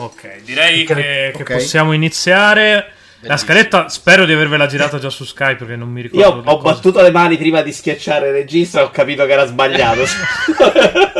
Ok, 0.00 0.42
direi 0.44 0.84
che, 0.84 0.94
che 1.34 1.42
Ok. 1.42 1.52
possiamo 1.54 1.92
iniziare. 1.92 2.92
La 3.22 3.36
scaletta 3.36 3.88
spero 3.88 4.24
di 4.24 4.32
avervela 4.32 4.66
girata 4.66 5.00
già 5.00 5.10
su 5.10 5.24
Skype 5.24 5.56
perché 5.56 5.74
non 5.74 5.88
mi 5.90 6.02
ricordo. 6.02 6.24
Io 6.24 6.42
ho 6.44 6.56
cose. 6.58 6.74
battuto 6.74 7.02
le 7.02 7.10
mani 7.10 7.36
prima 7.36 7.62
di 7.62 7.72
schiacciare 7.72 8.28
il 8.28 8.32
regista 8.32 8.78
e 8.78 8.82
ho 8.84 8.90
capito 8.92 9.26
che 9.26 9.32
era 9.32 9.44
sbagliato. 9.44 10.02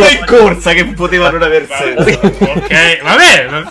capito 0.00 0.18
in 0.18 0.24
corsa 0.26 0.72
che 0.72 0.84
poteva 0.86 1.30
non 1.30 1.42
aver 1.42 1.66
senso. 1.68 2.18
Ok, 2.20 3.02
vabbè. 3.02 3.62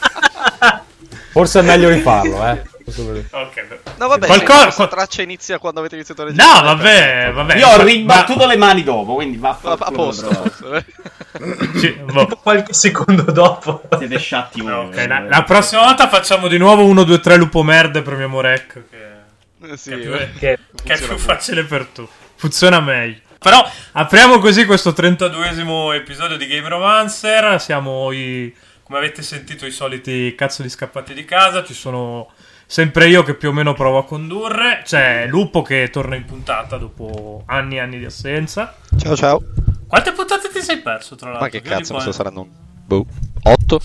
Forse 1.32 1.60
è 1.60 1.64
meglio 1.64 1.90
rifarlo, 1.90 2.46
eh. 2.48 2.62
Posso 2.84 3.04
dire. 3.14 3.26
Ok. 3.32 3.68
No, 3.98 4.08
vabbè, 4.08 4.26
Qualcosa- 4.26 4.58
sì, 4.58 4.64
questa 4.64 4.88
traccia 4.88 5.22
inizia 5.22 5.60
quando 5.60 5.80
avete 5.80 5.96
iniziato 5.96 6.24
a 6.24 6.26
No, 6.26 6.32
registrare. 6.32 6.66
vabbè, 6.66 7.32
vabbè. 7.34 7.56
Io 7.58 7.68
ho 7.68 7.78
Ma- 7.78 7.84
ribattuto 7.84 8.46
le 8.48 8.58
mani 8.58 8.84
dopo, 8.84 9.14
quindi 9.14 9.38
A, 9.38 9.40
vaffanculo. 9.40 9.86
a 9.86 9.88
a 9.88 9.92
posto, 9.92 10.54
sì, 11.80 11.90
boh. 11.92 12.28
Qualche 12.42 12.74
secondo 12.74 13.22
dopo. 13.32 13.84
Siete 13.98 14.18
sciatti 14.20 14.62
voi. 14.62 14.74
Ok, 14.88 15.06
la, 15.08 15.20
la 15.22 15.44
prossima 15.44 15.84
volta 15.84 16.10
facciamo 16.10 16.48
di 16.50 16.58
nuovo 16.58 16.84
1, 16.86 17.04
2, 17.04 17.20
3 17.20 17.36
lupo 17.38 17.64
merde, 17.64 18.02
premiamo 18.02 18.42
rec. 18.42 18.82
Che, 18.90 19.72
Eh, 19.72 19.78
sì, 19.78 19.92
che 19.92 19.96
è 19.96 20.00
più, 20.00 20.14
eh. 20.14 20.30
Che 20.38 20.60
che 20.84 20.94
è 20.94 20.98
più 21.00 21.18
facile 21.18 21.64
per 21.64 21.86
tu. 21.86 22.06
Funziona 22.36 22.80
meglio. 22.82 23.20
Però 23.44 23.68
apriamo 23.94 24.38
così 24.38 24.66
questo 24.66 24.92
32esimo 24.92 25.96
episodio 25.96 26.38
di 26.38 26.46
Game 26.46 26.70
Romancer. 26.70 27.60
Siamo 27.60 28.12
i, 28.12 28.54
come 28.84 29.00
avete 29.00 29.24
sentito, 29.24 29.66
i 29.66 29.72
soliti 29.72 30.36
cazzo 30.36 30.62
di 30.62 30.70
scappati 30.70 31.16
di 31.16 31.26
casa. 31.26 31.64
Ci 31.64 31.74
sono 31.74 32.30
sempre 32.68 33.08
io 33.08 33.24
che 33.24 33.34
più 33.34 33.50
o 33.50 33.52
meno 33.52 33.74
provo 33.74 33.98
a 33.98 34.06
condurre. 34.06 34.84
C'è 34.86 35.26
Lupo 35.26 35.64
che 35.64 35.90
torna 35.92 36.16
in 36.16 36.26
puntata 36.26 36.78
dopo 36.78 37.42
anni 37.48 37.78
e 37.78 37.80
anni 37.80 37.98
di 37.98 38.06
assenza. 38.06 38.76
Ciao, 39.00 39.16
ciao. 39.16 39.42
Quante 39.88 40.12
puntate 40.12 40.50
ti 40.50 40.62
sei 40.62 40.78
perso, 40.78 41.16
tra 41.16 41.30
l'altro? 41.30 41.46
Ma 41.46 41.52
che 41.52 41.62
Vieni 41.62 41.78
cazzo, 41.78 41.94
non 41.94 42.02
so, 42.04 42.12
saranno 42.12 42.42
un... 42.42 42.50
Boh. 42.86 43.08
8? 43.42 43.82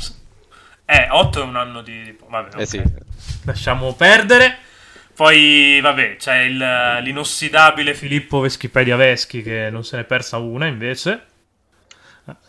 Eh, 0.84 1.08
8 1.10 1.40
è 1.40 1.42
un 1.42 1.56
anno 1.56 1.80
di... 1.80 2.14
Vabbè, 2.28 2.58
Eh 2.58 2.62
ok. 2.62 2.68
sì. 2.68 2.82
Lasciamo 3.46 3.94
perdere. 3.94 4.58
Poi, 5.16 5.80
vabbè, 5.80 6.16
c'è 6.16 6.40
il- 6.42 6.98
l'inossidabile 7.02 7.94
Filippo 7.94 8.40
Veschipedia 8.40 8.96
Veschi 8.96 9.42
che 9.42 9.70
non 9.70 9.82
se 9.82 9.96
ne 9.96 10.02
è 10.02 10.04
persa 10.04 10.36
una 10.36 10.66
invece. 10.66 11.24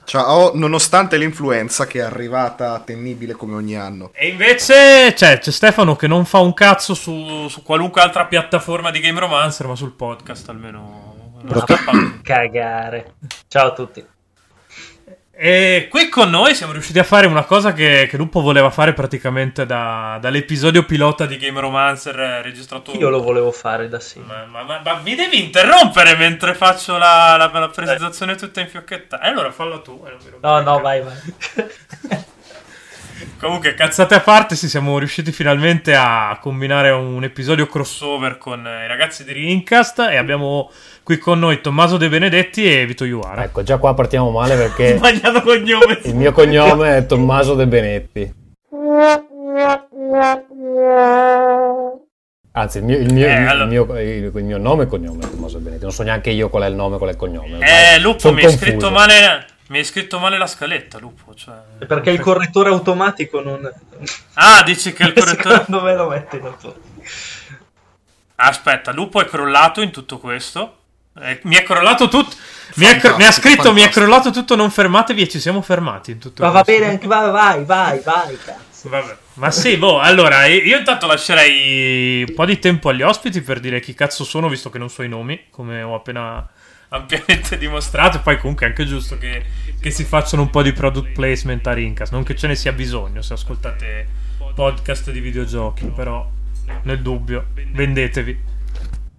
Ciao, 0.05 0.51
nonostante 0.55 1.17
l'influenza 1.17 1.85
che 1.85 1.99
è 1.99 2.03
arrivata 2.03 2.79
temibile 2.79 3.33
come 3.33 3.55
ogni 3.55 3.75
anno. 3.75 4.11
E 4.13 4.27
invece 4.27 5.13
c'è, 5.13 5.39
c'è 5.39 5.51
Stefano 5.51 5.95
che 5.95 6.07
non 6.07 6.25
fa 6.25 6.39
un 6.39 6.53
cazzo 6.53 6.93
su, 6.93 7.47
su 7.47 7.61
qualunque 7.61 8.01
altra 8.01 8.25
piattaforma 8.25 8.89
di 8.91 8.99
Game 8.99 9.19
Romancer, 9.19 9.67
ma 9.67 9.75
sul 9.75 9.91
podcast 9.93 10.49
almeno. 10.49 11.35
non 11.43 11.61
scappa. 11.61 11.91
cagare. 12.23 13.13
Ciao 13.47 13.67
a 13.67 13.73
tutti. 13.73 14.05
E 15.39 15.85
qui 15.91 16.09
con 16.09 16.31
noi 16.31 16.55
siamo 16.55 16.71
riusciti 16.71 16.97
a 16.97 17.03
fare 17.03 17.27
una 17.27 17.43
cosa 17.43 17.71
che, 17.71 18.07
che 18.09 18.17
Lupo 18.17 18.41
voleva 18.41 18.71
fare 18.71 18.93
praticamente 18.93 19.67
da- 19.67 20.17
dall'episodio 20.19 20.83
pilota 20.83 21.27
di 21.27 21.37
Game 21.37 21.59
Romancer 21.59 22.19
eh, 22.19 22.41
registrato. 22.41 22.91
Io 22.93 23.09
lo 23.09 23.21
volevo 23.21 23.51
fare 23.51 23.87
da 23.87 23.99
sì. 23.99 24.19
Ma, 24.19 24.45
ma- 24.49 24.63
ma- 24.63 24.81
ma 24.83 24.99
mi 25.03 25.13
devi 25.13 25.39
interrompere 25.43 26.15
mentre 26.15 26.55
faccio 26.55 26.97
la, 26.97 27.35
la- 27.37 27.51
la 27.59 27.69
presentazione 27.69 28.33
tutta 28.33 28.61
infiocchettata. 28.61 29.23
E 29.23 29.27
allora 29.27 29.51
falla 29.51 29.77
tu. 29.77 30.03
eh, 30.07 30.15
No, 30.41 30.59
no, 30.61 30.79
vai, 30.79 31.01
vai. 31.03 31.15
Comunque, 33.39 33.73
cazzate 33.73 34.15
a 34.15 34.19
parte, 34.19 34.55
sì, 34.55 34.67
siamo 34.67 34.97
riusciti 34.97 35.31
finalmente 35.31 35.95
a 35.95 36.37
combinare 36.41 36.89
un 36.91 37.23
episodio 37.23 37.67
crossover 37.67 38.37
con 38.37 38.65
eh, 38.65 38.85
i 38.85 38.87
ragazzi 38.87 39.23
di 39.23 39.31
Rincast 39.33 39.99
e 40.09 40.17
abbiamo 40.17 40.71
qui 41.03 41.17
con 41.17 41.39
noi 41.39 41.61
Tommaso 41.61 41.97
De 41.97 42.09
Benedetti 42.09 42.65
e 42.71 42.85
Vito 42.85 43.05
Iuara. 43.05 43.43
Ecco, 43.43 43.63
già 43.63 43.77
qua 43.77 43.93
partiamo 43.93 44.29
male 44.31 44.55
perché 44.55 44.97
Sbagliato 44.97 45.41
cognome. 45.41 45.99
il 46.03 46.15
mio 46.15 46.31
cognome 46.31 46.97
è 46.97 47.05
Tommaso 47.05 47.53
De 47.55 47.67
Benetti. 47.67 48.33
Anzi, 52.53 52.79
il 52.79 52.83
mio, 52.85 52.97
il 52.97 53.13
mio- 53.13 53.27
Eh, 53.27 53.41
il 53.41 53.47
allora- 53.47 53.65
mio- 53.65 53.99
il- 53.99 54.31
mio 54.43 54.57
nome 54.57 54.83
e 54.83 54.87
cognome 54.87 55.23
è 55.23 55.29
Tommaso 55.29 55.57
De 55.57 55.63
Benetti. 55.63 55.83
Non 55.83 55.91
so 55.91 56.01
neanche 56.03 56.31
io 56.31 56.49
qual 56.49 56.63
è 56.63 56.67
il 56.67 56.73
nome 56.75 56.95
e 56.95 56.97
qual 56.97 57.09
è 57.09 57.13
il 57.13 57.19
cognome. 57.19 57.59
Eh, 57.59 57.99
Lupo, 57.99 58.33
mi 58.33 58.43
hai 58.43 58.51
scritto 58.51 58.89
male. 58.89 59.45
Mi 59.69 59.79
hai 59.79 59.83
scritto 59.83 60.19
male 60.19 60.37
la 60.37 60.47
scaletta, 60.47 60.97
Lupo. 60.97 61.35
Cioè... 61.35 61.55
Perché 61.85 62.11
il 62.11 62.19
correttore 62.19 62.69
automatico 62.69 63.41
non... 63.41 63.69
Ah, 64.35 64.63
dici 64.63 64.93
che 64.93 65.03
il 65.03 65.13
correttore. 65.17 65.57
Secondo 65.57 65.83
me 65.83 65.95
lo 65.95 66.07
metti 66.09 66.39
dopo. 66.39 66.75
Aspetta, 68.35 68.91
Lupo 68.91 69.19
è 69.19 69.25
crollato 69.25 69.81
in 69.81 69.91
tutto 69.91 70.19
questo. 70.19 70.75
Eh, 71.19 71.39
mi 71.43 71.55
è 71.55 71.63
crollato 71.63 72.07
tutto. 72.07 72.35
Mi, 72.75 72.85
è 72.85 72.97
cro- 72.97 73.09
Fantastico, 73.09 73.17
mi 73.17 73.23
ha 73.25 73.31
scritto: 73.31 73.73
Mi 73.73 73.79
è 73.79 73.83
fantastico. 73.83 74.05
crollato 74.05 74.31
tutto. 74.31 74.55
Non 74.55 74.69
fermatevi. 74.71 75.21
E 75.23 75.27
ci 75.27 75.39
siamo 75.39 75.61
fermati 75.61 76.11
in 76.11 76.19
tutto 76.19 76.43
Ma 76.43 76.49
va 76.49 76.61
questo. 76.63 76.79
bene 76.79 76.93
anche... 76.93 77.07
Vai, 77.07 77.31
vai, 77.31 77.65
vai, 77.65 77.99
vai, 77.99 78.37
cazzo. 78.37 78.89
Vabbè. 78.89 79.17
Ma 79.33 79.51
sì, 79.51 79.75
boh, 79.77 79.99
allora 79.99 80.45
io 80.45 80.77
intanto 80.77 81.07
lascerei 81.07 82.23
un 82.27 82.33
po' 82.35 82.45
di 82.45 82.59
tempo 82.59 82.89
agli 82.89 83.01
ospiti 83.01 83.41
per 83.41 83.59
dire 83.59 83.79
chi 83.79 83.93
cazzo 83.95 84.23
sono, 84.23 84.47
visto 84.47 84.69
che 84.69 84.77
non 84.77 84.89
so 84.89 85.01
i 85.01 85.09
nomi, 85.09 85.45
come 85.49 85.81
ho 85.81 85.95
appena 85.95 86.47
ampiamente 86.89 87.57
dimostrato. 87.59 88.17
E 88.17 88.19
poi 88.21 88.37
comunque 88.37 88.65
è 88.65 88.69
anche 88.69 88.85
giusto 88.85 89.17
che, 89.17 89.43
che 89.79 89.91
si 89.91 90.03
facciano 90.03 90.43
un 90.43 90.49
po' 90.49 90.61
di 90.61 90.73
product 90.73 91.11
placement 91.11 91.65
a 91.67 91.73
Rincast. 91.73 92.11
Non 92.11 92.23
che 92.23 92.35
ce 92.35 92.47
ne 92.47 92.55
sia 92.55 92.71
bisogno 92.71 93.21
se 93.21 93.33
ascoltate 93.33 94.07
podcast 94.53 95.11
di 95.11 95.19
videogiochi, 95.19 95.85
però 95.87 96.29
nel 96.83 97.01
dubbio, 97.01 97.47
vendetevi. 97.53 98.55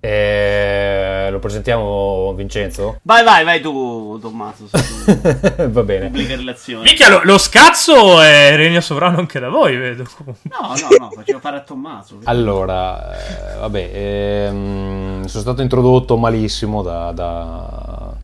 Eh, 0.00 1.28
lo 1.30 1.38
presentiamo 1.40 2.32
Vincenzo? 2.34 3.00
Vai, 3.02 3.24
vai, 3.24 3.44
vai 3.44 3.60
tu, 3.60 4.18
Tommaso. 4.20 4.68
Va 5.70 5.82
bene. 5.82 6.06
pubbliche 6.06 6.36
relazioni. 6.36 6.84
Minchia, 6.84 7.08
lo, 7.08 7.20
lo 7.24 7.36
scazzo 7.38 8.20
è 8.22 8.54
regno 8.56 8.80
sovrano 8.80 9.18
anche 9.18 9.40
da 9.40 9.48
voi, 9.48 9.76
vedo. 9.76 10.04
No, 10.24 10.74
no, 10.80 10.96
no, 10.98 11.10
facevo 11.10 11.40
fare 11.40 11.56
a 11.56 11.60
Tommaso. 11.60 12.18
Allora, 12.24 13.12
eh, 13.16 13.58
vabbè, 13.58 13.90
ehm, 13.92 15.24
sono 15.24 15.42
stato 15.42 15.62
introdotto 15.62 16.16
malissimo 16.16 16.82
da... 16.82 17.12
da- 17.12 18.16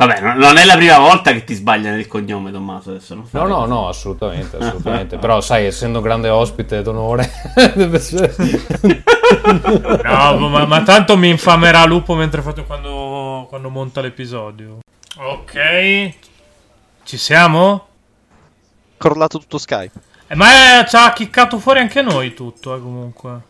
Vabbè, 0.00 0.20
non, 0.34 0.56
è 0.56 0.64
la 0.64 0.76
prima 0.76 0.98
volta 0.98 1.30
che 1.30 1.44
ti 1.44 1.52
sbaglia 1.52 1.90
nel 1.90 2.06
cognome, 2.06 2.50
Tommaso. 2.50 2.88
Adesso 2.88 3.14
non 3.14 3.28
No, 3.32 3.46
no, 3.46 3.66
no, 3.66 3.86
assolutamente, 3.88 4.56
assolutamente. 4.60 5.18
Però, 5.18 5.42
sai, 5.42 5.66
essendo 5.66 6.00
grande 6.00 6.30
ospite 6.30 6.80
d'onore... 6.80 7.30
deve 7.74 7.98
essere- 7.98 8.34
No, 10.02 10.48
ma, 10.48 10.64
ma 10.64 10.82
tanto 10.82 11.18
mi 11.18 11.28
infamerà 11.28 11.84
Lupo 11.84 12.14
mentre 12.14 12.40
faccio 12.40 12.64
quando, 12.64 13.44
quando 13.50 13.68
monta 13.68 14.00
l'episodio. 14.00 14.78
Ok, 15.18 16.14
ci 17.04 17.18
siamo? 17.18 17.86
Crollato 18.96 19.38
tutto 19.38 19.58
Skype. 19.58 20.00
Eh, 20.28 20.34
ma 20.34 20.80
è- 20.80 20.86
ci 20.86 20.96
ha 20.96 21.12
chiccato 21.12 21.58
fuori 21.58 21.80
anche 21.80 22.00
noi 22.00 22.32
tutto, 22.32 22.74
eh, 22.74 22.80
comunque. 22.80 23.40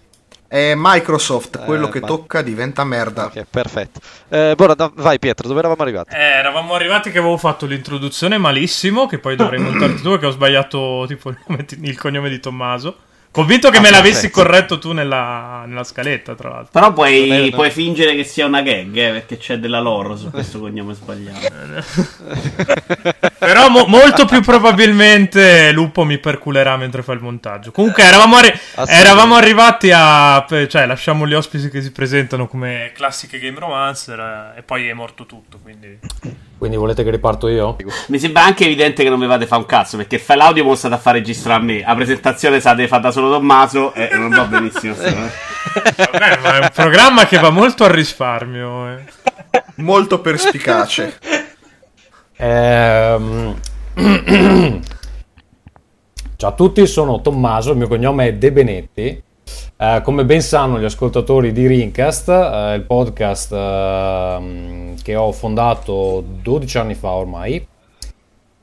È 0.52 0.72
Microsoft, 0.74 1.64
quello 1.64 1.86
Eh, 1.86 1.90
che 1.92 2.00
ma- 2.00 2.08
tocca 2.08 2.42
diventa 2.42 2.82
merda. 2.82 3.26
Ok, 3.26 3.44
perfetto. 3.48 4.00
Eh, 4.28 4.54
buona, 4.56 4.74
da- 4.74 4.90
vai 4.96 5.20
Pietro, 5.20 5.46
dove 5.46 5.60
eravamo 5.60 5.80
arrivati? 5.80 6.12
Eh, 6.12 6.18
eravamo 6.18 6.74
arrivati 6.74 7.12
che 7.12 7.18
avevo 7.18 7.36
fatto 7.36 7.66
l'introduzione 7.66 8.36
malissimo, 8.36 9.06
che 9.06 9.20
poi 9.20 9.36
dovrei 9.36 9.60
montarti 9.62 10.02
tu 10.02 10.10
perché 10.10 10.26
ho 10.26 10.30
sbagliato 10.32 11.04
tipo 11.06 11.32
il 11.68 11.96
cognome 11.96 12.28
di 12.28 12.40
Tommaso. 12.40 12.96
Convinto 13.32 13.70
che 13.70 13.76
Ah, 13.78 13.80
me 13.80 13.90
l'avessi 13.90 14.28
perfetto. 14.28 14.42
corretto 14.42 14.78
tu 14.80 14.90
nella, 14.92 15.62
nella 15.64 15.84
scaletta, 15.84 16.34
tra 16.34 16.48
l'altro. 16.48 16.70
Però 16.72 16.92
puoi, 16.92 17.28
non- 17.28 17.50
puoi 17.50 17.70
fingere 17.70 18.16
che 18.16 18.24
sia 18.24 18.44
una 18.46 18.60
gag, 18.60 18.96
eh, 18.96 19.10
perché 19.12 19.36
c'è 19.36 19.58
della 19.58 19.78
lore 19.78 20.16
su 20.16 20.30
questo 20.30 20.58
cognome 20.58 20.94
sbagliato. 20.94 21.48
Però 23.38 23.68
mo- 23.68 23.86
molto 23.86 24.24
più 24.26 24.40
probabilmente 24.42 25.70
Lupo 25.72 26.04
mi 26.04 26.18
perculerà 26.18 26.76
mentre 26.76 27.02
fa 27.02 27.12
il 27.12 27.20
montaggio. 27.20 27.70
Comunque 27.70 28.02
eravamo, 28.02 28.36
arri- 28.36 28.58
eravamo 28.86 29.36
arrivati 29.36 29.90
a... 29.94 30.44
Cioè, 30.48 30.86
lasciamo 30.86 31.24
gli 31.26 31.34
ospiti 31.34 31.68
che 31.70 31.82
si 31.82 31.92
presentano 31.92 32.48
come 32.48 32.90
classiche 32.94 33.38
game 33.38 33.58
romancer 33.60 34.18
eh, 34.18 34.58
e 34.58 34.62
poi 34.62 34.88
è 34.88 34.92
morto 34.92 35.24
tutto, 35.26 35.58
quindi... 35.62 35.98
Quindi 36.60 36.76
volete 36.76 37.02
che 37.04 37.10
riparto 37.10 37.48
io? 37.48 37.76
Mi 38.08 38.18
sembra 38.18 38.44
anche 38.44 38.66
evidente 38.66 39.02
che 39.02 39.08
non 39.08 39.18
mi 39.18 39.26
fate 39.26 39.46
fare 39.46 39.62
un 39.62 39.66
cazzo, 39.66 39.96
perché 39.96 40.16
il 40.16 40.20
file 40.20 40.42
audio 40.42 40.62
mo 40.62 40.74
state 40.74 40.92
a 40.94 40.98
far 40.98 41.14
registrare 41.14 41.58
a 41.58 41.64
me. 41.64 41.80
La 41.80 41.94
presentazione 41.94 42.60
state 42.60 42.86
fatta 42.86 43.00
da 43.04 43.10
solo 43.12 43.30
Tommaso 43.30 43.94
e 43.94 44.10
non 44.12 44.28
va 44.28 44.44
benissimo. 44.44 44.92
cosa. 44.94 45.10
Vabbè, 45.10 46.38
ma 46.42 46.56
è 46.56 46.58
un 46.60 46.68
programma 46.74 47.24
che 47.24 47.38
va 47.38 47.48
molto 47.48 47.84
al 47.84 47.90
risparmio. 47.92 48.88
eh. 48.90 49.04
Molto 49.76 50.20
perspicace. 50.20 51.18
Ehm... 52.36 53.54
Ciao 56.36 56.50
a 56.50 56.52
tutti, 56.52 56.86
sono 56.86 57.22
Tommaso, 57.22 57.70
il 57.70 57.78
mio 57.78 57.88
cognome 57.88 58.26
è 58.26 58.34
De 58.34 58.52
Benetti. 58.52 59.22
Eh, 59.82 60.02
come 60.02 60.26
ben 60.26 60.42
sanno 60.42 60.78
gli 60.78 60.84
ascoltatori 60.84 61.52
di 61.52 61.66
Rincast, 61.66 62.28
eh, 62.28 62.74
il 62.74 62.82
podcast 62.82 63.50
ehm, 63.50 65.00
che 65.02 65.16
ho 65.16 65.32
fondato 65.32 66.22
12 66.42 66.76
anni 66.76 66.94
fa 66.94 67.12
ormai, 67.12 67.66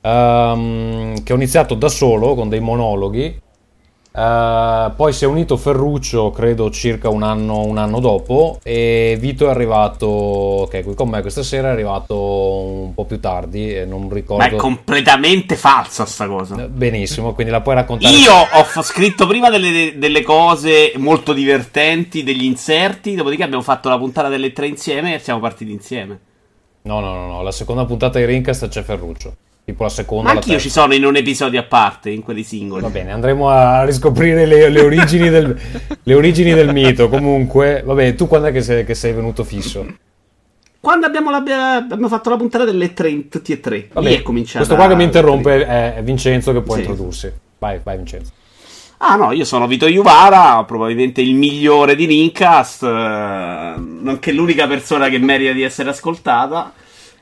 ehm, 0.01 1.23
che 1.23 1.33
ho 1.33 1.35
iniziato 1.35 1.73
da 1.73 1.89
solo 1.89 2.35
con 2.35 2.49
dei 2.49 2.59
monologhi, 2.59 3.35
eh, 4.17 4.91
poi 4.95 5.13
si 5.13 5.25
è 5.25 5.27
unito 5.27 5.57
Ferruccio, 5.57 6.31
credo 6.31 6.71
circa 6.71 7.09
un 7.09 7.21
anno, 7.21 7.63
un 7.63 7.77
anno 7.77 7.99
dopo, 7.99 8.59
e 8.63 9.15
Vito 9.19 9.45
è 9.45 9.49
arrivato, 9.49 10.67
che 10.71 10.79
è 10.79 10.83
qui 10.83 10.95
con 10.95 11.09
me 11.09 11.21
questa 11.21 11.43
sera, 11.43 11.67
è 11.67 11.71
arrivato 11.71 12.19
un 12.19 12.93
po' 12.95 13.05
più 13.05 13.19
tardi, 13.19 13.75
e 13.75 13.85
non 13.85 14.09
ricordo 14.09 14.43
Ma 14.43 14.49
è 14.49 14.55
completamente 14.55 15.55
falsa 15.55 16.05
sta 16.05 16.25
cosa. 16.25 16.55
benissimo, 16.67 17.33
quindi 17.33 17.51
la 17.51 17.61
puoi 17.61 17.75
raccontare. 17.75 18.15
Io 18.15 18.33
ho 18.33 18.63
f- 18.63 18.81
scritto 18.81 19.27
prima 19.27 19.51
delle, 19.51 19.93
delle 19.97 20.23
cose 20.23 20.93
molto 20.95 21.33
divertenti, 21.33 22.23
degli 22.23 22.43
inserti, 22.45 23.13
dopodiché 23.13 23.43
abbiamo 23.43 23.61
fatto 23.61 23.87
la 23.87 23.99
puntata 23.99 24.29
delle 24.29 24.51
tre 24.51 24.65
insieme 24.65 25.13
e 25.13 25.19
siamo 25.19 25.39
partiti 25.39 25.71
insieme. 25.71 26.19
No, 26.81 26.99
no, 27.01 27.13
no, 27.13 27.27
no, 27.27 27.41
la 27.43 27.51
seconda 27.51 27.85
puntata 27.85 28.17
di 28.17 28.25
Rincast 28.25 28.67
c'è 28.69 28.81
Ferruccio, 28.81 29.35
tipo 29.67 29.83
la 29.83 29.89
seconda. 29.89 30.29
Ma 30.29 30.35
anch'io 30.35 30.59
ci 30.59 30.69
sono 30.69 30.93
in 30.93 31.03
un 31.03 31.17
episodio 31.17 31.59
a 31.59 31.63
parte, 31.63 32.09
in 32.09 32.21
quelli 32.21 32.43
singoli. 32.43 32.81
Va 32.83 32.89
bene, 32.89 33.11
andremo 33.11 33.49
a 33.49 33.83
riscoprire 33.83 34.45
le, 34.45 34.69
le 34.69 34.79
origini 34.79 35.29
del, 35.29 35.59
le 36.03 36.13
origini 36.13 36.53
del 36.53 36.71
mito. 36.71 37.09
Comunque, 37.09 37.83
vabbè, 37.85 38.15
tu 38.15 38.27
quando 38.27 38.47
è 38.47 38.53
che 38.53 38.61
sei, 38.61 38.85
che 38.85 38.95
sei 38.95 39.11
venuto 39.11 39.43
fisso? 39.43 39.85
Quando 40.79 41.05
abbiamo, 41.05 41.31
la- 41.31 41.43
abbiamo 41.75 42.07
fatto 42.07 42.29
la 42.29 42.37
puntata 42.37 42.63
delle 42.63 42.93
tre, 42.93 43.09
in- 43.09 43.27
tutti 43.27 43.51
e 43.51 43.59
tre, 43.59 43.89
Vabbè, 43.91 44.07
lì 44.07 44.15
è 44.15 44.21
cominciata. 44.21 44.59
questo 44.59 44.75
qua 44.75 44.87
che 44.87 44.95
mi 44.95 45.03
interrompe 45.03 45.65
è, 45.65 45.95
è 45.95 46.01
Vincenzo 46.03 46.53
che 46.53 46.61
può 46.61 46.75
Sì. 46.75 46.79
introdursi. 46.79 47.31
Vai, 47.59 47.81
vai 47.83 47.97
Vincenzo. 47.97 48.31
Ah 48.99 49.15
no, 49.17 49.33
io 49.33 49.43
sono 49.43 49.67
Vito 49.67 49.85
Iuvara, 49.85 50.63
probabilmente 50.63 51.19
il 51.19 51.35
migliore 51.35 51.93
di 51.95 52.05
Rincast, 52.05 52.83
eh, 52.83 52.87
nonché 53.75 54.31
l'unica 54.31 54.65
persona 54.65 55.09
che 55.09 55.17
merita 55.19 55.51
di 55.51 55.61
essere 55.63 55.89
ascoltata. 55.89 56.71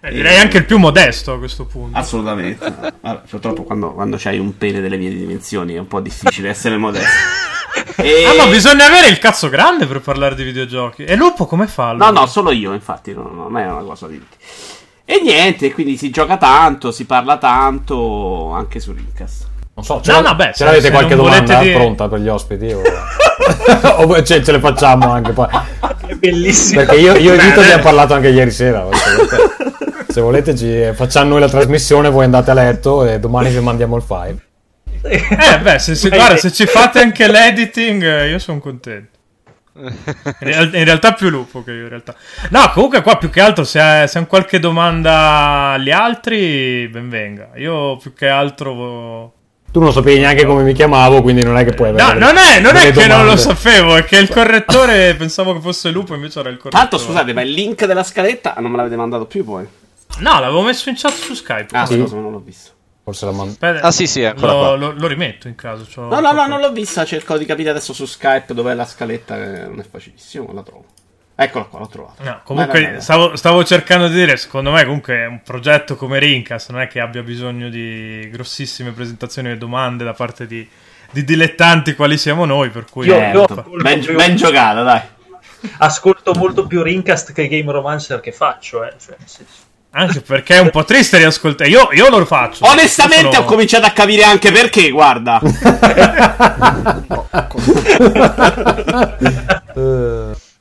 Eh, 0.07 0.11
direi 0.11 0.37
anche 0.37 0.57
il 0.57 0.65
più 0.65 0.77
modesto 0.77 1.33
a 1.33 1.37
questo 1.37 1.65
punto. 1.65 1.97
Assolutamente. 1.97 2.71
Vabbè, 3.01 3.21
purtroppo 3.27 3.63
quando, 3.63 3.91
quando 3.93 4.17
c'hai 4.19 4.37
un 4.37 4.55
pene 4.57 4.79
delle 4.81 4.97
mie 4.97 5.09
dimensioni 5.09 5.73
è 5.73 5.79
un 5.79 5.87
po' 5.87 5.99
difficile 5.99 6.49
essere 6.49 6.77
modesto. 6.77 7.09
E- 7.97 8.23
Ah, 8.27 8.35
ma 8.45 8.49
bisogna 8.51 8.85
avere 8.85 9.07
il 9.07 9.17
cazzo 9.19 9.49
grande 9.49 9.85
per 9.85 10.01
parlare 10.01 10.35
di 10.35 10.43
videogiochi. 10.43 11.03
E 11.05 11.15
Lupo 11.15 11.45
come 11.45 11.67
fa? 11.67 11.87
No, 11.93 12.05
allora? 12.05 12.11
no, 12.21 12.25
solo 12.27 12.51
io, 12.51 12.73
infatti, 12.73 13.13
no, 13.13 13.23
no, 13.23 13.43
non 13.49 13.57
è 13.57 13.65
una 13.65 13.81
cosa 13.83 14.07
di 14.07 14.17
tutti. 14.19 14.37
E 15.05 15.19
niente, 15.21 15.71
quindi 15.73 15.97
si 15.97 16.09
gioca 16.09 16.37
tanto, 16.37 16.91
si 16.91 17.05
parla 17.05 17.37
tanto 17.37 18.51
anche 18.51 18.79
su 18.79 18.91
Rincast. 18.91 19.47
Non 19.75 19.83
so, 19.83 20.01
ce, 20.01 20.11
No, 20.11 20.21
no, 20.21 20.35
beh, 20.35 20.45
ce 20.47 20.53
se- 20.53 20.63
l'avete 20.65 20.83
se 20.83 20.91
qualche 20.91 21.15
non 21.15 21.25
domanda 21.25 21.59
dire- 21.59 21.73
pronta 21.75 22.07
per 22.07 22.19
gli 22.19 22.27
ospiti? 22.29 22.71
O, 22.71 22.81
o 24.07 24.23
ce, 24.23 24.43
ce 24.43 24.51
le 24.51 24.59
facciamo 24.59 25.11
anche 25.11 25.31
poi. 25.31 25.47
È 26.07 26.13
bellissimo. 26.13 26.81
Perché 26.81 26.95
io, 26.97 27.15
io 27.15 27.33
e 27.33 27.37
Vito 27.37 27.59
abbiamo 27.59 27.83
parlato 27.83 28.13
anche 28.13 28.29
ieri 28.29 28.51
sera. 28.51 28.85
Se 30.15 30.21
volete, 30.21 30.55
ci 30.55 30.91
facciamo 30.93 31.31
noi 31.31 31.41
la 31.41 31.49
trasmissione, 31.49 32.09
voi 32.09 32.23
andate 32.23 32.49
a 32.49 32.53
letto 32.53 33.05
e 33.05 33.19
domani 33.19 33.49
vi 33.49 33.59
mandiamo 33.59 33.97
il 33.97 34.01
file. 34.01 34.37
Eh, 35.01 35.59
beh, 35.61 35.77
se, 35.77 35.93
se- 35.93 36.07
guarda, 36.07 36.37
se 36.37 36.53
ci 36.53 36.65
fate 36.65 37.01
anche 37.01 37.29
l'editing, 37.29 38.01
eh, 38.01 38.29
io 38.29 38.39
sono 38.39 38.59
contento. 38.59 39.17
In, 39.73 39.93
real- 40.39 40.73
in 40.73 40.85
realtà 40.85 41.11
più 41.11 41.27
lupo 41.27 41.65
che 41.65 41.71
io 41.71 41.81
in 41.81 41.89
realtà. 41.89 42.15
No, 42.51 42.71
comunque 42.73 43.01
qua 43.01 43.17
più 43.17 43.29
che 43.29 43.41
altro 43.41 43.65
se, 43.65 44.05
se 44.07 44.17
hanno 44.17 44.27
qualche 44.27 44.57
domanda 44.59 45.71
agli 45.71 45.91
altri, 45.91 46.87
ben 46.87 47.09
venga. 47.09 47.49
Io 47.57 47.97
più 47.97 48.13
che 48.13 48.29
altro... 48.29 49.33
Tu 49.69 49.81
non 49.81 49.91
sapevi 49.91 50.19
neanche 50.19 50.45
come 50.45 50.63
mi 50.63 50.71
chiamavo, 50.71 51.21
quindi 51.23 51.43
non 51.43 51.57
è 51.57 51.65
che 51.65 51.73
puoi 51.73 51.91
No, 51.91 52.01
avere 52.01 52.19
non 52.19 52.37
è, 52.37 52.61
non 52.61 52.77
è 52.77 52.89
che 52.93 53.05
non 53.05 53.25
lo 53.25 53.35
sapevo, 53.35 53.97
è 53.97 54.05
che 54.05 54.15
il 54.15 54.29
correttore 54.29 55.13
pensavo 55.15 55.51
che 55.55 55.59
fosse 55.59 55.89
lupo, 55.89 56.13
invece 56.13 56.39
era 56.39 56.47
il 56.47 56.55
correttore. 56.55 56.87
Tanto 56.87 57.05
scusate, 57.05 57.33
ma 57.33 57.41
il 57.41 57.51
link 57.51 57.85
della 57.85 58.03
scaletta 58.03 58.55
non 58.59 58.71
me 58.71 58.77
l'avete 58.77 58.95
mandato 58.95 59.25
più 59.25 59.43
poi. 59.43 59.83
No, 60.19 60.39
l'avevo 60.39 60.61
messo 60.61 60.89
in 60.89 60.95
chat 60.97 61.11
su 61.13 61.33
Skype. 61.33 61.75
Ah, 61.75 61.85
Sì. 61.85 61.99
scusa, 61.99 62.15
non 62.15 62.31
l'ho 62.31 62.39
visto. 62.39 62.71
Forse 63.03 63.25
la 63.25 63.31
mando. 63.31 63.51
Aspetta, 63.51 63.81
Ah, 63.85 63.91
sì, 63.91 64.07
sì, 64.07 64.23
lo, 64.37 64.75
lo- 64.75 64.93
lo 64.97 65.07
rimetto 65.07 65.47
in 65.47 65.55
caso. 65.55 65.85
c'ho- 65.85 66.07
No, 66.07 66.19
no, 66.19 66.31
no, 66.31 66.47
non 66.47 66.59
l'ho 66.59 66.71
vista. 66.71 67.05
Cerco 67.05 67.37
di 67.37 67.45
capire 67.45 67.69
adesso 67.69 67.93
su 67.93 68.05
Skype 68.05 68.53
dov'è 68.53 68.73
la 68.73 68.85
scaletta. 68.85 69.35
Che 69.35 69.45
non 69.67 69.79
è 69.79 69.83
facilissimo, 69.87 70.51
la 70.53 70.63
trovo. 70.63 70.85
Eccola 71.35 71.65
qua, 71.65 71.79
l'ho 71.79 71.87
trovata. 71.87 72.23
No, 72.23 72.39
comunque 72.45 72.71
Vai, 72.73 72.81
vai, 72.83 72.91
vai. 72.93 73.01
Stavo, 73.01 73.35
stavo 73.35 73.63
cercando 73.65 74.07
di 74.07 74.13
dire, 74.15 74.37
secondo 74.37 74.71
me 74.71 74.83
comunque 74.85 75.25
un 75.25 75.41
progetto 75.43 75.97
come 75.97 76.17
Rincast 76.17 76.71
non 76.71 76.79
è 76.81 76.87
che 76.87 77.01
abbia 77.01 77.21
bisogno 77.23 77.67
di 77.69 78.27
grossissime 78.31 78.91
presentazioni 78.91 79.51
e 79.51 79.57
domande 79.57 80.05
da 80.05 80.13
parte 80.13 80.47
di, 80.47 80.67
di 81.11 81.23
dilettanti 81.25 81.93
quali 81.93 82.17
siamo 82.17 82.45
noi, 82.45 82.69
per 82.69 82.85
cui... 82.89 83.07
Io- 83.07 83.17
eh, 83.19 83.31
io- 83.31 83.47
fa- 83.47 83.65
Ben, 83.81 84.03
ben 84.15 84.35
giocata, 84.37 84.81
dai. 84.81 85.01
Ascolto 85.79 86.33
molto 86.35 86.65
più 86.67 86.81
Rincast 86.81 87.33
che 87.33 87.47
Game 87.49 87.69
Romancer 87.71 88.19
che 88.21 88.31
faccio, 88.31 88.83
eh. 88.85 88.93
Cioè, 88.97 89.15
nel 89.19 89.27
senso- 89.27 89.64
Anche 89.97 90.19
perché 90.19 90.55
è 90.55 90.59
un 90.59 90.71
po' 90.71 90.83
triste 90.83 91.17
riascoltare. 91.17 91.69
Io, 91.69 91.87
io 91.93 92.09
lo 92.09 92.25
faccio. 92.25 92.65
Onestamente 92.67 93.31
sono- 93.31 93.45
ho 93.45 93.45
cominciato 93.45 93.85
a 93.85 93.91
capire 93.91 94.23
anche 94.23 94.51
perché, 94.51 94.89
guarda. 94.89 95.39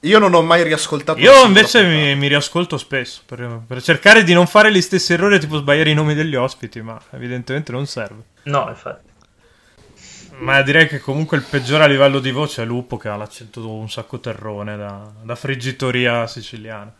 Io 0.01 0.19
non 0.19 0.35
ho 0.35 0.43
mai 0.43 0.63
riascoltato 0.63 1.19
Io 1.19 1.47
invece 1.47 1.83
mi, 1.83 2.15
mi 2.15 2.29
riascolto 2.29 2.77
spesso 2.77 3.23
per, 3.25 3.63
per 3.67 3.83
cercare 3.83 4.23
di 4.23 4.35
non 4.35 4.47
fare 4.47 4.71
gli 4.71 4.83
stessi 4.83 5.15
errori, 5.15 5.41
tipo 5.41 5.57
sbagliare 5.57 5.91
i 5.91 5.95
nomi 5.95 6.15
degli 6.15 6.35
ospiti, 6.35 6.83
ma 6.83 7.01
evidentemente 7.11 7.73
non 7.73 7.87
serve. 7.87 8.23
No, 8.45 8.67
infatti. 8.69 9.13
Ma 10.39 10.61
direi 10.63 10.87
che 10.89 11.01
comunque 11.01 11.39
il 11.39 11.45
peggiore 11.49 11.85
a 11.85 11.87
livello 11.87 12.19
di 12.19 12.31
voce 12.31 12.63
è 12.63 12.67
Lupo, 12.67 12.99
che 12.99 13.09
ha 13.09 13.17
l'accento 13.17 13.67
un 13.69 13.91
sacco 13.91 14.21
terrone 14.21 14.77
da, 14.77 15.11
da 15.23 15.35
friggitoria 15.35 16.27
siciliana. 16.27 16.93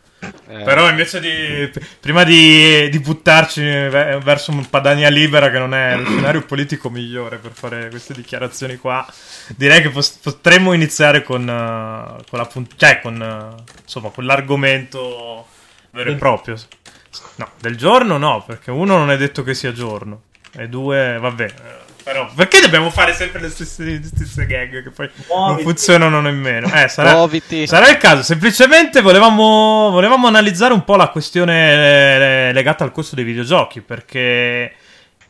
Eh, 0.47 0.63
Però 0.63 0.89
invece 0.89 1.19
di 1.19 1.71
prima 1.99 2.23
di, 2.23 2.89
di 2.89 2.99
buttarci 2.99 3.61
ve- 3.61 4.19
verso 4.23 4.51
un 4.51 4.69
Padania 4.69 5.09
libera, 5.09 5.49
che 5.49 5.57
non 5.57 5.73
è 5.73 5.95
lo 5.95 6.05
scenario 6.05 6.43
politico 6.43 6.89
migliore 6.89 7.37
per 7.37 7.51
fare 7.53 7.89
queste 7.89 8.13
dichiarazioni 8.13 8.77
qua, 8.77 9.05
direi 9.55 9.81
che 9.81 9.91
potremmo 10.21 10.73
iniziare 10.73 11.23
con, 11.23 11.41
eh, 11.47 12.23
con, 12.29 12.39
la 12.39 12.49
cioè 12.75 12.99
con, 13.01 13.21
eh, 13.21 13.63
insomma, 13.81 14.09
con 14.09 14.25
l'argomento 14.25 15.47
vero 15.91 16.11
e 16.11 16.15
proprio. 16.15 16.57
No, 17.35 17.51
del 17.59 17.77
giorno 17.77 18.17
no, 18.17 18.43
perché 18.45 18.71
uno 18.71 18.97
non 18.97 19.11
è 19.11 19.17
detto 19.17 19.43
che 19.43 19.53
sia 19.53 19.71
giorno, 19.71 20.23
e 20.53 20.67
due, 20.67 21.17
vabbè. 21.17 21.53
Però, 22.05 22.29
perché 22.35 22.61
dobbiamo 22.61 22.91
fare 22.91 23.13
sempre 23.13 23.41
le 23.41 23.49
stesse, 23.49 23.83
le 23.83 24.03
stesse 24.03 24.45
gag 24.45 24.83
che 24.83 24.91
poi 24.91 25.09
non 25.27 25.37
Muoviti. 25.47 25.63
funzionano 25.63 26.21
nemmeno? 26.21 26.67
Eh, 26.71 26.87
sarà, 26.87 27.27
sarà 27.65 27.89
il 27.89 27.97
caso. 27.97 28.21
Semplicemente 28.21 29.01
volevamo, 29.01 29.89
volevamo 29.89 30.27
analizzare 30.27 30.71
un 30.71 30.83
po' 30.83 30.97
la 30.97 31.07
questione 31.09 32.49
eh, 32.49 32.53
legata 32.53 32.83
al 32.83 32.91
costo 32.91 33.15
dei 33.15 33.23
videogiochi. 33.23 33.81
Perché 33.81 34.71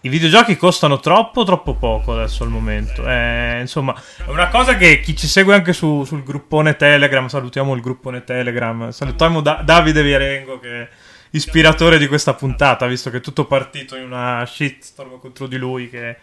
i 0.02 0.10
videogiochi 0.10 0.58
costano 0.58 1.00
troppo, 1.00 1.46
troppo 1.46 1.76
poco 1.76 2.12
adesso 2.12 2.44
al 2.44 2.50
momento. 2.50 3.08
Eh, 3.08 3.60
insomma, 3.62 3.96
è 4.26 4.30
una 4.30 4.50
cosa 4.50 4.76
che 4.76 5.00
chi 5.00 5.16
ci 5.16 5.28
segue 5.28 5.56
anche 5.56 5.72
su- 5.72 6.04
sul 6.04 6.24
gruppone 6.24 6.76
Telegram, 6.76 7.26
salutiamo 7.28 7.74
il 7.74 7.82
gruppone 7.82 8.26
Telegram, 8.26 8.90
salutiamo 8.90 9.40
Da- 9.40 9.62
Davide 9.64 10.04
Vierengo 10.04 10.60
che 10.60 10.82
è 10.82 10.88
ispiratore 11.32 11.98
di 11.98 12.08
questa 12.08 12.34
puntata, 12.34 12.86
visto 12.86 13.10
che 13.10 13.18
è 13.18 13.22
tutto 13.22 13.46
partito 13.46 13.96
in 13.96 14.04
una 14.04 14.46
shitstorm 14.46 15.20
contro 15.20 15.48
di 15.48 15.58
lui 15.58 15.90
che, 15.90 16.18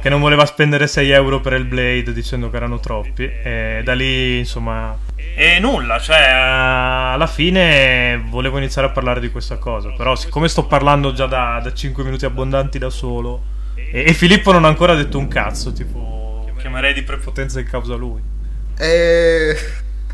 che 0.00 0.08
non 0.08 0.20
voleva 0.20 0.46
spendere 0.46 0.86
6 0.86 1.10
euro 1.10 1.40
per 1.40 1.54
il 1.54 1.64
Blade 1.64 2.12
dicendo 2.12 2.50
che 2.50 2.56
erano 2.56 2.78
troppi. 2.78 3.24
E 3.24 3.82
da 3.84 3.94
lì, 3.94 4.38
insomma... 4.38 4.96
E 5.34 5.58
nulla, 5.58 5.98
cioè, 5.98 6.22
alla 6.22 7.26
fine 7.26 8.22
volevo 8.28 8.58
iniziare 8.58 8.88
a 8.88 8.90
parlare 8.90 9.20
di 9.20 9.30
questa 9.30 9.58
cosa, 9.58 9.90
però 9.90 10.14
siccome 10.14 10.48
sto 10.48 10.66
parlando 10.66 11.12
già 11.12 11.26
da, 11.26 11.60
da 11.62 11.72
5 11.72 12.04
minuti 12.04 12.24
abbondanti 12.24 12.78
da 12.78 12.88
solo, 12.88 13.42
e, 13.74 14.04
e 14.06 14.12
Filippo 14.14 14.52
non 14.52 14.64
ha 14.64 14.68
ancora 14.68 14.94
detto 14.94 15.18
un 15.18 15.28
cazzo, 15.28 15.72
tipo, 15.72 16.50
chiamerei 16.56 16.94
di 16.94 17.02
prepotenza 17.02 17.60
in 17.60 17.66
causa 17.66 17.94
lui. 17.94 18.20
Eh, 18.78 19.56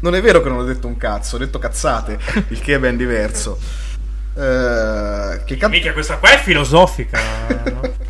non 0.00 0.14
è 0.14 0.20
vero 0.20 0.40
che 0.40 0.48
non 0.48 0.58
ho 0.58 0.64
detto 0.64 0.86
un 0.86 0.96
cazzo, 0.96 1.36
ho 1.36 1.38
detto 1.38 1.58
cazzate, 1.58 2.18
il 2.48 2.60
che 2.60 2.74
è 2.74 2.78
ben 2.78 2.96
diverso. 2.96 3.58
Eh, 4.34 5.42
che 5.44 5.56
cazzo... 5.56 5.72
Mica 5.72 5.92
questa 5.92 6.16
qua 6.16 6.32
è 6.32 6.38
filosofica. 6.38 7.20
no? 7.70 8.01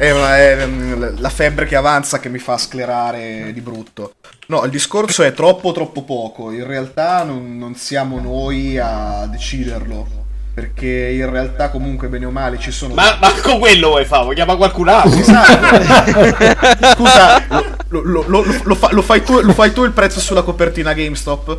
È, 0.00 0.10
una- 0.12 0.38
è, 0.38 0.64
mm, 0.66 1.04
la 1.18 1.28
febbre 1.28 1.66
che 1.66 1.76
avanza 1.76 2.20
che 2.20 2.30
mi 2.30 2.38
fa 2.38 2.56
sclerare 2.56 3.50
di 3.52 3.60
brutto. 3.60 4.14
No, 4.46 4.64
il 4.64 4.70
discorso 4.70 5.22
è 5.22 5.34
troppo 5.34 5.72
troppo 5.72 6.04
poco. 6.04 6.50
In 6.52 6.66
realtà 6.66 7.22
non, 7.22 7.58
non 7.58 7.74
siamo 7.74 8.18
noi 8.18 8.78
a 8.78 9.26
deciderlo. 9.26 10.08
Perché 10.54 11.10
in 11.10 11.28
realtà 11.30 11.68
comunque 11.68 12.08
bene 12.08 12.24
o 12.24 12.30
male 12.30 12.58
ci 12.58 12.70
sono... 12.70 12.94
Ma 12.94 13.18
manco 13.20 13.58
quello 13.58 13.88
vuoi 13.88 14.06
fare, 14.06 14.22
vuoi 14.22 14.34
chiamare 14.34 14.56
qualcun 14.58 14.88
altro? 14.88 15.18
Esatto. 15.20 16.94
Scusa, 16.96 17.44
lo, 17.88 18.00
lo- 18.02 18.24
lo- 18.64 18.74
fa- 18.74 18.90
lo 18.92 19.02
fai 19.02 19.22
tu, 19.22 19.38
lo 19.40 19.52
fai 19.52 19.70
tu 19.72 19.84
il 19.84 19.92
prezzo 19.92 20.18
sulla 20.18 20.40
copertina 20.42 20.94
GameStop? 20.94 21.58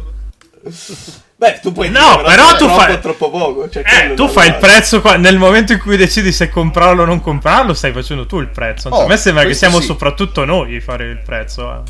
Beh, 1.42 1.60
tu 1.60 1.72
puoi 1.72 1.90
No, 1.90 2.18
dire, 2.18 2.24
però 2.36 2.50
è 2.50 2.52
tu 2.52 2.66
troppo, 2.66 2.74
fai- 2.80 3.00
troppo 3.02 3.30
poco. 3.32 3.68
Cioè, 3.68 3.84
Eh, 3.84 4.14
tu 4.14 4.28
fai 4.28 4.50
il 4.50 4.58
prezzo 4.58 5.02
qua- 5.02 5.16
nel 5.18 5.40
momento 5.40 5.74
in 5.74 5.80
cui 5.80 5.98
decidi 5.98 6.32
se 6.32 6.50
comprarlo 6.50 7.02
o 7.02 7.06
non 7.06 7.20
comprarlo, 7.20 7.74
stai 7.74 7.92
facendo 7.92 8.28
tu 8.28 8.40
il 8.40 8.50
prezzo. 8.50 8.90
Oh, 8.90 9.06
a 9.06 9.08
me 9.08 9.18
sembra 9.18 9.44
che 9.46 9.56
siamo 9.56 9.80
sì. 9.80 9.88
soprattutto 9.88 10.46
noi 10.46 10.76
a 10.76 10.82
fare 10.82 11.06
il 11.06 11.20
prezzo. 11.26 11.68
eh. 11.74 11.82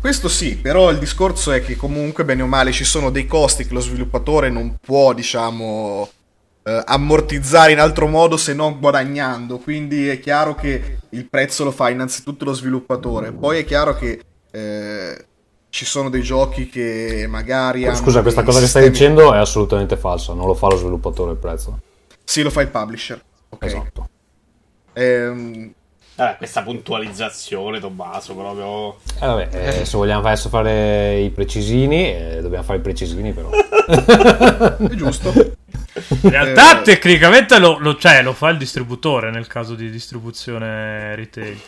Questo 0.00 0.28
sì, 0.28 0.54
però 0.54 0.90
il 0.92 0.98
discorso 0.98 1.50
è 1.50 1.60
che 1.60 1.74
comunque 1.74 2.24
bene 2.24 2.42
o 2.42 2.46
male 2.46 2.70
ci 2.70 2.84
sono 2.84 3.10
dei 3.10 3.26
costi 3.26 3.66
che 3.66 3.74
lo 3.74 3.80
sviluppatore 3.80 4.48
non 4.48 4.76
può, 4.80 5.12
diciamo, 5.12 6.08
eh, 6.62 6.82
ammortizzare 6.86 7.72
in 7.72 7.80
altro 7.80 8.06
modo 8.06 8.36
se 8.36 8.54
non 8.54 8.78
guadagnando. 8.78 9.58
Quindi 9.58 10.06
è 10.06 10.20
chiaro 10.20 10.54
che 10.54 10.98
il 11.10 11.28
prezzo 11.28 11.64
lo 11.64 11.72
fa 11.72 11.90
innanzitutto 11.90 12.44
lo 12.44 12.52
sviluppatore. 12.52 13.32
Poi 13.32 13.58
è 13.58 13.64
chiaro 13.64 13.96
che 13.96 14.20
eh, 14.52 15.24
ci 15.70 15.84
sono 15.84 16.10
dei 16.10 16.22
giochi 16.22 16.68
che 16.68 17.26
magari 17.28 17.86
hanno 17.86 17.96
Scusa, 17.96 18.22
questa 18.22 18.42
cosa 18.42 18.60
che 18.60 18.66
stai 18.66 18.82
sistemi- 18.84 19.14
dicendo 19.14 19.32
è 19.34 19.38
assolutamente 19.38 19.96
falsa, 19.96 20.34
non 20.34 20.46
lo 20.46 20.54
fa 20.54 20.68
lo 20.68 20.76
sviluppatore 20.76 21.32
il 21.32 21.38
prezzo. 21.38 21.78
Sì, 22.24 22.42
lo 22.42 22.50
fa 22.50 22.60
il 22.60 22.68
publisher. 22.68 23.20
Ok. 23.50 23.64
Esatto. 23.64 24.08
Ehm, 24.92 25.72
Vabbè, 26.16 26.36
questa 26.36 26.62
puntualizzazione, 26.62 27.80
Tommaso, 27.80 28.34
proprio... 28.34 28.96
Eh, 29.20 29.26
vabbè, 29.26 29.78
eh, 29.80 29.84
se 29.86 29.96
vogliamo 29.96 30.26
adesso 30.26 30.50
fare 30.50 31.18
i 31.20 31.30
precisini, 31.30 32.14
eh, 32.14 32.38
dobbiamo 32.42 32.62
fare 32.64 32.78
i 32.78 32.82
precisini 32.82 33.32
però. 33.32 33.48
è 34.76 34.94
giusto. 34.96 35.32
In 35.34 36.30
realtà, 36.30 36.80
Eh. 36.80 36.82
tecnicamente 36.82 37.58
lo, 37.58 37.78
lo- 37.78 37.96
cioè, 37.96 38.22
lo 38.22 38.34
fa 38.34 38.50
il 38.50 38.58
distributore 38.58 39.30
nel 39.30 39.46
caso 39.46 39.74
di 39.74 39.88
distribuzione 39.90 41.14
retail. 41.14 41.58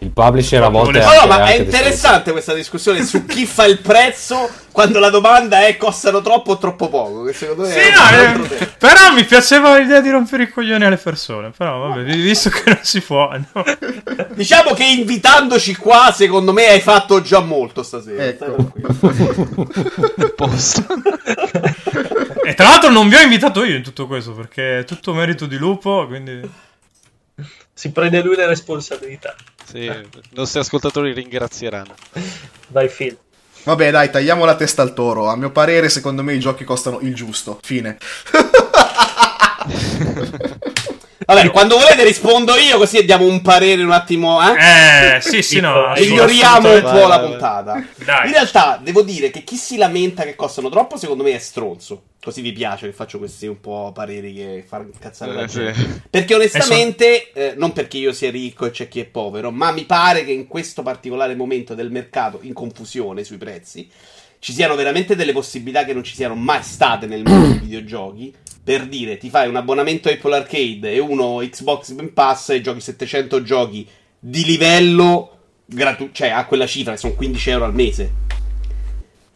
Il 0.00 0.10
publisher 0.10 0.62
a 0.62 0.68
volte... 0.68 1.00
No, 1.00 1.12
No, 1.20 1.26
ma 1.26 1.46
è 1.46 1.58
interessante 1.58 2.30
questa 2.30 2.54
discussione 2.54 3.02
su 3.04 3.26
chi 3.26 3.46
fa 3.46 3.64
il 3.66 3.80
prezzo 3.80 4.48
quando 4.70 5.00
la 5.00 5.10
domanda 5.10 5.66
è 5.66 5.76
costano 5.76 6.22
troppo 6.22 6.52
o 6.52 6.58
troppo 6.58 6.88
poco. 6.88 7.24
Che 7.24 7.32
secondo 7.32 7.62
me 7.62 7.70
Sì, 7.72 7.78
è 7.78 7.90
no, 7.90 8.44
eh, 8.44 8.66
però 8.78 9.12
mi 9.12 9.24
piaceva 9.24 9.76
l'idea 9.76 10.00
di 10.00 10.10
rompere 10.10 10.44
i 10.44 10.50
coglioni 10.50 10.84
alle 10.84 10.98
persone. 10.98 11.50
Però, 11.56 11.88
vabbè, 11.88 12.04
visto 12.14 12.48
che 12.48 12.62
non 12.66 12.78
si 12.82 13.00
può, 13.00 13.28
no. 13.52 13.64
Diciamo 14.34 14.72
che 14.74 14.84
invitandoci 14.84 15.74
qua, 15.74 16.12
secondo 16.14 16.52
me 16.52 16.68
hai 16.68 16.80
fatto 16.80 17.20
già 17.20 17.40
molto 17.40 17.82
stasera. 17.82 18.24
Ecco. 18.24 18.72
Posto. 20.36 20.86
E 22.44 22.54
tra 22.54 22.68
l'altro, 22.68 22.90
non 22.90 23.08
vi 23.08 23.16
ho 23.16 23.20
invitato 23.20 23.64
io 23.64 23.74
in 23.74 23.82
tutto 23.82 24.06
questo 24.06 24.32
perché 24.32 24.78
è 24.78 24.84
tutto 24.84 25.12
merito 25.12 25.46
di 25.46 25.56
Lupo. 25.56 26.06
Quindi, 26.06 26.48
Si 27.74 27.90
prende 27.90 28.22
lui 28.22 28.36
le 28.36 28.46
responsabilità. 28.46 29.34
Sì, 29.68 29.84
i 29.84 30.08
nostri 30.30 30.60
ascoltatori 30.60 31.12
ringrazieranno. 31.12 31.94
Vai, 32.68 32.88
Phil. 32.88 33.18
Vabbè, 33.64 33.90
dai, 33.90 34.10
tagliamo 34.10 34.46
la 34.46 34.56
testa 34.56 34.80
al 34.80 34.94
toro. 34.94 35.28
A 35.28 35.36
mio 35.36 35.50
parere, 35.50 35.90
secondo 35.90 36.22
me 36.22 36.32
i 36.32 36.40
giochi 36.40 36.64
costano 36.64 37.00
il 37.00 37.14
giusto. 37.14 37.60
Fine. 37.62 37.98
Vabbè, 41.28 41.50
quando 41.50 41.76
volete 41.76 42.04
rispondo 42.04 42.56
io, 42.56 42.78
così 42.78 43.04
diamo 43.04 43.26
un 43.26 43.42
parere 43.42 43.82
un 43.82 43.90
attimo. 43.90 44.40
Eh? 44.40 45.16
eh, 45.16 45.20
sì, 45.20 45.42
sì, 45.42 45.60
no. 45.60 45.92
Miglioriamo 45.94 46.72
un 46.72 46.80
po' 46.80 47.06
la 47.06 47.20
puntata. 47.20 47.84
Dai. 47.96 48.28
In 48.28 48.32
realtà, 48.32 48.80
devo 48.82 49.02
dire 49.02 49.28
che 49.28 49.44
chi 49.44 49.56
si 49.56 49.76
lamenta 49.76 50.22
che 50.22 50.34
costano 50.34 50.70
troppo, 50.70 50.96
secondo 50.96 51.22
me 51.24 51.34
è 51.34 51.38
stronzo. 51.38 52.04
Così 52.18 52.40
vi 52.40 52.52
piace 52.52 52.86
che 52.86 52.94
faccio 52.94 53.18
questi 53.18 53.46
un 53.46 53.60
po' 53.60 53.92
pareri 53.92 54.32
che 54.32 54.64
fanno 54.66 54.88
incazzare 54.90 55.34
la 55.34 55.42
Eh, 55.42 55.46
gente. 55.46 55.74
sì. 55.78 56.00
Perché 56.08 56.34
onestamente, 56.34 57.30
eh, 57.32 57.52
non 57.58 57.74
perché 57.74 57.98
io 57.98 58.12
sia 58.14 58.30
ricco 58.30 58.64
e 58.64 58.70
c'è 58.70 58.88
chi 58.88 59.00
è 59.00 59.04
povero, 59.04 59.50
ma 59.50 59.70
mi 59.70 59.84
pare 59.84 60.24
che 60.24 60.32
in 60.32 60.46
questo 60.46 60.82
particolare 60.82 61.34
momento 61.34 61.74
del 61.74 61.90
mercato, 61.90 62.38
in 62.40 62.54
confusione 62.54 63.22
sui 63.22 63.36
prezzi, 63.36 63.86
ci 64.38 64.52
siano 64.52 64.74
veramente 64.74 65.16
delle 65.16 65.32
possibilità 65.32 65.84
che 65.84 65.92
non 65.92 66.04
ci 66.04 66.14
siano 66.14 66.34
mai 66.34 66.62
state 66.62 67.06
nel 67.06 67.22
mondo 67.24 67.48
dei 67.48 67.58
videogiochi. 67.66 68.34
Per 68.62 68.86
dire, 68.86 69.16
ti 69.16 69.30
fai 69.30 69.48
un 69.48 69.56
abbonamento 69.56 70.10
Apple 70.10 70.36
Arcade 70.36 70.92
e 70.92 70.98
uno 70.98 71.38
Xbox 71.38 71.94
Game 71.94 72.10
Pass 72.10 72.50
e 72.50 72.60
giochi 72.60 72.80
700 72.80 73.42
giochi 73.42 73.86
di 74.18 74.44
livello 74.44 75.38
gratuito, 75.64 76.12
cioè 76.12 76.28
a 76.28 76.44
quella 76.46 76.66
cifra 76.66 76.92
che 76.92 76.98
sono 76.98 77.14
15 77.14 77.50
euro 77.50 77.64
al 77.64 77.74
mese. 77.74 78.12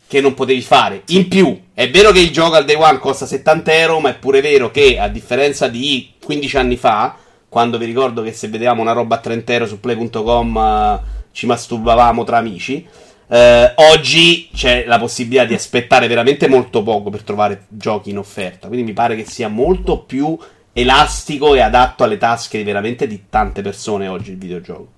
Che 0.07 0.21
non 0.21 0.35
potevi 0.35 0.61
fare. 0.61 1.03
In 1.09 1.29
più, 1.29 1.59
è 1.73 1.89
vero 1.91 2.13
che 2.13 2.21
il 2.21 2.31
gioco 2.31 2.57
al 2.57 2.67
day 2.67 2.77
one 2.77 2.99
costa 2.99 3.25
70 3.25 3.73
euro, 3.79 4.01
ma 4.01 4.11
è 4.11 4.19
pure 4.19 4.43
vero 4.43 4.71
che 4.71 4.99
a 4.99 5.09
differenza 5.09 5.69
di 5.69 6.13
15 6.23 6.57
anni 6.59 6.77
fa, 6.77 7.17
quando 7.49 7.79
vi 7.79 7.87
ricordo 7.87 8.23
che 8.23 8.33
se 8.33 8.49
vedevamo 8.49 8.83
una 8.83 8.93
roba 8.93 9.17
a 9.17 9.21
30 9.21 9.53
euro 9.53 9.67
su 9.67 9.81
play.com 9.81 10.57
eh, 10.57 11.01
ci 11.33 11.47
masturbavamo 11.47 12.25
tra 12.25 12.37
amici. 12.37 12.87
Eh, 13.33 13.73
oggi 13.77 14.51
c'è 14.53 14.85
la 14.87 14.99
possibilità 14.99 15.47
di 15.47 15.55
aspettare 15.55 16.07
veramente 16.07 16.49
molto 16.49 16.83
poco 16.83 17.09
per 17.09 17.23
trovare 17.23 17.65
giochi 17.69 18.11
in 18.11 18.19
offerta. 18.19 18.67
Quindi 18.67 18.85
mi 18.85 18.93
pare 18.93 19.17
che 19.17 19.25
sia 19.25 19.49
molto 19.49 20.01
più 20.01 20.39
elastico 20.75 21.55
e 21.55 21.61
adatto 21.61 22.05
alle 22.05 22.19
tasche 22.19 22.59
di 22.59 22.65
veramente 22.65 23.07
di 23.07 23.25
tante 23.31 23.63
persone 23.63 24.07
oggi 24.07 24.33
il 24.33 24.37
videogioco. 24.39 24.89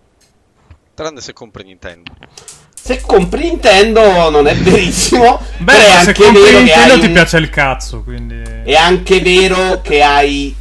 Tranne 0.94 1.20
se 1.20 1.32
compri 1.32 1.62
Nintendo. 1.64 2.12
Se 2.74 3.00
compri 3.00 3.44
Nintendo 3.50 4.28
non 4.30 4.46
è 4.48 4.54
verissimo. 4.56 5.40
Beh, 5.58 5.72
però 5.72 5.78
è 5.84 5.88
ma 5.88 6.00
se 6.02 6.08
anche 6.08 6.22
compri 6.24 6.42
vero 6.42 6.58
Nintendo 6.58 6.98
ti 6.98 7.06
un- 7.06 7.12
piace 7.12 7.36
il 7.36 7.50
cazzo, 7.50 8.02
quindi... 8.02 8.42
È 8.64 8.74
anche 8.74 9.20
vero 9.20 9.80
che 9.80 10.02
hai 10.02 10.54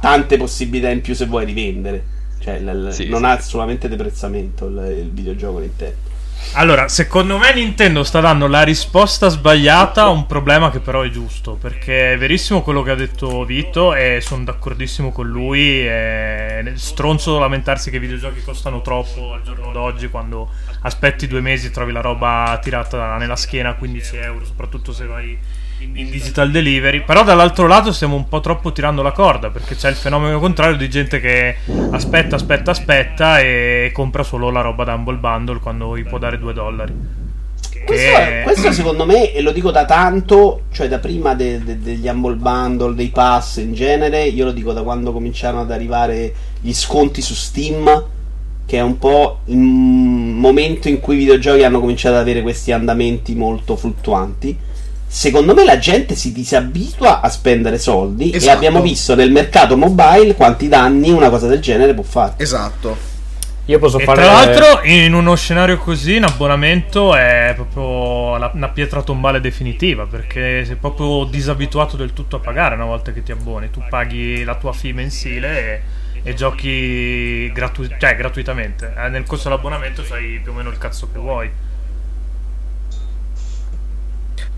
tante 0.00 0.36
possibilità 0.36 0.88
in 0.90 1.00
più 1.00 1.14
se 1.16 1.26
vuoi 1.26 1.44
rivendere. 1.44 2.04
Cioè, 2.40 2.60
l- 2.60 2.86
l- 2.88 2.92
Sì, 2.92 3.08
non 3.08 3.20
sì. 3.20 3.24
ha 3.26 3.30
assolutamente 3.32 3.88
deprezzamento 3.88 4.66
il, 4.66 4.96
il 5.00 5.10
videogioco 5.10 5.58
Nintendo. 5.58 6.06
Allora, 6.52 6.88
secondo 6.88 7.38
me 7.38 7.52
Nintendo 7.54 8.02
sta 8.02 8.20
dando 8.20 8.48
la 8.48 8.62
risposta 8.62 9.28
sbagliata 9.28 10.02
a 10.02 10.08
un 10.08 10.26
problema 10.26 10.70
che 10.70 10.80
però 10.80 11.02
è 11.02 11.10
giusto, 11.10 11.52
perché 11.54 12.14
è 12.14 12.18
verissimo 12.18 12.62
quello 12.62 12.82
che 12.82 12.90
ha 12.90 12.94
detto 12.96 13.44
Vito 13.44 13.94
e 13.94 14.20
sono 14.20 14.44
d'accordissimo 14.44 15.12
con 15.12 15.28
lui, 15.28 15.80
è 15.80 16.72
stronzo 16.74 17.38
lamentarsi 17.38 17.90
che 17.90 17.96
i 17.96 18.00
videogiochi 18.00 18.42
costano 18.42 18.80
troppo 18.80 19.34
al 19.34 19.42
giorno 19.42 19.70
d'oggi 19.72 20.08
quando 20.08 20.50
aspetti 20.80 21.26
due 21.28 21.40
mesi 21.40 21.66
e 21.66 21.70
trovi 21.70 21.92
la 21.92 22.00
roba 22.00 22.58
tirata 22.60 23.16
nella 23.18 23.36
schiena 23.36 23.70
a 23.70 23.74
15 23.74 24.16
euro, 24.16 24.44
soprattutto 24.44 24.92
se 24.92 25.04
vai 25.04 25.38
in 25.80 26.10
digital 26.10 26.50
delivery, 26.50 27.02
però 27.04 27.22
dall'altro 27.24 27.66
lato 27.66 27.92
stiamo 27.92 28.16
un 28.16 28.28
po' 28.28 28.40
troppo 28.40 28.72
tirando 28.72 29.02
la 29.02 29.12
corda 29.12 29.50
perché 29.50 29.76
c'è 29.76 29.88
il 29.88 29.96
fenomeno 29.96 30.38
contrario 30.40 30.76
di 30.76 30.88
gente 30.88 31.20
che 31.20 31.56
aspetta, 31.90 32.36
aspetta, 32.36 32.70
aspetta 32.72 33.38
e 33.40 33.90
compra 33.92 34.22
solo 34.22 34.50
la 34.50 34.60
roba 34.60 34.84
da 34.84 34.94
Humble 34.94 35.16
Bundle 35.16 35.60
quando 35.60 35.96
gli 35.96 36.04
può 36.04 36.18
dare 36.18 36.38
2 36.38 36.52
dollari. 36.52 36.92
Questo, 37.84 38.06
è- 38.06 38.42
questo 38.44 38.72
secondo 38.72 39.06
me, 39.06 39.32
e 39.32 39.40
lo 39.40 39.50
dico 39.50 39.70
da 39.70 39.84
tanto, 39.86 40.62
cioè 40.72 40.88
da 40.88 40.98
prima 40.98 41.34
de- 41.34 41.62
de- 41.64 41.78
degli 41.78 42.06
Humble 42.06 42.34
Bundle, 42.34 42.94
dei 42.94 43.08
pass 43.08 43.56
in 43.56 43.72
genere, 43.72 44.24
io 44.24 44.44
lo 44.44 44.52
dico 44.52 44.72
da 44.74 44.82
quando 44.82 45.10
cominciarono 45.12 45.62
ad 45.62 45.70
arrivare 45.70 46.34
gli 46.60 46.72
sconti 46.74 47.22
su 47.22 47.32
Steam, 47.34 48.04
che 48.66 48.76
è 48.76 48.82
un 48.82 48.98
po' 48.98 49.38
il 49.46 49.56
momento 49.56 50.88
in 50.88 51.00
cui 51.00 51.14
i 51.14 51.18
videogiochi 51.18 51.62
hanno 51.64 51.80
cominciato 51.80 52.16
ad 52.16 52.20
avere 52.20 52.42
questi 52.42 52.72
andamenti 52.72 53.34
molto 53.34 53.74
fluttuanti. 53.76 54.54
Secondo 55.10 55.54
me 55.54 55.64
la 55.64 55.78
gente 55.78 56.14
si 56.14 56.32
disabitua 56.32 57.20
a 57.22 57.28
spendere 57.30 57.78
soldi 57.78 58.30
e 58.30 58.36
Esatto. 58.36 58.56
abbiamo 58.56 58.82
visto 58.82 59.14
nel 59.14 59.32
mercato 59.32 59.74
mobile 59.76 60.34
quanti 60.34 60.68
danni 60.68 61.10
una 61.10 61.30
cosa 61.30 61.46
del 61.46 61.60
genere 61.60 61.94
può 61.94 62.02
fare. 62.04 62.34
Esatto. 62.36 62.96
Io 63.64 63.78
posso 63.78 63.98
E 63.98 64.04
fare... 64.04 64.22
tra 64.22 64.32
l'altro 64.32 64.80
in 64.84 65.12
uno 65.14 65.34
scenario 65.34 65.78
così 65.78 66.16
un 66.16 66.24
abbonamento 66.24 67.14
è 67.14 67.52
proprio 67.54 68.36
la- 68.36 68.50
una 68.54 68.68
pietra 68.68 69.02
tombale 69.02 69.40
definitiva 69.40 70.04
perché 70.06 70.64
sei 70.66 70.76
proprio 70.76 71.24
disabituato 71.24 71.96
del 71.96 72.12
tutto 72.12 72.36
a 72.36 72.40
pagare 72.40 72.74
una 72.74 72.84
volta 72.84 73.10
che 73.12 73.22
ti 73.22 73.32
abboni. 73.32 73.70
Tu 73.70 73.82
paghi 73.88 74.44
la 74.44 74.56
tua 74.56 74.72
fee 74.72 74.92
mensile 74.92 75.82
e, 76.22 76.30
e 76.30 76.34
giochi 76.34 77.50
gratu- 77.52 77.94
cioè, 77.98 78.14
gratuitamente. 78.14 78.92
Eh, 78.96 79.08
Nel 79.08 79.24
corso 79.24 79.48
dell'abbonamento 79.48 80.02
fai 80.02 80.38
più 80.42 80.52
o 80.52 80.54
meno 80.54 80.68
il 80.70 80.78
cazzo 80.78 81.08
che 81.10 81.18
vuoi. 81.18 81.50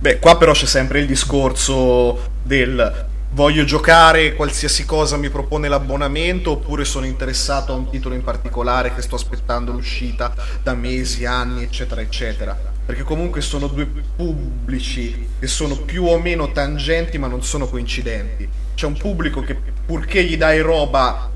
Beh, 0.00 0.18
qua 0.18 0.38
però 0.38 0.52
c'è 0.52 0.64
sempre 0.64 1.00
il 1.00 1.06
discorso 1.06 2.30
del 2.42 3.06
voglio 3.32 3.64
giocare 3.64 4.34
qualsiasi 4.34 4.86
cosa 4.86 5.18
mi 5.18 5.28
propone 5.28 5.68
l'abbonamento 5.68 6.52
oppure 6.52 6.86
sono 6.86 7.04
interessato 7.04 7.74
a 7.74 7.76
un 7.76 7.90
titolo 7.90 8.14
in 8.14 8.24
particolare 8.24 8.94
che 8.94 9.02
sto 9.02 9.16
aspettando 9.16 9.72
l'uscita 9.72 10.34
da 10.62 10.72
mesi, 10.72 11.26
anni, 11.26 11.64
eccetera, 11.64 12.00
eccetera. 12.00 12.58
Perché 12.86 13.02
comunque 13.02 13.42
sono 13.42 13.66
due 13.66 13.86
pubblici 14.16 15.28
che 15.38 15.46
sono 15.46 15.76
più 15.76 16.06
o 16.06 16.18
meno 16.18 16.50
tangenti 16.50 17.18
ma 17.18 17.26
non 17.26 17.44
sono 17.44 17.68
coincidenti. 17.68 18.48
C'è 18.74 18.86
un 18.86 18.96
pubblico 18.96 19.42
che 19.42 19.54
purché 19.84 20.24
gli 20.24 20.38
dai 20.38 20.60
roba 20.60 21.30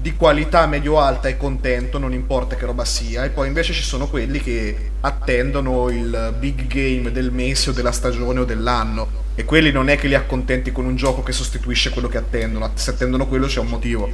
di 0.00 0.14
qualità 0.14 0.66
medio-alta 0.66 1.28
è 1.28 1.36
contento, 1.36 1.98
non 1.98 2.12
importa 2.12 2.56
che 2.56 2.66
roba 2.66 2.84
sia, 2.84 3.24
e 3.24 3.30
poi 3.30 3.48
invece 3.48 3.72
ci 3.72 3.82
sono 3.82 4.08
quelli 4.08 4.40
che 4.40 4.90
attendono 5.00 5.88
il 5.90 6.34
big 6.38 6.66
game 6.66 7.10
del 7.10 7.30
mese 7.32 7.70
o 7.70 7.72
della 7.72 7.92
stagione 7.92 8.40
o 8.40 8.44
dell'anno, 8.44 9.26
e 9.34 9.44
quelli 9.44 9.70
non 9.72 9.88
è 9.88 9.96
che 9.96 10.08
li 10.08 10.14
accontenti 10.14 10.72
con 10.72 10.84
un 10.84 10.96
gioco 10.96 11.22
che 11.22 11.32
sostituisce 11.32 11.90
quello 11.90 12.08
che 12.08 12.18
attendono, 12.18 12.70
se 12.74 12.90
attendono 12.90 13.26
quello 13.26 13.46
c'è 13.46 13.60
un 13.60 13.66
motivo. 13.66 14.10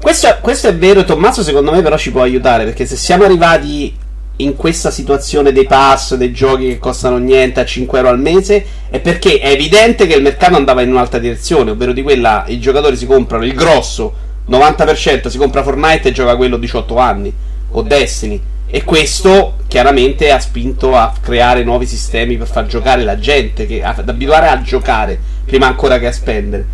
Questo, 0.00 0.38
questo 0.40 0.68
è 0.68 0.76
vero, 0.76 1.04
Tommaso 1.04 1.42
secondo 1.42 1.72
me 1.72 1.82
però 1.82 1.96
ci 1.96 2.10
può 2.10 2.22
aiutare, 2.22 2.64
perché 2.64 2.86
se 2.86 2.96
siamo 2.96 3.24
arrivati 3.24 3.96
in 4.36 4.54
questa 4.54 4.90
situazione 4.90 5.52
dei 5.52 5.66
pass, 5.66 6.14
dei 6.14 6.32
giochi 6.32 6.68
che 6.68 6.78
costano 6.78 7.18
niente 7.18 7.60
a 7.60 7.64
5 7.64 7.98
euro 7.98 8.10
al 8.10 8.20
mese, 8.20 8.64
è 8.90 9.00
perché 9.00 9.38
è 9.38 9.50
evidente 9.50 10.06
che 10.06 10.14
il 10.14 10.22
mercato 10.22 10.56
andava 10.56 10.82
in 10.82 10.90
un'altra 10.90 11.18
direzione, 11.18 11.70
ovvero 11.70 11.92
di 11.92 12.02
quella 12.02 12.44
i 12.48 12.58
giocatori 12.58 12.96
si 12.96 13.06
comprano 13.06 13.44
il 13.44 13.54
grosso 13.54 14.24
90% 14.48 15.26
si 15.26 15.38
compra 15.38 15.62
Fortnite 15.62 16.08
e 16.08 16.12
gioca 16.12 16.36
quello 16.36 16.56
18 16.56 16.98
anni 16.98 17.32
o 17.70 17.82
Destiny. 17.82 18.40
E 18.68 18.84
questo 18.84 19.58
chiaramente 19.66 20.30
ha 20.30 20.40
spinto 20.40 20.96
a 20.96 21.12
creare 21.20 21.62
nuovi 21.62 21.86
sistemi 21.86 22.36
per 22.36 22.48
far 22.48 22.66
giocare 22.66 23.02
la 23.04 23.18
gente 23.18 23.66
che, 23.66 23.82
ad 23.82 24.08
abituare 24.08 24.48
a 24.48 24.60
giocare 24.60 25.18
prima 25.44 25.66
ancora 25.66 25.98
che 25.98 26.08
a 26.08 26.12
spendere 26.12 26.66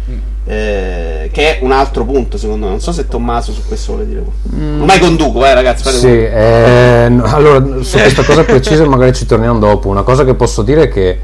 eh, 0.45 1.31
che 1.33 1.59
è 1.59 1.63
un 1.63 1.73
altro 1.73 2.05
punto 2.05 2.37
secondo 2.39 2.67
me. 2.67 2.73
Non 2.73 2.81
so 2.81 2.93
se 2.93 3.07
Tommaso 3.09 3.53
su 3.53 3.63
questo 3.67 3.93
vuole 3.93 4.07
dire 4.07 4.25
mm. 4.55 4.81
ormai 4.81 4.99
conduco 4.99 5.45
eh 5.45 5.55
ragazzi 5.55 5.89
sì, 5.91 6.09
eh, 6.09 7.21
allora 7.25 7.83
su 7.83 7.97
questa 7.99 8.25
cosa 8.25 8.45
precisa 8.45 8.87
magari 8.87 9.13
ci 9.15 9.27
torniamo 9.27 9.59
dopo. 9.59 9.89
Una 9.89 10.03
cosa 10.03 10.25
che 10.25 10.35
posso 10.35 10.63
dire 10.63 10.83
è 10.85 10.89
che 10.89 11.21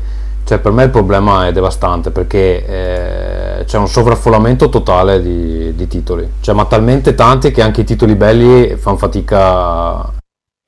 cioè, 0.49 0.61
per 0.61 0.73
me 0.73 0.85
il 0.85 0.91
problema 0.91 1.47
è 1.47 1.53
devastante 1.53 2.11
perché 2.11 2.65
eh, 2.65 3.65
c'è 3.67 3.77
un 3.77 3.87
sovraffollamento 3.87 4.71
totale 4.71 5.21
di, 5.21 5.75
di, 5.75 5.87
titoli, 5.87 6.27
cioè, 6.41 6.55
ma 6.55 6.65
talmente 6.65 7.15
tanti 7.15 7.51
che 7.51 7.61
anche 7.61 7.83
i 7.83 7.85
titoli 7.85 8.15
belli 8.15 8.75
fanno 8.77 8.97
fatica 8.97 10.11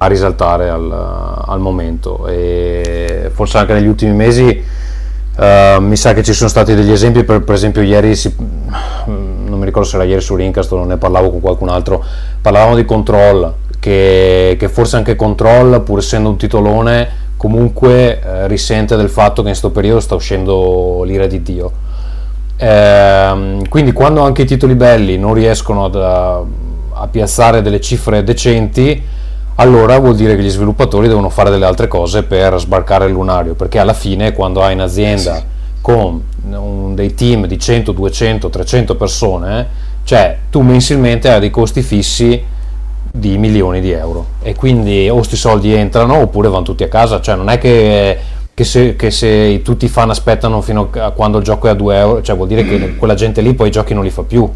a 0.02 0.06
risaltare 0.06 0.68
al, 0.68 0.92
al 1.46 1.60
momento. 1.60 2.26
E 2.26 3.30
forse 3.32 3.56
anche 3.56 3.72
negli 3.72 3.86
ultimi 3.86 4.12
mesi 4.12 4.62
uh, 5.36 5.80
mi 5.82 5.96
sa 5.96 6.12
che 6.12 6.22
ci 6.22 6.32
sono 6.32 6.48
stati 6.48 6.74
degli 6.74 6.90
esempi, 6.90 7.24
per, 7.24 7.42
per 7.42 7.54
esempio 7.54 7.82
ieri, 7.82 8.14
si, 8.16 8.34
non 9.06 9.58
mi 9.58 9.64
ricordo 9.64 9.88
se 9.88 9.96
era 9.96 10.04
ieri 10.04 10.20
su 10.20 10.34
Rincast 10.34 10.72
o 10.72 10.84
ne 10.84 10.96
parlavo 10.96 11.30
con 11.30 11.40
qualcun 11.40 11.68
altro, 11.68 12.04
parlavamo 12.40 12.76
di 12.76 12.84
Control, 12.84 13.54
che, 13.78 14.56
che 14.58 14.68
forse 14.68 14.96
anche 14.96 15.16
Control 15.16 15.80
pur 15.82 15.98
essendo 15.98 16.28
un 16.28 16.36
titolone 16.36 17.28
comunque 17.36 18.20
eh, 18.20 18.46
risente 18.48 18.96
del 18.96 19.08
fatto 19.08 19.36
che 19.36 19.48
in 19.48 19.54
questo 19.54 19.70
periodo 19.70 20.00
sta 20.00 20.14
uscendo 20.14 21.02
l'ira 21.04 21.26
di 21.26 21.42
Dio. 21.42 21.72
Ehm, 22.56 23.66
quindi 23.68 23.92
quando 23.92 24.20
anche 24.20 24.42
i 24.42 24.44
titoli 24.44 24.74
belli 24.74 25.16
non 25.16 25.32
riescono 25.32 25.86
ad, 25.86 25.96
a, 25.96 26.42
a 26.92 27.06
piazzare 27.08 27.62
delle 27.62 27.80
cifre 27.80 28.22
decenti, 28.22 29.02
allora 29.60 29.98
vuol 29.98 30.16
dire 30.16 30.36
che 30.36 30.42
gli 30.42 30.48
sviluppatori 30.48 31.06
devono 31.06 31.28
fare 31.28 31.50
delle 31.50 31.66
altre 31.66 31.86
cose 31.86 32.22
per 32.22 32.58
sbarcare 32.58 33.06
il 33.06 33.12
lunario, 33.12 33.54
perché 33.54 33.78
alla 33.78 33.92
fine 33.92 34.32
quando 34.32 34.62
hai 34.62 34.72
un'azienda 34.72 35.36
sì. 35.36 35.42
con 35.82 36.22
un, 36.50 36.94
dei 36.94 37.12
team 37.14 37.44
di 37.46 37.58
100, 37.58 37.92
200, 37.92 38.48
300 38.48 38.96
persone, 38.96 39.68
cioè 40.04 40.38
tu 40.50 40.62
mensilmente 40.62 41.30
hai 41.30 41.40
dei 41.40 41.50
costi 41.50 41.82
fissi 41.82 42.42
di 43.12 43.36
milioni 43.36 43.82
di 43.82 43.90
euro. 43.90 44.24
E 44.40 44.54
quindi 44.54 45.10
o 45.10 45.16
questi 45.16 45.36
soldi 45.36 45.74
entrano 45.74 46.16
oppure 46.16 46.48
vanno 46.48 46.64
tutti 46.64 46.82
a 46.82 46.88
casa. 46.88 47.20
Cioè 47.20 47.34
non 47.34 47.50
è 47.50 47.58
che, 47.58 48.16
che, 48.54 48.64
se, 48.64 48.96
che 48.96 49.10
se, 49.10 49.60
tutti 49.62 49.84
i 49.84 49.88
fan 49.88 50.08
aspettano 50.08 50.62
fino 50.62 50.88
a 50.94 51.10
quando 51.10 51.36
il 51.36 51.44
gioco 51.44 51.66
è 51.66 51.70
a 51.70 51.74
2 51.74 51.98
euro 51.98 52.22
cioè 52.22 52.34
vuol 52.34 52.48
dire 52.48 52.64
che 52.64 52.96
quella 52.96 53.14
gente 53.14 53.42
lì 53.42 53.52
poi 53.52 53.68
i 53.68 53.70
giochi 53.70 53.92
non 53.92 54.04
li 54.04 54.10
fa 54.10 54.22
più 54.22 54.50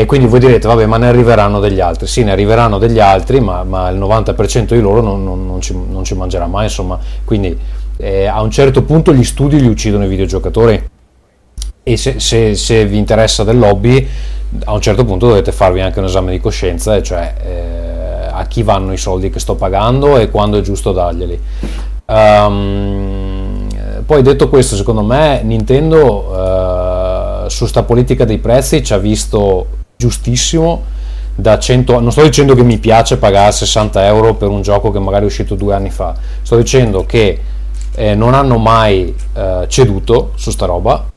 e 0.00 0.06
quindi 0.06 0.28
voi 0.28 0.38
direte 0.38 0.68
vabbè 0.68 0.86
ma 0.86 0.96
ne 0.96 1.08
arriveranno 1.08 1.58
degli 1.58 1.80
altri. 1.80 2.06
Sì 2.06 2.22
ne 2.22 2.30
arriveranno 2.30 2.78
degli 2.78 3.00
altri 3.00 3.40
ma, 3.40 3.64
ma 3.64 3.88
il 3.88 3.98
90% 3.98 4.74
di 4.74 4.80
loro 4.80 5.00
non, 5.00 5.24
non, 5.24 5.44
non, 5.44 5.60
ci, 5.60 5.74
non, 5.74 6.04
ci, 6.04 6.14
mangerà 6.14 6.46
mai 6.46 6.66
insomma. 6.66 6.96
Quindi 7.24 7.58
eh, 7.96 8.26
a 8.26 8.40
un 8.40 8.52
certo 8.52 8.84
punto 8.84 9.12
gli 9.12 9.24
studi 9.24 9.60
li 9.60 9.66
uccidono 9.66 10.04
i 10.04 10.08
videogiocatori. 10.08 10.88
E 11.82 11.96
se, 11.96 12.20
se, 12.20 12.54
se 12.54 12.86
vi 12.86 12.96
interessa 12.96 13.42
del 13.42 13.58
lobby 13.58 14.08
a 14.66 14.72
un 14.72 14.80
certo 14.80 15.04
punto 15.04 15.26
dovete 15.26 15.50
farvi 15.50 15.80
anche 15.80 15.98
un 15.98 16.04
esame 16.04 16.30
di 16.30 16.38
coscienza, 16.38 16.94
e 16.94 17.02
cioè 17.02 17.34
eh, 17.42 18.28
a 18.30 18.46
chi 18.46 18.62
vanno 18.62 18.92
i 18.92 18.98
soldi 18.98 19.30
che 19.30 19.40
sto 19.40 19.56
pagando 19.56 20.16
e 20.16 20.30
quando 20.30 20.58
è 20.58 20.60
giusto 20.60 20.92
darglieli. 20.92 21.40
Um, 22.06 23.66
poi 24.06 24.22
detto 24.22 24.48
questo, 24.48 24.76
secondo 24.76 25.02
me 25.02 25.40
Nintendo 25.42 27.42
uh, 27.44 27.48
su 27.48 27.66
sta 27.66 27.82
politica 27.82 28.24
dei 28.24 28.38
prezzi 28.38 28.84
ci 28.84 28.92
ha 28.92 28.98
visto 28.98 29.86
giustissimo. 29.98 30.96
Da 31.34 31.56
100, 31.56 32.00
non 32.00 32.10
sto 32.10 32.22
dicendo 32.22 32.54
che 32.56 32.64
mi 32.64 32.78
piace 32.78 33.16
pagare 33.16 33.52
60 33.52 34.06
euro 34.06 34.34
per 34.34 34.48
un 34.48 34.60
gioco 34.62 34.90
che 34.90 34.98
magari 34.98 35.22
è 35.22 35.26
uscito 35.26 35.54
due 35.54 35.72
anni 35.72 35.90
fa, 35.90 36.12
sto 36.42 36.56
dicendo 36.56 37.06
che 37.06 37.40
eh, 37.94 38.14
non 38.16 38.34
hanno 38.34 38.58
mai 38.58 39.14
eh, 39.34 39.66
ceduto 39.68 40.32
su 40.34 40.50
sta 40.50 40.66
roba, 40.66 41.08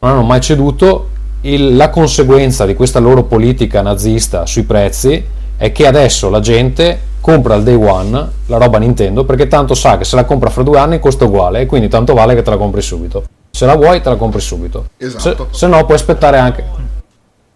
non 0.00 0.10
hanno 0.10 0.22
mai 0.22 0.42
ceduto 0.42 1.08
il, 1.42 1.76
la 1.76 1.88
conseguenza 1.88 2.66
di 2.66 2.74
questa 2.74 2.98
loro 2.98 3.22
politica 3.22 3.80
nazista 3.80 4.44
sui 4.44 4.64
prezzi 4.64 5.24
è 5.56 5.72
che 5.72 5.86
adesso 5.86 6.28
la 6.28 6.40
gente 6.40 7.08
compra 7.22 7.54
al 7.54 7.62
day 7.62 7.74
one 7.74 8.28
la 8.46 8.58
roba 8.58 8.78
Nintendo 8.78 9.24
perché 9.24 9.48
tanto 9.48 9.74
sa 9.74 9.96
che 9.96 10.04
se 10.04 10.16
la 10.16 10.24
compra 10.24 10.50
fra 10.50 10.62
due 10.62 10.78
anni 10.78 10.98
costa 10.98 11.24
uguale 11.24 11.60
e 11.60 11.66
quindi 11.66 11.88
tanto 11.88 12.12
vale 12.12 12.34
che 12.34 12.42
te 12.42 12.50
la 12.50 12.58
compri 12.58 12.82
subito. 12.82 13.24
Se 13.50 13.64
la 13.64 13.76
vuoi 13.76 14.02
te 14.02 14.10
la 14.10 14.16
compri 14.16 14.40
subito. 14.40 14.88
Esatto. 14.98 15.48
Se, 15.50 15.58
se 15.58 15.66
no 15.66 15.82
puoi 15.84 15.96
aspettare 15.96 16.38
anche 16.38 16.64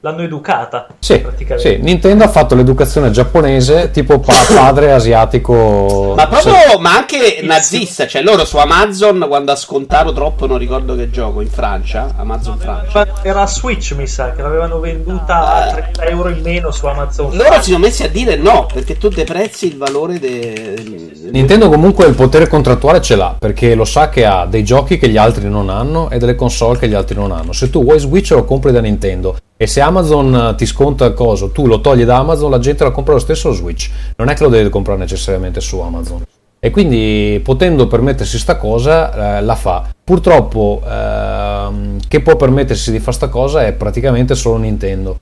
l'hanno 0.05 0.21
educata. 0.21 0.87
Sì, 0.99 1.25
sì, 1.57 1.79
Nintendo 1.81 2.25
ha 2.25 2.29
fatto 2.29 2.55
l'educazione 2.55 3.11
giapponese 3.11 3.91
tipo 3.91 4.21
pa- 4.21 4.35
padre 4.55 4.93
asiatico. 4.93 6.13
Ma 6.15 6.29
proprio, 6.29 6.53
se... 6.53 6.79
ma 6.79 6.95
anche 6.95 7.41
nazista. 7.43 8.07
Cioè, 8.07 8.21
loro 8.23 8.45
su 8.45 8.59
Amazon 8.59 9.25
quando 9.27 9.53
ha 9.53 9.57
scontato 9.57 10.13
troppo, 10.13 10.47
non 10.47 10.59
ricordo 10.59 10.95
che 10.95 11.09
gioco 11.09 11.41
in 11.41 11.49
Francia. 11.49 12.13
Amazon 12.19 12.59
Francia. 12.59 13.07
Era 13.23 13.47
Switch, 13.47 13.93
mi 13.93 14.07
sa, 14.07 14.33
che 14.33 14.43
l'avevano 14.43 14.79
venduta 14.79 15.65
a 15.65 15.73
30 15.73 16.03
ah. 16.03 16.05
euro 16.05 16.29
in 16.29 16.43
meno 16.43 16.71
su 16.71 16.85
Amazon. 16.85 17.31
Loro 17.31 17.45
Francia. 17.45 17.63
si 17.63 17.71
sono 17.71 17.85
messi 17.85 18.03
a 18.03 18.09
dire 18.09 18.37
no, 18.37 18.67
perché 18.71 18.99
tu 18.99 19.09
deprezzi 19.09 19.67
il 19.69 19.79
valore 19.79 20.19
de... 20.19 21.13
Nintendo 21.31 21.71
comunque 21.71 22.05
il 22.05 22.15
potere 22.15 22.47
contrattuale 22.47 23.01
ce 23.01 23.17
l'ha, 23.17 23.35
perché 23.39 23.75
lo 23.75 23.87
sa 23.87 24.11
che 24.11 24.27
ha 24.27 24.45
dei 24.45 24.65
giochi 24.65 24.99
che 24.99 25.09
gli 25.09 25.17
altri 25.17 25.49
non 25.49 25.71
hanno 25.71 26.11
e 26.11 26.19
delle 26.19 26.35
console 26.35 26.79
che 26.79 26.89
gli 26.89 26.95
altri 26.95 27.15
non 27.15 27.33
hanno. 27.33 27.53
Se 27.53 27.71
tu 27.71 27.83
vuoi 27.83 27.99
Switch 27.99 28.33
lo 28.33 28.45
compri 28.45 28.71
da 28.71 28.81
Nintendo 28.81 29.37
e 29.57 29.67
se 29.69 29.81
Amazon 29.81 30.55
ti 30.57 30.67
sconta 30.67 31.05
il 31.05 31.15
coso, 31.15 31.51
tu 31.51 31.67
lo 31.67 31.81
togli 31.81 32.05
da 32.05 32.19
Amazon, 32.19 32.51
la 32.51 32.59
gente 32.59 32.83
la 32.83 32.91
compra 32.91 33.15
lo 33.15 33.21
stesso 33.21 33.53
Switch. 33.53 33.89
Non 34.17 34.29
è 34.29 34.35
che 34.35 34.43
lo 34.43 34.49
deve 34.49 34.69
comprare 34.69 34.99
necessariamente 34.99 35.61
su 35.61 35.79
Amazon. 35.79 36.25
E 36.59 36.71
quindi 36.71 37.41
potendo 37.45 37.87
permettersi 37.87 38.39
sta 38.39 38.57
cosa, 38.57 39.37
eh, 39.37 39.43
la 39.43 39.55
fa. 39.55 39.87
Purtroppo 40.03 40.83
ehm, 40.85 41.99
che 42.09 42.21
può 42.21 42.37
permettersi 42.37 42.91
di 42.91 42.99
fare 42.99 43.13
sta 43.13 43.29
cosa 43.29 43.65
è 43.65 43.73
praticamente 43.75 44.35
solo 44.35 44.57
Nintendo. 44.57 45.19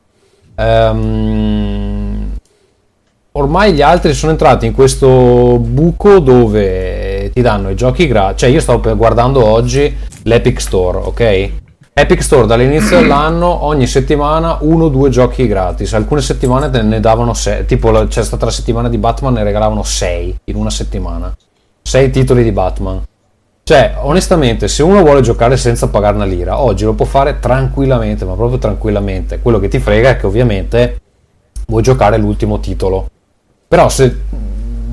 Ehm, 0.54 2.30
ormai 3.32 3.72
gli 3.72 3.82
altri 3.82 4.14
sono 4.14 4.32
entrati 4.32 4.66
in 4.66 4.72
questo 4.72 5.58
buco 5.58 6.20
dove 6.20 7.30
ti 7.34 7.42
danno 7.42 7.70
i 7.70 7.74
giochi 7.74 8.06
gratis. 8.06 8.40
Cioè 8.40 8.50
io 8.50 8.60
stavo 8.60 8.96
guardando 8.96 9.44
oggi 9.44 9.94
l'Epic 10.22 10.60
Store, 10.60 10.98
ok? 10.98 11.50
Epic 11.94 12.22
Store 12.22 12.46
dall'inizio 12.46 13.00
dell'anno 13.00 13.64
ogni 13.64 13.86
settimana 13.86 14.56
uno 14.60 14.84
o 14.84 14.88
due 14.88 15.10
giochi 15.10 15.46
gratis. 15.46 15.92
Alcune 15.92 16.22
settimane 16.22 16.82
ne 16.82 17.00
davano 17.00 17.34
sei, 17.34 17.66
tipo 17.66 17.90
c'è 18.08 18.22
stata 18.22 18.46
la 18.46 18.50
settimana 18.50 18.88
di 18.88 18.96
Batman 18.96 19.34
ne 19.34 19.42
regalavano 19.42 19.82
sei 19.82 20.34
in 20.44 20.56
una 20.56 20.70
settimana. 20.70 21.36
Sei 21.82 22.10
titoli 22.10 22.42
di 22.42 22.52
Batman. 22.52 23.02
Cioè, 23.64 23.96
onestamente, 24.00 24.66
se 24.68 24.82
uno 24.82 25.02
vuole 25.02 25.20
giocare 25.20 25.56
senza 25.56 25.88
pagare 25.88 26.16
una 26.16 26.24
lira, 26.24 26.60
oggi 26.60 26.84
lo 26.84 26.94
può 26.94 27.04
fare 27.04 27.38
tranquillamente, 27.38 28.24
ma 28.24 28.34
proprio 28.34 28.58
tranquillamente. 28.58 29.40
Quello 29.40 29.60
che 29.60 29.68
ti 29.68 29.78
frega 29.78 30.10
è 30.10 30.16
che 30.16 30.26
ovviamente 30.26 31.00
vuoi 31.66 31.82
giocare 31.82 32.16
l'ultimo 32.16 32.58
titolo. 32.58 33.08
Però 33.68 33.88
se, 33.88 34.16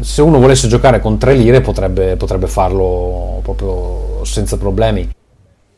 se 0.02 0.22
uno 0.22 0.40
volesse 0.40 0.68
giocare 0.68 1.00
con 1.00 1.18
3 1.18 1.34
lire 1.34 1.62
potrebbe, 1.62 2.16
potrebbe 2.16 2.48
farlo 2.48 3.40
proprio 3.42 4.24
senza 4.24 4.58
problemi. 4.58 5.10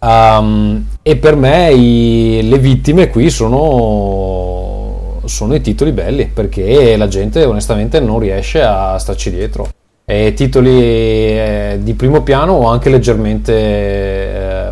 Um, 0.04 0.88
e 1.04 1.16
per 1.18 1.36
me 1.36 1.72
i, 1.72 2.40
le 2.50 2.58
vittime 2.58 3.08
qui 3.10 3.30
sono, 3.30 5.22
sono 5.26 5.54
i 5.54 5.62
titoli 5.62 5.92
belli 5.92 6.26
perché 6.26 6.98
la 6.98 7.08
gente 7.08 7.44
onestamente 7.46 8.00
non 8.00 8.18
riesce 8.18 8.64
a 8.64 8.98
starci 8.98 9.30
dietro. 9.30 9.70
E 10.04 10.34
titoli 10.34 10.72
eh, 10.82 11.80
di 11.82 11.94
primo 11.94 12.24
piano 12.24 12.54
o 12.54 12.68
anche 12.68 12.90
leggermente, 12.90 13.54
eh, 13.54 14.72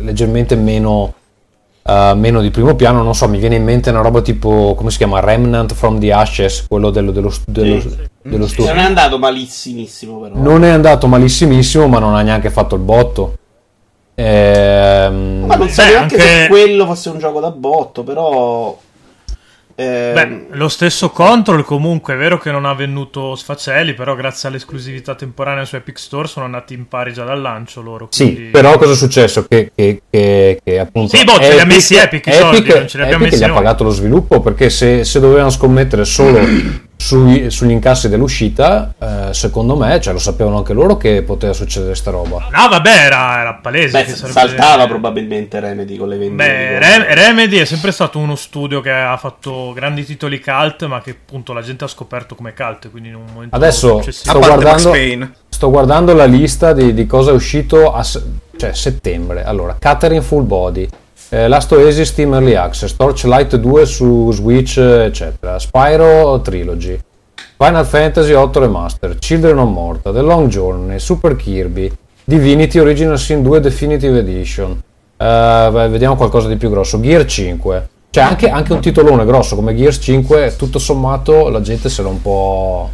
leggermente 0.00 0.54
meno, 0.54 1.12
eh, 1.82 2.12
meno 2.14 2.40
di 2.40 2.50
primo 2.50 2.76
piano. 2.76 3.02
Non 3.02 3.16
so, 3.16 3.28
mi 3.28 3.38
viene 3.38 3.56
in 3.56 3.64
mente 3.64 3.90
una 3.90 4.00
roba 4.00 4.22
tipo, 4.22 4.74
come 4.76 4.90
si 4.90 4.98
chiama? 4.98 5.18
Remnant 5.20 5.74
from 5.74 5.98
the 5.98 6.12
Ashes, 6.12 6.66
quello 6.68 6.90
dello, 6.90 7.10
dello, 7.10 7.32
dello, 7.46 7.80
Sì. 7.80 7.96
dello 8.22 8.46
Sì, 8.46 8.52
studio. 8.52 8.72
Non 8.72 8.82
è 8.82 8.86
andato 8.86 9.18
malissimissimo, 9.18 10.20
però. 10.20 10.34
Non 10.36 10.64
è 10.64 10.68
andato 10.68 11.06
malissimissimo, 11.08 11.88
ma 11.88 11.98
non 11.98 12.14
ha 12.14 12.22
neanche 12.22 12.48
fatto 12.48 12.76
il 12.76 12.82
botto. 12.82 13.34
Ehm, 14.20 15.44
Ma 15.46 15.54
non 15.54 15.68
so 15.68 15.82
Beh, 15.82 15.88
neanche 15.90 16.14
anche- 16.16 16.20
se 16.20 16.46
quello 16.48 16.86
fosse 16.86 17.08
un 17.08 17.18
gioco 17.20 17.38
da 17.38 17.50
botto, 17.52 18.02
però. 18.02 18.76
ehm, 19.76 20.12
Beh, 20.12 20.46
lo 20.56 20.66
stesso 20.68 21.10
Control 21.10 21.64
comunque 21.64 22.14
è 22.14 22.16
vero 22.16 22.36
che 22.36 22.50
non 22.50 22.64
ha 22.64 22.74
venduto 22.74 23.36
sfaceli, 23.36 23.94
però 23.94 24.16
grazie 24.16 24.48
all'esclusività 24.48 25.14
temporanea 25.14 25.64
su 25.64 25.76
Epic 25.76 26.00
Store 26.00 26.26
sono 26.26 26.46
andati 26.46 26.74
in 26.74 26.88
pari 26.88 27.12
già 27.12 27.22
dal 27.22 27.40
lancio 27.40 27.80
loro. 27.80 28.08
Sì, 28.10 28.32
quindi- 28.32 28.50
però 28.50 28.76
cosa 28.76 28.94
è 28.94 28.96
successo? 28.96 29.46
Che, 29.46 29.70
che, 29.72 30.02
che, 30.10 30.60
che 30.64 30.78
appunto 30.80 31.16
Sì, 31.16 31.22
boh, 31.22 31.38
ce 31.40 31.52
li 31.54 31.60
ha 31.60 31.64
messi 31.64 31.94
Epic 31.94 32.26
i 32.26 32.32
soldi, 32.32 32.68
non 32.74 32.88
ce 32.88 32.96
li 32.96 33.02
abbiamo 33.04 33.24
Epic 33.24 33.38
messi 33.38 33.46
gli 33.46 33.50
ha 33.50 33.54
pagato 33.54 33.84
lo 33.84 33.90
sviluppo 33.90 34.40
perché 34.40 34.68
se, 34.68 35.04
se 35.04 35.20
dovevano 35.20 35.50
scommettere 35.50 36.04
solo 36.04 36.40
sui- 37.00 37.48
sugli 37.50 37.70
incassi 37.70 38.08
dell'uscita, 38.08 38.92
eh, 38.98 39.32
secondo 39.32 39.76
me, 39.76 40.00
cioè, 40.00 40.12
lo 40.12 40.18
sapevano 40.18 40.58
anche 40.58 40.72
loro 40.72 40.96
che 40.96 41.22
poteva 41.22 41.52
succedere 41.52 41.94
sta 41.94 42.10
roba. 42.10 42.48
No, 42.50 42.68
vabbè, 42.68 42.90
era, 43.04 43.38
era 43.40 43.54
palese. 43.54 43.98
beh, 43.98 44.04
che 44.04 44.14
sarebbe- 44.16 44.32
saltava 44.38 44.86
probabilmente 44.88 45.60
Remedy 45.60 45.96
con 45.96 46.08
le 46.08 46.16
vendite. 46.18 46.44
Beh, 46.44 46.78
Rem- 46.80 47.06
Remedy 47.14 47.58
è 47.58 47.64
sempre 47.64 47.92
stato 47.92 48.18
uno 48.18 48.34
studio 48.34 48.80
che 48.80 48.90
ha 48.90 49.16
fatto 49.16 49.72
grandi 49.72 50.04
titoli 50.04 50.40
cult, 50.40 50.86
ma 50.86 51.00
che 51.00 51.10
appunto 51.10 51.52
la 51.52 51.62
gente 51.62 51.84
ha 51.84 51.88
scoperto 51.88 52.34
come 52.34 52.52
cult. 52.52 52.90
Quindi 52.90 53.10
in 53.10 53.14
un 53.14 53.24
momento 53.32 53.54
Adesso 53.54 54.02
sto 54.10 54.38
guardando, 54.40 54.92
sto 55.48 55.70
guardando 55.70 56.12
la 56.14 56.24
lista 56.26 56.72
di, 56.72 56.92
di 56.94 57.06
cosa 57.06 57.30
è 57.30 57.34
uscito 57.34 57.92
a 57.92 58.02
se- 58.02 58.22
cioè, 58.56 58.74
settembre. 58.74 59.44
Allora, 59.44 59.76
Catherine 59.78 60.20
Full 60.20 60.44
Body, 60.46 60.88
eh, 61.30 61.48
Last 61.48 61.72
Oasis 61.72 62.08
Steam 62.08 62.32
Early 62.34 62.54
Access, 62.54 62.96
Torchlight 62.96 63.56
2 63.56 63.86
su 63.86 64.30
Switch, 64.32 64.78
eccetera, 64.78 65.58
Spyro 65.58 66.40
Trilogy, 66.40 66.98
Final 67.56 67.84
Fantasy 67.84 68.32
8 68.32 68.60
Remaster, 68.60 69.18
Children 69.18 69.58
of 69.58 69.70
Morta, 69.70 70.12
The 70.12 70.22
Long 70.22 70.48
Journey, 70.48 70.98
Super 70.98 71.36
Kirby, 71.36 71.90
Divinity 72.24 72.78
Original 72.78 73.18
Sin 73.18 73.42
2 73.42 73.60
Definitive 73.60 74.18
Edition. 74.18 74.80
Eh, 75.16 75.88
vediamo 75.90 76.14
qualcosa 76.14 76.48
di 76.48 76.56
più 76.56 76.70
grosso. 76.70 77.00
Gear 77.00 77.24
5. 77.24 77.88
Cioè, 78.10 78.24
anche, 78.24 78.48
anche 78.48 78.72
un 78.72 78.80
titolone 78.80 79.24
grosso 79.26 79.54
come 79.54 79.74
Gears 79.74 79.98
5, 80.00 80.56
tutto 80.56 80.78
sommato, 80.78 81.48
la 81.50 81.60
gente 81.60 81.88
se 81.88 82.02
l'ha 82.02 82.08
un 82.08 82.22
po'. 82.22 82.90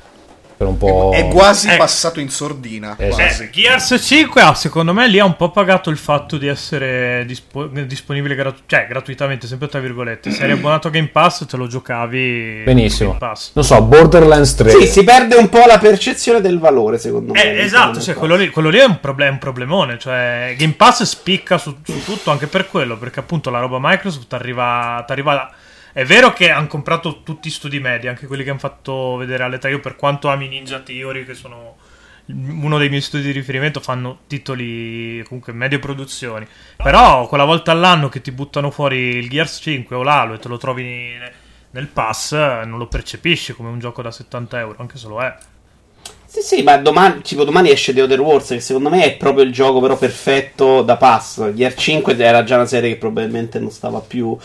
L'ha 0.59 0.69
un 0.69 0.79
po'. 0.79 1.11
È 1.15 1.27
quasi 1.29 1.69
Eh. 1.69 1.77
passato 1.77 2.21
in 2.21 2.29
sordina. 2.29 2.95
Eh, 2.97 3.09
quasi. 3.09 3.43
Eh, 3.45 3.51
Gears 3.51 3.97
5 4.01 4.41
ha, 4.41 4.55
secondo 4.55 4.93
me 4.93 5.09
lì 5.09 5.19
ha 5.19 5.25
un 5.25 5.37
po' 5.37 5.51
pagato 5.51 5.91
il 5.91 5.97
fatto 5.97 6.37
di 6.39 6.47
essere 6.47 7.25
dispo- 7.27 7.67
disponibile 7.67 8.35
gratu- 8.35 8.63
cioè, 8.67 8.87
gratuitamente, 8.89 9.47
sempre 9.47 9.69
tra 9.69 9.81
virgolette. 9.81 10.31
Se 10.31 10.43
eri 10.45 10.53
abbonato 10.59 10.89
a 10.89 10.91
Game 10.91 11.09
Pass 11.09 11.47
te 11.47 11.57
lo 11.57 11.67
giocavi 11.67 12.63
Benissimo. 12.65 13.13
su 13.13 13.17
Game 13.19 13.31
Pass. 13.33 13.51
Non 13.55 13.65
so, 13.65 13.83
Borderlands 13.83 14.55
3. 14.55 14.71
Sì, 14.71 14.87
si 14.87 15.05
perde 15.05 15.37
un 15.37 15.49
po' 15.49 15.65
la 15.67 15.79
percezione 15.79 16.41
del 16.41 16.59
valore, 16.59 16.99
secondo 16.99 17.33
me. 17.33 17.43
Eh, 17.43 17.61
esatto, 17.63 18.01
cioè, 18.01 18.15
quello, 18.15 18.37
lì, 18.37 18.51
quello 18.51 18.69
lì 18.69 18.79
è 18.79 18.85
un, 18.85 19.01
problem- 19.01 19.33
un 19.33 19.39
problemone. 19.39 19.99
Cioè, 19.99 20.55
Game 20.57 20.75
Pass 20.75 21.03
spicca 21.03 21.59
su, 21.59 21.77
su 21.85 22.03
tutto 22.05 22.31
anche 22.31 22.47
per 22.47 22.69
quello, 22.69 22.97
perché 22.97 23.21
appunto 23.21 23.51
la 23.51 23.59
roba 23.61 23.79
Microsoft 23.81 24.33
arriva. 24.33 25.03
t'arriva 25.07 25.51
è 25.95 26.05
vero 26.05 26.33
che 26.33 26.51
hanno 26.51 26.67
comprato 26.67 27.23
tutti 27.23 27.49
studi 27.51 27.79
media, 27.79 28.11
anche 28.11 28.27
quelli 28.27 28.43
che 28.43 28.51
hanno 28.51 28.59
fatto 28.59 29.15
vedere 29.15 29.45
alle 29.45 29.59
3. 29.59 29.71
Io, 29.71 29.79
per 29.79 29.95
quanto 29.95 30.29
ami 30.29 30.49
Ninja 30.49 30.81
Theory, 30.81 31.25
che 31.25 31.35
sono 31.35 31.77
uno 32.27 32.79
dei 32.79 32.89
miei 32.89 33.01
studi 33.01 33.23
di 33.23 33.31
riferimento, 33.31 33.79
fanno 33.79 34.23
titoli 34.27 35.23
comunque 35.29 35.53
medie 35.53 35.79
produzioni. 35.79 36.45
Però 36.77 37.29
quella 37.29 37.45
volta 37.45 37.71
all'anno 37.71 38.09
che 38.09 38.21
ti 38.21 38.33
buttano 38.33 38.73
fuori 38.73 38.97
il 38.97 39.29
Gears 39.29 39.61
5 39.63 39.95
o 39.95 40.03
l'Halo 40.03 40.35
e 40.35 40.39
te 40.41 40.49
lo 40.49 40.57
trovi 40.57 40.83
ne- 40.83 41.33
nel 41.71 41.87
pass, 41.87 42.33
non 42.33 42.79
lo 42.79 42.89
percepisci 42.89 43.53
come 43.53 43.69
un 43.69 43.79
gioco 43.79 44.03
da 44.03 44.11
70 44.11 44.59
euro, 44.59 44.77
anche 44.81 44.99
se 44.99 45.07
lo 45.07 45.23
è. 45.23 45.33
Sì, 46.35 46.41
sì, 46.43 46.63
ma 46.65 46.77
domani, 46.79 47.21
tipo 47.23 47.45
domani 47.45 47.71
esce 47.71 47.95
The 47.95 48.03
Other 48.03 48.21
Wars, 48.21 48.49
che 48.49 48.59
secondo 48.59 48.91
me 48.91 49.05
è 49.05 49.15
proprio 49.15 49.45
il 49.45 49.53
gioco 49.53 49.79
però 49.79 49.97
perfetto 49.97 50.83
da 50.83 50.97
pass. 50.97 51.53
Gear 51.53 51.73
5 51.73 52.17
era 52.19 52.43
già 52.43 52.57
una 52.57 52.67
serie 52.67 52.91
che 52.91 52.97
probabilmente 52.97 53.61
non 53.61 53.71
stava 53.71 54.01
più. 54.01 54.37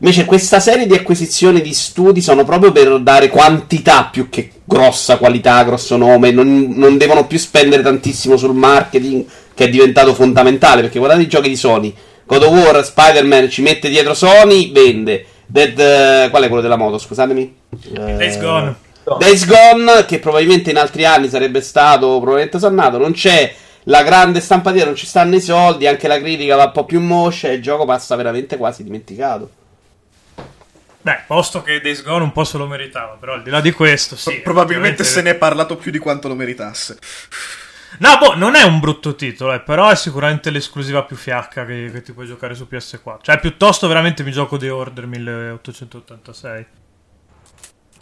Invece 0.00 0.26
questa 0.26 0.60
serie 0.60 0.86
di 0.86 0.92
acquisizioni 0.92 1.62
di 1.62 1.72
studi 1.72 2.20
sono 2.20 2.44
proprio 2.44 2.72
per 2.72 3.00
dare 3.00 3.30
quantità 3.30 4.10
più 4.12 4.28
che 4.28 4.50
grossa 4.62 5.16
qualità, 5.16 5.64
grosso 5.64 5.96
nome. 5.96 6.30
Non, 6.30 6.74
non 6.76 6.98
devono 6.98 7.26
più 7.26 7.38
spendere 7.38 7.80
tantissimo 7.80 8.36
sul 8.36 8.54
marketing, 8.54 9.24
che 9.54 9.64
è 9.64 9.70
diventato 9.70 10.12
fondamentale. 10.12 10.82
Perché 10.82 10.98
guardate 10.98 11.22
i 11.22 11.26
giochi 11.26 11.48
di 11.48 11.56
Sony. 11.56 11.94
God 12.26 12.42
of 12.42 12.50
War, 12.50 12.84
Spider-Man 12.84 13.48
ci 13.48 13.62
mette 13.62 13.88
dietro 13.88 14.12
Sony, 14.12 14.72
vende. 14.72 15.24
Dead, 15.46 15.78
eh, 15.78 16.28
qual 16.28 16.42
è 16.42 16.48
quello 16.48 16.60
della 16.60 16.76
moto? 16.76 16.98
Scusatemi. 16.98 17.56
Days 17.92 18.38
Gone. 18.38 18.88
Days 19.18 19.46
Gone, 19.46 20.04
che 20.06 20.18
probabilmente 20.18 20.70
in 20.70 20.78
altri 20.78 21.04
anni 21.04 21.28
sarebbe 21.28 21.60
stato 21.60 22.18
probabilmente 22.18 22.58
sannato, 22.58 22.98
non 22.98 23.12
c'è 23.12 23.54
la 23.84 24.02
grande 24.02 24.40
stampatiera, 24.40 24.86
non 24.86 24.96
ci 24.96 25.06
stanno 25.06 25.34
i 25.36 25.40
soldi, 25.40 25.86
anche 25.86 26.08
la 26.08 26.18
critica 26.18 26.56
va 26.56 26.64
un 26.64 26.72
po' 26.72 26.84
più 26.84 27.00
moscia 27.00 27.48
e 27.48 27.54
il 27.54 27.62
gioco 27.62 27.84
passa 27.84 28.16
veramente 28.16 28.56
quasi 28.56 28.84
dimenticato. 28.84 29.50
Beh, 31.02 31.20
posto 31.26 31.62
che 31.62 31.80
Days 31.80 32.02
Gone 32.02 32.24
un 32.24 32.32
po' 32.32 32.44
se 32.44 32.58
lo 32.58 32.66
meritava, 32.66 33.16
però 33.18 33.32
al 33.32 33.42
di 33.42 33.50
là 33.50 33.60
di 33.60 33.72
questo, 33.72 34.16
sì. 34.16 34.40
Probabilmente 34.40 35.02
se 35.02 35.22
ne 35.22 35.30
è 35.30 35.34
parlato 35.34 35.76
più 35.76 35.90
di 35.90 35.98
quanto 35.98 36.28
lo 36.28 36.34
meritasse. 36.34 36.98
No, 37.98 38.18
boh, 38.18 38.36
non 38.36 38.54
è 38.54 38.62
un 38.62 38.80
brutto 38.80 39.14
titolo, 39.14 39.52
eh, 39.52 39.60
però 39.60 39.88
è 39.88 39.96
sicuramente 39.96 40.50
l'esclusiva 40.50 41.02
più 41.02 41.16
fiacca 41.16 41.64
che, 41.64 41.90
che 41.92 42.02
ti 42.02 42.12
puoi 42.12 42.26
giocare 42.26 42.54
su 42.54 42.68
PS4. 42.70 43.22
Cioè, 43.22 43.40
piuttosto 43.40 43.88
veramente 43.88 44.22
mi 44.22 44.30
gioco 44.30 44.58
The 44.58 44.70
Order 44.70 45.06
1886. 45.06 46.66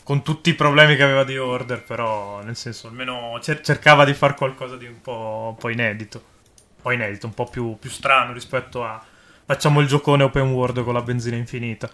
Con 0.09 0.23
tutti 0.23 0.49
i 0.49 0.55
problemi 0.55 0.97
che 0.97 1.03
aveva 1.03 1.23
The 1.23 1.37
Order, 1.37 1.83
però, 1.85 2.41
nel 2.41 2.57
senso, 2.57 2.87
almeno 2.87 3.39
cer- 3.43 3.63
cercava 3.63 4.07
di 4.07 4.15
fare 4.15 4.35
qualcosa 4.37 4.75
di 4.75 4.87
un 4.87 5.03
po', 5.03 5.49
un 5.51 5.57
po' 5.57 5.69
inedito. 5.69 6.17
Un 6.77 6.81
po' 6.81 6.93
inedito, 6.93 7.27
un 7.27 7.35
po' 7.35 7.45
più, 7.45 7.77
più 7.79 7.91
strano 7.91 8.33
rispetto 8.33 8.83
a... 8.83 9.05
Facciamo 9.45 9.81
il 9.81 9.87
giocone 9.87 10.23
open 10.23 10.51
world 10.51 10.83
con 10.83 10.95
la 10.95 11.03
benzina 11.03 11.37
infinita. 11.37 11.91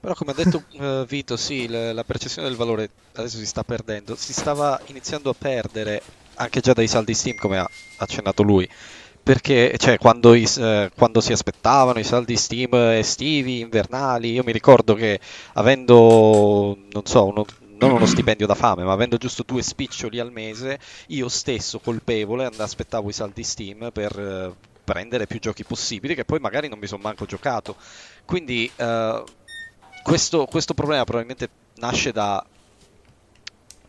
Però 0.00 0.14
come 0.14 0.30
ha 0.30 0.34
detto 0.34 0.64
eh, 0.80 1.04
Vito, 1.06 1.36
sì, 1.36 1.68
l- 1.68 1.92
la 1.92 2.04
percezione 2.04 2.48
del 2.48 2.56
valore 2.56 2.88
adesso 3.16 3.36
si 3.36 3.44
sta 3.44 3.64
perdendo. 3.64 4.16
Si 4.16 4.32
stava 4.32 4.80
iniziando 4.86 5.28
a 5.28 5.34
perdere 5.36 6.00
anche 6.36 6.60
già 6.60 6.72
dai 6.72 6.88
saldi 6.88 7.12
Steam, 7.12 7.36
come 7.36 7.58
ha 7.58 7.70
accennato 7.98 8.42
lui. 8.42 8.66
Perché 9.24 9.74
cioè, 9.78 9.96
quando, 9.98 10.34
i- 10.34 10.46
eh, 10.58 10.90
quando 10.94 11.20
si 11.22 11.32
aspettavano 11.32 11.98
i 11.98 12.04
saldi 12.04 12.36
Steam 12.36 12.74
estivi, 12.74 13.60
invernali, 13.60 14.32
io 14.32 14.44
mi 14.44 14.52
ricordo 14.52 14.92
che 14.94 15.18
avendo, 15.54 16.76
non 16.92 17.06
so, 17.06 17.24
uno- 17.26 17.46
non 17.78 17.90
uno 17.92 18.04
stipendio 18.06 18.46
da 18.46 18.54
fame, 18.54 18.84
ma 18.84 18.92
avendo 18.92 19.16
giusto 19.16 19.42
due 19.42 19.62
spiccioli 19.62 20.18
al 20.20 20.30
mese, 20.30 20.78
io 21.08 21.28
stesso 21.30 21.80
colpevole 21.80 22.44
aspettavo 22.58 23.08
i 23.08 23.12
saldi 23.14 23.42
Steam 23.42 23.90
per 23.92 24.18
eh, 24.18 24.56
prendere 24.84 25.26
più 25.26 25.40
giochi 25.40 25.64
possibili, 25.64 26.14
che 26.14 26.26
poi 26.26 26.38
magari 26.38 26.68
non 26.68 26.78
mi 26.78 26.86
sono 26.86 27.02
manco 27.02 27.24
giocato. 27.24 27.76
Quindi 28.26 28.70
eh, 28.76 29.24
questo, 30.02 30.46
questo 30.46 30.74
problema 30.74 31.04
probabilmente 31.04 31.50
nasce 31.76 32.12
da 32.12 32.44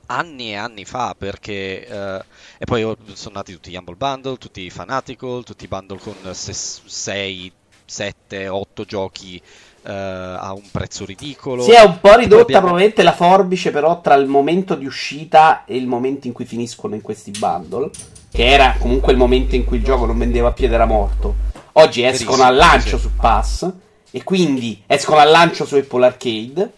anni 0.08 0.52
e 0.52 0.56
anni 0.56 0.86
fa 0.86 1.16
perché 1.18 1.88
eh, 1.88 2.24
e 2.58 2.66
poi 2.66 2.96
sono 3.14 3.36
nati 3.36 3.54
tutti 3.54 3.72
gli 3.72 3.76
Humble 3.76 3.96
Bundle, 3.96 4.38
tutti 4.38 4.62
i 4.62 4.70
Fanatical, 4.70 5.44
tutti 5.44 5.66
i 5.66 5.68
bundle 5.68 6.00
con 6.00 6.16
6, 6.32 7.52
7, 7.86 8.48
8 8.48 8.84
giochi 8.86 9.42
eh, 9.84 9.92
a 9.92 10.54
un 10.54 10.64
prezzo 10.72 11.06
ridicolo. 11.06 11.64
Si 11.64 11.72
è 11.72 11.82
un 11.82 12.00
po' 12.00 12.16
ridotta 12.16 12.42
abbiamo- 12.42 12.68
probabilmente 12.68 13.04
la 13.04 13.14
forbice 13.14 13.72
però 13.72 14.02
tra 14.02 14.16
il 14.16 14.28
momento 14.28 14.76
di 14.76 14.86
uscita 14.86 15.64
e 15.66 15.76
il 15.76 15.88
momento 15.88 16.28
in 16.28 16.34
cui 16.34 16.46
finiscono 16.46 16.96
in 16.96 17.02
questi 17.02 17.32
bundle, 17.32 17.90
che 18.32 18.46
era 18.46 18.76
comunque 18.80 19.12
il 19.12 19.18
momento 19.18 19.56
in 19.56 19.64
cui 19.64 19.78
il 19.78 19.84
gioco 19.84 20.06
non 20.06 20.18
vendeva 20.18 20.52
più 20.52 20.66
ed 20.66 20.74
era 20.74 20.86
morto. 20.86 21.36
Oggi 21.74 22.04
escono 22.04 22.44
al 22.44 22.56
lancio 22.56 22.98
sì. 22.98 23.04
su 23.04 23.16
Pass 23.16 23.70
e 24.10 24.24
quindi 24.24 24.82
escono 24.88 25.20
al 25.20 25.30
lancio 25.30 25.66
su 25.66 25.76
Apple 25.76 26.06
Arcade. 26.06 26.72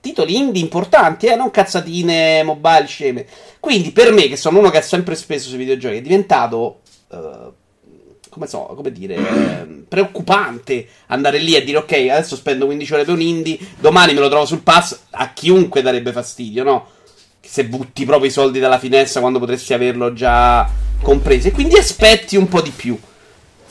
Titoli 0.00 0.36
indie 0.36 0.62
importanti, 0.62 1.26
eh, 1.26 1.36
non 1.36 1.50
cazzatine 1.50 2.42
mobile 2.42 2.86
sceme. 2.86 3.26
Quindi 3.60 3.90
per 3.90 4.12
me, 4.12 4.28
che 4.28 4.36
sono 4.36 4.58
uno 4.58 4.70
che 4.70 4.78
ha 4.78 4.82
sempre 4.82 5.14
speso 5.14 5.48
sui 5.48 5.58
videogiochi, 5.58 5.96
è 5.96 6.02
diventato 6.02 6.80
eh, 7.12 7.52
come 8.30 8.46
so, 8.46 8.72
come 8.74 8.92
dire, 8.92 9.16
ehm, 9.16 9.84
preoccupante 9.90 10.86
andare 11.08 11.38
lì 11.38 11.54
e 11.54 11.64
dire 11.64 11.78
ok, 11.78 11.92
adesso 11.92 12.36
spendo 12.36 12.64
15 12.64 12.92
ore 12.94 13.04
per 13.04 13.14
un 13.14 13.20
indie, 13.20 13.58
domani 13.78 14.14
me 14.14 14.20
lo 14.20 14.28
trovo 14.28 14.46
sul 14.46 14.62
pass, 14.62 14.98
a 15.10 15.32
chiunque 15.32 15.82
darebbe 15.82 16.12
fastidio, 16.12 16.62
no? 16.62 16.86
Se 17.40 17.64
butti 17.64 18.04
proprio 18.04 18.28
i 18.28 18.32
soldi 18.32 18.60
dalla 18.60 18.78
finestra 18.78 19.20
quando 19.20 19.38
potresti 19.38 19.74
averlo 19.74 20.12
già 20.12 20.68
compreso. 21.02 21.48
E 21.48 21.50
quindi 21.50 21.76
aspetti 21.76 22.36
un 22.36 22.48
po' 22.48 22.60
di 22.60 22.70
più. 22.70 22.98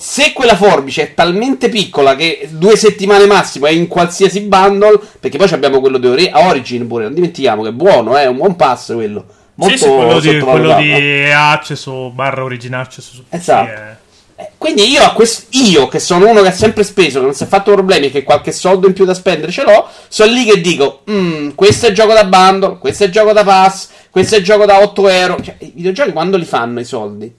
Se 0.01 0.31
quella 0.31 0.55
forbice 0.55 1.01
è 1.03 1.13
talmente 1.13 1.67
piccola 1.67 2.15
che 2.15 2.47
due 2.51 2.77
settimane 2.77 3.25
massimo 3.25 3.65
è 3.65 3.71
in 3.71 3.87
qualsiasi 3.89 4.39
bundle, 4.41 4.97
perché 5.19 5.37
poi 5.37 5.49
abbiamo 5.51 5.81
quello 5.81 5.97
di 5.97 6.07
Ori- 6.07 6.31
Origin 6.33 6.87
pure, 6.87 7.03
non 7.03 7.13
dimentichiamo 7.13 7.63
che 7.63 7.69
è 7.69 7.73
buono, 7.73 8.15
è 8.15 8.25
un 8.25 8.37
buon 8.37 8.55
pass 8.55 8.93
quello. 8.93 9.25
Molto 9.55 9.75
sì, 9.75 9.83
sì, 9.83 9.89
quello 9.89 10.19
di, 10.21 10.39
quello 10.39 10.75
di 10.77 11.31
Access 11.33 11.85
o 11.87 12.11
barra 12.11 12.43
Origin 12.45 12.75
Access 12.75 13.11
su 13.11 13.23
Esatto. 13.29 13.69
è- 13.71 13.97
Eh, 14.41 14.51
Quindi 14.57 14.87
io, 14.89 15.03
a 15.03 15.11
quest- 15.11 15.47
io, 15.55 15.89
che 15.89 15.99
sono 15.99 16.29
uno 16.29 16.41
che 16.41 16.47
ha 16.47 16.53
sempre 16.53 16.85
speso, 16.85 17.19
che 17.19 17.25
non 17.25 17.33
si 17.33 17.43
è 17.43 17.47
fatto 17.47 17.73
problemi, 17.73 18.09
che 18.09 18.23
qualche 18.23 18.53
soldo 18.53 18.87
in 18.87 18.93
più 18.93 19.03
da 19.03 19.13
spendere 19.13 19.51
ce 19.51 19.63
l'ho, 19.63 19.85
sono 20.07 20.31
lì 20.31 20.45
che 20.45 20.61
dico, 20.61 21.01
"Mm, 21.11 21.49
questo 21.55 21.87
è 21.87 21.91
gioco 21.91 22.13
da 22.13 22.23
bundle, 22.23 22.77
questo 22.77 23.03
è 23.03 23.09
gioco 23.09 23.33
da 23.33 23.43
pass, 23.43 23.89
questo 24.09 24.37
è 24.37 24.41
gioco 24.41 24.63
da 24.63 24.79
8 24.81 25.09
euro. 25.09 25.41
Cioè, 25.43 25.55
i 25.59 25.73
videogiochi 25.75 26.13
quando 26.13 26.37
li 26.37 26.45
fanno 26.45 26.79
i 26.79 26.85
soldi? 26.85 27.35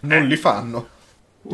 Non 0.00 0.26
li 0.26 0.36
fanno. 0.36 0.88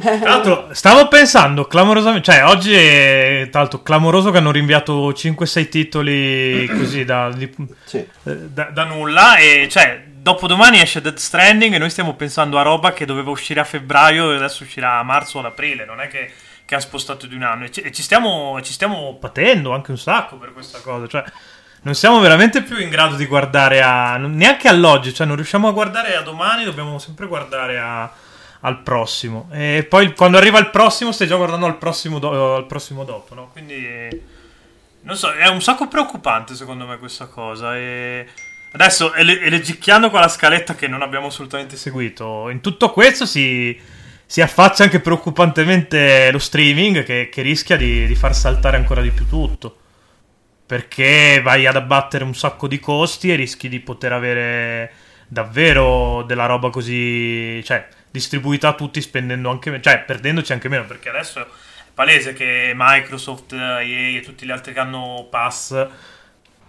Tra 0.00 0.18
l'altro, 0.24 0.68
stavo 0.72 1.06
pensando 1.08 1.66
clamorosamente. 1.66 2.32
Cioè, 2.32 2.44
oggi 2.44 2.74
è 2.74 3.48
tra 3.50 3.60
l'altro 3.60 3.82
clamoroso 3.82 4.30
che 4.30 4.38
hanno 4.38 4.50
rinviato 4.50 5.10
5-6 5.12 5.68
titoli 5.68 6.66
così 6.66 7.04
da, 7.04 7.30
di- 7.30 7.54
Sì. 7.84 7.98
eh, 7.98 8.08
da- 8.48 8.70
da 8.72 8.84
nulla. 8.84 9.36
E 9.36 9.68
cioè, 9.70 10.02
dopodomani 10.06 10.80
esce 10.80 11.00
Death 11.00 11.18
Stranding. 11.18 11.74
E 11.74 11.78
noi 11.78 11.90
stiamo 11.90 12.14
pensando 12.14 12.58
a 12.58 12.62
roba 12.62 12.92
che 12.92 13.04
doveva 13.04 13.30
uscire 13.30 13.60
a 13.60 13.64
febbraio 13.64 14.32
e 14.32 14.36
adesso 14.36 14.64
uscirà 14.64 14.98
a 14.98 15.02
marzo 15.04 15.36
o 15.36 15.40
ad 15.40 15.46
aprile. 15.46 15.84
Non 15.84 16.00
è 16.00 16.08
che, 16.08 16.32
che 16.64 16.74
ha 16.74 16.80
spostato 16.80 17.26
di 17.26 17.36
un 17.36 17.42
anno. 17.42 17.64
E 17.64 17.70
ci, 17.70 17.80
e 17.80 17.92
ci 17.92 18.02
stiamo, 18.02 18.60
ci 18.62 18.72
stiamo 18.72 19.16
patendo 19.20 19.72
anche 19.72 19.92
un 19.92 19.98
sacco 19.98 20.36
per 20.36 20.52
questa 20.52 20.80
cosa. 20.80 21.06
Cioè, 21.06 21.22
non 21.82 21.94
siamo 21.94 22.18
veramente 22.18 22.62
più 22.62 22.78
in 22.78 22.88
grado 22.88 23.14
di 23.14 23.26
guardare 23.26 23.80
a. 23.80 24.16
neanche 24.16 24.66
all'oggi. 24.66 25.14
Cioè, 25.14 25.24
non 25.26 25.36
riusciamo 25.36 25.68
a 25.68 25.72
guardare 25.72 26.16
a 26.16 26.22
domani. 26.22 26.64
Dobbiamo 26.64 26.98
sempre 26.98 27.28
guardare 27.28 27.78
a 27.78 28.10
al 28.64 28.82
prossimo. 28.82 29.48
E 29.52 29.86
poi 29.88 30.14
quando 30.14 30.36
arriva 30.36 30.58
il 30.58 30.70
prossimo, 30.70 31.12
stai 31.12 31.26
già 31.26 31.36
guardando 31.36 31.66
al 31.66 31.78
prossimo, 31.78 32.18
do- 32.18 32.56
al 32.56 32.66
prossimo 32.66 33.04
dopo, 33.04 33.34
no? 33.34 33.50
Quindi 33.52 34.32
non 35.02 35.16
so, 35.16 35.32
è 35.32 35.46
un 35.48 35.60
sacco 35.60 35.86
preoccupante 35.86 36.54
secondo 36.54 36.86
me 36.86 36.98
questa 36.98 37.26
cosa. 37.26 37.76
E 37.76 38.26
adesso 38.72 39.12
ele- 39.14 39.40
elegicchiando 39.40 40.10
qua 40.10 40.20
la 40.20 40.28
scaletta 40.28 40.74
che 40.74 40.88
non 40.88 41.02
abbiamo 41.02 41.26
assolutamente 41.26 41.76
seguito, 41.76 42.48
in 42.48 42.60
tutto 42.60 42.90
questo 42.90 43.26
si, 43.26 43.78
si 44.24 44.40
affaccia 44.40 44.84
anche 44.84 45.00
preoccupantemente 45.00 46.30
lo 46.30 46.38
streaming 46.38 47.04
che, 47.04 47.28
che 47.30 47.42
rischia 47.42 47.76
di, 47.76 48.06
di 48.06 48.14
far 48.14 48.34
saltare 48.34 48.76
ancora 48.76 49.02
di 49.02 49.10
più 49.10 49.26
tutto. 49.28 49.78
Perché 50.66 51.42
vai 51.42 51.66
ad 51.66 51.76
abbattere 51.76 52.24
un 52.24 52.34
sacco 52.34 52.66
di 52.66 52.80
costi 52.80 53.30
e 53.30 53.34
rischi 53.34 53.68
di 53.68 53.80
poter 53.80 54.12
avere 54.12 54.92
davvero 55.28 56.22
della 56.22 56.46
roba 56.46 56.70
così, 56.70 57.62
cioè, 57.64 57.86
distribuita 58.14 58.68
a 58.68 58.74
tutti 58.74 59.00
spendendo 59.00 59.50
anche 59.50 59.70
meno, 59.70 59.82
cioè, 59.82 60.04
perdendoci 60.04 60.52
anche 60.52 60.68
meno, 60.68 60.84
perché 60.84 61.08
adesso 61.08 61.40
è 61.40 61.46
palese 61.92 62.32
che 62.32 62.72
Microsoft, 62.72 63.52
EA 63.54 64.18
e 64.18 64.20
tutti 64.24 64.46
gli 64.46 64.52
altri 64.52 64.72
che 64.72 64.78
hanno 64.78 65.26
pass 65.28 65.88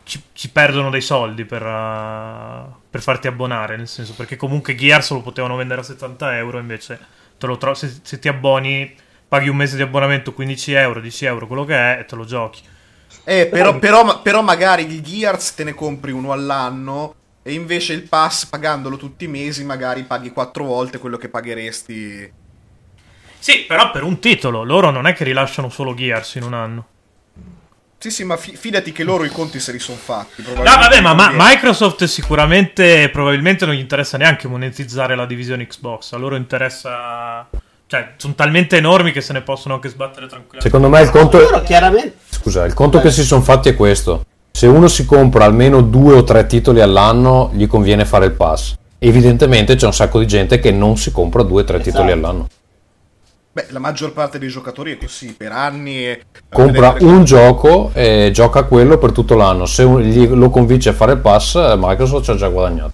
ci, 0.02 0.24
ci 0.34 0.50
perdono 0.50 0.90
dei 0.90 1.02
soldi 1.02 1.46
per, 1.46 1.62
uh, 1.62 2.74
per 2.90 3.00
farti 3.00 3.28
abbonare, 3.28 3.78
nel 3.78 3.88
senso, 3.88 4.16
perché 4.16 4.38
comunque 4.38 4.74
Gears 4.74 5.12
lo 5.12 5.22
potevano 5.22 5.56
vendere 5.56 5.82
a 5.82 5.84
70 5.84 6.36
euro, 6.38 6.58
invece 6.58 7.00
te 7.38 7.46
lo 7.46 7.58
tro- 7.58 7.76
se, 7.76 8.00
se 8.02 8.18
ti 8.18 8.28
abboni 8.28 8.96
paghi 9.28 9.48
un 9.48 9.56
mese 9.56 9.76
di 9.76 9.84
abbonamento 9.84 10.34
15 10.34 10.74
euro, 10.74 11.00
10 11.00 11.26
euro, 11.26 11.46
quello 11.46 11.64
che 11.64 11.76
è, 11.76 12.00
e 12.00 12.06
te 12.06 12.16
lo 12.16 12.26
giochi. 12.26 12.62
Eh, 13.24 13.46
però, 13.46 13.78
però, 13.78 14.22
però 14.24 14.42
magari 14.42 14.86
il 14.86 15.00
Gears 15.00 15.54
te 15.54 15.64
ne 15.64 15.76
compri 15.76 16.12
uno 16.12 16.32
all'anno 16.32 17.16
e 17.48 17.54
invece 17.54 17.94
il 17.94 18.02
pass 18.02 18.48
pagandolo 18.48 18.98
tutti 18.98 19.26
i 19.26 19.28
mesi 19.28 19.64
magari 19.64 20.02
paghi 20.02 20.32
quattro 20.32 20.64
volte 20.64 20.98
quello 20.98 21.18
che 21.18 21.30
pagheresti. 21.30 22.34
Sì, 23.38 23.66
però 23.68 23.92
per 23.92 24.02
un 24.02 24.18
titolo, 24.18 24.64
loro 24.64 24.90
non 24.90 25.06
è 25.06 25.14
che 25.14 25.24
rilasciano 25.24 25.70
solo 25.70 25.94
Gears 25.94 26.34
in 26.36 26.44
un 26.44 26.54
anno. 26.56 26.88
Sì, 28.00 28.10
sì, 28.10 28.24
ma 28.24 28.36
fi- 28.36 28.56
fidati 28.56 28.92
che 28.92 29.04
loro 29.04 29.26
i 29.26 29.30
conti 29.30 29.60
se 29.60 29.72
li 29.72 29.78
sono 29.78 30.00
fatti. 30.00 30.44
No, 30.44 30.64
vabbè, 30.64 31.02
ma, 31.02 31.14
ma 31.14 31.30
Microsoft 31.34 32.06
sicuramente, 32.06 33.10
probabilmente 33.10 33.68
non 33.68 33.76
gli 33.76 33.80
interessa 33.80 34.18
neanche 34.18 34.48
monetizzare 34.48 35.16
la 35.16 35.28
divisione 35.28 35.68
Xbox. 35.68 36.14
A 36.14 36.18
loro 36.18 36.36
interessa... 36.36 37.48
Cioè, 37.86 38.14
sono 38.18 38.34
talmente 38.34 38.78
enormi 38.78 39.12
che 39.12 39.22
se 39.22 39.34
ne 39.34 39.44
possono 39.44 39.76
anche 39.76 39.90
sbattere 39.90 40.26
tranquillamente. 40.26 40.68
Secondo 40.68 40.90
me 40.90 41.02
il 41.04 41.12
conto... 41.12 41.38
Loro 41.38 41.62
chiaramente... 41.62 42.18
Scusa, 42.28 42.66
il 42.66 42.74
conto 42.74 43.00
che 43.00 43.12
si 43.12 43.24
sono 43.24 43.44
fatti 43.44 43.70
è 43.70 43.76
questo. 43.76 44.26
Se 44.56 44.68
uno 44.68 44.88
si 44.88 45.04
compra 45.04 45.44
almeno 45.44 45.82
due 45.82 46.16
o 46.16 46.24
tre 46.24 46.46
titoli 46.46 46.80
all'anno, 46.80 47.50
gli 47.52 47.68
conviene 47.68 48.06
fare 48.06 48.28
il 48.28 48.32
pass. 48.32 48.78
Evidentemente 49.00 49.76
c'è 49.76 49.86
un 49.86 49.94
sacco 49.94 50.18
di 50.18 50.26
gente 50.26 50.60
che 50.60 50.72
non 50.72 50.96
si 50.96 51.12
compra 51.12 51.44
due 51.44 51.64
o 51.64 51.66
tre 51.66 51.82
Esatto. 51.82 51.92
titoli 51.92 52.12
all'anno. 52.14 52.48
Beh, 53.52 53.66
la 53.72 53.80
maggior 53.80 54.14
parte 54.14 54.40
dei 54.40 54.48
giocatori 54.48 54.94
è 54.94 54.98
così, 54.98 55.34
per 55.34 55.52
anni... 55.52 56.08
E... 56.08 56.22
Compra 56.50 56.94
vedere- 56.94 57.12
un 57.12 57.26
gioco 57.26 57.92
e 57.94 58.30
gioca 58.34 58.64
quello 58.64 58.98
per 58.98 59.12
tutto 59.12 59.36
l'anno. 59.36 59.66
Se 59.66 59.84
lo 59.84 60.50
convince 60.50 60.88
a 60.88 60.94
fare 60.94 61.12
il 61.12 61.20
pass, 61.20 61.76
Microsoft 61.76 62.24
ci 62.24 62.32
ha 62.32 62.36
già 62.36 62.48
guadagnato. 62.48 62.94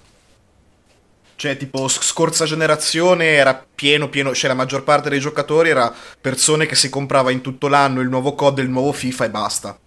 Cioè, 1.36 1.56
tipo, 1.56 1.86
scorsa 1.86 2.44
generazione 2.44 3.26
era 3.26 3.64
pieno, 3.72 4.08
pieno... 4.08 4.34
Cioè, 4.34 4.50
la 4.50 4.56
maggior 4.56 4.82
parte 4.82 5.10
dei 5.10 5.20
giocatori 5.20 5.68
era 5.68 5.94
persone 6.20 6.66
che 6.66 6.74
si 6.74 6.88
comprava 6.88 7.30
in 7.30 7.40
tutto 7.40 7.68
l'anno 7.68 8.00
il 8.00 8.08
nuovo 8.08 8.34
COD 8.34 8.58
e 8.58 8.62
il 8.62 8.68
nuovo 8.68 8.90
FIFA 8.90 9.24
e 9.26 9.30
basta. 9.30 9.78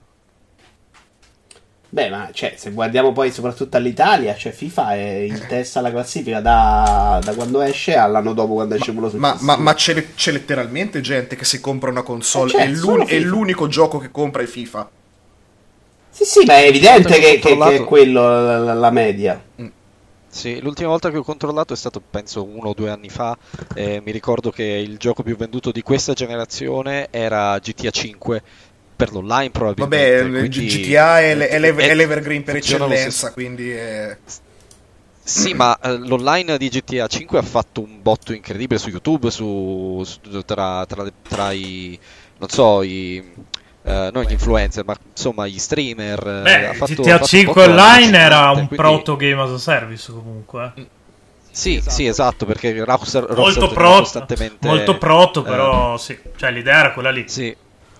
Beh, 1.96 2.10
ma 2.10 2.30
cioè, 2.34 2.56
se 2.58 2.72
guardiamo 2.72 3.14
poi 3.14 3.32
soprattutto 3.32 3.78
all'Italia, 3.78 4.36
cioè 4.36 4.52
FIFA 4.52 4.96
è 4.96 5.02
in 5.30 5.46
testa 5.48 5.80
alla 5.80 5.92
classifica 5.92 6.42
da, 6.42 7.22
da 7.24 7.34
quando 7.34 7.62
esce 7.62 7.96
all'anno 7.96 8.34
dopo 8.34 8.56
quando 8.56 8.76
esce 8.76 8.92
quello 8.92 9.10
Ma, 9.14 9.30
successivo. 9.30 9.46
ma- 9.56 9.58
ma 9.64 9.74
c'è, 9.76 9.94
le- 9.94 10.14
c'è 10.14 10.34
letteralmente 10.34 11.00
gente 11.00 11.38
che 11.38 11.46
si 11.46 11.62
compra 11.62 11.90
una 11.92 12.02
console 12.02 12.50
Eh, 12.52 12.54
certo, 12.58 12.74
e 12.74 12.76
l'un- 12.76 13.06
è 13.08 13.20
l'unico 13.20 13.68
gioco 13.70 13.98
che 14.00 14.12
compra 14.12 14.42
è 14.42 14.46
FIFA. 14.46 14.90
Sì, 16.10 16.26
sì, 16.26 16.44
ma 16.46 16.58
è 16.58 16.66
evidente 16.66 17.18
che, 17.18 17.40
che- 17.40 17.58
che 17.58 17.76
è 17.76 17.84
quello 17.86 18.24
la, 18.28 18.58
la- 18.60 18.74
la 18.74 18.92
media. 18.92 19.42
Sì, 20.28 20.60
l'ultima 20.60 20.90
volta 20.90 21.10
che 21.10 21.16
ho 21.16 21.24
controllato 21.24 21.72
è 21.72 21.78
stato 21.78 22.02
penso 22.10 22.44
uno 22.44 22.68
o 22.68 22.74
due 22.74 22.90
anni 22.90 23.08
fa. 23.08 23.38
eh, 23.74 24.02
mi 24.04 24.12
ricordo 24.12 24.52
che 24.52 24.64
il 24.64 24.98
gioco 24.98 25.24
più 25.24 25.38
venduto 25.38 25.72
di 25.72 25.82
questa 25.82 26.12
generazione 26.12 27.08
era 27.10 27.58
GTA 27.58 27.90
5 27.90 28.44
per 28.96 29.12
l'online 29.12 29.50
probabilmente. 29.52 30.22
Vabbè, 30.24 30.40
quindi- 30.50 30.66
GTA 30.68 31.20
è, 31.22 31.38
è 31.38 31.60
l'ev- 31.60 31.80
è- 31.80 31.94
l'Evergreen 31.96 32.44
per 32.44 32.56
eccellenza, 32.58 33.32
quindi 33.34 33.70
è... 33.72 34.18
Sì, 35.28 35.54
ma 35.56 35.78
eh, 35.80 35.98
l'online 35.98 36.56
di 36.58 36.70
GTA 36.70 37.08
5 37.08 37.40
ha 37.40 37.42
fatto 37.42 37.82
un 37.82 38.00
botto 38.02 38.32
incredibile 38.32 38.80
su 38.80 38.90
YouTube, 38.90 39.32
su, 39.32 40.04
su- 40.06 40.42
tra, 40.46 40.86
tra- 40.86 41.12
tra 41.28 41.52
i, 41.52 41.98
non 42.38 42.48
so, 42.50 42.84
i, 42.84 43.18
eh, 43.84 44.10
non 44.14 44.24
gli 44.24 44.32
influencer, 44.34 44.86
ma 44.86 44.96
insomma 45.10 45.48
gli 45.48 45.58
streamer. 45.58 46.20
eh, 46.28 46.42
Beh, 46.44 46.68
ha 46.68 46.74
fatto- 46.74 46.92
ha 46.92 46.96
GTA 46.96 47.12
fatto 47.14 47.22
un 47.24 47.28
5 47.28 47.54
botto 47.54 47.70
Online 47.72 48.18
era 48.20 48.50
un 48.50 48.54
quindi- 48.56 48.76
proto 48.76 49.16
game 49.16 49.42
as 49.42 49.50
a 49.52 49.58
service 49.58 50.12
comunque. 50.12 50.72
eh. 50.76 50.88
Sì, 51.50 51.82
sì, 51.88 52.06
esatto, 52.06 52.46
perché 52.46 52.84
Rockstar, 52.84 53.24
Rockstar 53.24 53.38
Molto 53.38 53.60
teneva 53.62 53.74
proto, 53.74 54.00
costantemente... 54.02 54.68
molto 54.68 54.98
proto, 54.98 55.40
eh, 55.40 55.50
però 55.50 55.98
sì, 55.98 56.20
cioè 56.36 56.52
l'idea 56.52 56.80
era 56.80 56.92
quella 56.94 57.10
lì. 57.12 57.24
Sì, 57.28 57.56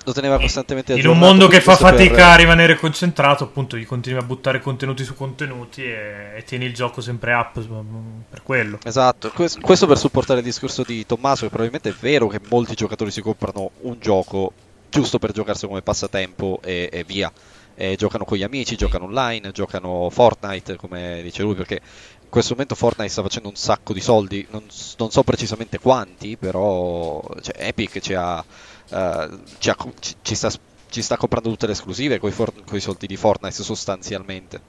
lo 0.06 0.14
teneva 0.14 0.40
costantemente 0.40 0.94
In 0.94 1.08
un 1.08 1.18
mondo 1.18 1.48
che 1.48 1.60
fa 1.60 1.76
questo 1.76 1.86
per- 1.86 1.96
fatica 1.96 2.32
a 2.32 2.36
rimanere 2.36 2.76
concentrato, 2.76 3.44
appunto, 3.44 3.76
gli 3.76 3.86
continui 3.86 4.20
a 4.20 4.24
buttare 4.24 4.62
contenuti 4.62 5.04
su 5.04 5.16
contenuti 5.16 5.84
e, 5.84 6.34
e 6.38 6.44
tieni 6.44 6.66
il 6.66 6.74
gioco 6.74 7.02
sempre 7.02 7.34
up 7.34 7.60
mm, 7.60 8.20
per 8.30 8.44
quello. 8.44 8.78
Esatto, 8.84 9.32
ques- 9.32 9.58
questo 9.60 9.88
per 9.88 9.98
supportare 9.98 10.40
il 10.40 10.46
discorso 10.46 10.84
di 10.84 11.06
Tommaso, 11.06 11.42
che 11.42 11.50
probabilmente 11.50 11.90
è 11.90 11.96
vero 12.00 12.28
che 12.28 12.40
molti 12.50 12.76
giocatori 12.76 13.10
si 13.10 13.22
comprano 13.22 13.72
un 13.82 13.98
gioco 14.00 14.54
giusto 14.90 15.18
per 15.18 15.32
giocarselo 15.32 15.70
come 15.70 15.82
passatempo 15.82 16.60
e, 16.64 16.90
e 16.92 17.04
via. 17.04 17.32
E 17.78 17.96
giocano 17.98 18.24
con 18.24 18.38
gli 18.38 18.44
amici, 18.44 18.78
giocano 18.78 19.04
online, 19.06 19.52
giocano 19.52 20.10
Fortnite, 20.10 20.78
come 20.78 21.20
dice 21.22 21.42
lui, 21.44 21.56
perché 21.56 21.82
in 22.22 22.30
questo 22.30 22.54
momento 22.54 22.74
Fortnite 22.76 23.12
sta 23.12 23.22
facendo 23.22 23.50
un 23.50 23.56
sacco 23.56 23.92
di 23.92 24.00
soldi, 24.00 24.48
non, 24.52 24.64
non 24.98 25.12
so 25.12 25.24
precisamente 25.24 25.78
quanti, 25.80 26.38
però 26.38 27.22
cioè, 27.42 27.56
Epic 27.58 28.00
ci, 28.00 28.14
ha, 28.14 28.42
eh, 28.90 29.30
ci, 29.60 29.70
ha- 29.70 29.78
ci- 30.00 30.16
ci 30.22 30.36
sta, 30.36 30.50
ci 30.90 31.02
sta 31.02 31.18
comprando 31.18 31.50
tutte 31.50 31.66
le 31.68 31.74
esclusive 31.74 32.20
con 32.20 32.32
i 32.72 32.80
soldi 32.80 33.08
di 33.08 33.16
Fortnite 33.18 33.64
sostanzialmente. 33.64 34.62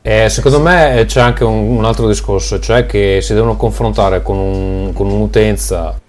E 0.00 0.28
secondo 0.30 0.60
me 0.60 1.04
c'è 1.06 1.20
anche 1.20 1.44
un, 1.44 1.76
un 1.76 1.84
altro 1.84 2.06
discorso, 2.08 2.60
cioè 2.60 2.86
che 2.86 3.18
si 3.20 3.34
devono 3.34 3.56
confrontare 3.56 4.22
con, 4.22 4.38
un- 4.38 4.92
con 4.94 5.08
un'utenza 5.10 6.00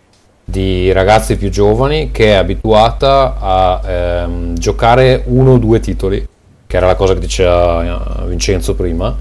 di 0.43 0.91
ragazzi 0.91 1.37
più 1.37 1.49
giovani 1.49 2.11
che 2.11 2.27
è 2.27 2.35
abituata 2.35 3.37
a 3.39 3.81
ehm, 3.85 4.55
giocare 4.57 5.23
uno 5.27 5.53
o 5.53 5.57
due 5.57 5.79
titoli, 5.79 6.25
che 6.65 6.77
era 6.77 6.87
la 6.87 6.95
cosa 6.95 7.13
che 7.13 7.19
diceva 7.19 8.23
eh, 8.23 8.27
Vincenzo 8.27 8.73
prima, 8.75 9.15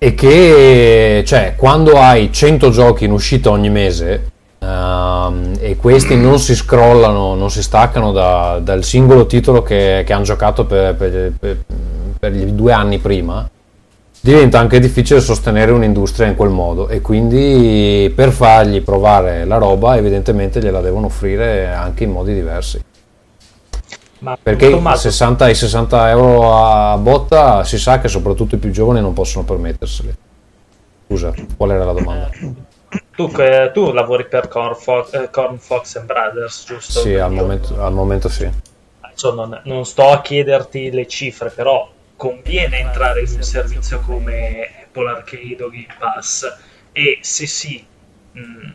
e 0.00 0.14
che 0.14 1.22
cioè, 1.26 1.54
quando 1.56 1.98
hai 1.98 2.32
100 2.32 2.70
giochi 2.70 3.04
in 3.04 3.10
uscita 3.12 3.50
ogni 3.50 3.70
mese 3.70 4.30
ehm, 4.58 5.56
e 5.60 5.76
questi 5.76 6.16
non 6.16 6.38
si 6.38 6.54
scrollano, 6.54 7.34
non 7.34 7.50
si 7.50 7.62
staccano 7.62 8.12
da- 8.12 8.60
dal 8.62 8.84
singolo 8.84 9.26
titolo 9.26 9.62
che, 9.62 10.02
che 10.06 10.12
hanno 10.12 10.24
giocato 10.24 10.64
per, 10.66 10.94
per- 10.94 11.32
per- 11.38 11.64
per 12.18 12.32
gli 12.32 12.44
due 12.46 12.72
anni 12.72 12.98
prima, 12.98 13.48
diventa 14.20 14.58
anche 14.58 14.80
difficile 14.80 15.20
sostenere 15.20 15.70
un'industria 15.70 16.26
in 16.26 16.34
quel 16.34 16.50
modo 16.50 16.88
e 16.88 17.00
quindi 17.00 18.12
per 18.14 18.30
fargli 18.30 18.82
provare 18.82 19.44
la 19.44 19.56
roba 19.58 19.96
evidentemente 19.96 20.60
gliela 20.60 20.80
devono 20.80 21.06
offrire 21.06 21.68
anche 21.68 22.04
in 22.04 22.10
modi 22.10 22.34
diversi. 22.34 22.80
Ma 24.20 24.36
Perché 24.42 24.70
Tommaso, 24.70 25.02
60 25.10 25.48
i 25.48 25.54
60 25.54 26.10
euro 26.10 26.52
a 26.52 26.96
botta 26.98 27.62
si 27.62 27.78
sa 27.78 28.00
che 28.00 28.08
soprattutto 28.08 28.56
i 28.56 28.58
più 28.58 28.70
giovani 28.72 29.00
non 29.00 29.12
possono 29.12 29.44
permetterseli. 29.44 30.12
Scusa, 31.06 31.32
qual 31.56 31.70
era 31.70 31.84
la 31.84 31.92
domanda? 31.92 32.28
Tu, 33.14 33.32
eh, 33.38 33.70
tu 33.72 33.92
lavori 33.92 34.26
per 34.26 34.48
Corn 34.48 34.74
Fox, 34.74 35.12
eh, 35.14 35.30
Corn 35.30 35.58
Fox 35.58 35.96
and 35.96 36.06
Brothers, 36.06 36.64
giusto? 36.64 37.00
Sì, 37.00 37.14
al 37.14 37.32
momento, 37.32 37.82
al 37.82 37.92
momento 37.92 38.28
sì. 38.28 38.48
Adesso 39.00 39.34
non, 39.34 39.60
non 39.64 39.84
sto 39.84 40.08
a 40.10 40.20
chiederti 40.20 40.90
le 40.90 41.06
cifre, 41.06 41.50
però 41.50 41.90
conviene 42.16 42.78
entrare 42.78 43.22
in 43.22 43.32
un 43.34 43.42
servizio 43.42 44.00
come 44.00 44.84
Apple 44.84 45.10
Arcade 45.10 45.62
o 45.62 45.68
Game 45.68 45.94
Pass? 45.98 46.56
E 46.92 47.18
se 47.20 47.46
sì, 47.46 47.84
mh, 48.32 48.70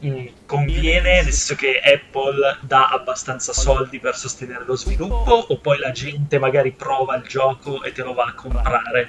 mh, 0.00 0.26
conviene 0.46 1.22
nel 1.22 1.24
senso 1.24 1.54
che 1.54 1.80
Apple 1.82 2.58
dà 2.60 2.88
abbastanza 2.88 3.52
soldi 3.52 3.98
per 3.98 4.16
sostenere 4.16 4.64
lo 4.64 4.76
sviluppo 4.76 5.46
o 5.48 5.58
poi 5.58 5.78
la 5.78 5.92
gente 5.92 6.38
magari 6.38 6.72
prova 6.72 7.16
il 7.16 7.24
gioco 7.24 7.82
e 7.82 7.92
te 7.92 8.02
lo 8.02 8.14
va 8.14 8.24
a 8.24 8.34
comprare 8.34 9.08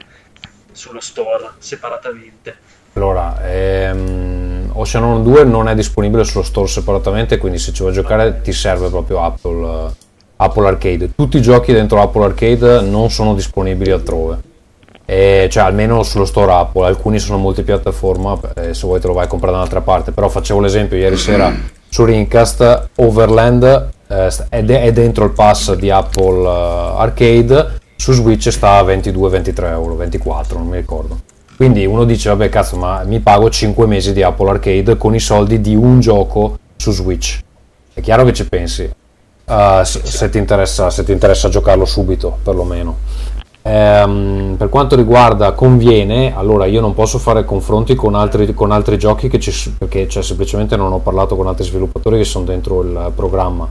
sullo 0.71 0.99
store 0.99 1.51
separatamente? 1.57 2.77
Allora, 2.99 3.39
ehm, 3.49 4.71
Ocean 4.73 5.23
2 5.23 5.45
non 5.45 5.69
è 5.69 5.73
disponibile 5.73 6.25
sullo 6.25 6.43
store 6.43 6.67
separatamente, 6.67 7.37
quindi 7.37 7.57
se 7.57 7.71
ci 7.71 7.81
vuoi 7.81 7.93
giocare 7.93 8.41
ti 8.41 8.51
serve 8.51 8.89
proprio 8.89 9.23
Apple, 9.23 9.65
eh, 9.65 9.91
Apple 10.35 10.67
Arcade. 10.67 11.15
Tutti 11.15 11.37
i 11.37 11.41
giochi 11.41 11.71
dentro 11.71 12.01
Apple 12.01 12.25
Arcade 12.25 12.81
non 12.81 13.09
sono 13.09 13.33
disponibili 13.35 13.91
altrove. 13.91 14.39
E, 15.05 15.47
cioè 15.49 15.63
almeno 15.63 16.03
sullo 16.03 16.25
store 16.25 16.51
Apple, 16.51 16.87
alcuni 16.87 17.19
sono 17.19 17.37
multipiattaforma, 17.37 18.37
eh, 18.55 18.73
se 18.73 18.85
vuoi 18.85 18.99
te 18.99 19.07
lo 19.07 19.13
vai 19.13 19.23
a 19.23 19.27
comprare 19.27 19.53
da 19.53 19.59
un'altra 19.59 19.81
parte, 19.81 20.11
però 20.11 20.27
facevo 20.27 20.59
l'esempio 20.59 20.97
ieri 20.97 21.15
sera 21.17 21.53
su 21.87 22.03
Rincast, 22.03 22.89
Overland 22.97 23.91
eh, 24.09 24.29
è, 24.49 24.61
de- 24.61 24.81
è 24.81 24.91
dentro 24.91 25.23
il 25.23 25.31
pass 25.31 25.73
di 25.73 25.89
Apple 25.89 26.45
eh, 26.45 26.93
Arcade, 26.97 27.79
su 27.95 28.11
Switch 28.11 28.51
sta 28.51 28.73
a 28.73 28.83
22-23 28.83 29.63
euro, 29.67 29.95
24 29.95 30.57
non 30.57 30.67
mi 30.67 30.75
ricordo. 30.75 31.27
Quindi 31.59 31.85
uno 31.85 32.05
dice, 32.05 32.29
vabbè 32.29 32.47
cazzo, 32.47 32.77
ma 32.77 33.03
mi 33.03 33.19
pago 33.19 33.49
5 33.49 33.85
mesi 33.85 34.13
di 34.13 34.23
Apple 34.23 34.49
Arcade 34.49 34.95
con 34.95 35.13
i 35.13 35.19
soldi 35.19 35.59
di 35.59 35.75
un 35.75 35.99
gioco 35.99 36.57
su 36.77 36.93
Switch. 36.93 37.41
È 37.93 37.99
chiaro 37.99 38.23
che 38.23 38.31
ci 38.31 38.47
pensi, 38.47 38.83
uh, 38.83 39.83
se, 39.83 39.99
se 40.05 40.29
ti 40.29 40.37
interessa, 40.37 40.89
se 40.89 41.03
ti 41.03 41.11
interessa 41.11 41.49
giocarlo 41.49 41.83
subito, 41.83 42.37
perlomeno. 42.41 42.99
Ehm, 43.63 44.55
per 44.57 44.69
quanto 44.69 44.95
riguarda 44.95 45.51
conviene, 45.51 46.33
allora 46.33 46.65
io 46.65 46.79
non 46.79 46.93
posso 46.93 47.17
fare 47.17 47.43
confronti 47.43 47.93
con 47.93 48.15
altri, 48.15 48.53
con 48.53 48.71
altri 48.71 48.97
giochi 48.97 49.29
ci, 49.41 49.75
perché 49.77 50.07
cioè, 50.07 50.23
semplicemente 50.23 50.77
non 50.77 50.93
ho 50.93 50.99
parlato 50.99 51.35
con 51.35 51.47
altri 51.47 51.65
sviluppatori 51.65 52.19
che 52.19 52.23
sono 52.23 52.45
dentro 52.45 52.81
il 52.83 53.11
programma. 53.13 53.69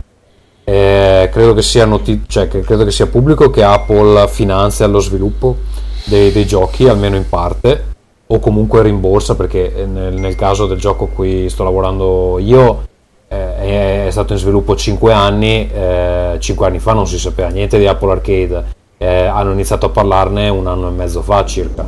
Eh, 0.62 1.30
credo, 1.32 1.54
che 1.54 1.84
noti- 1.86 2.24
cioè, 2.26 2.48
credo 2.48 2.84
che 2.84 2.90
sia 2.90 3.06
pubblico 3.06 3.48
che 3.48 3.64
Apple 3.64 4.28
finanzia 4.28 4.86
lo 4.86 5.00
sviluppo 5.00 5.77
dei, 6.08 6.32
dei 6.32 6.46
giochi, 6.46 6.88
almeno 6.88 7.16
in 7.16 7.28
parte, 7.28 7.84
o 8.26 8.38
comunque 8.40 8.82
rimborsa 8.82 9.36
perché 9.36 9.86
nel, 9.86 10.14
nel 10.14 10.34
caso 10.34 10.66
del 10.66 10.78
gioco 10.78 11.04
a 11.04 11.08
cui 11.08 11.48
sto 11.48 11.64
lavorando 11.64 12.38
io 12.38 12.86
eh, 13.28 14.06
è, 14.06 14.10
stato 14.10 14.32
in 14.32 14.38
sviluppo 14.38 14.74
5 14.76 15.12
anni, 15.12 15.70
eh, 15.70 16.36
5 16.38 16.66
anni 16.66 16.78
fa 16.78 16.92
non 16.92 17.06
si 17.06 17.18
sapeva 17.18 17.48
niente 17.48 17.78
di 17.78 17.86
Apple 17.86 18.12
Arcade, 18.12 18.64
eh, 18.98 19.24
hanno 19.24 19.52
iniziato 19.52 19.86
a 19.86 19.90
parlarne 19.90 20.48
un 20.48 20.66
anno 20.66 20.88
e 20.88 20.92
mezzo 20.92 21.22
fa 21.22 21.44
circa. 21.44 21.86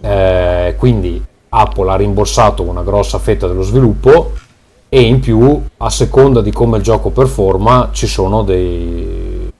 Eh, 0.00 0.74
quindi 0.78 1.22
Apple 1.48 1.90
ha 1.90 1.96
rimborsato 1.96 2.62
una 2.62 2.82
grossa 2.82 3.18
fetta 3.18 3.46
dello 3.46 3.62
sviluppo 3.62 4.32
e 4.88 5.00
in 5.00 5.20
più 5.20 5.62
a 5.78 5.90
seconda 5.90 6.40
di 6.40 6.52
come 6.52 6.76
il 6.78 6.82
gioco 6.82 7.10
performa 7.10 7.90
ci 7.92 8.06
sono 8.06 8.42
dei, 8.42 9.50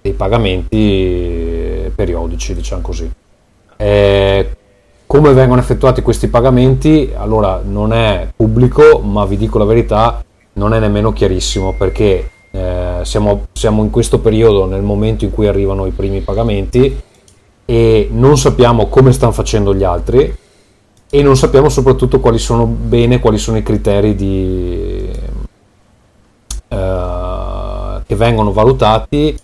dei 0.00 0.12
pagamenti 0.12 1.59
periodici 1.90 2.54
diciamo 2.54 2.82
così. 2.82 3.10
Eh, 3.76 4.56
come 5.06 5.32
vengono 5.32 5.60
effettuati 5.60 6.02
questi 6.02 6.28
pagamenti? 6.28 7.12
Allora 7.16 7.60
non 7.64 7.92
è 7.92 8.28
pubblico 8.34 9.00
ma 9.00 9.24
vi 9.24 9.36
dico 9.36 9.58
la 9.58 9.64
verità 9.64 10.24
non 10.52 10.74
è 10.74 10.78
nemmeno 10.78 11.12
chiarissimo 11.12 11.72
perché 11.72 12.30
eh, 12.50 13.00
siamo, 13.02 13.46
siamo 13.52 13.82
in 13.82 13.90
questo 13.90 14.20
periodo 14.20 14.66
nel 14.66 14.82
momento 14.82 15.24
in 15.24 15.30
cui 15.30 15.46
arrivano 15.46 15.86
i 15.86 15.90
primi 15.90 16.20
pagamenti 16.20 17.00
e 17.64 18.08
non 18.10 18.36
sappiamo 18.36 18.88
come 18.88 19.12
stanno 19.12 19.32
facendo 19.32 19.74
gli 19.74 19.84
altri 19.84 20.36
e 21.08 21.22
non 21.22 21.36
sappiamo 21.36 21.68
soprattutto 21.68 22.20
quali 22.20 22.38
sono 22.38 22.66
bene, 22.66 23.18
quali 23.18 23.38
sono 23.38 23.56
i 23.56 23.62
criteri 23.62 24.14
di, 24.14 25.10
eh, 26.68 28.02
che 28.06 28.14
vengono 28.16 28.52
valutati 28.52 29.36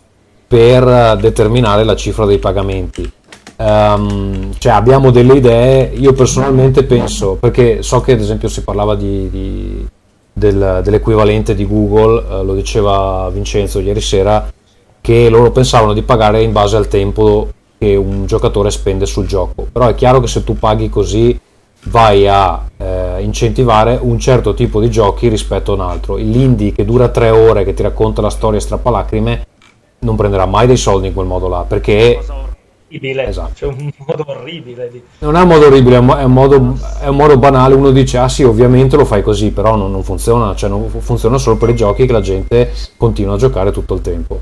per 0.46 1.16
determinare 1.20 1.84
la 1.84 1.96
cifra 1.96 2.24
dei 2.24 2.38
pagamenti. 2.38 3.10
Ehm, 3.58 4.52
cioè 4.58 4.72
abbiamo 4.72 5.10
delle 5.10 5.34
idee, 5.34 5.92
io 5.94 6.12
personalmente 6.12 6.84
penso, 6.84 7.36
perché 7.40 7.82
so 7.82 8.00
che 8.00 8.12
ad 8.12 8.20
esempio 8.20 8.48
si 8.48 8.62
parlava 8.62 8.94
di, 8.94 9.28
di- 9.30 9.86
del- 10.32 10.80
dell'equivalente 10.84 11.54
di 11.54 11.66
Google, 11.66 12.22
eh, 12.22 12.44
lo 12.44 12.54
diceva 12.54 13.30
Vincenzo 13.32 13.80
ieri 13.80 14.00
sera, 14.00 14.52
che 15.00 15.28
loro 15.28 15.50
pensavano 15.50 15.92
di 15.94 16.02
pagare 16.02 16.42
in 16.42 16.52
base 16.52 16.76
al 16.76 16.88
tempo 16.88 17.48
che 17.78 17.94
un 17.96 18.26
giocatore 18.26 18.70
spende 18.70 19.06
sul 19.06 19.26
gioco. 19.26 19.66
Però 19.72 19.86
è 19.86 19.94
chiaro 19.94 20.20
che 20.20 20.26
se 20.26 20.44
tu 20.44 20.58
paghi 20.58 20.88
così 20.88 21.38
vai 21.84 22.26
a 22.26 22.64
eh, 22.76 23.22
incentivare 23.22 23.98
un 24.00 24.18
certo 24.18 24.54
tipo 24.54 24.80
di 24.80 24.90
giochi 24.90 25.28
rispetto 25.28 25.72
a 25.72 25.74
un 25.76 25.80
altro. 25.82 26.16
L'indie 26.16 26.72
che 26.72 26.84
dura 26.84 27.08
tre 27.08 27.30
ore, 27.30 27.64
che 27.64 27.74
ti 27.74 27.82
racconta 27.82 28.20
la 28.20 28.30
storia 28.30 28.60
strappalacrime, 28.60 29.46
non 30.06 30.16
prenderà 30.16 30.46
mai 30.46 30.66
dei 30.66 30.76
soldi 30.76 31.08
in 31.08 31.12
quel 31.14 31.26
modo 31.26 31.48
là, 31.48 31.64
perché 31.64 32.16
Cosa 32.18 32.34
orribile, 32.88 33.26
Esatto. 33.26 33.52
c'è 33.54 33.66
un 33.66 33.90
modo 33.96 34.24
orribile 34.28 34.88
di... 34.90 35.02
non 35.18 35.36
è 35.36 35.42
un 35.42 35.48
modo 35.48 35.66
orribile, 35.66 35.96
è 35.96 35.98
un 35.98 36.32
modo, 36.32 36.78
è 37.00 37.08
un 37.08 37.16
modo 37.16 37.38
banale. 37.38 37.74
Uno 37.74 37.90
dice, 37.90 38.18
ah 38.18 38.28
sì, 38.28 38.42
ovviamente 38.44 38.96
lo 38.96 39.04
fai 39.04 39.22
così, 39.22 39.50
però 39.50 39.76
non, 39.76 39.90
non 39.90 40.02
funziona, 40.04 40.54
cioè 40.54 40.70
non 40.70 40.88
fu- 40.88 41.00
funziona 41.00 41.38
solo 41.38 41.56
per 41.56 41.70
i 41.70 41.74
giochi 41.76 42.06
che 42.06 42.12
la 42.12 42.20
gente 42.20 42.72
continua 42.96 43.34
a 43.34 43.38
giocare 43.38 43.70
tutto 43.72 43.94
il 43.94 44.00
tempo. 44.00 44.40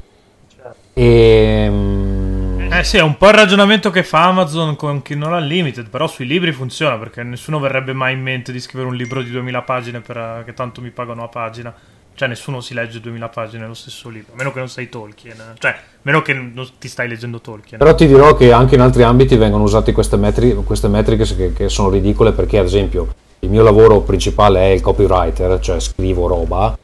E, 0.92 1.66
mm, 1.70 2.72
Eh 2.72 2.82
sì, 2.84 2.96
è 2.96 3.02
un 3.02 3.16
po' 3.16 3.28
il 3.28 3.34
ragionamento 3.34 3.90
che 3.90 4.02
fa 4.02 4.24
Amazon 4.26 4.74
con 4.76 5.00
Kindle 5.02 5.36
Unlimited, 5.36 5.88
però 5.90 6.06
sui 6.06 6.26
libri 6.26 6.52
funziona 6.52 6.98
perché 6.98 7.22
nessuno 7.22 7.58
verrebbe 7.60 7.92
mai 7.92 8.14
in 8.14 8.20
mente 8.22 8.52
di 8.52 8.60
scrivere 8.60 8.88
un 8.90 8.96
libro 8.96 9.22
di 9.22 9.30
2000 9.30 9.62
pagine 9.62 10.00
per, 10.00 10.42
che 10.44 10.54
tanto 10.54 10.80
mi 10.80 10.90
pagano 10.90 11.22
a 11.24 11.28
pagina. 11.28 11.74
Cioè 12.16 12.28
nessuno 12.28 12.60
si 12.60 12.74
legge 12.74 13.00
2000 13.00 13.28
pagine 13.28 13.62
nello 13.62 13.74
stesso 13.74 14.08
libro, 14.08 14.34
a 14.34 14.36
meno 14.36 14.52
che 14.52 14.58
non 14.60 14.68
sei 14.68 14.88
Tolkien. 14.88 15.36
Cioè, 15.58 15.70
a 15.70 15.76
meno 16.02 16.22
che 16.22 16.32
non 16.32 16.68
ti 16.78 16.86
stai 16.86 17.08
leggendo 17.08 17.40
Tolkien. 17.40 17.78
Però 17.78 17.94
ti 17.94 18.06
dirò 18.06 18.36
che 18.36 18.52
anche 18.52 18.76
in 18.76 18.80
altri 18.82 19.02
ambiti 19.02 19.36
vengono 19.36 19.64
usate 19.64 19.90
queste, 19.92 20.16
metri- 20.16 20.54
queste 20.64 20.86
metriche 20.86 21.24
che, 21.34 21.52
che 21.52 21.68
sono 21.68 21.88
ridicole 21.90 22.30
perché 22.32 22.58
ad 22.58 22.66
esempio 22.66 23.08
il 23.40 23.50
mio 23.50 23.62
lavoro 23.64 24.00
principale 24.02 24.60
è 24.60 24.66
il 24.66 24.80
copywriter, 24.80 25.58
cioè 25.60 25.80
scrivo 25.80 26.26
roba. 26.28 26.78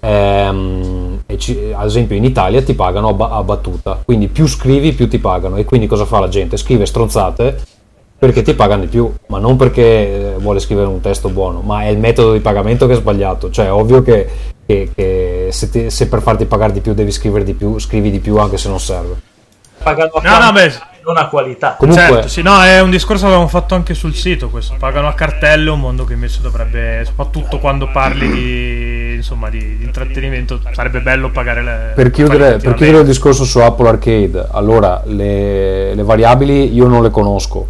ehm, 0.00 1.22
ci- 1.36 1.72
ad 1.74 1.86
esempio 1.86 2.14
in 2.16 2.24
Italia 2.24 2.62
ti 2.62 2.74
pagano 2.74 3.08
a 3.08 3.42
battuta, 3.42 4.00
quindi 4.04 4.28
più 4.28 4.46
scrivi 4.46 4.92
più 4.92 5.08
ti 5.08 5.18
pagano 5.18 5.56
e 5.56 5.64
quindi 5.64 5.86
cosa 5.88 6.04
fa 6.04 6.20
la 6.20 6.28
gente? 6.28 6.56
Scrive 6.56 6.86
stronzate 6.86 7.60
perché 8.18 8.42
ti 8.42 8.54
pagano 8.54 8.82
di 8.82 8.86
più, 8.88 9.12
ma 9.26 9.38
non 9.38 9.56
perché 9.56 9.82
eh, 9.82 10.36
vuole 10.38 10.60
scrivere 10.60 10.86
un 10.86 11.00
testo 11.00 11.28
buono, 11.28 11.60
ma 11.60 11.82
è 11.82 11.88
il 11.88 11.98
metodo 11.98 12.32
di 12.32 12.40
pagamento 12.40 12.86
che 12.86 12.92
è 12.92 12.96
sbagliato. 12.96 13.50
Cioè, 13.50 13.66
è 13.66 13.72
ovvio 13.72 14.00
che, 14.02 14.28
che- 14.66 14.90
che 14.94 15.48
se, 15.50 15.70
ti- 15.70 15.90
se 15.90 16.08
per 16.08 16.20
farti 16.22 16.44
pagare 16.46 16.72
di 16.72 16.80
più 16.80 16.92
devi 16.94 17.12
scrivere 17.12 17.44
di 17.44 17.54
più, 17.54 17.78
scrivi 17.78 18.10
di 18.10 18.18
più 18.18 18.36
anche 18.38 18.58
se 18.58 18.68
non 18.68 18.80
serve. 18.80 19.14
Pagano 19.82 20.10
a 20.14 20.20
No, 20.22 20.44
no, 20.44 20.52
beh. 20.52 20.72
non 21.04 21.16
a 21.18 21.28
qualità. 21.28 21.76
Comunque, 21.78 22.02
Certo, 22.04 22.28
sì, 22.28 22.42
no, 22.42 22.60
è 22.62 22.80
un 22.80 22.90
discorso 22.90 23.22
che 23.22 23.26
avevamo 23.28 23.48
fatto 23.48 23.76
anche 23.76 23.94
sul 23.94 24.12
sito 24.14 24.48
questo. 24.48 24.74
Pagano 24.76 25.06
a 25.06 25.12
cartello, 25.14 25.74
un 25.74 25.80
mondo 25.80 26.04
che 26.04 26.14
invece 26.14 26.40
dovrebbe, 26.40 27.04
soprattutto 27.04 27.60
quando 27.60 27.88
parli 27.92 28.28
di, 28.28 29.14
insomma, 29.14 29.48
di, 29.48 29.76
di 29.78 29.84
intrattenimento, 29.84 30.60
sarebbe 30.72 31.00
bello 31.00 31.30
pagare 31.30 31.62
le... 31.62 31.92
per 31.94 32.10
chiudere, 32.10 32.56
per 32.56 32.74
chiudere 32.74 33.00
il 33.02 33.06
discorso 33.06 33.44
su 33.44 33.60
Apple 33.60 33.88
Arcade, 33.88 34.48
allora 34.50 35.00
le, 35.06 35.94
le 35.94 36.02
variabili 36.02 36.74
io 36.74 36.88
non 36.88 37.02
le 37.04 37.10
conosco. 37.10 37.68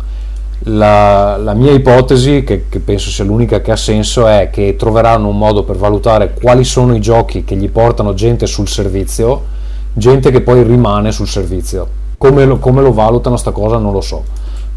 La, 0.68 1.37
la 1.37 1.55
mia 1.55 1.70
ipotesi, 1.70 2.42
che, 2.42 2.64
che 2.68 2.81
penso 2.81 3.09
sia 3.11 3.24
l'unica 3.24 3.61
che 3.61 3.70
ha 3.70 3.76
senso, 3.76 4.26
è 4.26 4.50
che 4.50 4.74
troveranno 4.76 5.29
un 5.29 5.38
modo 5.38 5.62
per 5.62 5.76
valutare 5.76 6.35
quali 6.35 6.64
sono 6.64 6.94
i 6.94 7.00
giochi 7.00 7.44
che 7.44 7.55
gli 7.55 7.70
portano 7.70 8.14
gente 8.14 8.46
sul 8.46 8.66
servizio, 8.66 9.44
gente 9.92 10.33
che 10.33 10.40
poi 10.40 10.64
rimane 10.64 11.12
sul 11.12 11.29
servizio. 11.29 11.88
Come 12.18 12.44
lo, 12.44 12.59
come 12.59 12.83
lo 12.83 12.92
valutano 12.92 13.37
sta 13.37 13.52
cosa 13.52 13.79
non 13.79 13.92
lo 13.92 14.00
so. 14.00 14.24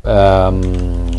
Ehm, 0.05 1.09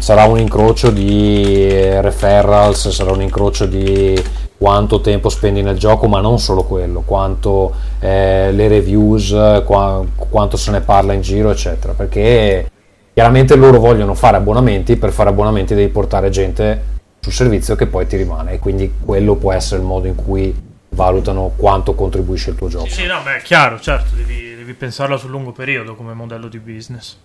sarà 0.00 0.24
un 0.24 0.40
incrocio 0.40 0.90
di 0.90 1.68
referrals, 2.00 2.88
sarà 2.88 3.12
un 3.12 3.22
incrocio 3.22 3.66
di 3.66 4.20
quanto 4.58 5.00
tempo 5.00 5.28
spendi 5.28 5.62
nel 5.62 5.78
gioco, 5.78 6.08
ma 6.08 6.20
non 6.20 6.40
solo 6.40 6.64
quello, 6.64 7.02
quanto 7.04 7.72
eh, 8.00 8.50
le 8.50 8.66
reviews, 8.66 9.62
qua- 9.64 10.04
quanto 10.16 10.56
se 10.56 10.72
ne 10.72 10.80
parla 10.80 11.12
in 11.12 11.20
giro, 11.20 11.50
eccetera. 11.50 11.92
Perché 11.92 12.70
chiaramente 13.16 13.56
loro 13.56 13.80
vogliono 13.80 14.12
fare 14.12 14.36
abbonamenti, 14.36 14.96
per 14.96 15.10
fare 15.10 15.30
abbonamenti 15.30 15.74
devi 15.74 15.90
portare 15.90 16.28
gente 16.28 16.82
sul 17.18 17.32
servizio 17.32 17.74
che 17.74 17.86
poi 17.86 18.06
ti 18.06 18.14
rimane 18.18 18.52
e 18.52 18.58
quindi 18.58 18.92
quello 19.02 19.36
può 19.36 19.52
essere 19.54 19.80
il 19.80 19.86
modo 19.86 20.06
in 20.06 20.14
cui 20.14 20.54
valutano 20.90 21.54
quanto 21.56 21.94
contribuisce 21.94 22.50
il 22.50 22.56
tuo 22.56 22.68
gioco. 22.68 22.90
Sì, 22.90 23.06
no, 23.06 23.22
beh, 23.24 23.38
è 23.38 23.40
chiaro, 23.40 23.80
certo, 23.80 24.14
devi, 24.16 24.54
devi 24.54 24.74
pensarla 24.74 25.16
sul 25.16 25.30
lungo 25.30 25.52
periodo 25.52 25.94
come 25.94 26.12
modello 26.12 26.48
di 26.48 26.58
business. 26.58 27.16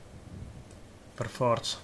Per 1.13 1.27
forza. 1.27 1.75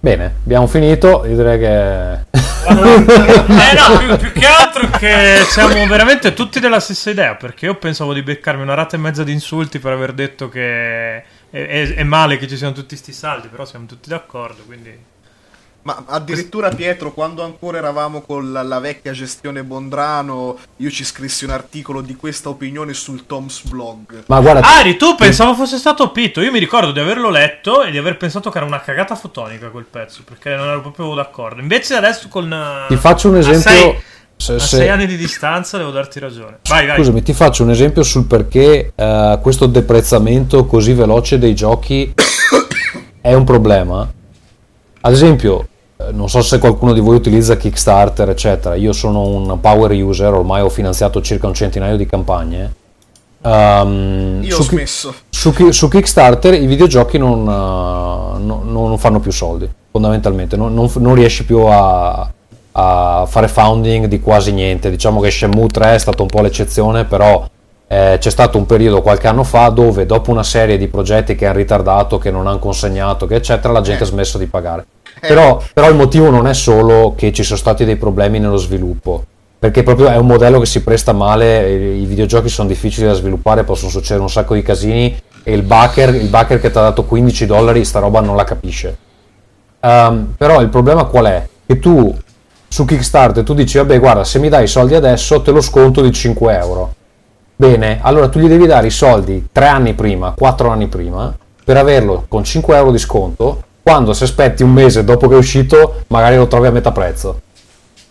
Bene, 0.00 0.34
abbiamo 0.42 0.66
finito. 0.66 1.24
Io 1.24 1.36
direi 1.36 1.58
che. 1.60 2.24
eh 2.66 2.74
no, 2.74 3.96
più, 3.98 4.16
più 4.16 4.32
che 4.32 4.46
altro 4.46 4.88
che 4.98 5.38
siamo 5.46 5.86
veramente 5.86 6.34
tutti 6.34 6.58
della 6.58 6.80
stessa 6.80 7.10
idea. 7.10 7.36
Perché 7.36 7.66
io 7.66 7.76
pensavo 7.76 8.12
di 8.12 8.24
beccarmi 8.24 8.62
una 8.62 8.74
rata 8.74 8.96
e 8.96 8.98
mezza 8.98 9.22
di 9.22 9.30
insulti 9.30 9.78
per 9.78 9.92
aver 9.92 10.12
detto 10.14 10.48
che 10.48 11.22
è, 11.50 11.94
è- 11.94 12.02
male 12.04 12.38
che 12.38 12.48
ci 12.48 12.56
siano 12.56 12.72
tutti 12.72 12.96
sti 12.96 13.12
saldi. 13.12 13.48
Però 13.48 13.64
siamo 13.64 13.86
tutti 13.86 14.08
d'accordo. 14.08 14.62
Quindi. 14.64 15.14
Ma 15.82 16.02
addirittura 16.06 16.68
Pietro, 16.70 17.12
quando 17.12 17.44
ancora 17.44 17.78
eravamo 17.78 18.20
con 18.20 18.50
la, 18.50 18.64
la 18.64 18.80
vecchia 18.80 19.12
gestione 19.12 19.62
Bondrano, 19.62 20.58
io 20.78 20.90
ci 20.90 21.04
scrissi 21.04 21.44
un 21.44 21.52
articolo 21.52 22.00
di 22.00 22.16
questa 22.16 22.48
opinione 22.48 22.92
sul 22.92 23.24
Tom's 23.24 23.62
blog. 23.62 24.24
Ma 24.26 24.40
guarda, 24.40 24.66
Ari, 24.66 24.96
tu 24.96 25.14
pensavo 25.14 25.54
fosse 25.54 25.78
stato 25.78 26.10
Pito. 26.10 26.40
Io 26.40 26.50
mi 26.50 26.58
ricordo 26.58 26.90
di 26.90 26.98
averlo 26.98 27.30
letto 27.30 27.84
e 27.84 27.92
di 27.92 27.98
aver 27.98 28.16
pensato 28.16 28.50
che 28.50 28.56
era 28.56 28.66
una 28.66 28.80
cagata 28.80 29.14
fotonica 29.14 29.68
quel 29.68 29.84
pezzo. 29.88 30.22
Perché 30.24 30.56
non 30.56 30.66
ero 30.66 30.80
proprio 30.80 31.14
d'accordo. 31.14 31.60
Invece 31.60 31.94
adesso 31.94 32.26
con. 32.26 32.52
eh, 32.52 32.86
ti 32.88 32.96
faccio 32.96 33.28
un 33.28 33.36
a 33.36 33.38
esempio. 33.38 33.60
sei- 33.60 34.02
se- 34.36 34.54
a 34.54 34.58
se- 34.58 34.76
sei 34.76 34.88
anni 34.88 35.06
di 35.06 35.16
distanza 35.16 35.78
devo 35.78 35.90
darti 35.90 36.18
ragione. 36.20 36.58
Vai, 36.68 36.86
vai. 36.86 36.96
Scusami, 36.96 37.22
ti 37.22 37.32
faccio 37.32 37.62
un 37.62 37.70
esempio 37.70 38.02
sul 38.02 38.26
perché 38.26 38.92
eh, 38.94 39.38
questo 39.42 39.66
deprezzamento 39.66 40.66
così 40.66 40.92
veloce 40.92 41.38
dei 41.38 41.54
giochi 41.54 42.12
è 43.20 43.32
un 43.34 43.44
problema. 43.44 44.08
Ad 45.00 45.12
esempio, 45.12 45.66
eh, 45.96 46.12
non 46.12 46.28
so 46.28 46.42
se 46.42 46.58
qualcuno 46.58 46.92
di 46.92 47.00
voi 47.00 47.16
utilizza 47.16 47.56
Kickstarter, 47.56 48.28
eccetera. 48.28 48.74
Io 48.74 48.92
sono 48.92 49.22
un 49.26 49.58
power 49.60 49.90
user, 49.92 50.32
ormai 50.32 50.60
ho 50.62 50.68
finanziato 50.68 51.20
circa 51.22 51.46
un 51.46 51.54
centinaio 51.54 51.96
di 51.96 52.06
campagne. 52.06 52.74
Ehm, 53.42 54.40
Io 54.42 54.54
su 54.54 54.60
ho 54.60 54.64
Ki- 54.64 54.70
smesso. 54.70 55.14
su, 55.28 55.52
Ki- 55.52 55.72
su 55.72 55.88
Kickstarter 55.88 56.54
i 56.54 56.66
videogiochi 56.66 57.16
non, 57.18 57.40
eh, 57.42 58.42
no- 58.44 58.62
non 58.64 58.98
fanno 58.98 59.20
più 59.20 59.30
soldi, 59.30 59.68
fondamentalmente. 59.90 60.56
Non, 60.56 60.74
non 60.74 60.90
non 60.96 61.14
riesci 61.14 61.44
più 61.44 61.58
a, 61.60 62.28
a 62.78 63.24
fare 63.26 63.48
founding 63.48 64.06
di 64.06 64.20
quasi 64.20 64.52
niente. 64.52 64.90
Diciamo 64.90 65.20
che 65.20 65.30
Shenmue 65.30 65.68
3 65.68 65.94
è 65.94 65.98
stato 65.98 66.22
un 66.22 66.28
po' 66.28 66.42
l'eccezione, 66.42 67.04
però 67.04 67.48
eh, 67.88 68.16
c'è 68.20 68.30
stato 68.30 68.58
un 68.58 68.66
periodo 68.66 69.00
qualche 69.00 69.28
anno 69.28 69.44
fa 69.44 69.68
dove 69.68 70.04
dopo 70.04 70.30
una 70.30 70.42
serie 70.42 70.76
di 70.76 70.86
progetti 70.88 71.34
che 71.34 71.46
hanno 71.46 71.56
ritardato, 71.56 72.18
che 72.18 72.30
non 72.30 72.46
hanno 72.46 72.58
consegnato, 72.58 73.26
che 73.26 73.36
eccetera, 73.36 73.72
la 73.72 73.80
gente 73.80 74.02
ha 74.02 74.06
smesso 74.06 74.36
di 74.36 74.46
pagare. 74.46 74.84
Però, 75.18 75.62
però 75.72 75.88
il 75.88 75.94
motivo 75.94 76.28
non 76.28 76.46
è 76.46 76.52
solo 76.52 77.14
che 77.16 77.32
ci 77.32 77.42
sono 77.42 77.58
stati 77.58 77.86
dei 77.86 77.96
problemi 77.96 78.38
nello 78.38 78.58
sviluppo, 78.58 79.24
perché 79.58 79.82
proprio 79.82 80.08
è 80.08 80.16
un 80.16 80.26
modello 80.26 80.60
che 80.60 80.66
si 80.66 80.82
presta 80.82 81.14
male, 81.14 81.70
i 81.70 82.04
videogiochi 82.04 82.50
sono 82.50 82.68
difficili 82.68 83.06
da 83.06 83.14
sviluppare, 83.14 83.64
possono 83.64 83.90
succedere 83.90 84.20
un 84.20 84.28
sacco 84.28 84.52
di 84.52 84.60
casini 84.60 85.18
e 85.42 85.54
il 85.54 85.62
backer, 85.62 86.14
il 86.14 86.28
backer 86.28 86.60
che 86.60 86.70
ti 86.70 86.76
ha 86.76 86.82
dato 86.82 87.04
15 87.04 87.46
dollari 87.46 87.82
sta 87.86 88.00
roba 88.00 88.20
non 88.20 88.36
la 88.36 88.44
capisce. 88.44 88.98
Ehm, 89.80 90.34
però 90.36 90.60
il 90.60 90.68
problema 90.68 91.04
qual 91.04 91.24
è? 91.24 91.48
Che 91.64 91.78
tu 91.78 92.14
su 92.76 92.84
Kickstarter 92.84 93.42
tu 93.42 93.54
dici 93.54 93.78
vabbè 93.78 93.98
guarda 93.98 94.22
se 94.22 94.38
mi 94.38 94.50
dai 94.50 94.64
i 94.64 94.66
soldi 94.66 94.94
adesso 94.94 95.40
te 95.40 95.50
lo 95.50 95.62
sconto 95.62 96.02
di 96.02 96.12
5 96.12 96.54
euro. 96.58 96.94
Bene, 97.56 98.00
allora 98.02 98.28
tu 98.28 98.38
gli 98.38 98.48
devi 98.48 98.66
dare 98.66 98.88
i 98.88 98.90
soldi 98.90 99.46
3 99.50 99.66
anni 99.66 99.94
prima, 99.94 100.34
4 100.36 100.68
anni 100.68 100.86
prima 100.86 101.34
per 101.64 101.78
averlo 101.78 102.26
con 102.28 102.44
5 102.44 102.76
euro 102.76 102.90
di 102.90 102.98
sconto 102.98 103.62
quando 103.82 104.12
se 104.12 104.24
aspetti 104.24 104.62
un 104.62 104.72
mese 104.74 105.04
dopo 105.04 105.26
che 105.26 105.36
è 105.36 105.38
uscito 105.38 106.02
magari 106.08 106.36
lo 106.36 106.48
trovi 106.48 106.66
a 106.66 106.70
metà 106.70 106.92
prezzo. 106.92 107.40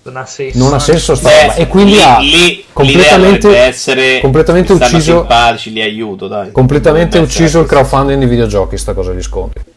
Non 0.02 0.18
ha 0.18 0.26
senso. 0.26 0.58
Non 0.58 0.74
ha 0.74 0.80
senso 0.80 1.14
sta 1.14 1.30
Beh, 1.30 1.62
e 1.62 1.68
quindi 1.68 1.92
lì, 1.92 2.02
ha 2.02 2.18
lì 2.18 2.66
completamente, 2.74 3.56
essere 3.56 4.20
completamente 4.20 4.74
ucciso 4.74 5.20
simpatici, 5.20 5.74
li 5.74 5.82
aiuto, 5.84 6.28
dai. 6.28 6.52
completamente 6.52 7.20
ucciso 7.20 7.60
il 7.60 7.68
crowdfunding 7.68 8.20
di 8.20 8.26
videogiochi 8.26 8.80
sta 8.80 8.96
cosa 8.96 9.12
degli 9.12 9.22
sconti. 9.22 9.74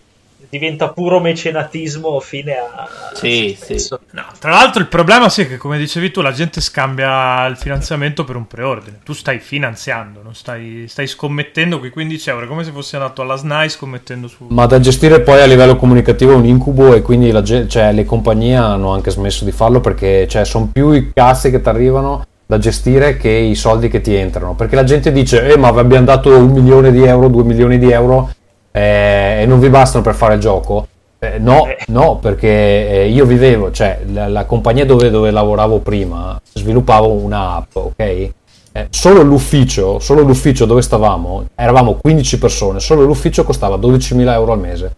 Diventa 0.51 0.89
puro 0.89 1.21
mecenatismo 1.21 2.21
fine 2.21 2.55
a... 2.55 2.89
Sì, 3.15 3.57
stesso. 3.59 4.01
No, 4.13 4.25
tra 4.39 4.53
l'altro 4.53 4.81
il 4.81 4.89
problema 4.89 5.29
sì 5.29 5.43
è 5.43 5.49
che 5.49 5.57
come 5.57 5.79
dicevi 5.79 6.11
tu 6.11 6.21
la 6.21 6.33
gente 6.33 6.61
scambia 6.61 7.47
il 7.47 7.57
finanziamento 7.57 8.25
per 8.25 8.37
un 8.37 8.47
preordine. 8.47 9.01
Tu 9.05 9.13
stai 9.13 9.39
finanziando, 9.39 10.23
non 10.23 10.35
stai, 10.35 10.87
stai 10.89 11.07
scommettendo 11.07 11.79
quei 11.79 11.91
15 11.91 12.31
euro, 12.31 12.45
è 12.45 12.49
come 12.49 12.65
se 12.65 12.71
fossi 12.71 12.97
andato 12.97 13.23
alla 13.23 13.37
SNAI 13.37 13.69
scommettendo 13.69 14.29
su... 14.29 14.47
Ma 14.49 14.67
da 14.67 14.81
gestire 14.81 15.21
poi 15.21 15.41
a 15.43 15.47
livello 15.47 15.77
comunicativo 15.77 16.33
è 16.33 16.37
un 16.37 16.47
incubo 16.47 16.95
e 16.95 17.03
quindi 17.03 17.31
la 17.31 17.43
cioè, 17.45 17.93
le 17.93 18.05
compagnie 18.05 18.57
hanno 18.57 18.93
anche 18.93 19.11
smesso 19.11 19.45
di 19.45 19.53
farlo 19.53 19.81
perché 19.81 20.27
cioè, 20.29 20.45
sono 20.45 20.71
più 20.73 20.93
i 20.93 21.11
cazzi 21.13 21.51
che 21.51 21.61
ti 21.61 21.69
arrivano 21.69 22.25
da 22.47 22.57
gestire 22.57 23.19
che 23.19 23.29
i 23.29 23.55
soldi 23.55 23.89
che 23.89 24.01
ti 24.01 24.15
entrano. 24.15 24.55
Perché 24.55 24.75
la 24.75 24.85
gente 24.85 25.13
dice, 25.13 25.47
eh 25.47 25.59
ma 25.59 25.71
vi 25.71 25.81
abbiamo 25.81 26.07
dato 26.07 26.35
un 26.35 26.51
milione 26.51 26.91
di 26.91 27.05
euro, 27.05 27.29
due 27.29 27.45
milioni 27.45 27.79
di 27.79 27.91
euro 27.91 28.31
eh, 28.71 29.41
e 29.43 29.47
non 29.47 29.61
vi 29.61 29.69
bastano 29.69 30.03
per 30.03 30.15
fare 30.15 30.35
il 30.35 30.41
gioco. 30.41 30.87
Eh, 31.21 31.39
no, 31.39 31.67
Eh. 31.67 31.79
no, 31.89 32.19
perché 32.19 32.49
eh, 32.49 33.09
io 33.09 33.25
vivevo, 33.25 33.73
cioè 33.73 34.01
la, 34.13 34.29
la 34.29 34.45
compagnia 34.45 34.87
dove, 34.87 35.11
dove 35.11 35.31
lavoravo 35.33 35.79
prima 35.81 36.41
sviluppavo 36.53 37.11
un'app, 37.11 37.75
ok? 37.75 37.99
Eh, 37.99 38.87
solo 38.91 39.23
l'ufficio, 39.23 39.99
solo 39.99 40.21
l'ufficio 40.23 40.65
dove 40.65 40.81
stavamo, 40.83 41.47
eravamo 41.57 41.95
15 41.95 42.39
persone, 42.39 42.79
solo 42.79 43.03
l'ufficio 43.03 43.43
costava 43.43 43.77
12.000 43.77 44.29
euro 44.33 44.53
al 44.53 44.61
mese, 44.61 44.95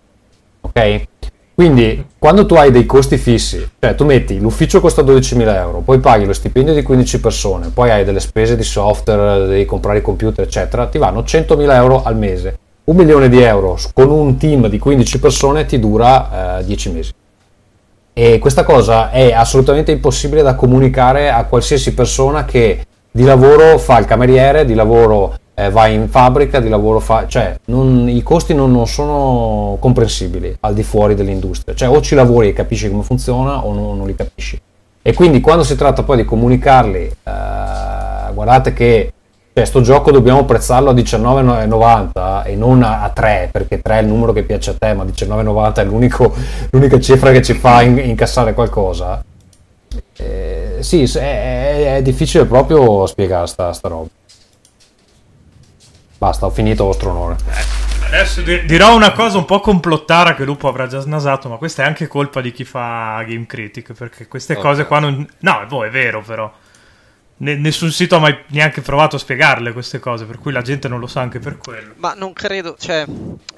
ok? 0.60 1.02
Quindi 1.54 2.04
quando 2.18 2.44
tu 2.46 2.54
hai 2.54 2.70
dei 2.70 2.84
costi 2.84 3.16
fissi, 3.16 3.66
cioè 3.78 3.94
tu 3.94 4.04
metti 4.04 4.38
l'ufficio 4.40 4.80
costa 4.80 5.02
12.000 5.02 5.54
euro, 5.56 5.80
poi 5.80 5.98
paghi 6.00 6.26
lo 6.26 6.32
stipendio 6.34 6.74
di 6.74 6.82
15 6.82 7.20
persone, 7.20 7.68
poi 7.72 7.90
hai 7.90 8.04
delle 8.04 8.20
spese 8.20 8.56
di 8.56 8.62
software, 8.62 9.46
devi 9.46 9.64
comprare 9.64 9.98
i 9.98 10.02
computer, 10.02 10.44
eccetera, 10.44 10.86
ti 10.86 10.98
vanno 10.98 11.20
100.000 11.20 11.72
euro 11.74 12.02
al 12.02 12.16
mese. 12.16 12.58
Un 12.84 12.96
milione 12.96 13.28
di 13.28 13.40
euro 13.40 13.78
con 13.92 14.10
un 14.10 14.36
team 14.36 14.68
di 14.68 14.78
15 14.78 15.20
persone 15.20 15.66
ti 15.66 15.78
dura 15.78 16.58
eh, 16.58 16.64
10 16.64 16.90
mesi. 16.90 17.12
E 18.12 18.38
questa 18.38 18.64
cosa 18.64 19.10
è 19.10 19.32
assolutamente 19.32 19.92
impossibile 19.92 20.42
da 20.42 20.54
comunicare 20.54 21.30
a 21.30 21.44
qualsiasi 21.44 21.94
persona 21.94 22.44
che 22.44 22.84
di 23.10 23.24
lavoro 23.24 23.78
fa 23.78 23.98
il 23.98 24.06
cameriere, 24.06 24.64
di 24.64 24.74
lavoro 24.74 25.34
eh, 25.54 25.70
va 25.70 25.86
in 25.86 26.08
fabbrica, 26.08 26.58
di 26.58 26.68
lavoro 26.68 27.00
fa... 27.00 27.26
cioè 27.26 27.54
non- 27.66 28.08
i 28.08 28.22
costi 28.22 28.54
non, 28.54 28.72
non 28.72 28.86
sono 28.86 29.76
comprensibili 29.78 30.56
al 30.60 30.74
di 30.74 30.82
fuori 30.82 31.14
dell'industria. 31.14 31.74
Cioè 31.74 31.88
o 31.88 32.00
ci 32.00 32.14
lavori 32.14 32.48
e 32.48 32.52
capisci 32.52 32.90
come 32.90 33.02
funziona 33.02 33.64
o 33.64 33.72
non, 33.72 33.96
non 33.96 34.06
li 34.06 34.14
capisci. 34.14 34.60
E 35.02 35.14
quindi 35.14 35.40
quando 35.40 35.64
si 35.64 35.76
tratta 35.76 36.02
poi 36.02 36.18
di 36.18 36.24
comunicarli, 36.24 37.00
eh, 37.00 38.32
guardate 38.32 38.72
che 38.72 39.12
cioè, 39.60 39.68
sto 39.68 39.80
gioco 39.82 40.10
dobbiamo 40.10 40.46
prezzarlo 40.46 40.90
a 40.90 40.94
19,90 40.94 42.46
e 42.46 42.56
non 42.56 42.82
a, 42.82 43.02
a 43.02 43.10
3, 43.10 43.50
perché 43.52 43.82
3 43.82 43.98
è 43.98 44.00
il 44.00 44.06
numero 44.08 44.32
che 44.32 44.42
piace 44.42 44.70
a 44.70 44.74
te, 44.78 44.94
ma 44.94 45.04
19,90 45.04 45.74
è 45.74 45.84
l'unico- 45.84 46.34
l'unica 46.70 46.98
cifra 46.98 47.30
che 47.30 47.42
ci 47.42 47.52
fa 47.52 47.82
in- 47.82 47.98
incassare 47.98 48.54
qualcosa. 48.54 49.22
Eh, 50.16 50.76
sì, 50.80 51.02
è, 51.02 51.96
è- 51.96 52.02
difficile 52.02 52.46
proprio 52.46 53.04
spiegare 53.06 53.46
sta, 53.46 53.72
sta 53.74 53.88
roba. 53.88 54.08
Basta, 56.16 56.46
ho 56.46 56.50
finito 56.50 56.84
vostro 56.84 57.10
onore. 57.10 57.36
Adesso 58.06 58.40
di- 58.40 58.64
dirò 58.64 58.94
una 58.94 59.12
cosa 59.12 59.36
un 59.36 59.44
po' 59.44 59.60
complottara 59.60 60.34
che 60.34 60.44
Lupo 60.44 60.68
avrà 60.68 60.86
già 60.86 61.00
snasato, 61.00 61.50
ma 61.50 61.56
questa 61.56 61.82
è 61.82 61.86
anche 61.86 62.06
colpa 62.06 62.40
di 62.40 62.50
chi 62.50 62.64
fa 62.64 63.22
Game 63.26 63.44
Critic, 63.46 63.92
perché 63.92 64.26
queste 64.26 64.56
cose 64.56 64.86
qua 64.86 65.00
non... 65.00 65.26
No, 65.40 65.64
boh, 65.68 65.84
è 65.84 65.90
vero 65.90 66.22
però. 66.22 66.50
Ne- 67.42 67.56
nessun 67.56 67.90
sito 67.90 68.16
ha 68.16 68.18
mai 68.18 68.38
neanche 68.48 68.82
provato 68.82 69.16
a 69.16 69.18
spiegarle 69.18 69.72
queste 69.72 69.98
cose, 69.98 70.26
per 70.26 70.38
cui 70.38 70.52
la 70.52 70.60
gente 70.60 70.88
non 70.88 71.00
lo 71.00 71.06
sa 71.06 71.22
anche 71.22 71.38
per 71.38 71.56
quello. 71.56 71.94
Ma 71.96 72.12
non 72.12 72.34
credo, 72.34 72.76
cioè, 72.78 73.06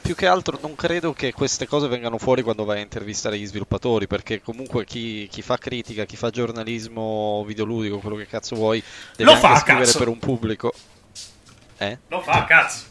più 0.01 0.15
che 0.15 0.29
altro 0.29 0.57
non 0.63 0.77
credo 0.77 1.13
che 1.13 1.33
queste 1.33 1.67
cose 1.67 1.89
vengano 1.89 2.17
fuori 2.17 2.43
quando 2.43 2.65
vai 2.65 2.79
a 2.79 2.83
intervistare 2.83 3.37
gli 3.37 3.45
sviluppatori, 3.47 4.07
perché 4.07 4.41
comunque 4.41 4.85
chi, 4.85 5.27
chi 5.29 5.43
fa 5.43 5.59
critica, 5.59 6.05
chi 6.05 6.15
fa 6.15 6.31
giornalismo 6.31 7.43
videoludico, 7.45 7.99
quello 7.99 8.15
che 8.17 8.27
cazzo 8.29 8.55
vuoi, 8.55 8.81
deve 9.17 9.25
Lo 9.31 9.37
anche 9.37 9.49
fa, 9.49 9.59
scrivere 9.59 9.85
cazzo. 9.87 9.99
per 9.99 10.09
un 10.09 10.19
pubblico. 10.21 10.73
Eh? 11.79 11.99
Lo 12.07 12.21
fa, 12.21 12.45
cazzo. 12.45 12.85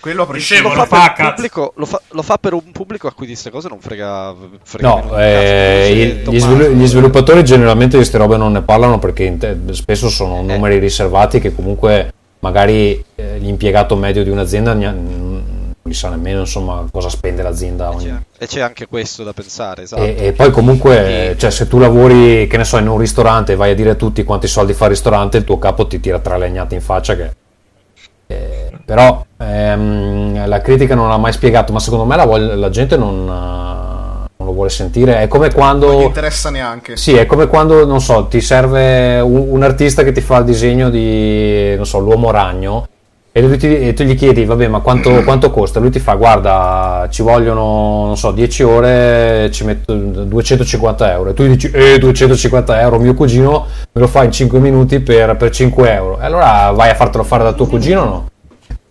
Quello. 0.00 0.26
Dicevo, 0.32 0.68
Lo 0.70 0.74
lo 0.76 0.84
fa, 0.84 0.86
fa, 0.86 0.96
per 0.96 1.08
un 1.08 1.14
cazzo. 1.14 1.32
pubblico, 1.34 1.72
lo, 1.76 1.86
fa, 1.86 2.00
lo 2.10 2.22
fa 2.22 2.38
per 2.38 2.52
un 2.54 2.72
pubblico 2.72 3.06
a 3.06 3.12
cui 3.12 3.26
di 3.26 3.32
queste 3.32 3.50
cose 3.50 3.68
non 3.68 3.80
frega, 3.80 4.34
frega 4.62 4.88
No, 4.88 5.18
eh, 5.18 6.22
gli, 6.26 6.38
svilu- 6.40 6.70
gli 6.72 6.86
sviluppatori 6.86 7.44
generalmente 7.44 7.90
di 7.92 7.96
queste 7.98 8.16
robe 8.18 8.36
non 8.36 8.52
ne 8.52 8.62
parlano 8.62 8.98
perché 8.98 9.36
te- 9.36 9.56
spesso 9.72 10.08
sono 10.08 10.38
Eh. 10.38 10.42
numeri 10.42 10.78
riservati 10.78 11.38
che 11.38 11.54
comunque 11.54 12.12
magari 12.40 13.02
eh, 13.16 13.38
l'impiegato 13.38 13.94
medio 13.96 14.24
di 14.24 14.30
un'azienda 14.30 14.72
non 14.72 15.42
li 15.82 15.94
sa 15.94 16.08
nemmeno 16.08 16.40
insomma 16.40 16.86
cosa 16.90 17.08
spende 17.10 17.42
l'azienda 17.42 17.90
ogni, 17.90 18.04
C'è- 18.06 18.44
E 18.44 18.46
c'è 18.46 18.60
anche 18.60 18.86
questo 18.86 19.22
da 19.24 19.32
pensare, 19.34 19.82
esatto. 19.82 20.02
e, 20.02 20.14
e 20.18 20.32
poi 20.32 20.50
comunque, 20.50 21.34
cioè, 21.38 21.50
se 21.50 21.66
tu 21.68 21.78
lavori, 21.78 22.46
che 22.46 22.56
ne 22.56 22.64
so, 22.64 22.78
in 22.78 22.86
un 22.88 22.96
ristorante 22.98 23.52
e 23.52 23.56
vai 23.56 23.72
a 23.72 23.74
dire 23.74 23.90
a 23.90 23.94
tutti 23.94 24.22
quanti 24.24 24.46
soldi 24.46 24.72
fa 24.72 24.84
il 24.84 24.90
ristorante, 24.92 25.36
il 25.38 25.44
tuo 25.44 25.58
capo 25.58 25.86
ti 25.86 26.00
tira 26.00 26.18
tre 26.20 26.38
legnate 26.38 26.74
in 26.74 26.80
faccia 26.80 27.16
che... 27.16 27.32
eh, 28.30 28.70
però 28.84 29.24
ehm, 29.38 30.46
la 30.46 30.60
critica 30.60 30.94
non 30.94 31.08
l'ha 31.08 31.16
mai 31.18 31.32
spiegato, 31.32 31.72
ma 31.72 31.80
secondo 31.80 32.04
me 32.04 32.14
la, 32.14 32.24
voglia- 32.24 32.54
la 32.54 32.70
gente 32.70 32.96
non, 32.96 33.22
eh, 33.22 34.28
non 34.36 34.46
lo 34.46 34.52
vuole 34.52 34.70
sentire. 34.70 35.20
È 35.20 35.26
come 35.28 35.46
Non 35.46 35.54
gli 35.54 35.58
quando... 35.58 36.00
interessa 36.02 36.50
neanche. 36.50 36.96
Sì, 36.96 37.16
è 37.16 37.26
come 37.26 37.48
quando, 37.48 37.84
non 37.84 38.00
so, 38.00 38.26
ti 38.26 38.40
serve 38.40 39.18
un, 39.20 39.46
un 39.48 39.62
artista 39.62 40.04
che 40.04 40.12
ti 40.12 40.20
fa 40.20 40.38
il 40.38 40.44
disegno 40.44 40.90
di, 40.90 41.74
non 41.74 41.86
so, 41.86 41.98
l'uomo 41.98 42.30
ragno 42.30 42.86
E, 43.32 43.40
lui 43.42 43.56
ti- 43.58 43.78
e 43.78 43.92
tu 43.94 44.02
gli 44.02 44.16
chiedi, 44.16 44.44
vabbè, 44.44 44.66
ma 44.66 44.80
quanto, 44.80 45.10
quanto 45.22 45.50
costa? 45.50 45.78
Lui 45.78 45.90
ti 45.90 46.00
fa, 46.00 46.14
guarda, 46.14 47.06
ci 47.10 47.22
vogliono, 47.22 48.06
non 48.06 48.16
so, 48.16 48.32
10 48.32 48.62
ore, 48.64 49.48
ci 49.52 49.64
metto 49.64 49.94
250 49.94 51.12
euro. 51.12 51.30
E 51.30 51.34
tu 51.34 51.44
gli 51.44 51.50
dici, 51.50 51.70
eh, 51.70 51.98
250 51.98 52.80
euro, 52.80 52.98
mio 52.98 53.14
cugino 53.14 53.66
me 53.92 54.00
lo 54.00 54.08
fa 54.08 54.24
in 54.24 54.32
5 54.32 54.58
minuti 54.58 54.98
per, 55.00 55.36
per 55.36 55.50
5 55.50 55.92
euro. 55.92 56.18
E 56.20 56.24
allora 56.24 56.70
vai 56.72 56.90
a 56.90 56.94
fartelo 56.94 57.22
fare 57.22 57.44
da 57.44 57.52
tuo 57.52 57.66
cugino 57.66 58.00
o 58.00 58.04
no? 58.04 58.29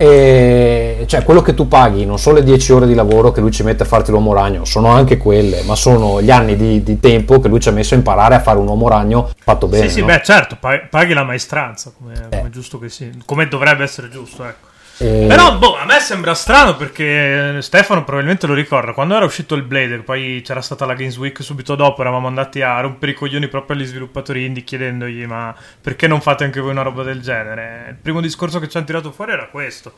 E 0.02 1.04
cioè, 1.06 1.24
quello 1.24 1.42
che 1.42 1.52
tu 1.52 1.68
paghi 1.68 2.06
non 2.06 2.18
sono 2.18 2.36
le 2.36 2.42
10 2.42 2.72
ore 2.72 2.86
di 2.86 2.94
lavoro 2.94 3.32
che 3.32 3.42
lui 3.42 3.50
ci 3.50 3.62
mette 3.62 3.82
a 3.82 3.86
farti 3.86 4.10
l'uomo 4.10 4.32
ragno, 4.32 4.64
sono 4.64 4.88
anche 4.88 5.18
quelle, 5.18 5.62
ma 5.64 5.74
sono 5.74 6.22
gli 6.22 6.30
anni 6.30 6.56
di, 6.56 6.82
di 6.82 6.98
tempo 6.98 7.38
che 7.38 7.48
lui 7.48 7.60
ci 7.60 7.68
ha 7.68 7.72
messo 7.72 7.92
a 7.92 7.98
imparare 7.98 8.34
a 8.34 8.40
fare 8.40 8.58
un 8.58 8.66
uomo 8.66 8.88
ragno 8.88 9.30
fatto 9.38 9.66
bene. 9.66 9.88
sì, 9.88 9.96
sì, 9.96 10.00
no? 10.00 10.06
beh, 10.06 10.22
certo, 10.24 10.56
pa- 10.58 10.80
paghi 10.88 11.12
la 11.12 11.24
maestranza, 11.24 11.92
come, 11.94 12.14
Eh. 12.14 12.38
come 12.38 12.48
giusto 12.48 12.78
che 12.78 12.88
sia, 12.88 13.10
come 13.26 13.46
dovrebbe 13.46 13.82
essere 13.82 14.08
giusto, 14.08 14.42
ecco. 14.42 14.68
E- 15.02 15.24
Però, 15.26 15.56
boh, 15.56 15.76
a 15.78 15.86
me 15.86 15.98
sembra 15.98 16.34
strano 16.34 16.76
perché 16.76 17.62
Stefano 17.62 18.04
probabilmente 18.04 18.46
lo 18.46 18.52
ricorda. 18.52 18.92
Quando 18.92 19.16
era 19.16 19.24
uscito 19.24 19.54
il 19.54 19.62
Blade, 19.62 19.96
che 19.96 20.02
poi 20.02 20.42
c'era 20.44 20.60
stata 20.60 20.84
la 20.84 20.92
Games 20.92 21.16
Week 21.16 21.42
subito 21.42 21.74
dopo, 21.74 22.02
eravamo 22.02 22.26
andati 22.26 22.60
a 22.60 22.78
rompere 22.80 23.12
i 23.12 23.14
coglioni 23.14 23.48
proprio 23.48 23.76
agli 23.76 23.86
sviluppatori 23.86 24.44
indie 24.44 24.62
chiedendogli 24.62 25.24
ma 25.24 25.54
perché 25.80 26.06
non 26.06 26.20
fate 26.20 26.44
anche 26.44 26.60
voi 26.60 26.72
una 26.72 26.82
roba 26.82 27.02
del 27.02 27.22
genere? 27.22 27.86
Il 27.90 27.96
primo 27.96 28.20
discorso 28.20 28.58
che 28.58 28.68
ci 28.68 28.76
hanno 28.76 28.84
tirato 28.86 29.10
fuori 29.10 29.32
era 29.32 29.46
questo. 29.48 29.90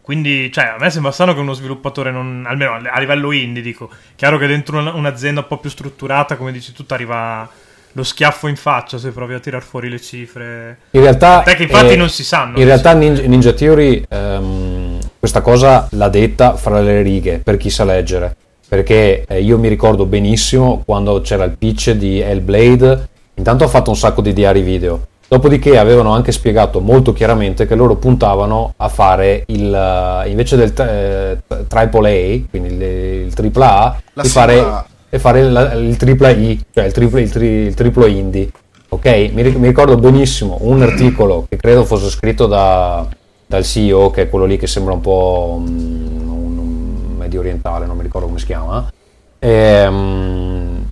Quindi, 0.00 0.50
cioè, 0.50 0.64
a 0.64 0.76
me 0.78 0.88
sembra 0.88 1.12
strano 1.12 1.34
che 1.34 1.40
uno 1.40 1.52
sviluppatore, 1.52 2.10
non, 2.10 2.44
almeno 2.48 2.72
a 2.90 2.98
livello 2.98 3.30
indie, 3.32 3.60
dico, 3.60 3.90
chiaro 4.16 4.38
che 4.38 4.46
dentro 4.46 4.78
una- 4.78 4.94
un'azienda 4.94 5.40
un 5.42 5.46
po' 5.46 5.58
più 5.58 5.68
strutturata, 5.68 6.36
come 6.36 6.50
dici 6.52 6.72
tu, 6.72 6.86
arriva 6.88 7.46
lo 7.92 8.02
schiaffo 8.02 8.46
in 8.48 8.56
faccia 8.56 8.98
se 8.98 9.10
provi 9.10 9.34
a 9.34 9.40
tirar 9.40 9.62
fuori 9.62 9.88
le 9.88 10.00
cifre. 10.00 10.78
In 10.90 11.00
realtà, 11.00 11.42
Tant'è 11.42 11.56
che 11.56 11.64
infatti 11.64 11.92
eh, 11.94 11.96
non 11.96 12.08
si 12.08 12.24
sanno. 12.24 12.58
In 12.58 12.64
realtà 12.64 12.92
Ninja, 12.92 13.22
Ninja 13.22 13.52
Theory 13.52 14.04
ehm, 14.08 14.98
questa 15.18 15.40
cosa 15.40 15.88
l'ha 15.92 16.08
detta 16.08 16.54
fra 16.56 16.80
le 16.80 17.02
righe 17.02 17.38
per 17.38 17.56
chi 17.56 17.70
sa 17.70 17.84
leggere. 17.84 18.36
Perché 18.68 19.24
eh, 19.26 19.40
io 19.40 19.58
mi 19.58 19.68
ricordo 19.68 20.04
benissimo 20.04 20.82
quando 20.84 21.20
c'era 21.22 21.44
il 21.44 21.56
pitch 21.56 21.92
di 21.92 22.20
Hellblade, 22.20 23.08
intanto 23.34 23.64
ha 23.64 23.68
fatto 23.68 23.90
un 23.90 23.96
sacco 23.96 24.20
di 24.20 24.32
diari 24.32 24.60
video. 24.60 25.06
Dopodiché 25.26 25.78
avevano 25.78 26.12
anche 26.12 26.32
spiegato 26.32 26.80
molto 26.80 27.12
chiaramente 27.12 27.66
che 27.66 27.74
loro 27.74 27.96
puntavano 27.96 28.72
a 28.76 28.88
fare 28.88 29.44
il 29.48 29.74
eh, 29.74 30.28
invece 30.30 30.56
del 30.56 30.72
eh, 30.74 31.38
AAA, 31.68 32.46
quindi 32.48 32.68
il, 32.68 32.82
il 32.82 33.52
AAA, 33.54 34.00
La 34.14 34.22
di 34.22 34.28
sigla- 34.28 34.40
fare, 34.40 34.84
e 35.10 35.18
fare 35.18 35.40
il, 35.40 35.86
il 35.88 35.96
tripla 35.96 36.30
I, 36.30 36.64
cioè 36.72 36.84
il 36.84 36.92
triplo, 36.92 37.18
il, 37.18 37.30
tri- 37.30 37.46
il 37.46 37.74
triplo 37.74 38.06
indie. 38.06 38.50
Ok, 38.90 39.06
mi, 39.32 39.42
mi 39.42 39.66
ricordo 39.66 39.96
benissimo 39.96 40.58
un 40.60 40.82
articolo 40.82 41.46
che 41.48 41.56
credo 41.56 41.84
fosse 41.84 42.08
scritto 42.08 42.46
da- 42.46 43.06
dal 43.46 43.64
CEO, 43.64 44.10
che 44.10 44.22
è 44.22 44.28
quello 44.28 44.44
lì 44.44 44.56
che 44.56 44.66
sembra 44.66 44.92
un 44.92 45.00
po' 45.00 45.60
mm, 45.60 46.30
un, 46.30 46.58
un 46.58 47.16
medio 47.16 47.40
orientale, 47.40 47.86
non 47.86 47.96
mi 47.96 48.02
ricordo 48.02 48.26
come 48.26 48.38
si 48.38 48.46
chiama, 48.46 48.90
ehm, 49.38 50.90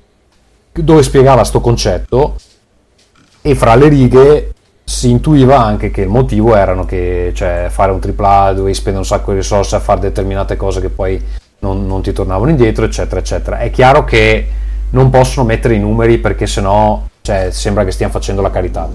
dove 0.72 1.02
spiegava 1.02 1.44
sto 1.44 1.60
concetto 1.60 2.36
e 3.42 3.54
fra 3.54 3.74
le 3.74 3.88
righe 3.88 4.52
si 4.82 5.10
intuiva 5.10 5.58
anche 5.62 5.90
che 5.90 6.02
il 6.02 6.08
motivo 6.08 6.54
erano 6.54 6.84
che 6.84 7.32
cioè, 7.34 7.66
fare 7.70 7.92
un 7.92 8.00
AAA 8.00 8.52
dovevi 8.52 8.74
spendere 8.74 8.98
un 8.98 9.04
sacco 9.04 9.32
di 9.32 9.38
risorse 9.38 9.76
a 9.76 9.80
fare 9.80 10.00
determinate 10.00 10.56
cose 10.56 10.80
che 10.80 10.90
poi 10.90 11.20
non, 11.60 11.86
non 11.86 12.02
ti 12.02 12.12
tornavano 12.12 12.50
indietro, 12.50 12.84
eccetera, 12.84 13.20
eccetera. 13.20 13.58
È 13.58 13.70
chiaro 13.70 14.04
che 14.04 14.48
non 14.90 15.10
possono 15.10 15.46
mettere 15.46 15.74
i 15.74 15.80
numeri 15.80 16.18
perché 16.18 16.46
sennò 16.46 17.02
cioè, 17.20 17.50
sembra 17.50 17.84
che 17.84 17.90
stiano 17.90 18.12
facendo 18.12 18.40
la 18.40 18.50
carità. 18.50 18.88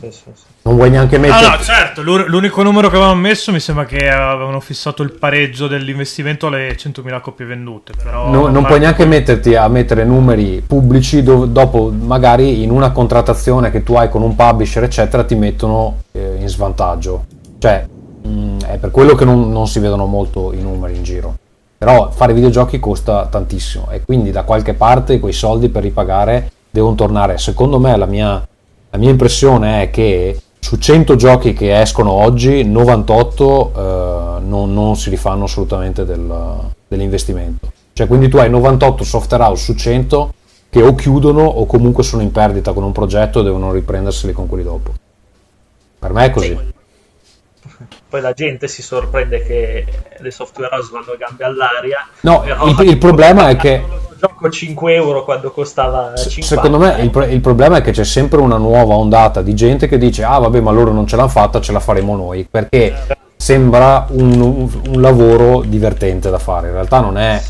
Sì, 0.00 0.10
sì, 0.10 0.22
sì. 0.32 0.42
Non 0.64 0.76
vuoi 0.76 0.90
neanche 0.90 1.18
mettere... 1.18 1.46
no, 1.46 1.58
certo, 1.60 2.02
l'unico 2.02 2.62
numero 2.62 2.88
che 2.88 2.94
avevano 2.94 3.18
messo 3.18 3.50
mi 3.50 3.58
sembra 3.58 3.84
che 3.84 4.08
avevano 4.08 4.60
fissato 4.60 5.02
il 5.02 5.12
pareggio 5.12 5.66
dell'investimento 5.66 6.46
alle 6.46 6.76
100.000 6.76 7.20
copie 7.20 7.44
vendute. 7.44 7.92
Però 8.00 8.30
No- 8.30 8.46
non 8.46 8.62
ma- 8.62 8.68
puoi 8.68 8.78
neanche 8.78 9.04
metterti 9.04 9.56
a 9.56 9.66
mettere 9.66 10.04
numeri 10.04 10.62
pubblici 10.64 11.22
dove 11.22 11.50
dopo 11.50 11.90
magari 11.90 12.62
in 12.62 12.70
una 12.70 12.92
contrattazione 12.92 13.70
che 13.72 13.82
tu 13.82 13.94
hai 13.94 14.08
con 14.08 14.22
un 14.22 14.36
publisher 14.36 14.84
eccetera 14.84 15.24
ti 15.24 15.34
mettono 15.34 16.02
eh, 16.12 16.36
in 16.38 16.48
svantaggio 16.48 17.24
cioè 17.58 17.84
mh, 18.22 18.64
è 18.64 18.78
per 18.78 18.90
quello 18.90 19.14
che 19.14 19.24
non, 19.24 19.50
non 19.50 19.66
si 19.66 19.78
vedono 19.80 20.06
molto 20.06 20.52
i 20.52 20.60
numeri 20.60 20.96
in 20.96 21.02
giro. 21.02 21.36
Però 21.78 22.10
fare 22.10 22.32
videogiochi 22.32 22.78
costa 22.78 23.26
tantissimo 23.26 23.88
e 23.90 24.02
quindi 24.04 24.30
da 24.30 24.44
qualche 24.44 24.74
parte 24.74 25.18
quei 25.18 25.32
soldi 25.32 25.68
per 25.68 25.82
ripagare 25.82 26.52
devono 26.70 26.94
tornare. 26.94 27.38
Secondo 27.38 27.80
me 27.80 27.96
la 27.96 28.06
mia, 28.06 28.46
la 28.90 28.98
mia 28.98 29.10
impressione 29.10 29.82
è 29.82 29.90
che 29.90 30.40
su 30.60 30.76
100 30.76 31.16
giochi 31.16 31.52
che 31.52 31.80
escono 31.80 32.12
oggi 32.12 32.62
98 32.64 33.72
eh, 33.74 34.40
non, 34.44 34.72
non 34.72 34.96
si 34.96 35.10
rifanno 35.10 35.44
assolutamente 35.44 36.04
del- 36.04 36.60
dell'investimento. 36.86 37.72
Cioè 37.92 38.06
quindi 38.06 38.28
tu 38.28 38.36
hai 38.36 38.48
98 38.48 39.02
software 39.02 39.42
house 39.42 39.64
su 39.64 39.74
100 39.74 40.34
che 40.70 40.82
o 40.82 40.94
chiudono 40.94 41.42
o 41.42 41.66
comunque 41.66 42.04
sono 42.04 42.22
in 42.22 42.30
perdita 42.30 42.72
con 42.72 42.84
un 42.84 42.92
progetto 42.92 43.40
e 43.40 43.42
devono 43.42 43.72
riprenderseli 43.72 44.32
con 44.32 44.46
quelli 44.46 44.62
dopo. 44.64 44.92
Per 45.98 46.12
me 46.12 46.24
è 46.26 46.30
così 46.30 46.56
Poi 48.12 48.20
la 48.20 48.32
gente 48.34 48.68
si 48.68 48.82
sorprende 48.82 49.42
che 49.42 49.86
le 50.18 50.30
software 50.30 50.68
house 50.70 50.90
vanno 50.92 51.16
gambe 51.18 51.44
all'aria. 51.44 52.06
No, 52.20 52.44
il- 52.66 52.88
il 52.90 52.98
problema 52.98 53.48
è 53.48 53.56
che- 53.56 53.82
gioco 54.20 54.50
5 54.50 54.92
euro 54.94 55.24
quando 55.24 55.50
costava 55.50 56.14
Se- 56.14 56.28
50. 56.28 56.62
Secondo 56.62 56.76
me 56.78 57.02
il, 57.02 57.32
il 57.32 57.40
problema 57.40 57.78
è 57.78 57.80
che 57.80 57.90
c'è 57.92 58.04
sempre 58.04 58.38
una 58.40 58.58
nuova 58.58 58.96
ondata 58.96 59.40
di 59.40 59.54
gente 59.54 59.88
che 59.88 59.96
dice 59.96 60.24
ah 60.24 60.38
vabbè 60.38 60.60
ma 60.60 60.70
loro 60.72 60.92
non 60.92 61.06
ce 61.06 61.16
l'hanno 61.16 61.28
fatta, 61.28 61.58
ce 61.62 61.72
la 61.72 61.80
faremo 61.80 62.14
noi, 62.14 62.46
perché 62.48 62.94
sembra 63.34 64.04
un, 64.10 64.38
un- 64.40 64.80
un 64.94 65.00
lavoro 65.00 65.62
divertente 65.62 66.28
da 66.28 66.38
fare, 66.38 66.66
in 66.68 66.74
realtà 66.74 67.00
non 67.00 67.16
è 67.16 67.40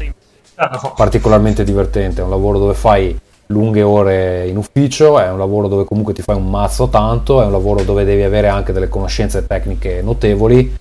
Ah, 0.54 0.78
no. 0.80 0.92
particolarmente 0.96 1.64
divertente, 1.64 2.20
è 2.20 2.24
un 2.24 2.30
lavoro 2.30 2.58
dove 2.60 2.74
fai 2.74 3.18
lunghe 3.52 3.82
ore 3.82 4.48
in 4.48 4.56
ufficio, 4.56 5.18
è 5.18 5.28
un 5.30 5.38
lavoro 5.38 5.68
dove 5.68 5.84
comunque 5.84 6.12
ti 6.12 6.22
fai 6.22 6.36
un 6.36 6.48
mazzo 6.48 6.88
tanto, 6.88 7.40
è 7.42 7.44
un 7.44 7.52
lavoro 7.52 7.82
dove 7.82 8.04
devi 8.04 8.22
avere 8.22 8.48
anche 8.48 8.72
delle 8.72 8.88
conoscenze 8.88 9.46
tecniche 9.46 10.00
notevoli 10.02 10.76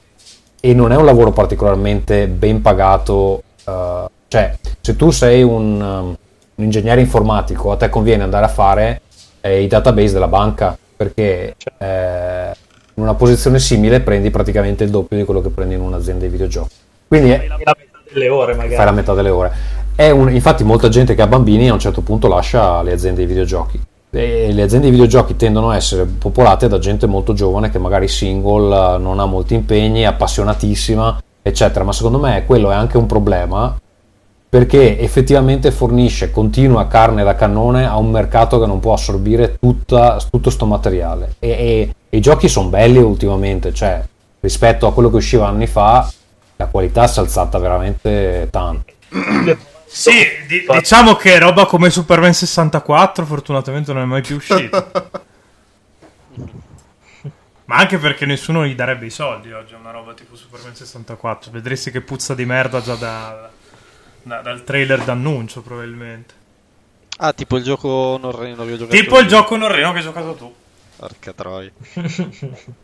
e 0.59 0.73
non 0.73 0.91
è 0.91 0.95
un 0.95 1.05
lavoro 1.05 1.31
particolarmente 1.31 2.27
ben 2.27 2.61
pagato. 2.61 3.43
eh, 3.67 4.05
cioè, 4.27 4.57
se 4.79 4.95
tu 4.95 5.11
sei 5.11 5.43
un, 5.43 5.81
um, 5.81 6.15
un 6.55 6.63
ingegnere 6.63 7.01
informatico, 7.01 7.71
a 7.71 7.75
te 7.75 7.89
conviene 7.89 8.23
andare 8.23 8.45
a 8.45 8.49
fare 8.49 9.01
eh, 9.41 9.61
i 9.61 9.67
database 9.67 10.13
della 10.13 10.27
banca 10.27 10.77
perché 10.95 11.55
eh, 11.79 12.51
in 12.93 13.03
una 13.03 13.15
posizione 13.15 13.59
simile 13.59 13.99
prendi 14.01 14.29
praticamente 14.29 14.83
il 14.83 14.89
doppio 14.89 15.17
di 15.17 15.23
quello 15.23 15.41
che 15.41 15.49
prendi 15.49 15.73
in 15.73 15.81
un'azienda 15.81 16.25
di 16.25 16.31
videogiochi. 16.31 16.75
Quindi 17.07 17.31
è, 17.31 17.47
la 17.47 17.57
metà 17.57 17.75
delle 18.13 18.29
ore 18.29 18.53
magari. 18.53 18.75
fai 18.75 18.85
la 18.85 18.91
metà 18.91 19.13
delle 19.13 19.29
ore. 19.29 19.51
Un- 20.09 20.33
infatti 20.33 20.63
molta 20.63 20.89
gente 20.89 21.13
che 21.13 21.21
ha 21.21 21.27
bambini 21.27 21.69
a 21.69 21.73
un 21.73 21.79
certo 21.79 22.01
punto 22.01 22.27
lascia 22.27 22.81
le 22.81 22.93
aziende 22.93 23.21
di 23.21 23.27
videogiochi. 23.27 23.79
E 24.09 24.51
le 24.51 24.61
aziende 24.63 24.87
di 24.87 24.91
videogiochi 24.91 25.35
tendono 25.35 25.69
a 25.69 25.75
essere 25.75 26.05
popolate 26.05 26.67
da 26.67 26.79
gente 26.79 27.05
molto 27.05 27.33
giovane 27.33 27.69
che 27.69 27.77
magari 27.77 28.07
single, 28.07 28.97
non 28.97 29.19
ha 29.19 29.25
molti 29.25 29.53
impegni, 29.53 30.01
è 30.01 30.05
appassionatissima, 30.05 31.21
eccetera. 31.41 31.85
Ma 31.85 31.93
secondo 31.93 32.17
me 32.19 32.43
quello 32.45 32.71
è 32.71 32.73
anche 32.73 32.97
un 32.97 33.05
problema 33.05 33.77
perché 34.49 34.99
effettivamente 34.99 35.71
fornisce 35.71 36.29
continua 36.29 36.87
carne 36.87 37.23
da 37.23 37.35
cannone 37.35 37.87
a 37.87 37.97
un 37.97 38.11
mercato 38.11 38.59
che 38.59 38.65
non 38.65 38.81
può 38.81 38.91
assorbire 38.91 39.57
tutta, 39.57 40.19
tutto 40.29 40.49
sto 40.49 40.65
materiale. 40.65 41.35
E, 41.39 41.49
e- 41.49 41.95
e 42.09 42.17
i 42.17 42.19
giochi 42.19 42.49
sono 42.49 42.67
belli 42.67 42.97
ultimamente, 42.97 43.73
cioè 43.73 44.03
rispetto 44.41 44.87
a 44.87 44.93
quello 44.93 45.09
che 45.09 45.15
usciva 45.15 45.47
anni 45.47 45.67
fa, 45.67 46.05
la 46.57 46.65
qualità 46.65 47.07
si 47.07 47.19
è 47.19 47.21
alzata 47.21 47.57
veramente 47.59 48.49
tanto. 48.51 48.91
Sì, 49.93 50.45
di- 50.47 50.65
diciamo 50.69 51.15
che 51.15 51.37
roba 51.37 51.65
come 51.65 51.89
Superman 51.89 52.33
64 52.33 53.25
fortunatamente 53.25 53.91
non 53.91 54.03
è 54.03 54.05
mai 54.05 54.21
più 54.21 54.37
uscita. 54.37 54.89
Ma 57.65 57.75
anche 57.75 57.97
perché 57.97 58.25
nessuno 58.25 58.65
gli 58.65 58.73
darebbe 58.75 59.05
i 59.05 59.09
soldi 59.09 59.51
oggi 59.51 59.73
a 59.73 59.77
una 59.77 59.91
roba 59.91 60.13
tipo 60.13 60.35
Superman 60.35 60.75
64. 60.75 61.51
Vedresti 61.51 61.91
che 61.91 62.01
puzza 62.01 62.33
di 62.33 62.45
merda 62.45 62.81
già 62.81 62.95
da- 62.95 63.49
da- 64.23 64.41
dal 64.41 64.63
trailer 64.63 65.03
d'annuncio 65.03 65.61
probabilmente. 65.61 66.33
Ah, 67.17 67.33
tipo 67.33 67.57
il 67.57 67.63
gioco 67.63 68.17
non, 68.19 68.31
non 68.55 68.55
l'ho 68.67 68.77
giocato 68.77 68.95
Tipo 68.97 69.17
il 69.19 69.23
io. 69.25 69.29
gioco 69.29 69.55
norreno 69.57 69.91
che 69.91 69.97
hai 69.97 70.03
giocato 70.03 70.33
tu. 70.35 70.53
Porca 70.95 71.33
troia. 71.33 71.71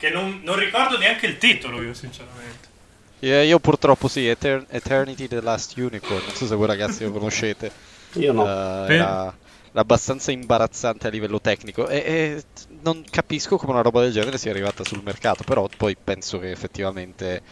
Che 0.00 0.08
non, 0.08 0.40
non 0.44 0.56
ricordo 0.58 0.96
neanche 0.96 1.26
il 1.26 1.36
titolo 1.36 1.82
io 1.82 1.92
sinceramente. 1.92 2.68
Io, 3.20 3.42
io 3.42 3.58
purtroppo 3.58 4.08
sì, 4.08 4.26
Etern- 4.26 4.66
Eternity 4.68 5.28
The 5.28 5.40
Last 5.40 5.76
Unicorn, 5.76 6.22
non 6.26 6.34
so 6.34 6.46
se 6.46 6.54
voi 6.54 6.66
ragazzi 6.66 7.04
lo 7.04 7.12
conoscete. 7.12 7.70
Io 8.14 8.32
no. 8.32 8.44
Eh, 8.44 8.86
Sì. 8.86 8.92
era, 8.94 9.34
era 9.72 9.80
abbastanza 9.82 10.32
imbarazzante 10.32 11.06
a 11.06 11.10
livello 11.10 11.40
tecnico 11.40 11.86
e, 11.86 11.96
e 11.98 12.42
non 12.82 13.04
capisco 13.08 13.56
come 13.56 13.72
una 13.72 13.82
roba 13.82 14.00
del 14.00 14.10
genere 14.12 14.36
sia 14.38 14.50
arrivata 14.50 14.84
sul 14.84 15.00
mercato, 15.04 15.44
però 15.44 15.68
poi 15.76 15.96
penso 16.02 16.38
che 16.40 16.50
effettivamente 16.50 17.42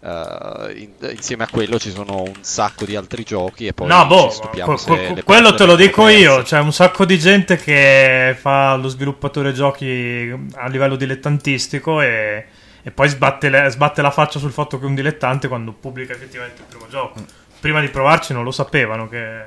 eh, 0.00 0.72
in- 0.76 0.94
insieme 1.10 1.44
a 1.44 1.48
quello 1.50 1.78
ci 1.78 1.90
sono 1.90 2.22
un 2.22 2.38
sacco 2.40 2.84
di 2.84 2.96
altri 2.96 3.22
giochi 3.22 3.66
e 3.66 3.74
poi 3.74 3.86
No, 3.88 4.06
boh, 4.06 4.28
ci 4.30 4.36
stupiamo 4.36 4.74
que- 4.76 5.12
le 5.14 5.22
quello 5.24 5.54
te 5.54 5.66
lo 5.66 5.76
dico 5.76 6.02
sono 6.02 6.08
io. 6.16 6.42
C'è 6.42 6.58
un 6.58 6.72
sacco 6.72 7.04
di 7.04 7.18
gente 7.18 7.56
che 7.56 8.34
fa 8.40 8.74
lo 8.76 8.88
sviluppatore 8.88 9.52
giochi 9.52 10.32
a 10.54 10.66
livello 10.68 10.96
dilettantistico 10.96 12.00
e, 12.00 12.46
e 12.88 12.90
poi 12.90 13.06
sbatte, 13.10 13.50
le- 13.50 13.68
sbatte 13.68 14.00
la 14.00 14.10
faccia 14.10 14.38
sul 14.38 14.50
fatto 14.50 14.78
che 14.78 14.84
è 14.84 14.88
un 14.88 14.94
dilettante 14.94 15.46
quando 15.46 15.72
pubblica 15.72 16.14
effettivamente 16.14 16.62
il 16.62 16.66
primo 16.68 16.86
gioco. 16.88 17.22
Prima 17.60 17.80
di 17.82 17.88
provarci 17.88 18.32
non 18.32 18.44
lo 18.44 18.50
sapevano 18.50 19.08
che, 19.08 19.42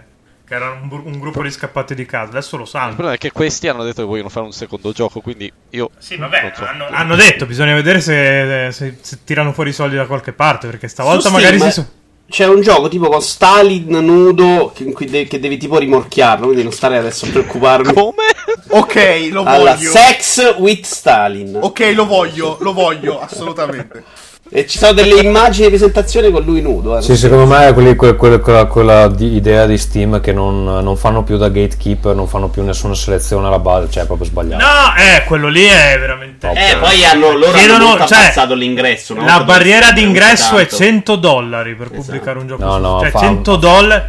che 0.46 0.54
erano 0.54 0.82
un, 0.84 1.02
un 1.06 1.20
gruppo 1.20 1.42
di 1.42 1.50
scappati 1.50 1.96
di 1.96 2.06
casa, 2.06 2.30
adesso 2.30 2.56
lo 2.56 2.64
Il 2.64 2.70
sanno. 2.70 2.88
problema 2.90 3.14
è 3.14 3.18
che 3.18 3.32
questi 3.32 3.68
hanno 3.68 3.84
detto 3.84 4.02
che 4.04 4.08
vogliono 4.08 4.30
fare 4.30 4.46
un 4.46 4.52
secondo 4.52 4.92
gioco, 4.92 5.22
quindi 5.22 5.52
io 5.72 5.90
Sì, 5.98 6.18
vabbè, 6.18 6.52
so. 6.56 6.66
hanno, 6.66 6.86
hanno 6.92 7.16
detto, 7.16 7.48
bisogna 7.48 7.74
vedere 7.74 8.00
se, 8.00 8.68
se- 8.72 8.98
se 9.02 9.20
tirano 9.24 9.54
fuori 9.54 9.72
i 9.72 9.74
soldi 9.74 9.96
da 9.96 10.06
qualche 10.06 10.34
parte, 10.34 10.68
perché 10.68 10.88
stavolta 10.88 11.30
Su 11.30 11.34
magari 11.34 11.56
Steam, 11.58 11.72
si... 11.72 11.82
so- 11.82 11.92
C'è 12.32 12.48
un 12.48 12.62
gioco 12.62 12.88
tipo 12.88 13.10
con 13.10 13.22
Stalin 13.22 13.90
nudo 13.90 14.72
che, 14.74 14.84
in 14.84 14.94
cui 14.94 15.06
de- 15.06 15.26
che 15.28 15.38
devi 15.38 15.58
tipo 15.58 15.78
rimorchiarlo, 15.78 16.46
quindi 16.46 16.64
non 16.64 16.72
stare 16.72 16.98
adesso 16.98 17.26
a 17.26 17.30
preoccuparmi. 17.30 17.92
Come? 17.94 18.24
Ok, 18.70 19.28
lo 19.32 19.44
Allora, 19.44 19.74
voglio. 19.76 19.92
Sex 19.92 20.56
with 20.60 20.86
Stalin. 20.86 21.60
Ok, 21.62 21.92
lo 21.94 22.06
voglio, 22.06 22.56
lo 22.62 22.72
voglio, 22.72 23.20
assolutamente. 23.20 24.06
E 24.54 24.68
ci 24.68 24.80
sono 24.80 24.92
delle 24.92 25.22
immagini 25.22 25.64
di 25.70 25.70
presentazione 25.78 26.30
con 26.30 26.44
lui 26.44 26.60
nudo. 26.62 26.98
Eh. 26.98 27.02
Sì, 27.02 27.16
secondo 27.16 27.46
me 27.46 27.70
è 27.70 27.74
quelli- 27.74 27.96
que- 27.96 28.18
que- 28.18 28.40
quella, 28.42 28.66
quella 28.66 29.08
di- 29.08 29.34
idea 29.36 29.66
di 29.66 29.78
Steam 29.78 30.20
che 30.20 30.34
non, 30.34 30.66
non 30.66 30.98
fanno 30.98 31.24
più 31.24 31.38
da 31.38 31.48
gatekeeper, 31.48 32.14
non 32.14 32.28
fanno 32.28 32.50
più 32.50 32.62
nessuna 32.62 32.94
selezione 32.94 33.48
alla 33.48 33.60
base, 33.60 33.90
cioè 33.90 34.04
è 34.04 34.06
proprio 34.06 34.28
sbagliato. 34.28 34.62
No, 34.62 34.94
eh, 34.98 35.24
quello 35.24 35.48
lì 35.48 35.64
è 35.64 35.96
veramente... 35.98 36.50
Eh, 36.50 36.76
poi 36.82 37.06
hanno, 37.06 37.32
loro 37.38 37.54
Chiedono- 37.54 37.94
hanno 37.94 38.06
cioè, 38.08 38.18
abbassato 38.18 38.54
l'ingresso. 38.54 39.14
una 39.14 39.24
La 39.38 39.44
barriera 39.46 39.92
d'ingresso 39.94 40.58
è 40.58 40.68
tanto. 40.68 40.76
100 40.84 41.16
dollari 41.16 41.74
per 41.76 41.88
Esatto. 41.88 42.02
pubblicare 42.04 42.40
un 42.40 42.48
gioco. 42.48 42.64
No, 42.66 42.74
su- 42.74 42.80
no, 42.82 43.00
cioè 43.00 43.10
fa- 43.10 43.20
100 43.20 43.56
dollari. 43.56 44.04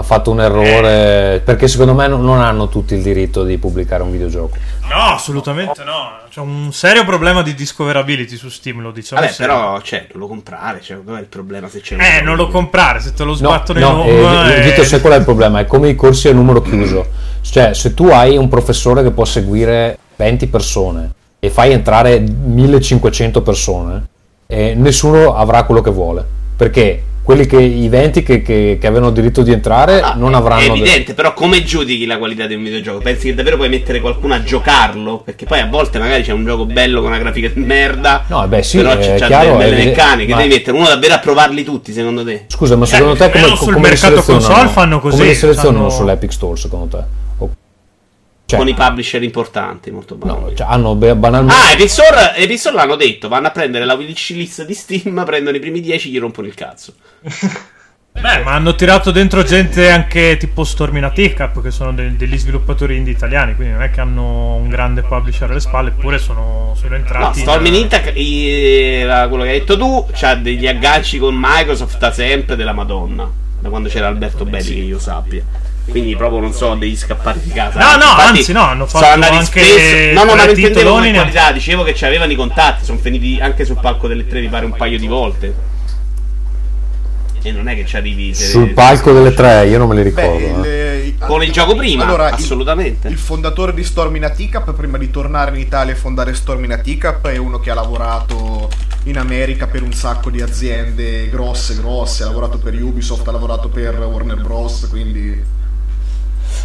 Ha 0.00 0.02
fatto 0.02 0.30
un 0.30 0.40
errore 0.40 1.42
perché 1.44 1.68
secondo 1.68 1.92
me 1.92 2.08
non, 2.08 2.40
hanno 2.40 2.68
tutti 2.68 2.94
il 2.94 3.02
diritto 3.02 3.44
di 3.44 3.58
pubblicare 3.58 4.02
un 4.02 4.10
videogioco. 4.10 4.56
No, 4.88 5.12
assolutamente 5.12 5.84
no. 5.84 6.12
C'è 6.30 6.40
un 6.40 6.72
serio 6.72 7.04
problema 7.04 7.42
di 7.42 7.54
discoverability 7.54 8.36
su 8.36 8.48
Steam, 8.48 8.80
lo 8.80 8.92
diciamo. 8.92 9.20
Vabbè, 9.20 9.34
però, 9.36 9.78
cioè, 9.82 10.06
non 10.12 10.22
lo 10.22 10.26
comprare. 10.26 10.80
Cioè, 10.80 10.96
dov'è 11.04 11.20
il 11.20 11.26
problema 11.26 11.68
se 11.68 11.80
c'è 11.82 11.96
un 11.96 12.00
Eh, 12.00 12.22
non 12.22 12.36
lo 12.36 12.48
comprare, 12.48 13.00
se 13.00 13.12
te 13.12 13.24
lo 13.24 13.32
No, 13.32 13.36
sbattono 13.36 13.78
no, 13.78 14.02
in 14.04 14.08
eh, 14.08 14.24
home. 14.24 14.56
eh, 14.56 14.60
Vito, 14.62 14.80
eh, 14.80 14.84
sai 14.84 15.00
qual 15.02 15.12
è 15.12 15.16
il 15.16 15.24
problema? 15.24 15.60
È 15.60 15.66
come 15.66 15.90
i 15.90 15.94
corsi 15.94 16.28
a 16.28 16.32
numero 16.32 16.62
chiuso. 16.62 17.06
Cioè, 17.42 17.74
se 17.74 17.92
tu 17.92 18.06
hai 18.06 18.38
un 18.38 18.48
professore 18.48 19.02
che 19.02 19.10
può 19.10 19.26
seguire 19.26 19.98
20 20.16 20.46
persone 20.46 21.12
e 21.38 21.50
fai 21.50 21.72
entrare 21.72 22.18
1500 22.20 23.42
persone, 23.42 24.08
eh, 24.46 24.72
nessuno 24.74 25.36
avrà 25.36 25.64
quello 25.64 25.82
che 25.82 25.90
vuole. 25.90 26.24
Perché 26.56 27.02
quelli 27.22 27.46
che, 27.46 27.60
i 27.60 27.88
20 27.88 28.22
che, 28.22 28.42
che- 28.42 28.78
che 28.80 28.86
avevano 28.86 29.10
diritto 29.12 29.42
di 29.42 29.52
entrare 29.52 30.00
Ah, 30.00 30.14
non 30.16 30.34
avranno... 30.34 30.62
È 30.62 30.66
de- 30.66 30.72
evidente, 30.72 31.14
però 31.14 31.32
come 31.34 31.62
giudichi 31.62 32.04
la 32.06 32.18
qualità 32.18 32.46
di 32.46 32.54
un 32.54 32.62
videogioco? 32.62 32.98
Pensi 32.98 33.28
che 33.28 33.34
davvero 33.34 33.56
puoi 33.56 33.68
mettere 33.68 34.00
qualcuno 34.00 34.34
a 34.34 34.42
giocarlo? 34.42 35.18
Perché 35.24 35.44
poi 35.46 35.60
a 35.60 35.66
volte 35.66 35.98
magari 35.98 36.22
c'è 36.22 36.32
un 36.32 36.44
gioco 36.44 36.66
bello 36.66 37.00
con 37.00 37.10
una 37.10 37.18
grafica 37.18 37.48
di 37.52 37.60
merda. 37.60 38.24
No, 38.28 38.46
beh, 38.48 38.62
sì, 38.62 38.78
però 38.78 38.92
è 38.92 38.98
c'è, 38.98 39.26
chiaro, 39.26 39.52
delle 39.58 39.66
evidente, 39.68 39.90
meccaniche. 39.90 40.32
ma- 40.32 40.36
Devi 40.38 40.48
mettere 40.54 40.76
uno 40.76 40.86
davvero 40.88 41.14
a 41.14 41.18
provarli 41.18 41.62
tutti, 41.62 41.92
secondo 41.92 42.24
te? 42.24 42.44
Scusa, 42.48 42.76
ma 42.76 42.86
secondo 42.86 43.14
te 43.16 43.30
come, 43.30 43.46
sul 43.56 43.74
come 43.74 43.88
mercato 43.88 44.22
console 44.22 44.68
fanno 44.68 44.98
così, 45.00 45.16
Come 45.18 45.28
li 45.28 45.34
selezionano 45.36 45.76
fanno- 45.78 45.90
sull'Epic 45.90 46.32
Store, 46.32 46.56
secondo 46.56 46.96
te? 46.96 47.04
Cioè, 48.50 48.58
Con 48.58 48.68
i 48.68 48.74
publisher 48.74 49.22
importanti, 49.22 49.90
molto 49.90 50.16
banali. 50.16 50.40
no, 50.40 50.54
cioè, 50.54 50.66
hanno 50.68 50.94
banalmente... 50.94 51.54
Ah, 51.84 51.86
Store 52.56 52.76
l'hanno 52.76 52.96
detto, 52.96 53.28
vanno 53.28 53.46
a 53.46 53.50
prendere 53.50 53.84
la 53.84 53.94
wishlist 53.94 54.64
di 54.64 54.74
Steam, 54.74 55.22
prendono 55.26 55.56
i 55.56 55.60
primi 55.60 55.80
10 55.80 56.08
e 56.08 56.10
gli 56.10 56.18
rompono 56.18 56.46
il 56.46 56.54
cazzo. 56.54 56.94
Beh, 58.12 58.42
ma 58.42 58.54
hanno 58.54 58.74
tirato 58.74 59.12
dentro 59.12 59.44
gente 59.44 59.88
anche 59.88 60.36
tipo 60.36 60.64
Stormina 60.64 61.10
Teacup, 61.10 61.62
che 61.62 61.70
sono 61.70 61.92
de- 61.92 62.16
degli 62.16 62.36
sviluppatori 62.36 62.96
indie 62.96 63.12
italiani, 63.12 63.54
quindi 63.54 63.72
non 63.74 63.82
è 63.82 63.90
che 63.90 64.00
hanno 64.00 64.56
un 64.56 64.68
grande 64.68 65.02
publisher 65.02 65.48
alle 65.48 65.60
spalle, 65.60 65.90
eppure 65.90 66.18
sono, 66.18 66.74
sono 66.76 66.88
No, 66.90 66.96
entrati. 66.96 67.40
Storming 67.40 67.74
in- 67.76 67.82
Intac, 67.82 68.12
i- 68.16 69.02
la- 69.04 69.28
quello 69.28 69.44
che 69.44 69.50
hai 69.50 69.58
detto 69.60 69.78
tu, 69.78 70.06
c'ha 70.12 70.34
degli 70.34 70.66
agganci 70.66 71.18
con 71.18 71.36
Microsoft 71.38 71.98
da 71.98 72.10
sempre 72.12 72.56
della 72.56 72.72
Madonna. 72.72 73.30
Da 73.60 73.68
quando 73.68 73.88
c'era 73.88 74.08
Alberto 74.08 74.44
Belli, 74.44 74.64
che 74.74 74.80
io 74.80 74.98
sappia. 74.98 75.42
Quindi 75.90 76.16
proprio 76.16 76.40
non 76.40 76.52
so, 76.52 76.74
degli 76.74 76.96
scappati 76.96 77.40
di 77.42 77.50
casa. 77.50 77.78
No, 77.78 77.96
no, 77.96 78.10
Infatti, 78.10 78.38
anzi, 78.38 78.52
no, 78.52 78.62
hanno 78.62 78.86
sono 78.86 79.02
fatto 79.02 79.14
andati 79.14 79.34
anche 79.36 79.62
spesso- 79.62 80.12
No, 80.14 80.24
no, 80.24 80.34
ma 80.36 80.48
intendevo 80.48 80.90
come 80.92 81.12
qualità, 81.12 81.52
dicevo 81.52 81.82
che 81.82 82.06
avevano 82.06 82.32
i 82.32 82.36
contatti, 82.36 82.84
sono 82.84 82.98
finiti 82.98 83.38
anche 83.40 83.64
sul 83.64 83.78
palco 83.80 84.08
delle 84.08 84.26
tre, 84.26 84.40
mi 84.40 84.48
pare 84.48 84.64
un 84.64 84.72
paio 84.74 84.98
di 84.98 85.06
volte. 85.06 85.68
E 87.42 87.52
non 87.52 87.68
è 87.68 87.74
che 87.74 87.86
ci 87.86 87.96
arrivi 87.96 88.34
Sul 88.34 88.68
palco 88.74 89.12
delle 89.12 89.32
tre, 89.32 89.66
io 89.66 89.78
non 89.78 89.88
me 89.88 89.94
li 89.94 90.02
ricordo. 90.02 90.60
Beh, 90.60 90.98
eh. 90.98 91.06
il- 91.06 91.18
Con 91.18 91.42
il 91.42 91.50
gioco 91.50 91.74
prima, 91.74 92.04
Allora, 92.04 92.28
il- 92.28 92.34
assolutamente. 92.34 93.08
Il, 93.08 93.16
fondatore 93.16 93.72
di 93.72 93.82
Stormina 93.82 94.28
Teacup, 94.28 94.74
prima 94.74 94.98
di 94.98 95.10
tornare 95.10 95.50
in 95.54 95.60
Italia 95.60 95.94
e 95.94 95.96
fondare 95.96 96.34
Stormina 96.34 96.76
Teacup, 96.76 97.26
è 97.28 97.38
uno 97.38 97.58
che 97.58 97.70
ha 97.70 97.74
lavorato 97.74 98.68
in 99.04 99.16
America 99.16 99.66
per 99.66 99.82
un 99.82 99.92
sacco 99.94 100.28
di 100.28 100.42
aziende 100.42 101.30
grosse, 101.30 101.76
grosse. 101.76 102.24
Ha 102.24 102.26
lavorato 102.26 102.58
per 102.58 102.74
Ubisoft, 102.74 103.26
ha 103.26 103.32
lavorato 103.32 103.68
per 103.70 103.94
Warner 103.98 104.36
Bros. 104.40 104.86
Quindi. 104.90 105.42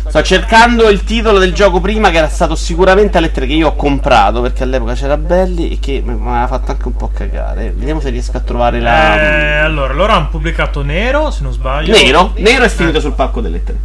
Sto 0.08 0.22
cercando 0.22 0.88
il 0.89 1.03
titolo 1.03 1.39
del 1.39 1.53
gioco 1.53 1.82
prima 1.82 2.10
che 2.10 2.18
era 2.18 2.30
stato 2.30 2.56
sicuramente 2.56 3.18
alle 3.18 3.32
tre 3.32 3.45
che 3.47 3.53
io 3.53 3.70
ho 3.70 3.76
comprato 3.76 4.39
perché 4.41 4.64
all'epoca 4.64 4.93
c'era 4.93 5.18
belli 5.18 5.72
e 5.74 5.80
che 5.80 6.01
mi 6.06 6.14
aveva 6.14 6.47
fatto 6.47 6.72
anche 6.72 6.88
un 6.88 6.95
po' 6.95 7.10
cagare. 7.14 7.72
Vediamo 7.76 7.99
se 7.99 8.10
riesco 8.12 8.38
a 8.38 8.39
trovare 8.39 8.78
Eh, 8.78 8.82
la. 8.82 9.64
allora, 9.64 9.93
loro 9.93 10.14
hanno 10.14 10.30
pubblicato 10.30 10.84
Nero, 10.84 11.32
se 11.32 11.41
non 11.43 11.51
sbaglio. 11.51 11.91
Nero? 11.93 12.32
Nero 12.38 12.64
è 12.64 12.70
finito 12.70 12.99
sul 12.99 13.14
palco 13.14 13.41
delle 13.41 13.64
tre. 13.64 13.76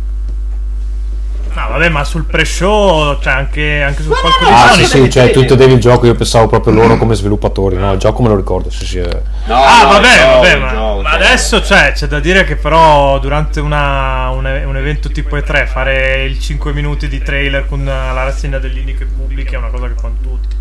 No, 1.53 1.69
vabbè, 1.69 1.89
ma 1.89 2.05
sul 2.05 2.25
pre-show, 2.25 3.19
cioè 3.21 3.33
anche, 3.33 3.83
anche 3.83 4.03
sul 4.03 4.13
palco 4.13 4.45
di 4.45 4.51
Ah, 4.53 4.73
sì, 4.73 4.85
sì, 4.85 5.11
cioè 5.11 5.31
tu 5.31 5.55
devi 5.57 5.73
il 5.75 5.81
gioco, 5.81 6.07
io 6.07 6.15
pensavo 6.15 6.47
proprio 6.47 6.73
loro 6.75 6.97
come 6.97 7.15
sviluppatori, 7.15 7.77
no? 7.77 7.93
Il 7.93 7.99
gioco 7.99 8.23
me 8.23 8.29
lo 8.29 8.37
ricordo, 8.37 8.71
sì, 8.71 8.87
sì. 8.87 8.99
eh. 8.99 9.23
No, 9.47 9.55
Ah, 9.57 9.83
no, 9.83 9.89
vabbè, 9.91 10.17
gioco, 10.19 10.33
vabbè, 10.35 10.57
ma, 10.59 10.71
gioco, 10.71 11.01
ma 11.03 11.11
cioè. 11.11 11.19
adesso 11.19 11.63
cioè, 11.63 11.93
c'è 11.93 12.07
da 12.07 12.21
dire 12.21 12.45
che 12.45 12.55
però 12.57 13.19
durante 13.19 13.59
una- 13.61 14.31
un, 14.31 14.45
un 14.45 14.77
evento 14.77 15.09
tipo 15.11 15.37
E3 15.37 15.67
fare 15.67 16.25
il 16.25 16.39
5 16.39 16.73
minuti 16.73 17.09
di 17.09 17.21
trailer 17.21 17.67
con 17.67 17.85
la 17.85 18.13
rassegna 18.25 18.59
degli 18.59 18.79
indie 18.79 18.95
che 18.95 19.07
pubblichi 19.07 19.55
è 19.55 19.59
una 19.59 19.69
cosa 19.71 19.89
che 19.89 19.95
fanno 20.01 20.17
tutti. 20.23 20.57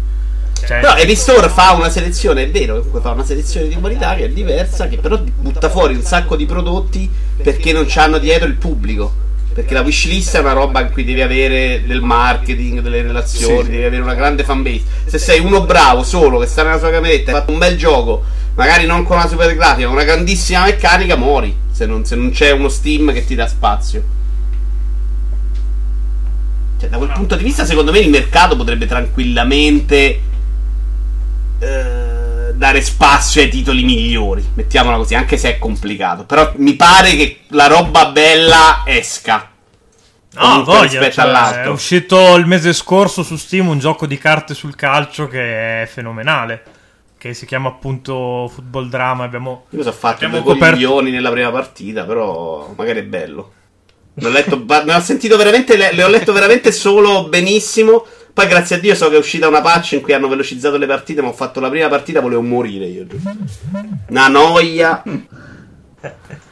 Cioè, 0.66 0.80
Però 0.82 0.96
Epic 0.96 1.18
Store 1.18 1.50
fa 1.50 1.72
una 1.74 1.90
selezione, 1.90 2.44
è 2.44 2.50
vero, 2.50 2.76
comunque 2.78 3.00
fa 3.02 3.12
una 3.12 3.24
selezione 3.24 3.68
di 3.68 3.76
qualità 3.76 4.14
che 4.16 4.26
è 4.26 4.30
diversa, 4.30 4.88
che 4.88 4.98
però 4.98 5.18
butta 5.18 5.70
fuori 5.70 5.94
un 5.96 6.02
sacco 6.02 6.36
di 6.36 6.46
prodotti 6.46 7.10
perché 7.42 7.72
non 7.74 7.86
c'hanno 7.88 8.18
dietro 8.18 8.48
il 8.48 8.56
pubblico. 8.56 9.28
Perché 9.54 9.74
la 9.74 9.82
wishlist 9.82 10.36
è 10.36 10.40
una 10.40 10.54
roba 10.54 10.80
in 10.82 10.92
cui 10.92 11.04
devi 11.04 11.22
avere 11.22 11.84
del 11.86 12.02
marketing, 12.02 12.80
delle 12.82 13.02
relazioni, 13.02 13.64
Sì. 13.66 13.70
devi 13.72 13.84
avere 13.84 14.02
una 14.02 14.14
grande 14.14 14.44
fanbase. 14.44 14.84
Se 15.06 15.18
sei 15.18 15.40
uno 15.40 15.66
bravo 15.66 16.04
solo 16.04 16.40
che 16.40 16.46
sta 16.46 16.64
nella 16.64 16.78
sua 16.78 16.92
cameretta 16.92 17.32
e 17.32 17.34
ha 17.34 17.38
fatto 17.40 17.52
un 17.52 17.58
bel 17.58 17.76
gioco, 17.76 18.24
magari 18.56 18.86
non 18.86 19.04
con 19.04 19.18
una 19.18 19.28
super 19.28 19.54
grafica, 19.56 19.88
ma 19.88 19.94
una 19.94 20.04
grandissima 20.04 20.64
meccanica, 20.64 21.16
muori. 21.16 21.54
Se 21.72 21.86
non, 21.86 22.06
se 22.06 22.16
non 22.16 22.30
c'è 22.32 22.52
uno 22.52 22.70
Steam 22.70 23.12
che 23.12 23.26
ti 23.26 23.36
dà 23.36 23.48
spazio. 23.48 24.04
Cioè, 26.80 26.90
da 26.90 26.98
quel 26.98 27.12
punto 27.12 27.36
di 27.36 27.44
vista, 27.44 27.66
secondo 27.66 27.92
me 27.92 28.00
il 28.00 28.10
mercato 28.10 28.56
potrebbe 28.56 28.86
tranquillamente 28.86 30.22
eh, 31.60 31.99
dare 32.60 32.82
spazio 32.82 33.42
ai 33.42 33.48
titoli 33.48 33.84
migliori. 33.84 34.46
Mettiamola 34.54 34.98
così, 34.98 35.16
anche 35.16 35.38
se 35.38 35.56
è 35.56 35.58
complicato. 35.58 36.26
Però 36.26 36.52
mi 36.58 36.76
pare 36.76 37.16
che 37.16 37.40
la 37.48 37.68
roba 37.68 38.08
bella 38.08 38.84
esca. 38.86 39.50
no, 40.34 40.64
voglia, 40.66 40.82
rispetto 40.82 41.14
cioè, 41.14 41.26
all'altro. 41.26 41.64
è 41.64 41.70
uscito 41.70 42.36
il 42.36 42.46
mese 42.46 42.74
scorso 42.74 43.24
su 43.24 43.38
Steam 43.38 43.70
un 43.70 43.80
gioco 43.80 44.06
di 44.06 44.18
carte 44.18 44.54
sul 44.54 44.76
calcio 44.76 45.28
che 45.30 45.84
è 45.84 45.86
fenomenale. 45.88 46.64
Che 47.18 47.34
si 47.34 47.46
chiama 47.46 47.70
appunto 47.70 48.50
Football 48.54 48.90
Drama. 48.90 49.24
Abbiamo 49.24 49.66
Io 49.70 49.82
sono 49.82 49.94
fatto 49.94 50.26
Abbiamo 50.26 50.44
due 50.44 50.54
coperto- 50.54 50.76
coglioni 50.76 51.12
nella 51.12 51.32
prima 51.32 51.52
partita, 51.52 52.04
però 52.04 52.74
magari 52.76 53.00
è 53.00 53.04
bello. 53.04 53.54
Ne 54.16 54.28
ho, 54.28 54.30
letto, 54.30 54.62
ne 54.86 54.94
ho 54.94 55.00
sentito 55.00 55.38
veramente, 55.38 55.78
le, 55.78 55.94
le 55.94 56.04
ho 56.04 56.10
letto 56.10 56.34
veramente 56.34 56.74
solo 56.74 57.30
benissimo. 57.30 58.06
Poi 58.34 58.48
grazie 58.48 58.78
a 58.78 58.80
Dio 58.80 58.96
so 58.96 59.10
che 59.10 59.16
è 59.16 59.20
uscita 59.20 59.48
una 59.48 59.62
patch 59.62 59.94
in 59.94 60.02
cui 60.02 60.14
hanno 60.14 60.28
velocizzato 60.28 60.78
le 60.78 60.86
partite, 60.86 61.22
ma 61.22 61.30
ho 61.30 61.34
fatto 61.34 61.60
la 61.60 61.70
prima 61.70 61.88
partita, 61.88 62.22
volevo 62.22 62.42
morire 62.42 62.86
io. 62.86 63.06
giù. 63.08 63.20
Una 64.10 64.28
noia. 64.28 65.04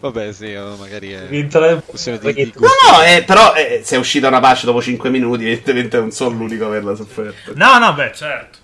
Vabbè, 0.00 0.32
sì, 0.32 0.54
magari 0.78 1.10
è 1.12 1.26
di, 1.26 2.34
di 2.34 2.52
No, 2.56 2.68
no, 2.90 3.02
eh, 3.02 3.24
però 3.24 3.54
eh, 3.54 3.80
se 3.84 3.96
è 3.96 3.98
uscita 3.98 4.28
una 4.28 4.40
patch 4.40 4.64
dopo 4.64 4.80
5 4.80 5.10
minuti, 5.10 5.44
evidentemente 5.44 5.98
non 5.98 6.12
sono 6.12 6.36
l'unico 6.36 6.64
a 6.64 6.68
averla 6.68 6.94
sofferta. 6.94 7.52
No, 7.54 7.78
no, 7.78 7.92
beh, 7.94 8.12
certo. 8.14 8.58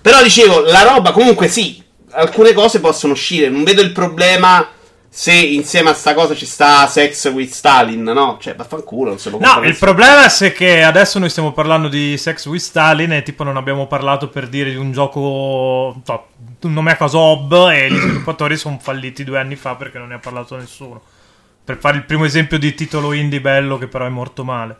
Però 0.00 0.22
dicevo, 0.22 0.60
la 0.62 0.82
roba 0.82 1.12
comunque 1.12 1.48
sì, 1.48 1.82
alcune 2.10 2.52
cose 2.52 2.80
possono 2.80 3.12
uscire, 3.12 3.48
non 3.50 3.62
vedo 3.64 3.82
il 3.82 3.92
problema 3.92 4.66
se 5.12 5.32
insieme 5.32 5.90
a 5.90 5.92
sta 5.92 6.14
cosa 6.14 6.36
ci 6.36 6.46
sta 6.46 6.86
Sex 6.86 7.32
with 7.32 7.50
Stalin, 7.50 8.04
no? 8.04 8.38
Cioè, 8.40 8.54
vaffanculo, 8.54 9.10
non 9.10 9.18
se 9.18 9.30
lo 9.30 9.38
No, 9.40 9.60
il 9.64 9.76
problema 9.76 10.24
è 10.24 10.52
che 10.52 10.84
adesso 10.84 11.18
noi 11.18 11.28
stiamo 11.28 11.52
parlando 11.52 11.88
di 11.88 12.16
Sex 12.16 12.46
with 12.46 12.62
Stalin 12.62 13.12
e 13.14 13.22
tipo 13.24 13.42
non 13.42 13.56
abbiamo 13.56 13.88
parlato 13.88 14.28
per 14.28 14.48
dire 14.48 14.70
di 14.70 14.76
un 14.76 14.92
gioco 14.92 16.00
no, 16.06 16.26
un 16.60 16.72
nome 16.72 16.92
a 16.92 16.96
caso 16.96 17.18
Hob 17.18 17.70
e 17.72 17.90
gli 17.90 17.98
sviluppatori 17.98 18.56
sono 18.56 18.78
falliti 18.80 19.24
due 19.24 19.40
anni 19.40 19.56
fa 19.56 19.74
perché 19.74 19.98
non 19.98 20.08
ne 20.08 20.14
ha 20.14 20.20
parlato 20.20 20.56
nessuno. 20.56 21.02
Per 21.64 21.76
fare 21.78 21.96
il 21.96 22.04
primo 22.04 22.24
esempio 22.24 22.58
di 22.60 22.72
titolo 22.72 23.12
indie 23.12 23.40
bello 23.40 23.78
che 23.78 23.88
però 23.88 24.06
è 24.06 24.10
morto 24.10 24.44
male. 24.44 24.78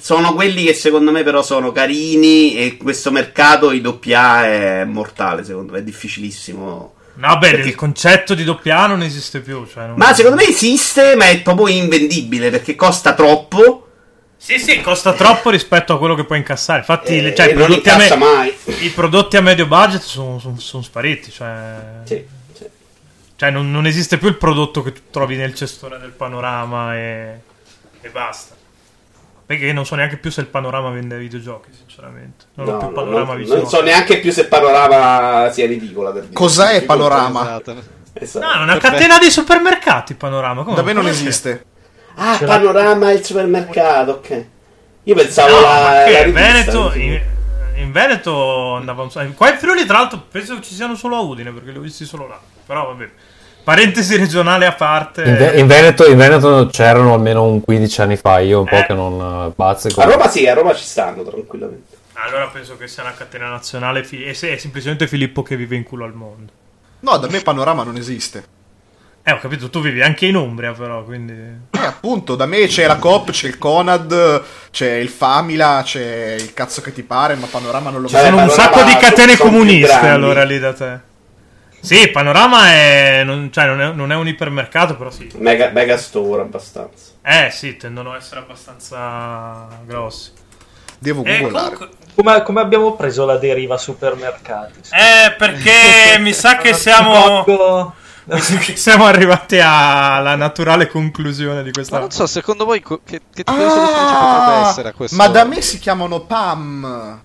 Sono 0.00 0.34
quelli 0.34 0.64
che 0.64 0.74
secondo 0.74 1.10
me 1.12 1.22
però 1.22 1.42
sono 1.42 1.72
carini 1.72 2.56
e 2.56 2.76
questo 2.76 3.10
mercato 3.10 3.72
i 3.72 3.80
doppia 3.80 4.44
è 4.44 4.84
mortale, 4.84 5.44
secondo 5.44 5.72
me, 5.72 5.78
è 5.78 5.82
difficilissimo. 5.82 6.95
No, 7.16 7.38
beh, 7.38 7.50
Perché- 7.50 7.68
il 7.68 7.74
concetto 7.74 8.34
di 8.34 8.44
doppia 8.44 8.86
non 8.86 9.02
esiste 9.02 9.40
più. 9.40 9.66
Cioè 9.66 9.86
non- 9.86 9.96
Ma 9.96 10.12
secondo 10.14 10.36
me 10.36 10.46
esiste, 10.48 11.14
ma 11.16 11.28
è 11.28 11.40
proprio 11.40 11.68
invendibile 11.68 12.50
perché 12.50 12.74
costa 12.74 13.14
troppo. 13.14 13.82
Sì, 14.38 14.58
sì, 14.58 14.80
costa 14.82 15.14
troppo 15.14 15.50
rispetto 15.50 15.94
a 15.94 15.98
quello 15.98 16.14
che 16.14 16.24
puoi 16.24 16.38
incassare. 16.38 16.80
Infatti, 16.80 17.16
eh, 17.18 17.34
cioè, 17.34 17.50
i, 17.50 17.54
prodotti 17.54 17.90
me- 17.96 18.16
mai. 18.16 18.54
i 18.80 18.90
prodotti 18.90 19.36
a 19.36 19.40
medio 19.40 19.66
budget 19.66 20.02
sono 20.02 20.56
spariti. 20.82 21.30
Cioè, 21.32 21.54
Sì, 22.04 22.22
sì. 22.52 22.64
cioè 23.36 23.50
non, 23.50 23.70
non 23.70 23.86
esiste 23.86 24.18
più 24.18 24.28
il 24.28 24.36
prodotto 24.36 24.82
che 24.82 24.92
tu 24.92 25.00
trovi 25.10 25.36
nel 25.36 25.54
cestone 25.54 25.98
del 25.98 26.10
panorama 26.10 26.94
e, 26.96 27.40
e 28.02 28.08
basta. 28.10 28.54
Perché 29.46 29.72
non 29.72 29.86
so 29.86 29.94
neanche 29.94 30.16
più 30.16 30.30
se 30.32 30.40
il 30.40 30.48
panorama 30.48 30.90
vende 30.90 31.16
videogiochi, 31.16 31.70
sinceramente. 31.72 32.46
Non 32.54 32.66
ho 32.66 32.70
No, 32.72 32.78
più 32.78 32.86
no, 32.88 32.92
panorama 32.94 33.34
non, 33.34 33.42
non 33.46 33.66
so 33.68 33.80
neanche 33.80 34.18
più 34.18 34.32
se 34.32 34.46
Panorama 34.46 35.50
sia 35.52 35.66
ridicola 35.66 36.10
per 36.10 36.22
dire. 36.22 36.32
Cos'è 36.34 36.82
Panorama? 36.84 37.42
Esatto. 37.42 37.82
Esatto. 38.14 38.44
No, 38.44 38.52
è 38.52 38.56
una 38.62 38.72
Perfetto. 38.72 38.92
catena 38.94 39.18
di 39.18 39.30
supermercati, 39.30 40.14
panorama. 40.14 40.64
Come- 40.64 40.74
Da 40.76 40.82
me 40.82 40.92
non 40.92 41.04
c'è? 41.04 41.10
esiste. 41.10 41.64
Ah, 42.16 42.38
l'ha- 42.40 42.46
Panorama 42.46 43.10
è 43.10 43.14
il 43.14 43.24
supermercato, 43.24 44.10
ok. 44.12 44.44
Io 45.04 45.14
pensavo 45.14 45.54
No, 45.54 45.60
la, 45.60 45.80
la 46.10 46.22
rivista, 46.24 46.40
Veneto, 46.52 46.92
in, 46.94 47.20
in 47.76 47.92
Veneto 47.92 48.74
andava 48.74 49.02
un 49.02 49.10
sacco. 49.12 49.30
Qua 49.34 49.52
in 49.52 49.58
Friuli, 49.58 49.84
tra 49.86 49.98
l'altro, 49.98 50.24
penso 50.28 50.56
che 50.56 50.62
ci 50.62 50.74
siano 50.74 50.96
solo 50.96 51.14
a 51.16 51.20
Udine 51.20 51.52
perché 51.52 51.70
li 51.70 51.78
ho 51.78 51.82
visti 51.82 52.04
solo 52.04 52.26
là. 52.26 52.40
Però 52.66 52.86
vabbè, 52.86 53.10
parentesi 53.66 54.16
regionale 54.16 54.64
a 54.64 54.72
parte. 54.72 55.24
In, 55.24 55.36
Ve- 55.36 55.58
in 55.58 55.66
Veneto, 55.66 56.06
in 56.06 56.16
Veneto 56.16 56.68
c'erano 56.70 57.14
almeno 57.14 57.42
un 57.42 57.60
15 57.60 58.00
anni 58.00 58.16
fa, 58.16 58.38
io 58.38 58.60
un 58.60 58.66
po' 58.66 58.76
Eh. 58.76 58.86
che 58.86 58.94
non 58.94 59.48
eh, 59.48 59.52
bazzico. 59.56 60.00
A 60.00 60.04
Roma 60.04 60.28
sì, 60.28 60.46
a 60.46 60.54
Roma 60.54 60.72
ci 60.72 60.84
stanno 60.84 61.24
tranquillamente. 61.24 61.96
Allora 62.12 62.46
penso 62.46 62.76
che 62.76 62.86
sia 62.86 63.02
una 63.02 63.12
catena 63.14 63.48
nazionale 63.48 64.04
fi- 64.04 64.22
e 64.24 64.34
se 64.34 64.54
è 64.54 64.56
semplicemente 64.56 65.08
Filippo 65.08 65.42
che 65.42 65.56
vive 65.56 65.74
in 65.74 65.82
culo 65.82 66.04
al 66.04 66.14
mondo. 66.14 66.52
No, 67.00 67.16
da 67.16 67.26
me 67.28 67.40
Panorama 67.40 67.82
non 67.82 67.96
esiste. 67.96 68.54
Eh, 69.24 69.32
ho 69.32 69.40
capito, 69.40 69.68
tu 69.68 69.80
vivi 69.80 70.00
anche 70.00 70.26
in 70.26 70.36
Umbria, 70.36 70.70
però, 70.70 71.02
quindi. 71.02 71.32
Eh, 71.32 71.84
appunto, 71.84 72.36
da 72.36 72.46
me 72.46 72.68
c'è 72.68 72.86
la 72.86 72.96
Coop, 72.98 73.32
c'è 73.32 73.48
il 73.48 73.58
Conad, 73.58 74.42
c'è 74.70 74.92
il 74.92 75.08
Famila, 75.08 75.82
c'è 75.84 76.36
il 76.38 76.54
cazzo 76.54 76.80
che 76.82 76.92
ti 76.92 77.02
pare, 77.02 77.34
ma 77.34 77.48
Panorama 77.48 77.90
non 77.90 78.02
lo 78.02 78.08
Cioè, 78.08 78.20
Sono 78.26 78.42
un 78.42 78.48
sacco 78.50 78.84
di 78.84 78.96
catene 78.96 79.36
comuniste 79.36 80.06
allora 80.06 80.44
lì 80.44 80.60
da 80.60 80.72
te. 80.72 81.14
Sì, 81.86 82.08
Panorama 82.08 82.66
è. 82.68 83.22
Non, 83.24 83.50
cioè, 83.52 83.66
non 83.66 83.80
è, 83.80 83.92
non 83.92 84.10
è 84.10 84.16
un 84.16 84.26
ipermercato, 84.26 84.96
però 84.96 85.10
sì. 85.10 85.30
Mega, 85.36 85.70
mega 85.70 85.96
store 85.96 86.42
abbastanza. 86.42 87.12
Eh, 87.22 87.50
sì, 87.52 87.76
tendono 87.76 88.12
a 88.12 88.16
essere 88.16 88.40
abbastanza 88.40 89.68
grossi. 89.84 90.32
Devo 90.98 91.22
Eh, 91.24 91.38
googolare. 91.40 91.74
comunque- 91.76 92.04
Come, 92.16 92.42
come 92.42 92.60
abbiamo 92.62 92.94
preso 92.96 93.24
la 93.26 93.36
deriva 93.36 93.76
supermercati? 93.78 94.80
eh, 94.90 95.32
perché 95.36 96.16
mi 96.18 96.32
sa 96.32 96.56
che 96.56 96.72
siamo. 96.74 97.44
Siamo 98.74 99.04
arrivati 99.04 99.60
alla 99.62 100.34
naturale 100.34 100.88
conclusione 100.88 101.60
di 101.62 101.68
Ma 101.68 101.72
questa. 101.74 101.98
non 102.00 102.10
so, 102.10 102.26
secondo 102.26 102.64
voi 102.64 102.80
co- 102.80 103.00
che, 103.04 103.20
che 103.32 103.44
tipo 103.44 103.52
di 103.52 103.68
soluzione 103.70 104.08
ci 104.08 104.14
potrebbe 104.14 104.68
essere 104.68 104.88
a 104.88 104.92
questo? 104.92 105.14
Ah, 105.14 105.18
ma 105.26 105.28
da 105.32 105.44
me 105.44 105.60
si 105.60 105.78
chiamano 105.78 106.20
PAM. 106.22 107.22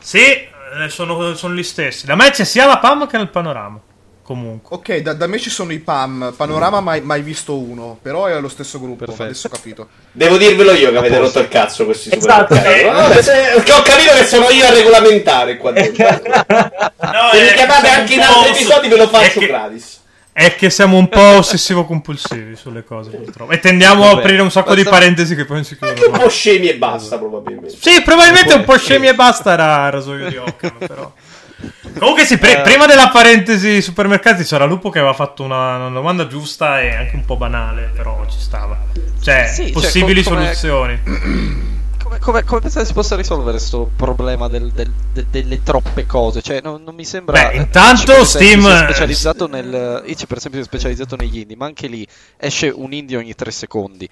Sì, 0.00 0.48
sono, 0.88 1.34
sono 1.34 1.54
gli 1.54 1.62
stessi. 1.62 2.06
Da 2.06 2.14
me 2.16 2.30
c'è 2.30 2.44
sia 2.44 2.66
la 2.66 2.78
PAM 2.78 3.06
che 3.06 3.16
il 3.16 3.28
panorama. 3.28 3.80
Comunque. 4.22 4.74
Ok, 4.76 4.96
da, 4.96 5.12
da 5.12 5.28
me 5.28 5.38
ci 5.38 5.50
sono 5.50 5.70
i 5.72 5.78
PAM. 5.78 6.34
Panorama 6.36 6.80
mai, 6.80 7.00
mai 7.00 7.22
visto 7.22 7.56
uno, 7.56 7.96
però 8.02 8.26
è 8.26 8.40
lo 8.40 8.48
stesso 8.48 8.80
gruppo. 8.80 9.04
Perfetto. 9.04 9.22
Adesso 9.22 9.46
ho 9.46 9.50
capito. 9.50 9.88
Devo 10.10 10.36
dirvelo 10.36 10.72
io 10.72 10.90
che 10.90 10.96
avete 10.98 11.18
rotto 11.18 11.38
il 11.38 11.46
cazzo 11.48 11.84
questi 11.84 12.12
Esatto, 12.12 12.54
eh. 12.54 13.22
Se- 13.22 13.52
Perché 13.54 13.72
ho 13.72 13.82
capito 13.82 14.12
che 14.14 14.24
sono 14.24 14.48
io 14.50 14.66
a 14.66 14.70
regolamentare 14.70 15.56
qua 15.58 15.70
dentro. 15.70 16.04
No, 17.06 17.30
Se 17.32 17.40
mi 17.40 17.46
è- 17.48 17.54
chiamate 17.54 17.88
anche 17.88 18.14
in 18.14 18.20
altri 18.20 18.50
episodi 18.50 18.88
ve 18.88 18.96
lo 18.96 19.06
faccio 19.08 19.38
che- 19.38 19.46
gratis. 19.46 20.00
È 20.38 20.54
che 20.54 20.68
siamo 20.68 20.98
un 20.98 21.08
po' 21.08 21.18
ossessivo-compulsivi 21.38 22.56
sulle 22.56 22.84
cose, 22.84 23.08
purtroppo. 23.08 23.52
E 23.52 23.58
tendiamo 23.58 24.04
a 24.04 24.08
Vabbè, 24.08 24.20
aprire 24.20 24.42
un 24.42 24.50
sacco 24.50 24.74
di 24.74 24.82
basta- 24.82 24.98
parentesi 24.98 25.34
che 25.34 25.46
poi 25.46 25.56
non 25.56 25.64
si 25.64 25.78
Anche 25.80 25.94
chiudono. 25.94 26.06
un 26.08 26.12
mai. 26.18 26.22
po' 26.24 26.28
scemi 26.28 26.68
e 26.68 26.76
basta 26.76 27.16
probabilmente. 27.16 27.74
Sì, 27.80 28.02
probabilmente 28.02 28.52
un 28.52 28.64
po' 28.64 28.76
scemi 28.76 29.06
e 29.06 29.14
basta 29.14 29.52
era 29.54 29.86
il 29.86 29.92
rasoio 29.92 30.28
di 30.28 30.36
Occam, 30.36 30.76
però. 30.76 31.10
Comunque 31.98 32.26
sì, 32.26 32.36
pre- 32.36 32.58
Eh. 32.58 32.60
prima 32.60 32.84
della 32.84 33.08
parentesi 33.08 33.80
supermercati 33.80 34.44
c'era 34.44 34.66
Lupo 34.66 34.90
che 34.90 34.98
aveva 34.98 35.14
fatto 35.14 35.42
una, 35.42 35.76
una 35.76 35.88
domanda 35.88 36.26
giusta 36.26 36.82
e 36.82 36.94
anche 36.94 37.16
un 37.16 37.24
po' 37.24 37.38
banale, 37.38 37.90
però 37.96 38.22
ci 38.30 38.38
stava. 38.38 38.78
Cioè, 39.22 39.46
Sì, 39.50 39.62
cioè, 39.62 39.72
possibili 39.72 40.22
com- 40.22 40.34
come- 40.34 40.54
soluzioni. 40.54 41.64
Come, 42.06 42.18
come, 42.20 42.44
come 42.44 42.60
pensate 42.60 42.86
si 42.86 42.92
possa 42.92 43.16
risolvere 43.16 43.50
questo 43.56 43.90
problema 43.96 44.46
del- 44.46 44.70
del- 44.70 44.92
de- 45.12 45.26
delle 45.28 45.62
troppe 45.64 46.06
cose? 46.06 46.40
Cioè, 46.40 46.60
non, 46.62 46.84
non 46.84 46.94
mi 46.94 47.04
sembra. 47.04 47.48
Beh, 47.48 47.56
intanto 47.56 48.24
Steam- 48.24 48.62
si 48.62 48.68
è 48.68 48.84
specializzato 48.84 49.48
nel. 49.48 50.04
ICE, 50.06 50.26
per 50.28 50.36
esempio, 50.36 50.60
si 50.60 50.66
è 50.66 50.68
specializzato 50.68 51.16
negli 51.16 51.38
indie, 51.38 51.56
ma 51.56 51.66
anche 51.66 51.88
lì 51.88 52.06
esce 52.36 52.68
un 52.68 52.92
indie 52.92 53.16
ogni 53.16 53.34
tre 53.34 53.50
secondi. 53.50 54.08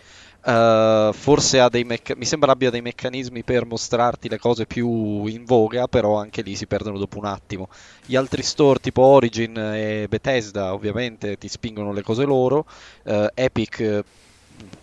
Uh, 0.46 1.10
forse 1.12 1.58
ha 1.60 1.70
dei 1.70 1.84
mecca- 1.84 2.14
mi 2.16 2.26
sembra 2.26 2.52
abbia 2.52 2.68
dei 2.68 2.82
meccanismi 2.82 3.42
per 3.44 3.64
mostrarti 3.64 4.28
le 4.28 4.38
cose 4.38 4.66
più 4.66 5.24
in 5.26 5.44
voga, 5.46 5.86
però 5.86 6.18
anche 6.18 6.42
lì 6.42 6.54
si 6.56 6.66
perdono 6.66 6.98
dopo 6.98 7.16
un 7.18 7.24
attimo. 7.26 7.68
Gli 8.04 8.16
altri 8.16 8.42
store 8.42 8.80
tipo 8.80 9.02
Origin 9.02 9.56
e 9.56 10.06
Bethesda 10.08 10.74
ovviamente 10.74 11.38
ti 11.38 11.48
spingono 11.48 11.92
le 11.92 12.02
cose 12.02 12.24
loro, 12.24 12.66
Uh, 13.04 13.26
Epic 13.34 13.80
eh, 13.80 14.04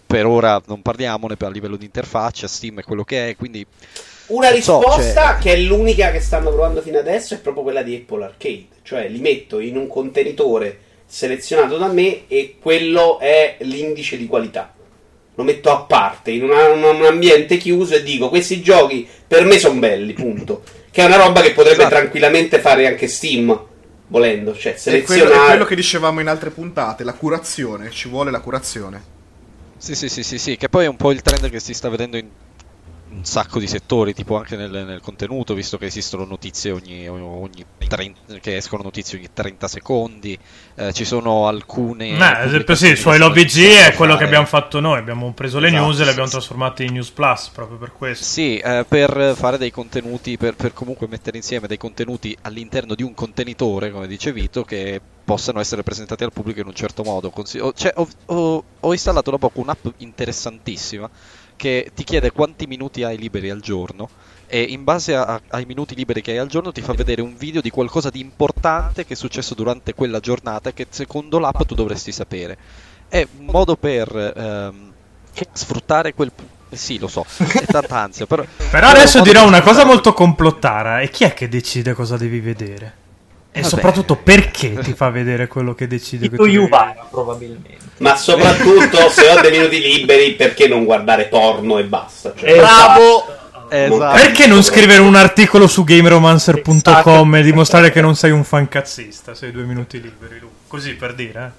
per 0.06 0.26
ora 0.26 0.62
non 0.68 0.82
parliamone 0.82 1.38
per 1.38 1.48
a 1.48 1.52
livello 1.52 1.78
di 1.78 1.86
interfaccia, 1.86 2.48
Steam 2.48 2.80
è 2.80 2.84
quello 2.84 3.04
che 3.04 3.30
è, 3.30 3.36
quindi 3.36 3.66
Una 4.28 4.50
Non 4.52 4.62
so, 4.62 4.78
risposta 4.80 5.32
cioè- 5.32 5.38
che 5.42 5.54
è 5.54 5.58
l'unica 5.58 6.12
che 6.12 6.20
stanno 6.22 6.50
provando 6.50 6.82
fino 6.82 6.98
adesso 7.00 7.34
è 7.34 7.40
proprio 7.40 7.64
quella 7.64 7.82
di 7.82 7.96
Apple 7.96 8.24
Arcade. 8.24 8.68
Cioè 8.84 9.08
li 9.10 9.20
metto 9.20 9.60
in 9.60 9.76
un 9.78 9.88
contenitore 9.88 10.80
selezionato 11.06 11.78
da 11.78 11.88
me 11.88 12.28
e 12.28 12.56
quello 12.62 13.20
è 13.20 13.58
l'indice 13.62 14.18
di 14.18 14.28
qualità. 14.28 14.74
Lo 15.36 15.44
metto 15.44 15.70
a 15.72 15.82
parte 15.82 16.32
in 16.32 16.44
una- 16.44 16.70
un 16.70 17.04
ambiente 17.06 17.58
chiuso 17.58 17.96
e 17.96 18.04
dico 18.04 18.30
questi 18.30 18.62
giochi 18.62 19.08
per 19.28 19.44
me 19.46 19.58
sono 19.60 19.80
belli, 19.80 20.14
punto. 20.14 20.64
Che 20.92 21.02
è 21.02 21.06
una 21.06 21.18
roba 21.18 21.42
che 21.42 21.52
potrebbe 21.52 21.78
Esatto. 21.84 21.96
tranquillamente 21.96 22.60
fare 22.60 22.86
anche 22.88 23.08
Steam, 23.08 23.58
volendo. 24.08 24.54
Cioè 24.56 24.76
È 24.76 24.82
quello, 24.82 24.98
è 24.98 25.06
selezionare... 25.06 25.46
quello 25.48 25.66
che 25.66 25.76
dicevamo 25.76 26.20
in 26.22 26.28
altre 26.28 26.50
puntate, 26.52 27.04
la 27.04 27.14
curazione. 27.14 27.90
Ci 27.92 28.08
vuole 28.10 28.30
la 28.32 28.40
curazione. 28.40 29.20
Sì, 29.84 29.96
sì, 29.96 30.10
sì, 30.10 30.22
sì, 30.22 30.38
sì, 30.38 30.58
che 30.58 30.70
poi 30.70 30.86
è 30.86 30.88
un 30.88 30.96
po' 30.96 31.12
il 31.12 31.22
trend 31.22 31.50
che 31.50 31.60
si 31.60 31.74
sta 31.74 31.90
vedendo 31.90 32.16
in 32.18 32.32
un 33.12 33.26
sacco 33.26 33.60
di 33.60 33.68
settori, 33.68 34.14
tipo 34.14 34.38
anche 34.38 34.56
nel, 34.56 34.72
nel 34.72 35.02
contenuto, 35.02 35.54
visto 35.54 35.78
che 35.78 35.86
esistono 35.86 36.24
notizie 36.26 36.72
ogni, 36.72 37.08
ogni 37.08 37.66
30, 37.88 38.40
che 38.40 38.56
escono 38.56 38.84
notizie 38.84 39.18
ogni 39.18 39.28
30 39.34 39.68
secondi, 39.68 40.38
eh, 40.76 40.94
ci 40.94 41.04
sono 41.06 41.48
alcune... 41.48 42.16
Beh, 42.16 42.26
ad 42.26 42.48
esempio, 42.48 42.76
sì, 42.76 42.96
su 42.96 43.10
sono 43.10 43.34
è 43.34 43.94
quello 43.96 44.16
che 44.16 44.24
abbiamo 44.24 44.46
fatto 44.46 44.80
noi. 44.80 45.00
Abbiamo 45.00 45.34
preso 45.34 45.60
le 45.60 45.68
Esatto, 45.68 45.84
news 45.84 46.00
e 46.00 46.06
le 46.06 46.12
abbiamo 46.12 46.30
trasformate 46.30 46.84
in 46.84 46.94
News 46.94 47.10
Plus 47.10 47.50
proprio 47.54 47.78
per 47.78 47.92
questo. 47.92 48.24
Sì, 48.24 48.58
eh, 48.58 48.86
per 48.88 49.34
fare 49.36 49.58
dei 49.58 49.72
contenuti, 49.72 50.38
per, 50.38 50.56
per 50.56 50.74
comunque 50.74 51.08
mettere 51.08 51.38
insieme 51.38 51.68
dei 51.68 51.78
contenuti 51.78 52.36
all'interno 52.44 52.96
di 52.96 53.04
un 53.04 53.14
contenitore, 53.14 53.92
come 53.92 54.08
dice 54.08 54.32
Vito, 54.32 54.64
che 54.64 55.02
possano 55.24 55.60
essere 55.60 55.84
presentati 55.84 56.24
al 56.24 56.32
pubblico 56.34 56.62
in 56.62 56.68
un 56.68 56.74
certo 56.76 57.04
modo. 57.04 57.32
Cioè, 57.44 57.94
ho- 57.96 58.08
ho- 58.26 58.64
ho 58.80 58.92
installato 58.92 59.32
da 59.32 59.38
poco 59.38 59.60
un'app 59.60 59.86
interessantissima 59.98 61.10
che 61.62 61.92
ti 61.94 62.04
chiede 62.04 62.32
quanti 62.32 62.66
minuti 62.66 63.04
hai 63.04 63.20
liberi 63.20 63.52
al 63.52 63.60
giorno 63.60 64.10
e 64.48 64.64
in 64.64 64.84
base 64.84 65.14
a- 65.14 65.40
ai 65.50 65.66
minuti 65.66 65.94
liberi 65.94 66.20
che 66.20 66.32
hai 66.32 66.40
al 66.40 66.48
giorno 66.48 66.72
ti 66.72 66.82
fa 66.82 66.94
vedere 66.94 67.22
un 67.22 67.36
video 67.38 67.62
di 67.62 67.70
qualcosa 67.70 68.10
di 68.10 68.20
importante 68.20 69.06
che 69.06 69.14
è 69.14 69.16
successo 69.16 69.54
durante 69.54 69.94
quella 69.94 70.20
giornata 70.20 70.70
e 70.70 70.74
che 70.74 70.88
secondo 70.90 71.38
l'app 71.38 71.62
tu 71.68 71.76
dovresti 71.76 72.12
sapere. 72.12 72.58
È 73.08 73.28
un 73.38 73.46
modo 73.46 73.76
per 73.76 74.34
ehm, 74.36 74.92
sfruttare 75.54 76.16
quel... 76.16 76.32
Sì, 76.72 76.98
lo 76.98 77.08
so, 77.08 77.28
è 77.38 77.66
tanta 77.66 78.00
ansia, 78.00 78.26
però... 78.26 78.44
Però 78.72 78.88
adesso 78.88 79.22
dirò 79.22 79.46
una 79.46 79.62
cosa 79.62 79.86
molto 79.86 80.14
complottara. 80.14 81.02
E 81.02 81.10
chi 81.10 81.26
è 81.26 81.34
che 81.36 81.48
decide 81.48 81.94
cosa 81.94 82.18
devi 82.18 82.40
vedere? 82.40 83.01
E 83.54 83.62
Vabbè. 83.62 83.68
soprattutto 83.68 84.16
perché 84.16 84.76
ti 84.76 84.94
fa 84.94 85.10
vedere 85.10 85.48
quello 85.48 85.76
che 85.76 85.86
decide 85.86 86.26
che 86.26 86.32
Tipo 86.32 86.44
tu 86.44 86.50
Yuvara, 86.50 87.08
probabilmente. 87.10 87.78
Ma 87.98 88.16
soprattutto 88.16 89.10
se 89.12 89.28
ho 89.28 89.42
dei 89.42 89.52
minuti 89.52 89.82
liberi 89.82 90.36
perché 90.36 90.68
non 90.68 90.86
guardare 90.86 91.26
porno 91.26 91.78
e 91.78 91.84
basta. 91.84 92.34
Cioè, 92.36 92.50
Esatto. 92.50 93.40
Esatto. 93.74 94.16
Perché 94.16 94.48
non 94.48 94.64
scrivere 94.64 95.00
un 95.00 95.16
articolo 95.16 95.66
su 95.66 95.86
gameromancer.com 95.86 97.36
e 97.36 97.42
dimostrare 97.42 97.90
che 97.90 98.02
non 98.02 98.16
sei 98.18 98.32
un 98.32 98.44
fancazzista 98.44 99.34
se 99.34 99.46
hai 99.46 99.52
due 99.54 99.64
minuti 99.64 100.02
liberi? 100.02 100.40
Lu? 100.40 100.50
Così 100.68 100.96
per 100.96 101.14
dire, 101.14 101.54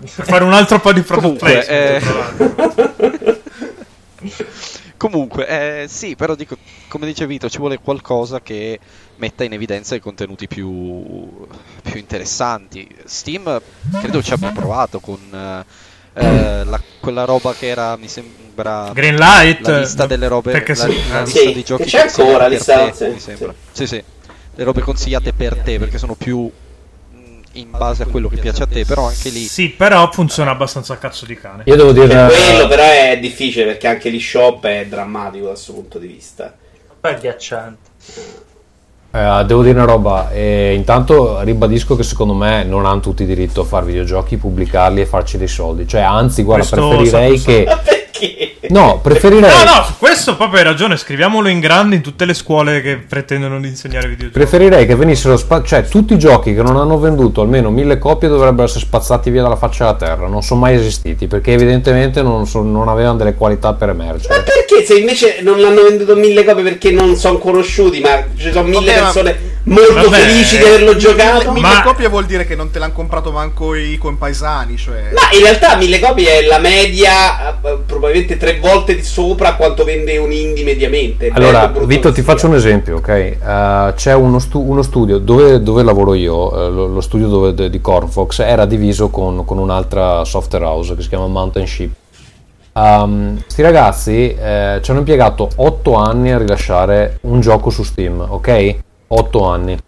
eh? 0.00 0.06
Per 0.14 0.26
fare 0.26 0.44
un 0.44 0.52
altro 0.52 0.78
po' 0.78 0.92
di 0.92 1.00
product 1.00 1.38
Comunque, 1.38 1.66
eh. 1.66 2.00
Comunque, 4.96 5.46
eh, 5.82 5.88
sì, 5.88 6.16
però 6.16 6.34
dico, 6.34 6.56
come 6.88 7.06
dice 7.06 7.26
Vito, 7.26 7.50
ci 7.50 7.58
vuole 7.58 7.78
qualcosa 7.78 8.40
che 8.40 8.78
metta 9.16 9.44
in 9.44 9.52
evidenza 9.52 9.94
i 9.94 10.00
contenuti 10.00 10.46
più, 10.46 11.46
più 11.82 11.98
interessanti. 11.98 12.88
Steam 13.04 13.60
credo 14.00 14.22
ci 14.22 14.32
abbia 14.32 14.52
provato 14.52 14.98
con 15.00 15.18
eh, 15.32 15.64
eh, 16.14 16.64
la- 16.64 16.80
quella 17.00 17.24
roba 17.24 17.52
che 17.52 17.66
era, 17.66 17.96
mi 17.96 18.08
sembra, 18.08 18.90
Greenlight, 18.94 19.60
la 19.60 19.78
lista 19.78 20.06
delle 20.06 20.28
robe, 20.28 20.52
perché 20.52 20.74
la, 20.74 20.88
sì, 20.88 21.08
la 21.10 21.22
lista 21.22 21.40
Sì, 21.40 21.52
dei 21.52 21.62
giochi 21.62 21.84
che 21.84 21.90
c'è 21.90 22.00
ancora, 22.00 22.38
per 22.38 22.50
lista- 22.52 22.90
te, 22.90 22.92
sì, 22.94 23.04
mi 23.10 23.20
sembra. 23.20 23.54
Sì, 23.72 23.86
sì, 23.86 24.02
le 24.54 24.64
robe 24.64 24.80
consigliate 24.80 25.32
per 25.34 25.58
te 25.58 25.78
perché 25.78 25.98
sono 25.98 26.14
più 26.14 26.50
in 27.56 27.70
base 27.70 28.02
a 28.04 28.06
quello 28.06 28.28
che 28.28 28.36
piace 28.36 28.62
a 28.62 28.66
te, 28.66 28.84
però 28.84 29.06
anche 29.06 29.28
lì 29.30 29.40
Sì, 29.40 29.70
però 29.70 30.10
funziona 30.10 30.50
abbastanza 30.50 30.94
a 30.94 30.96
cazzo 30.96 31.26
di 31.26 31.36
cane. 31.36 31.62
Io 31.66 31.76
devo 31.76 31.92
dire... 31.92 32.08
Per 32.08 32.28
quello 32.28 32.68
però 32.68 32.82
è 32.82 33.18
difficile 33.20 33.64
perché 33.64 33.86
anche 33.86 34.10
l'eShop 34.10 34.64
è 34.66 34.86
drammatico 34.86 35.46
dal 35.46 35.58
suo 35.58 35.74
punto 35.74 35.98
di 35.98 36.06
vista. 36.06 36.54
Poi 37.00 37.10
è 37.10 37.14
agghiacciante. 37.14 37.90
Eh, 39.10 39.44
devo 39.46 39.62
dire 39.62 39.74
una 39.74 39.86
roba, 39.86 40.30
eh, 40.30 40.74
intanto 40.74 41.40
ribadisco 41.40 41.96
che 41.96 42.02
secondo 42.02 42.34
me 42.34 42.64
non 42.64 42.84
hanno 42.84 43.00
tutti 43.00 43.24
diritto 43.24 43.62
a 43.62 43.64
fare 43.64 43.86
videogiochi, 43.86 44.36
pubblicarli 44.36 45.00
e 45.00 45.06
farci 45.06 45.38
dei 45.38 45.48
soldi. 45.48 45.88
Cioè, 45.88 46.02
anzi, 46.02 46.42
guarda, 46.42 46.66
Questo 46.66 46.88
preferirei 46.88 47.40
che... 47.40 47.66
Ma 48.20 48.26
perché? 48.28 48.54
No, 48.68 49.00
preferirei... 49.02 49.50
No, 49.64 49.74
no, 49.76 49.84
su 49.84 49.92
questo 49.98 50.36
proprio 50.36 50.58
hai 50.58 50.64
ragione. 50.64 50.96
Scriviamolo 50.96 51.48
in 51.48 51.60
grande 51.60 51.96
in 51.96 52.02
tutte 52.02 52.24
le 52.24 52.34
scuole 52.34 52.80
che 52.80 52.96
pretendono 52.96 53.60
di 53.60 53.68
insegnare 53.68 54.08
videogiochi. 54.08 54.32
Preferirei 54.38 54.86
che 54.86 54.94
venissero 54.96 55.36
spa- 55.36 55.62
cioè 55.62 55.86
tutti 55.86 56.14
i 56.14 56.18
giochi 56.18 56.54
che 56.54 56.62
non 56.62 56.76
hanno 56.76 56.98
venduto 56.98 57.40
almeno 57.42 57.70
mille 57.70 57.98
copie 57.98 58.28
dovrebbero 58.28 58.64
essere 58.64 58.80
spazzati 58.84 59.30
via 59.30 59.42
dalla 59.42 59.56
faccia 59.56 59.84
della 59.84 59.96
terra, 59.96 60.26
non 60.28 60.42
sono 60.42 60.60
mai 60.60 60.74
esistiti 60.74 61.26
perché 61.26 61.52
evidentemente 61.52 62.22
non, 62.22 62.46
so- 62.46 62.62
non 62.62 62.88
avevano 62.88 63.16
delle 63.18 63.34
qualità 63.34 63.72
per 63.74 63.92
Ma 63.94 64.02
emergere. 64.04 64.42
perché 64.42 64.84
se 64.84 64.94
invece 64.98 65.38
non 65.42 65.60
l'hanno 65.60 65.82
venduto 65.82 66.16
mille 66.16 66.44
copie 66.44 66.62
perché 66.62 66.90
non 66.90 67.14
sono 67.16 67.38
conosciuti, 67.38 68.00
ma 68.00 68.22
ci 68.36 68.50
sono 68.50 68.66
mille 68.68 68.86
Vabbè, 68.94 69.00
ma- 69.00 69.04
persone 69.12 69.54
molto 69.66 69.94
Vabbè, 70.10 70.16
felici 70.22 70.58
di 70.58 70.62
eh, 70.62 70.66
averlo 70.68 70.86
Mille, 70.92 70.98
giocato? 70.98 71.52
mille 71.52 71.66
Ma- 71.66 71.82
copie 71.82 72.08
vuol 72.08 72.24
dire 72.26 72.46
che 72.46 72.54
non 72.54 72.70
te 72.70 72.78
l'hanno 72.78 72.92
comprato 72.92 73.32
manco 73.32 73.74
i 73.74 73.98
compaesani, 73.98 74.76
cioè... 74.76 75.10
Ma 75.12 75.36
in 75.36 75.42
realtà 75.42 75.76
mille 75.76 75.98
copie 75.98 76.38
è 76.38 76.46
la 76.46 76.58
media, 76.58 77.58
eh, 77.60 77.78
probabilmente 77.84 78.36
tre 78.36 78.58
volte 78.60 78.94
di 78.94 79.02
sopra 79.02 79.54
quanto 79.54 79.84
vende 79.84 80.16
un 80.18 80.30
indie 80.32 80.64
mediamente. 80.64 81.30
Allora, 81.34 81.66
Vito, 81.84 82.12
ti 82.12 82.22
faccio 82.22 82.46
un 82.46 82.54
esempio, 82.54 82.96
ok? 82.98 83.08
Eh, 83.08 83.92
c'è 83.96 84.14
uno, 84.14 84.38
stu- 84.38 84.64
uno 84.66 84.82
studio 84.82 85.18
dove, 85.18 85.60
dove 85.62 85.82
lavoro 85.82 86.14
io, 86.14 86.66
eh, 86.66 86.70
lo, 86.70 86.86
lo 86.86 87.00
studio 87.00 87.26
dove- 87.28 87.54
de- 87.54 87.70
di 87.70 87.80
Cornfox, 87.80 88.40
era 88.40 88.66
diviso 88.66 89.08
con, 89.08 89.44
con 89.44 89.58
un'altra 89.58 90.24
software 90.24 90.64
house 90.64 90.94
che 90.94 91.02
si 91.02 91.08
chiama 91.08 91.26
Mountain 91.26 91.66
Ship. 91.66 91.90
Um, 92.72 93.42
sti 93.46 93.62
ragazzi 93.62 94.34
eh, 94.34 94.80
ci 94.82 94.90
hanno 94.90 94.98
impiegato 95.00 95.48
8 95.56 95.94
anni 95.94 96.30
a 96.30 96.36
rilasciare 96.36 97.16
un 97.22 97.40
gioco 97.40 97.70
su 97.70 97.82
Steam, 97.82 98.22
ok? 98.28 98.76
8 99.08 99.44
anni. 99.44 99.78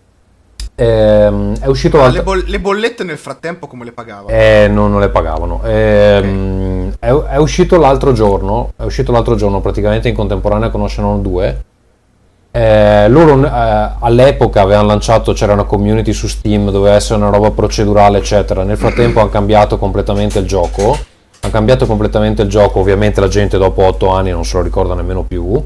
Ehm, 0.81 1.59
è 1.59 1.67
uscito 1.67 1.97
Ma 1.97 2.05
l'altro... 2.05 2.19
le, 2.21 2.25
boll- 2.25 2.49
le 2.49 2.61
bollette 2.61 3.03
nel 3.03 3.19
frattempo 3.19 3.67
come 3.67 3.85
le 3.85 3.91
pagavano? 3.91 4.29
Eh, 4.29 4.69
non, 4.71 4.93
non 4.93 5.01
le 5.01 5.09
pagavano. 5.09 5.61
Ehm, 5.65 6.93
è, 7.01 7.09
è 7.11 7.37
uscito 7.37 7.79
l'altro 7.79 8.13
giorno, 8.13 8.73
è 8.77 8.85
uscito 8.85 9.11
l'altro 9.11 9.35
giorno 9.35 9.61
praticamente 9.61 10.09
in 10.09 10.15
contemporanea 10.15 10.71
con 10.71 10.83
Ocean 10.83 11.21
2. 11.21 11.65
Eh, 12.51 13.09
loro 13.09 13.45
eh, 13.45 13.91
all'epoca 13.99 14.63
avevano 14.63 14.87
lanciato, 14.87 15.33
c'era 15.33 15.53
una 15.53 15.65
community 15.65 16.13
su 16.13 16.29
Steam, 16.29 16.71
doveva 16.71 16.95
essere 16.95 17.21
una 17.21 17.31
roba 17.31 17.51
procedurale, 17.51 18.19
eccetera. 18.19 18.63
Nel 18.63 18.77
frattempo 18.77 19.19
hanno 19.19 19.31
cambiato 19.31 19.79
completamente 19.79 20.39
il 20.39 20.47
gioco. 20.47 20.97
Hanno 21.41 21.53
cambiato 21.53 21.87
completamente 21.87 22.43
il 22.43 22.49
gioco, 22.49 22.81
ovviamente 22.81 23.21
la 23.21 23.29
gente 23.29 23.59
dopo 23.59 23.83
8 23.83 24.09
anni 24.09 24.31
non 24.31 24.45
se 24.45 24.57
lo 24.57 24.63
ricorda 24.63 24.95
nemmeno 24.95 25.23
più. 25.23 25.61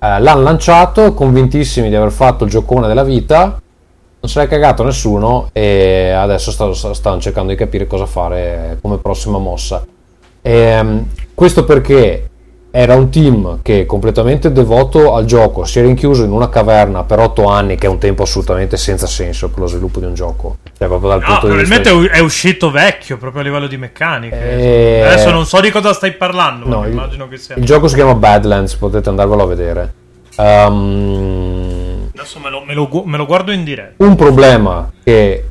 Eh, 0.00 0.20
l'hanno 0.20 0.42
lanciato, 0.42 1.12
convintissimi 1.12 1.88
di 1.88 1.96
aver 1.96 2.12
fatto 2.12 2.44
il 2.44 2.50
giocone 2.50 2.86
della 2.86 3.02
vita. 3.02 3.60
Non 4.20 4.30
se 4.30 4.40
l'è 4.40 4.48
cagato 4.48 4.82
nessuno 4.82 5.48
e 5.52 6.10
adesso 6.10 6.50
sta- 6.50 6.72
sta- 6.74 6.94
stanno 6.94 7.20
cercando 7.20 7.50
di 7.50 7.56
capire 7.56 7.86
cosa 7.86 8.06
fare 8.06 8.78
come 8.80 8.98
prossima 8.98 9.38
mossa. 9.38 9.84
Ehm, 10.42 11.06
questo 11.34 11.64
perché 11.64 12.27
era 12.70 12.94
un 12.94 13.08
team 13.10 13.60
che 13.62 13.86
completamente 13.86 14.52
devoto 14.52 15.14
al 15.14 15.24
gioco, 15.24 15.64
si 15.64 15.78
è 15.78 15.82
rinchiuso 15.82 16.22
in 16.24 16.32
una 16.32 16.48
caverna 16.50 17.02
per 17.04 17.18
8 17.18 17.44
anni, 17.46 17.76
che 17.76 17.86
è 17.86 17.88
un 17.90 17.98
tempo 17.98 18.24
assolutamente 18.24 18.76
senza 18.76 19.06
senso 19.06 19.48
per 19.48 19.60
lo 19.60 19.66
sviluppo 19.66 20.00
di 20.00 20.06
un 20.06 20.14
gioco. 20.14 20.58
Cioè, 20.76 20.86
proprio 20.86 21.08
dal 21.10 21.20
No, 21.20 21.26
punto 21.26 21.48
di 21.48 21.54
vista. 21.56 21.74
probabilmente 21.80 22.16
è 22.18 22.20
uscito 22.20 22.70
vecchio 22.70 23.16
proprio 23.16 23.40
a 23.40 23.44
livello 23.44 23.66
di 23.66 23.76
meccaniche. 23.78 24.58
Eh, 24.98 25.02
Adesso 25.02 25.30
non 25.30 25.46
so 25.46 25.60
di 25.60 25.70
cosa 25.70 25.92
stai 25.94 26.12
parlando, 26.12 26.66
No, 26.68 26.80
ma 26.80 26.86
il- 26.86 26.92
immagino 26.92 27.26
che 27.26 27.38
sia. 27.38 27.54
Il 27.56 27.64
gioco 27.64 27.88
si 27.88 27.94
chiama 27.94 28.14
Badlands, 28.14 28.74
potete 28.76 29.08
andarvelo 29.08 29.42
a 29.42 29.46
vedere. 29.46 29.92
Ehm, 30.36 32.10
Adesso 32.14 32.38
me 32.40 32.50
lo, 32.50 32.62
me 32.64 32.74
lo 32.74 32.88
me 33.06 33.16
lo 33.16 33.26
guardo 33.26 33.50
in 33.52 33.64
diretta. 33.64 34.04
un 34.04 34.14
problema 34.14 34.90
che, 35.02 35.48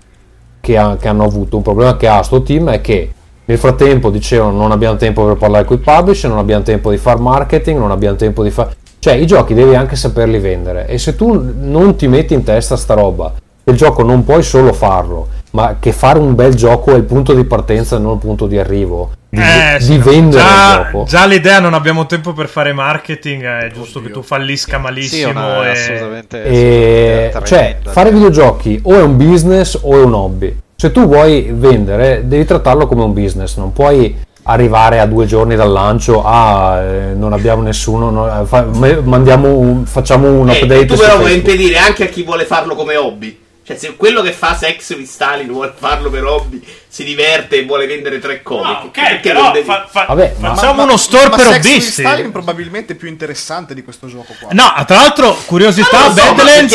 che 0.62 0.78
hanno 0.78 1.24
avuto, 1.24 1.58
un 1.58 1.64
problema 1.64 1.98
che 1.98 2.08
ha 2.08 2.22
sto 2.22 2.42
team 2.44 2.70
è 2.70 2.82
che 2.82 3.12
nel 3.50 3.58
frattempo 3.58 4.10
dicevano 4.10 4.52
non 4.58 4.72
abbiamo 4.72 4.98
tempo 4.98 5.26
per 5.26 5.36
parlare 5.38 5.64
con 5.66 5.78
i 5.78 5.80
publisher, 5.80 6.30
non 6.30 6.40
abbiamo 6.40 6.64
tempo 6.64 6.92
di 6.92 6.98
fare 6.98 7.20
marketing, 7.20 7.80
non 7.80 7.92
abbiamo 7.92 8.16
tempo 8.18 8.44
di 8.44 8.52
fare... 8.52 8.76
Cioè 9.00 9.14
i 9.14 9.26
giochi 9.26 9.54
devi 9.54 9.74
anche 9.74 9.96
saperli 9.96 10.38
vendere 10.40 10.86
e 10.88 10.98
se 10.98 11.16
tu 11.16 11.54
non 11.58 11.96
ti 11.96 12.08
metti 12.08 12.34
in 12.34 12.44
testa 12.44 12.76
sta 12.76 12.94
roba, 12.94 13.32
il 13.64 13.76
gioco 13.76 14.04
non 14.04 14.24
puoi 14.26 14.44
solo 14.44 14.74
farlo, 14.74 15.28
ma 15.52 15.78
che 15.80 15.92
fare 15.94 16.20
un 16.20 16.36
bel 16.36 16.56
gioco 16.56 16.92
è 16.92 16.96
il 16.96 17.04
punto 17.04 17.34
di 17.34 17.44
partenza 17.46 17.96
e 17.96 18.00
non 18.00 18.14
il 18.14 18.20
punto 18.20 18.48
di 18.48 18.58
arrivo, 18.58 19.12
di, 19.30 19.40
Eh, 19.40 19.78
di 19.78 19.84
sì, 19.86 19.98
vendere 19.98 20.42
già, 20.44 20.80
il 20.80 20.86
gioco. 20.92 21.06
già 21.06 21.26
l'idea 21.26 21.60
non 21.60 21.74
abbiamo 21.74 22.06
tempo 22.06 22.34
per 22.34 22.48
fare 22.48 22.74
marketing, 22.74 23.44
è 23.46 23.72
giusto 23.74 24.00
Oddio. 24.00 24.10
che 24.10 24.16
tu 24.16 24.24
fallisca 24.24 24.76
sì, 24.78 24.82
malissimo. 24.82 25.30
una, 25.32 25.68
e... 25.68 25.72
assolutamente, 25.72 26.44
E, 26.44 27.30
assolutamente 27.30 27.46
cioè, 27.46 27.60
tremenda. 27.66 27.92
fare 27.92 28.12
videogiochi 28.12 28.80
o 28.84 28.94
è 28.96 29.02
un 29.02 29.16
business 29.16 29.80
o 29.82 29.94
è 29.94 30.04
un 30.04 30.14
hobby. 30.14 30.58
Se 30.80 30.92
tu 30.92 31.08
vuoi 31.08 31.50
vendere, 31.56 32.22
devi 32.28 32.46
trattarlo 32.46 32.86
come 32.86 33.02
un 33.02 33.12
business, 33.12 33.58
non 33.58 33.74
puoi 33.74 34.16
arrivare 34.44 35.00
a 35.00 35.08
due 35.08 35.26
giorni 35.26 35.56
dal 35.56 35.72
lancio, 35.72 36.22
ah, 36.24 36.80
eh, 36.80 37.14
non 37.16 37.34
abbiamo 37.34 37.64
nessuno, 37.64 38.12
no, 38.12 38.42
eh, 38.42 38.46
fa- 38.46 38.64
mandiamo 39.04 39.58
un- 39.58 39.88
facciamo 39.88 40.32
un 40.32 40.48
Eh, 40.50 40.62
update 40.62 40.86
tu 40.86 40.94
su 40.94 41.02
però 41.02 41.18
vuoi 41.18 41.34
impedire 41.34 41.78
anche 41.78 42.04
a 42.04 42.08
chi 42.10 42.22
vuole 42.22 42.46
farlo 42.46 42.76
come 42.76 42.96
hobby. 42.96 43.36
Cioè, 43.68 43.76
se 43.76 43.98
quello 43.98 44.22
che 44.22 44.32
fa 44.32 44.56
sex 44.56 44.96
with 44.96 45.08
Stalin 45.08 45.52
vuole 45.52 45.74
farlo 45.78 46.10
per 46.10 46.24
hobby, 46.24 46.64
si 46.88 47.04
diverte 47.04 47.58
e 47.58 47.66
vuole 47.66 47.86
vendere 47.86 48.18
tre 48.18 48.42
copie. 48.42 48.72
No, 48.72 48.80
ok, 48.86 49.20
però 49.20 49.52
devi- 49.52 49.66
fa- 49.66 49.86
fa- 49.92 50.06
Vabbè, 50.08 50.36
ma- 50.38 50.56
facciamo 50.56 50.84
uno 50.84 50.96
store 50.96 51.28
ma 51.28 51.36
per 51.36 51.46
Sex 51.48 51.56
with 51.56 51.66
hobbisti. 51.66 52.02
Stalin 52.02 52.32
probabilmente 52.32 52.96
più 52.96 53.10
interessante 53.10 53.74
di 53.74 53.84
questo 53.84 54.08
gioco 54.08 54.34
qua. 54.40 54.54
No, 54.54 54.74
tra 54.86 54.96
l'altro, 54.96 55.38
curiosità, 55.46 56.08
Ma 56.08 56.14
so, 56.16 56.24
ma 56.24 56.34
Badlands 56.34 56.74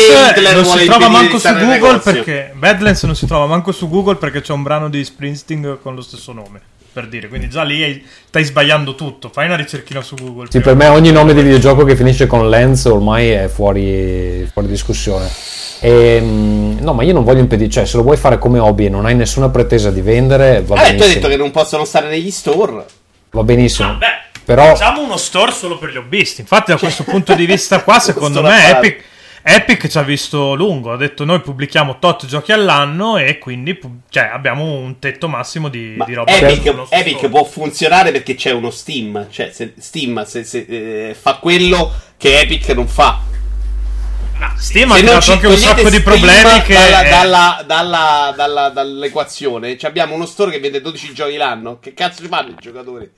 non 0.53 0.65
si 0.65 0.85
trova 0.85 1.07
manco 1.09 1.39
su 1.39 1.53
Google 1.57 1.97
perché 1.99 2.51
Badlands 2.53 3.03
non 3.03 3.15
si 3.15 3.25
trova 3.25 3.45
manco 3.47 3.71
su 3.71 3.89
Google 3.89 4.15
perché 4.17 4.41
c'è 4.41 4.53
un 4.53 4.61
brano 4.61 4.87
di 4.87 5.03
Springsteen 5.03 5.79
con 5.81 5.95
lo 5.95 6.01
stesso 6.01 6.31
nome. 6.31 6.61
Per 6.93 7.07
dire, 7.07 7.27
quindi 7.27 7.49
già 7.49 7.63
lì 7.63 7.81
hai- 7.81 8.05
stai 8.27 8.43
sbagliando 8.43 8.93
tutto. 8.93 9.29
Fai 9.29 9.47
una 9.47 9.55
ricerchina 9.55 10.01
su 10.01 10.13
Google. 10.15 10.47
Sì, 10.51 10.59
per 10.59 10.75
me 10.75 10.87
ogni 10.87 11.11
nome 11.11 11.33
di 11.33 11.41
videogioco 11.41 11.83
che 11.85 11.95
finisce 11.95 12.27
con 12.27 12.47
Lens 12.49 12.85
ormai 12.85 13.29
è 13.31 13.47
fuori, 13.47 14.47
fuori 14.53 14.67
discussione. 14.67 15.27
Ehm, 15.79 16.77
no, 16.79 16.93
ma 16.93 17.03
io 17.03 17.13
non 17.13 17.23
voglio 17.23 17.39
impedire, 17.39 17.69
cioè 17.69 17.85
se 17.85 17.97
lo 17.97 18.03
vuoi 18.03 18.15
fare 18.15 18.37
come 18.37 18.59
hobby 18.59 18.85
e 18.85 18.89
non 18.89 19.05
hai 19.05 19.15
nessuna 19.15 19.49
pretesa 19.49 19.89
di 19.89 20.01
vendere, 20.01 20.61
va 20.61 20.75
Vabbè, 20.75 20.95
tu 20.95 21.03
hai 21.03 21.13
detto 21.15 21.27
che 21.27 21.35
non 21.35 21.49
possono 21.51 21.83
stare 21.83 22.07
negli 22.09 22.31
store. 22.31 22.85
Va 23.31 23.43
benissimo. 23.43 23.89
Vabbè, 23.89 24.21
Però 24.45 24.63
facciamo 24.75 25.01
uno 25.01 25.17
store 25.17 25.51
solo 25.51 25.79
per 25.79 25.89
gli 25.89 25.97
hobbisti. 25.97 26.41
Infatti, 26.41 26.71
da 26.71 26.77
questo 26.77 27.03
punto 27.03 27.33
di 27.33 27.45
vista 27.47 27.81
qua, 27.81 27.97
secondo 27.99 28.41
me. 28.43 28.69
Epic, 28.69 29.03
Epic 29.45 29.87
ci 29.89 29.97
ha 29.97 30.03
visto 30.03 30.55
lungo. 30.55 30.93
Ha 30.93 30.97
detto 30.97 31.25
noi 31.25 31.41
pubblichiamo 31.41 31.99
tot 31.99 32.25
giochi 32.25 32.53
all'anno 32.53 33.17
e 33.17 33.37
quindi 33.39 33.77
cioè, 34.09 34.29
abbiamo 34.31 34.63
un 34.63 34.99
tetto 34.99 35.27
massimo 35.27 35.67
di, 35.67 35.95
Ma 35.97 36.05
di 36.05 36.13
roba. 36.13 36.31
Epic, 36.31 36.73
Epic 36.89 37.27
può 37.29 37.43
funzionare 37.43 38.11
perché 38.11 38.35
c'è 38.35 38.51
uno 38.51 38.69
Steam. 38.71 39.27
Cioè, 39.29 39.51
se, 39.51 39.73
Steam 39.77 40.23
se- 40.25 40.45
se, 40.45 40.65
eh, 41.09 41.13
fa 41.13 41.35
quello 41.35 41.91
che 42.17 42.39
Epic 42.39 42.69
non 42.69 42.87
fa. 42.87 43.19
Ma 44.37 44.53
Steam 44.57 44.91
ha 44.91 44.95
creato 44.97 45.31
anche 45.33 45.47
un 45.47 45.57
sacco 45.57 45.89
di 45.89 46.01
problemi 46.01 46.61
che... 46.61 46.73
dalla, 46.73 47.03
eh, 47.05 47.09
dalla, 47.09 47.63
dalla, 47.67 48.33
dalla- 48.35 48.69
dall'equazione. 48.69 49.77
Cioè, 49.77 49.89
abbiamo 49.89 50.15
uno 50.15 50.25
store 50.25 50.51
che 50.51 50.59
vende 50.59 50.79
12 50.79 51.13
giochi 51.13 51.35
l'anno. 51.35 51.79
Che 51.79 51.93
cazzo 51.93 52.21
ci 52.23 52.29
fanno 52.29 52.51
i 52.51 52.55
giocatori? 52.59 53.09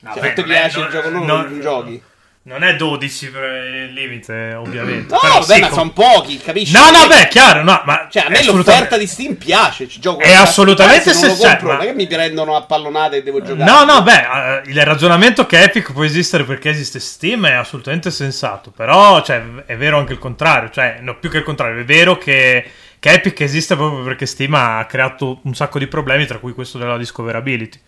Cioè, 0.00 0.14
vabbè, 0.14 0.20
se 0.28 0.32
ti 0.32 0.40
non 0.42 0.50
è- 0.52 0.70
non- 0.74 0.84
il 0.84 0.90
gioco 0.90 1.08
loro 1.10 1.24
non- 1.24 1.50
non 1.50 1.60
giochi. 1.60 2.02
Non 2.48 2.64
è 2.64 2.76
12 2.76 3.30
per 3.30 3.42
il 3.42 3.92
limite, 3.92 4.54
ovviamente. 4.54 5.12
No, 5.12 5.18
Però 5.20 5.34
vabbè, 5.34 5.54
sì, 5.54 5.60
ma 5.60 5.68
com- 5.68 5.76
sono 5.76 5.92
pochi, 5.92 6.38
capisci? 6.38 6.72
No, 6.72 6.88
no, 6.90 7.06
beh, 7.06 7.28
chiaro, 7.28 7.62
no, 7.62 7.82
ma 7.84 8.08
Cioè, 8.10 8.24
a 8.24 8.30
me 8.30 8.42
l'offerta 8.42 8.96
di 8.96 9.06
Steam 9.06 9.34
piace. 9.34 9.86
Ci 9.86 10.00
gioco 10.00 10.22
È 10.22 10.32
assolutamente 10.32 11.12
se 11.12 11.28
compro, 11.36 11.66
ma- 11.66 11.72
non 11.74 11.82
è 11.82 11.86
che 11.88 11.92
mi 11.92 12.06
prendono 12.06 12.56
a 12.56 12.62
pallonate 12.62 13.16
e 13.16 13.22
devo 13.22 13.42
giocare. 13.42 13.70
No, 13.70 13.84
no, 13.84 14.02
beh, 14.02 14.62
eh, 14.62 14.70
il 14.70 14.82
ragionamento 14.82 15.44
che 15.44 15.62
Epic 15.62 15.92
può 15.92 16.04
esistere 16.04 16.44
perché 16.44 16.70
esiste 16.70 17.00
Steam 17.00 17.46
è 17.46 17.52
assolutamente 17.52 18.10
sensato. 18.10 18.70
Però, 18.70 19.20
cioè, 19.20 19.42
è 19.66 19.76
vero 19.76 19.98
anche 19.98 20.14
il 20.14 20.18
contrario. 20.18 20.70
Cioè, 20.70 21.00
no, 21.02 21.18
più 21.18 21.28
che 21.28 21.36
il 21.36 21.44
contrario, 21.44 21.78
è 21.78 21.84
vero 21.84 22.16
che, 22.16 22.64
che 22.98 23.10
Epic 23.10 23.38
esiste 23.42 23.76
proprio 23.76 24.02
perché 24.02 24.24
Steam 24.24 24.54
ha 24.54 24.86
creato 24.88 25.40
un 25.42 25.54
sacco 25.54 25.78
di 25.78 25.86
problemi, 25.86 26.24
tra 26.24 26.38
cui 26.38 26.54
questo 26.54 26.78
della 26.78 26.96
discoverability. 26.96 27.78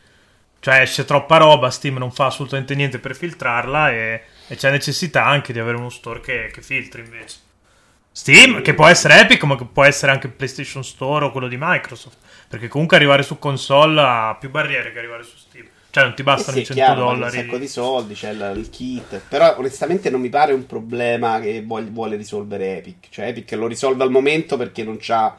Cioè, 0.61 0.80
esce 0.82 1.06
troppa 1.06 1.38
roba, 1.38 1.70
Steam 1.70 1.96
non 1.96 2.12
fa 2.12 2.26
assolutamente 2.26 2.74
niente 2.74 2.98
per 2.98 3.16
filtrarla 3.16 3.90
e, 3.90 4.22
e 4.51 4.57
c'è 4.57 4.70
necessità 4.70 5.24
anche 5.24 5.53
di 5.53 5.59
avere 5.61 5.76
uno 5.76 5.90
store 5.90 6.20
che, 6.20 6.51
che 6.53 6.61
filtri 6.62 7.03
invece. 7.03 7.38
Steam, 8.12 8.61
che 8.62 8.74
può 8.74 8.86
essere 8.86 9.20
Epic, 9.20 9.42
ma 9.44 9.57
che 9.57 9.64
può 9.66 9.84
essere 9.84 10.12
anche 10.12 10.28
PlayStation 10.28 10.82
Store 10.84 11.24
o 11.26 11.30
quello 11.30 11.48
di 11.48 11.57
Microsoft. 11.59 12.18
Perché 12.48 12.68
comunque 12.68 12.96
arrivare 12.96 13.22
su 13.22 13.38
console 13.38 14.01
ha 14.01 14.36
più 14.38 14.51
barriere 14.51 14.92
che 14.92 14.98
arrivare 14.98 15.22
su 15.22 15.36
Steam. 15.36 15.66
Cioè, 15.90 16.05
non 16.05 16.14
ti 16.14 16.22
Eh 16.32 16.42
bastano 16.42 16.57
sì, 16.57 16.61
i 16.61 16.62
è 16.62 16.64
100 16.64 16.92
chiaro, 16.92 16.94
dollari. 16.94 17.38
un 17.38 17.44
sacco 17.44 17.59
di 17.59 17.66
soldi, 17.68 18.14
c'è 18.14 18.30
il, 18.30 18.53
il 18.57 18.70
kit. 18.70 19.20
Però 19.28 19.57
onestamente 19.59 20.11
non 20.11 20.20
mi 20.20 20.28
pare 20.28 20.53
un 20.53 20.64
problema 20.66 21.40
che 21.40 21.62
vuole 21.62 22.16
risolvere 22.16 22.78
Epic. 22.78 23.09
Cioè 23.11 23.26
Epic 23.28 23.51
lo 23.53 23.66
risolve 23.66 24.03
al 24.05 24.11
momento 24.11 24.57
perché 24.57 24.84
non 24.84 24.96
c'ha 25.01 25.36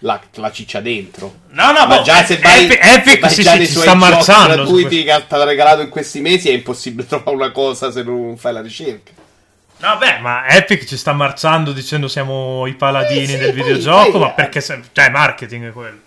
la, 0.00 0.20
la 0.34 0.50
ciccia 0.52 0.80
dentro. 0.80 1.34
No, 1.50 1.72
no, 1.72 1.86
Ma 1.86 1.96
boh, 1.98 2.02
già 2.02 2.24
se 2.24 2.38
vai, 2.38 2.64
Epic, 2.64 2.78
Epic 2.84 3.18
vai 3.20 3.30
sì, 3.30 3.42
già 3.42 3.52
sì, 3.56 3.66
ci 3.66 3.72
sta 3.78 3.94
marciando. 3.94 4.54
gratuiti 4.54 5.02
questo. 5.04 5.26
che 5.28 5.34
ha 5.34 5.44
regalato 5.44 5.80
in 5.82 5.88
questi 5.88 6.20
mesi 6.20 6.48
è 6.48 6.52
impossibile 6.52 7.06
trovare 7.08 7.36
una 7.36 7.50
cosa 7.50 7.90
se 7.90 8.02
non 8.02 8.36
fai 8.36 8.52
la 8.52 8.60
ricerca. 8.62 9.12
No, 9.80 9.96
beh, 9.96 10.18
ma 10.18 10.46
Epic 10.48 10.84
ci 10.86 10.96
sta 10.96 11.12
marciando 11.12 11.72
dicendo 11.72 12.08
siamo 12.08 12.66
i 12.66 12.74
paladini 12.74 13.22
Eh, 13.22 13.26
sì, 13.26 13.36
del 13.38 13.52
poi- 13.52 13.62
videogioco, 13.62 14.10
poi, 14.10 14.20
ma 14.20 14.30
eh. 14.30 14.34
perché... 14.34 14.60
se- 14.60 14.80
Cioè, 14.92 15.08
marketing 15.10 15.68
è 15.68 15.72
quello. 15.72 15.98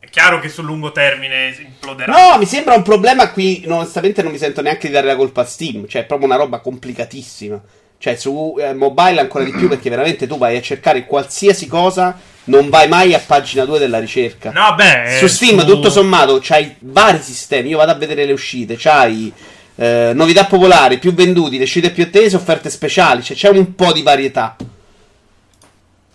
È 0.00 0.08
chiaro 0.08 0.40
che 0.40 0.48
sul 0.48 0.64
lungo 0.64 0.90
termine 0.90 1.54
imploderà. 1.56 2.12
No, 2.32 2.38
mi 2.38 2.46
sembra 2.46 2.74
un 2.74 2.82
problema 2.82 3.30
qui. 3.30 3.64
Onestamente, 3.68 4.22
non 4.22 4.32
mi 4.32 4.38
sento 4.38 4.62
neanche 4.62 4.88
di 4.88 4.92
dare 4.94 5.06
la 5.06 5.14
colpa 5.14 5.42
a 5.42 5.44
Steam. 5.44 5.86
Cioè, 5.86 6.02
è 6.02 6.04
proprio 6.06 6.26
una 6.26 6.36
roba 6.38 6.58
complicatissima. 6.58 7.60
Cioè, 8.00 8.16
su 8.16 8.56
eh, 8.58 8.72
mobile 8.72 9.20
ancora 9.20 9.44
di 9.44 9.50
più 9.50 9.68
perché 9.68 9.90
veramente 9.90 10.26
tu 10.26 10.38
vai 10.38 10.56
a 10.56 10.62
cercare 10.62 11.04
qualsiasi 11.04 11.66
cosa, 11.66 12.18
non 12.44 12.70
vai 12.70 12.88
mai 12.88 13.12
a 13.12 13.18
pagina 13.18 13.66
2 13.66 13.78
della 13.78 14.00
ricerca. 14.00 14.50
No, 14.52 14.74
beh... 14.74 15.18
su 15.18 15.26
eh, 15.26 15.28
Steam, 15.28 15.58
su- 15.60 15.66
tutto 15.66 15.90
sommato, 15.90 16.38
c'hai 16.40 16.76
vari 16.78 17.20
sistemi. 17.20 17.68
Io 17.68 17.76
vado 17.76 17.90
a 17.92 17.96
vedere 17.96 18.24
le 18.24 18.32
uscite, 18.32 18.76
c'hai 18.78 19.30
eh, 19.74 20.12
novità 20.14 20.46
popolari, 20.46 20.96
più 20.96 21.12
venduti, 21.12 21.58
le 21.58 21.64
uscite 21.64 21.90
più 21.90 22.04
attese, 22.04 22.36
offerte 22.36 22.70
speciali. 22.70 23.22
Cioè, 23.22 23.36
c'è 23.36 23.50
un 23.50 23.74
po' 23.74 23.92
di 23.92 24.00
varietà. 24.00 24.56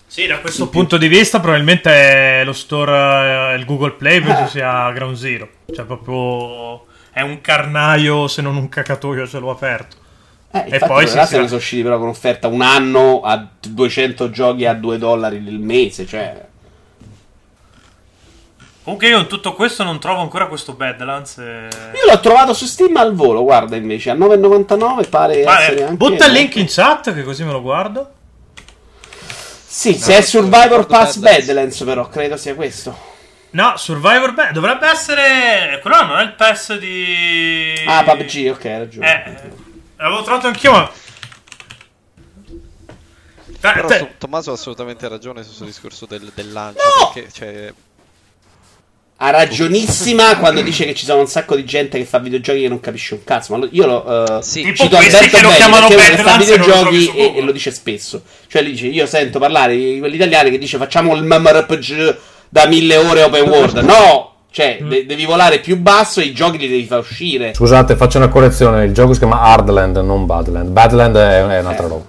Sì, 0.08 0.26
da 0.26 0.40
questo 0.40 0.70
punto 0.70 0.98
di 0.98 1.08
vista 1.08 1.40
probabilmente 1.40 2.42
lo 2.44 2.54
store, 2.54 3.52
eh, 3.54 3.56
il 3.58 3.66
Google 3.66 3.92
Play, 3.92 4.22
penso 4.22 4.48
sia 4.48 4.90
Ground 4.92 5.18
Zero. 5.18 5.50
Cioè, 5.72 5.86
proprio... 5.86 6.84
È 7.12 7.22
un 7.22 7.40
carnaio, 7.42 8.28
se 8.28 8.42
non 8.42 8.56
un 8.56 8.70
cacatoio 8.70 9.24
a 9.24 9.28
cielo 9.28 9.52
aperto. 9.52 9.98
Eh, 10.56 10.76
E 10.76 10.80
poi 10.80 11.06
si 11.06 11.18
se 11.18 11.26
sa- 11.26 11.40
ne 11.42 11.48
sono 11.48 11.60
usciti 11.60 11.84
però 11.84 11.98
con 12.00 12.08
offerta 12.08 12.48
un 12.48 12.62
anno 12.62 13.22
a 13.22 13.46
200 13.68 14.30
giochi 14.30 14.66
a 14.66 14.74
2 14.74 14.98
dollari 14.98 15.36
il 15.38 15.60
mese. 15.60 16.06
Cioè, 16.06 16.46
Comunque 18.84 19.08
io 19.10 19.18
in 19.20 19.28
tutto 19.28 19.54
questo 19.54 19.84
non 19.84 20.00
trovo 20.00 20.22
ancora 20.22 20.46
questo 20.48 20.74
Badlands. 20.74 21.40
e- 21.40 21.68
Io 21.94 22.10
l'ho 22.12 22.20
trovato 22.20 22.54
su 22.54 22.66
Steam 22.66 22.96
al 22.98 23.14
volo, 23.16 23.42
guarda 23.44 23.76
invece, 23.76 24.12
a 24.12 24.14
9,99 24.14 25.08
pare 25.10 25.44
Ma, 25.44 25.60
essere 25.60 25.80
eh, 25.80 25.84
anche... 25.84 25.96
butta 25.96 26.26
il 26.28 26.32
link 26.34 26.56
in 26.56 26.68
chat 26.70 27.14
che 27.14 27.24
così 27.24 27.44
me 27.44 27.52
lo 27.52 27.62
guardo. 27.62 28.12
Sì, 29.68 29.94
se 29.96 30.18
è 30.18 30.22
Survivor 30.22 30.86
Pass 30.86 31.18
Badlands 31.18 31.82
però, 31.84 32.08
credo 32.08 32.38
sia 32.38 32.54
questo. 32.56 33.14
No, 33.52 33.74
Survivor 33.78 34.34
Bad 34.34 34.52
dovrebbe 34.52 34.88
essere. 34.88 35.80
Quello 35.82 36.04
non 36.06 36.18
è 36.20 36.24
il 36.24 36.34
pass 36.34 36.78
di. 36.78 37.74
Ah, 37.88 38.04
PUBG, 38.04 38.52
ok, 38.52 38.66
hai 38.66 38.78
ragione. 38.78 39.26
Eh, 39.26 39.64
l'avevo 39.98 40.24
trovato 40.24 40.48
anch'io, 40.48 40.72
ma. 40.72 40.92
Però 43.60 43.88
te- 43.88 43.98
To- 44.00 44.10
Tommaso 44.20 44.52
ha 44.52 44.54
assolutamente 44.54 45.08
ragione 45.08 45.42
su 45.42 45.48
questo 45.48 45.66
discorso 45.66 46.06
del, 46.06 46.32
del 46.36 46.52
lancio. 46.52 46.82
No! 47.00 47.12
Perché, 47.14 47.32
cioè, 47.32 47.74
Ha 49.18 49.30
ragionissima 49.32 50.38
quando 50.38 50.62
dice 50.62 50.86
che 50.86 50.94
ci 50.94 51.06
sono 51.06 51.22
un 51.22 51.28
sacco 51.28 51.56
di 51.56 51.64
gente 51.66 51.98
che 51.98 52.06
fa 52.06 52.20
videogiochi 52.20 52.62
che 52.62 52.68
non 52.68 52.80
capisce 52.80 53.14
un 53.16 53.24
cazzo. 53.24 53.54
Ma 53.54 53.60
lo- 53.60 53.70
io 53.72 53.86
lo. 53.88 54.38
eh, 54.40 54.44
Sì. 54.44 54.62
Tipo 54.64 54.84
cito 54.84 54.98
Alberto 54.98 55.18
che 55.38 55.42
lo 55.42 55.48
Belli, 55.48 55.56
chiamano 55.56 55.88
che 55.88 56.18
fa 56.18 56.36
e 56.36 56.38
videogiochi 56.38 57.12
e, 57.16 57.34
e 57.38 57.42
lo 57.42 57.52
dice 57.52 57.72
spesso. 57.72 58.24
Cioè, 58.48 58.62
lui 58.62 58.72
dice: 58.72 58.88
Io 58.88 59.06
sento 59.08 59.40
parlare 59.40 59.76
di 59.76 59.98
quelli 60.00 60.16
italiani 60.16 60.52
che 60.52 60.58
dice 60.60 60.78
facciamo 60.78 61.16
il 61.16 61.24
MMORPG 61.24 62.18
da 62.50 62.68
mille 62.68 62.98
ore 62.98 63.24
open 63.24 63.48
world. 63.50 63.78
No! 63.80 64.35
Cioè, 64.56 64.78
Mm. 64.82 64.88
de- 64.90 65.06
devi 65.06 65.26
volare 65.26 65.60
più 65.60 65.76
basso 65.78 66.22
e 66.22 66.24
i 66.24 66.32
giochi 66.34 66.58
li 66.58 66.70
devi 66.70 66.86
far 66.86 67.00
uscire. 67.00 67.54
Scusate, 67.54 67.98
faccio 67.98 68.20
una 68.20 68.30
correzione. 68.30 68.86
Il 68.86 68.94
gioco 68.94 69.12
si 69.12 69.20
chiama 69.20 69.42
Hardland, 69.42 69.98
non 69.98 70.26
Badland. 70.26 70.70
Badland 70.70 71.14
è, 71.18 71.40
è 71.46 71.60
un'altra 71.60 71.86
Eh. 71.86 71.90
roba. 71.90 72.06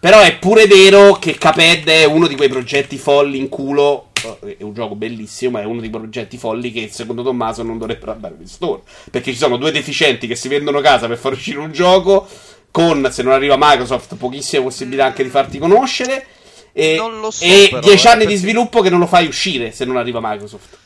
Però 0.00 0.20
è 0.20 0.38
pure 0.38 0.66
vero 0.66 1.18
che 1.20 1.36
Caped 1.36 1.86
è 1.86 2.04
uno 2.06 2.28
di 2.28 2.34
quei 2.34 2.48
progetti 2.48 2.96
folli 2.96 3.36
in 3.36 3.50
culo. 3.50 4.06
eh, 4.42 4.56
È 4.56 4.62
un 4.62 4.72
gioco 4.72 4.94
bellissimo, 4.94 5.50
ma 5.50 5.60
è 5.60 5.64
uno 5.64 5.82
di 5.82 5.90
quei 5.90 6.00
progetti 6.00 6.38
folli 6.38 6.72
che 6.72 6.88
secondo 6.90 7.22
Tommaso 7.22 7.62
non 7.62 7.76
dovrebbero 7.76 8.12
andare 8.12 8.36
in 8.40 8.46
store. 8.46 8.80
Perché 9.10 9.32
ci 9.32 9.36
sono 9.36 9.58
due 9.58 9.70
deficienti 9.70 10.26
che 10.26 10.34
si 10.34 10.48
vendono 10.48 10.80
casa 10.80 11.06
per 11.06 11.18
far 11.18 11.32
uscire 11.32 11.58
un 11.58 11.72
gioco. 11.72 12.26
Con, 12.70 13.06
se 13.12 13.22
non 13.22 13.34
arriva 13.34 13.56
Microsoft, 13.58 14.16
pochissime 14.16 14.62
possibilità 14.62 15.04
anche 15.04 15.22
di 15.22 15.28
farti 15.28 15.58
conoscere. 15.58 16.24
E, 16.72 16.94
Non 16.96 17.20
lo 17.20 17.30
so, 17.30 17.44
e 17.44 17.66
però, 17.68 17.80
dieci 17.82 18.06
eh, 18.06 18.08
anni 18.08 18.18
di 18.20 18.24
perché- 18.28 18.40
sviluppo 18.40 18.80
che 18.80 18.88
non 18.88 18.98
lo 19.00 19.06
fai 19.06 19.26
uscire 19.26 19.72
se 19.72 19.84
non 19.84 19.98
arriva 19.98 20.20
Microsoft. 20.22 20.84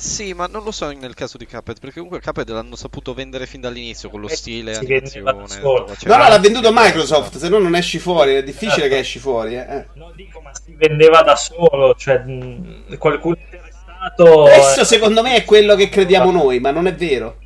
Sì, 0.00 0.32
ma 0.32 0.46
non 0.46 0.64
lo 0.64 0.70
so 0.70 0.90
nel 0.90 1.12
caso 1.12 1.36
di 1.36 1.44
Cuphead, 1.46 1.78
perché 1.78 2.00
comunque 2.00 2.22
Cuphead 2.22 2.48
l'hanno 2.48 2.74
saputo 2.74 3.12
vendere 3.12 3.44
fin 3.44 3.60
dall'inizio 3.60 4.08
con 4.08 4.20
lo 4.22 4.28
Eh, 4.28 4.34
stile, 4.34 4.72
si 4.72 5.18
animazione. 5.18 5.60
No, 5.60 6.16
no, 6.16 6.28
l'ha 6.28 6.38
venduto 6.38 6.70
Microsoft, 6.72 7.36
se 7.36 7.50
no 7.50 7.58
non 7.58 7.74
esci 7.74 7.98
fuori. 7.98 8.34
È 8.34 8.42
difficile 8.42 8.80
Certo. 8.80 8.88
che 8.88 8.98
esci 8.98 9.18
fuori. 9.18 9.56
Eh. 9.56 9.86
Non 9.96 10.12
dico, 10.16 10.40
ma 10.40 10.52
si 10.54 10.74
vendeva 10.74 11.20
da 11.20 11.36
solo, 11.36 11.94
cioè 11.98 12.18
mh, 12.18 12.96
qualcuno 12.96 13.36
interessato... 13.38 14.42
Questo 14.44 14.80
eh, 14.80 14.84
secondo 14.84 15.20
me 15.20 15.34
è 15.34 15.44
quello 15.44 15.74
che 15.74 15.90
crediamo 15.90 16.30
noi, 16.30 16.60
ma 16.60 16.70
non 16.70 16.86
è 16.86 16.94
vero. 16.94 17.36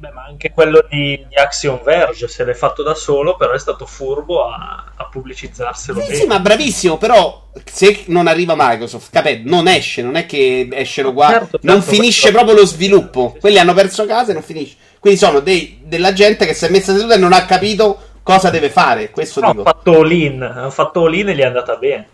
Beh, 0.00 0.12
ma 0.12 0.24
anche 0.24 0.50
quello 0.50 0.86
di, 0.88 1.26
di 1.28 1.34
Axiom 1.34 1.82
Verge 1.82 2.26
se 2.26 2.42
l'è 2.42 2.54
fatto 2.54 2.82
da 2.82 2.94
solo, 2.94 3.36
però 3.36 3.52
è 3.52 3.58
stato 3.58 3.84
furbo 3.84 4.46
a, 4.46 4.92
a 4.96 5.04
pubblicizzarlo 5.10 6.00
Sì, 6.00 6.14
sì, 6.14 6.26
ma 6.26 6.40
bravissimo, 6.40 6.96
però 6.96 7.48
se 7.66 8.04
non 8.06 8.26
arriva 8.26 8.54
Microsoft, 8.56 9.10
capito? 9.12 9.42
Non 9.50 9.68
esce, 9.68 10.00
non 10.00 10.16
è 10.16 10.24
che 10.24 10.66
escono 10.72 11.12
qua, 11.12 11.28
Certo, 11.28 11.48
certo, 11.50 11.66
non 11.66 11.82
finisce 11.82 12.22
certo. 12.22 12.36
proprio 12.38 12.56
lo 12.60 12.64
sviluppo. 12.66 13.36
Quelli 13.38 13.58
hanno 13.58 13.74
perso 13.74 14.06
casa 14.06 14.30
e 14.30 14.32
non 14.32 14.42
finisce. 14.42 14.74
Quindi 14.98 15.18
sono 15.18 15.40
dei- 15.40 15.80
della 15.84 16.14
gente 16.14 16.46
che 16.46 16.54
si 16.54 16.64
è 16.64 16.70
messa 16.70 16.94
seduta 16.94 17.14
e 17.16 17.18
non 17.18 17.34
ha 17.34 17.44
capito 17.44 18.00
cosa 18.22 18.48
deve 18.48 18.70
fare. 18.70 19.10
Questo 19.10 19.40
No, 19.40 19.46
hanno 19.48 19.58
dico. 19.58 19.70
fatto 19.70 20.00
all-in, 20.00 20.40
hanno 20.42 20.70
fatto 20.70 21.04
all-in 21.04 21.28
e 21.28 21.34
gli 21.34 21.40
è 21.40 21.44
andata 21.44 21.76
bene. 21.76 22.08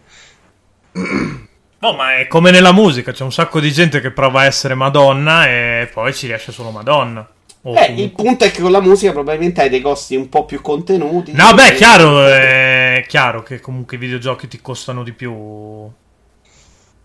No, 1.79 1.93
ma 1.93 2.17
è 2.17 2.27
come 2.27 2.51
nella 2.51 2.73
musica, 2.73 3.13
c'è 3.13 3.23
un 3.23 3.31
sacco 3.31 3.61
di 3.61 3.71
gente 3.71 4.01
che 4.01 4.11
prova 4.11 4.41
a 4.41 4.45
essere 4.47 4.75
Madonna 4.75 5.47
e 5.47 5.89
poi 5.93 6.13
ci 6.15 6.27
riesce 6.27 6.51
solo 6.51 6.71
Madonna. 6.71 7.25
O 7.69 7.73
Eh, 7.75 7.75
comunque- 7.87 8.03
il 8.05 8.13
punto 8.13 8.45
è 8.45 8.51
che 8.53 8.61
con 8.63 8.71
la 8.71 8.81
musica 8.81 9.11
probabilmente 9.13 9.61
hai 9.61 9.69
dei 9.69 9.81
costi 9.81 10.15
un 10.15 10.29
po' 10.29 10.45
più 10.45 10.61
contenuti. 10.61 11.33
No, 11.33 11.53
beh, 11.53 11.73
E- 11.73 11.75
chiaro, 11.75 12.25
è 12.25 13.05
chiaro 13.09 13.43
che 13.43 13.59
comunque 13.59 13.97
i 13.97 14.01
videogiochi 14.01 14.47
ti 14.47 14.61
costano 14.61 15.03
di 15.03 15.13
più. 15.13 15.33
I 15.33 15.91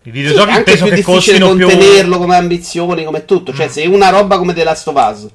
Sì, 0.04 0.10
videogiochi 0.10 0.48
è 0.50 0.52
anche 0.52 0.64
penso 0.64 0.84
più 0.84 0.90
che 0.90 0.96
difficile 1.02 1.38
costino 1.40 1.54
più. 1.56 1.66
contenerlo 1.76 2.18
come 2.18 2.36
ambizioni, 2.36 3.04
come 3.04 3.24
tutto. 3.24 3.52
Cioè, 3.52 3.66
Mm. 3.66 3.70
se 3.70 3.86
una 3.86 4.08
roba 4.10 4.38
come 4.38 4.52
The 4.52 4.62
Last 4.64 4.86
of 4.88 4.94
Us, 4.96 5.26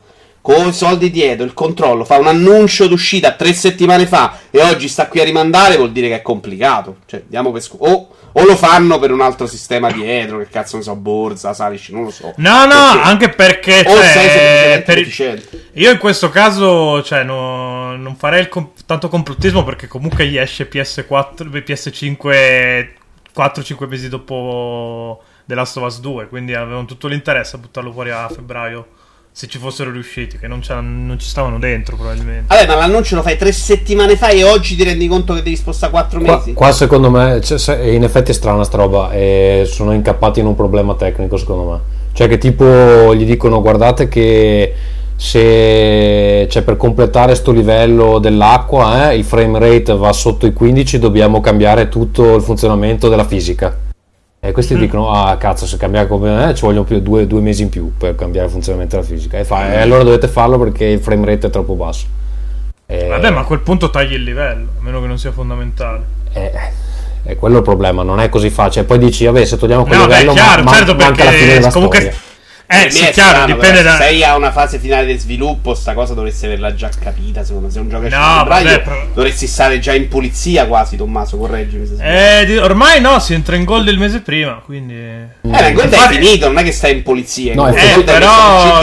con 0.47 0.69
i 0.69 0.71
soldi 0.71 1.11
dietro, 1.11 1.43
il 1.43 1.53
controllo, 1.53 2.05
fa 2.05 2.17
un 2.17 2.27
annuncio 2.27 2.87
d'uscita 2.87 3.33
tre 3.33 3.51
settimane 3.51 4.07
fa 4.07 4.39
e 4.49 4.61
oggi 4.61 4.87
sta 4.87 5.07
qui 5.09 5.19
a 5.19 5.25
rimandare, 5.25 5.75
vuol 5.75 5.91
dire 5.91 6.07
che 6.07 6.15
è 6.15 6.21
complicato. 6.21 6.99
Cioè, 7.05 7.23
diamo 7.27 7.51
per 7.51 7.61
scu- 7.61 7.81
o, 7.81 8.07
o 8.31 8.45
lo 8.45 8.55
fanno 8.55 8.97
per 8.97 9.11
un 9.11 9.19
altro 9.19 9.45
sistema 9.45 9.91
dietro, 9.91 10.37
che 10.37 10.47
cazzo 10.49 10.77
ne 10.77 10.83
so, 10.83 10.95
Borza, 10.95 11.53
Salic, 11.53 11.89
non 11.89 12.03
lo 12.05 12.11
so. 12.11 12.33
No, 12.37 12.63
no, 12.65 12.93
Perché- 12.93 13.01
anche 13.09 13.29
perché. 13.29 13.79
o 13.87 13.95
cioè, 13.95 14.83
per- 14.85 14.97
efficiente. 14.99 15.67
Io 15.73 15.91
in 15.91 15.97
questo 15.97 16.29
caso, 16.29 17.03
cioè, 17.03 17.23
no- 17.23 17.97
non 17.97 18.15
farei 18.15 18.39
il 18.39 18.47
com- 18.47 18.69
tanto 18.85 19.09
complottismo 19.09 19.65
perché 19.65 19.87
comunque 19.87 20.27
gli 20.27 20.37
esce 20.37 20.69
PS4, 20.69 21.49
PS5 21.61 22.87
4-5 23.35 23.85
mesi 23.85 24.07
dopo 24.07 25.21
The 25.45 25.55
Last 25.55 25.75
of 25.75 25.83
Us 25.83 25.99
2, 25.99 26.27
quindi 26.29 26.53
avevano 26.55 26.85
tutto 26.85 27.07
l'interesse 27.09 27.57
a 27.57 27.59
buttarlo 27.59 27.91
fuori 27.91 28.11
a 28.11 28.29
febbraio 28.29 28.87
se 29.37 29.45
ci 29.45 29.59
fossero 29.59 29.91
riusciti, 29.91 30.39
che 30.39 30.47
non, 30.47 30.63
non 30.67 31.15
ci 31.19 31.27
stavano 31.27 31.59
dentro 31.59 31.95
probabilmente. 31.95 32.45
Vabbè, 32.47 32.65
ma 32.65 32.73
l'annuncio 32.73 33.13
lo 33.13 33.21
fai 33.21 33.37
tre 33.37 33.51
settimane 33.51 34.15
fa 34.15 34.29
e 34.29 34.43
oggi 34.43 34.75
ti 34.75 34.83
rendi 34.83 35.07
conto 35.07 35.35
che 35.35 35.43
devi 35.43 35.55
spostare 35.55 35.91
quattro 35.91 36.19
Qua, 36.21 36.37
mesi? 36.37 36.53
qua 36.53 36.71
secondo 36.71 37.11
me, 37.11 37.39
cioè, 37.41 37.81
in 37.81 38.03
effetti 38.03 38.31
è 38.31 38.33
strana 38.33 38.63
sta 38.63 38.77
roba 38.77 39.11
e 39.11 39.67
sono 39.67 39.93
incappati 39.93 40.39
in 40.39 40.47
un 40.47 40.55
problema 40.55 40.95
tecnico 40.95 41.37
secondo 41.37 41.71
me. 41.71 41.79
Cioè 42.13 42.27
che 42.27 42.39
tipo 42.39 43.13
gli 43.13 43.25
dicono 43.25 43.61
guardate 43.61 44.07
che 44.07 44.73
se 45.15 46.47
cioè, 46.49 46.63
per 46.63 46.75
completare 46.75 47.35
sto 47.35 47.51
livello 47.51 48.17
dell'acqua 48.17 49.11
eh, 49.11 49.17
il 49.17 49.23
frame 49.23 49.59
rate 49.59 49.95
va 49.95 50.13
sotto 50.13 50.47
i 50.47 50.53
15 50.53 50.97
dobbiamo 50.97 51.41
cambiare 51.41 51.89
tutto 51.89 52.33
il 52.33 52.41
funzionamento 52.41 53.07
della 53.07 53.25
fisica 53.25 53.85
e 54.47 54.53
questi 54.53 54.75
mm. 54.75 54.79
dicono 54.79 55.11
ah 55.11 55.35
cazzo 55.35 55.65
se 55.65 55.75
cambiare 55.75 56.07
come 56.07 56.49
eh, 56.49 56.55
ci 56.55 56.63
vogliono 56.63 56.85
più, 56.85 57.01
due, 57.01 57.27
due, 57.27 57.41
mesi 57.41 57.63
in 57.63 57.69
più 57.69 57.91
per 57.97 58.15
cambiare 58.15 58.47
il 58.47 58.53
funzionamento 58.53 58.95
della 58.95 59.05
fisica. 59.05 59.37
E, 59.37 59.43
fa, 59.43 59.73
e 59.73 59.81
allora 59.81 60.03
dovete 60.03 60.29
farlo 60.29 60.57
perché 60.57 60.85
il 60.85 60.99
frame 60.99 61.25
rate 61.25 61.47
è 61.47 61.49
troppo 61.49 61.73
basso. 61.73 62.05
E... 62.85 63.07
vabbè 63.07 63.29
ma 63.31 63.41
a 63.41 63.43
quel 63.43 63.59
punto 63.59 63.89
tagli 63.89 64.13
il 64.13 64.23
livello 64.23 64.67
a 64.79 64.83
meno 64.83 65.01
che 65.01 65.07
non 65.07 65.17
sia 65.19 65.33
fondamentale. 65.33 66.01
Eh, 66.31 66.51
è 67.23 67.35
quello 67.35 67.57
il 67.57 67.63
problema 67.63 68.03
non 68.03 68.21
è 68.21 68.29
così 68.29 68.49
facile. 68.49 68.85
Poi 68.85 68.99
dici 68.99 69.25
vabbè 69.25 69.43
se 69.43 69.57
togliamo 69.57 69.83
quel 69.83 69.97
no, 69.97 70.05
livello 70.05 70.33
beh, 70.33 70.39
chiaro, 70.39 70.63
ma, 70.63 70.71
certo, 70.71 70.95
manca 70.95 71.23
la 71.25 71.31
fine 71.31 71.53
della 71.53 71.71
comunque... 71.71 71.99
storia 71.99 72.26
eh, 72.67 72.91
sì, 72.91 73.09
chiaro, 73.11 73.45
dipende 73.45 73.81
da. 73.81 73.91
Se 73.91 74.03
sei 74.03 74.23
a 74.23 74.35
una 74.35 74.51
fase 74.51 74.77
finale 74.77 75.05
di 75.05 75.17
sviluppo, 75.17 75.73
sta 75.73 75.93
cosa 75.93 76.13
dovresti 76.13 76.45
averla 76.45 76.73
già 76.73 76.89
capita. 76.89 77.43
Secondo 77.43 77.67
me, 77.67 77.73
se 77.73 77.79
un 77.79 77.89
gioco 77.89 78.05
esce 78.05 78.17
no, 78.17 78.23
a 78.23 78.45
però... 78.45 79.05
dovresti 79.13 79.47
stare 79.47 79.79
già 79.79 79.93
in 79.93 80.07
pulizia 80.07 80.65
quasi. 80.67 80.97
Tommaso, 80.97 81.37
correggimi 81.37 81.85
se 81.85 82.41
eh, 82.41 82.45
di... 82.45 82.57
ormai 82.57 82.99
no, 82.99 83.19
si 83.19 83.33
entra 83.33 83.55
in 83.55 83.63
gold 83.63 83.87
il 83.87 83.97
mese 83.97 84.19
prima. 84.19 84.61
Quindi, 84.63 84.95
eh, 84.95 85.27
il 85.41 85.73
gold 85.73 85.93
è 85.93 86.07
finito, 86.09 86.47
non 86.47 86.57
è 86.57 86.63
che 86.63 86.71
stai 86.71 86.93
in 86.93 87.03
pulizia. 87.03 87.53
No, 87.55 87.67
eh, 87.69 88.03
però. 88.03 88.79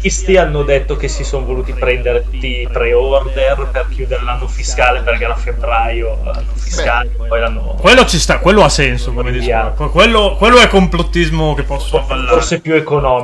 Questi 0.00 0.36
hanno 0.36 0.62
detto 0.62 0.96
che 0.96 1.08
si 1.08 1.24
sono 1.24 1.44
voluti 1.44 1.72
prenderti 1.72 2.68
pre-order 2.72 3.68
per 3.72 3.88
chiudere 3.90 4.22
l'anno 4.22 4.46
fiscale 4.46 5.00
perché 5.00 5.24
era 5.24 5.34
febbraio 5.34 6.20
l'anno 6.24 6.52
fiscale. 6.54 7.10
Beh, 7.18 7.26
poi 7.26 7.40
l'hanno. 7.40 7.76
Quello 7.80 8.06
ci 8.06 8.18
sta, 8.18 8.38
quello 8.38 8.62
ha 8.62 8.68
senso. 8.68 9.12
Come 9.12 9.32
quello, 9.90 10.36
quello 10.36 10.58
è 10.58 10.68
complottismo 10.68 11.54
che 11.54 11.64
posso 11.64 11.98
avvallare. 11.98 12.34
Forse 12.34 12.60
più 12.60 12.74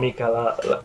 economica 0.02 0.28
la, 0.28 0.56
la 0.62 0.82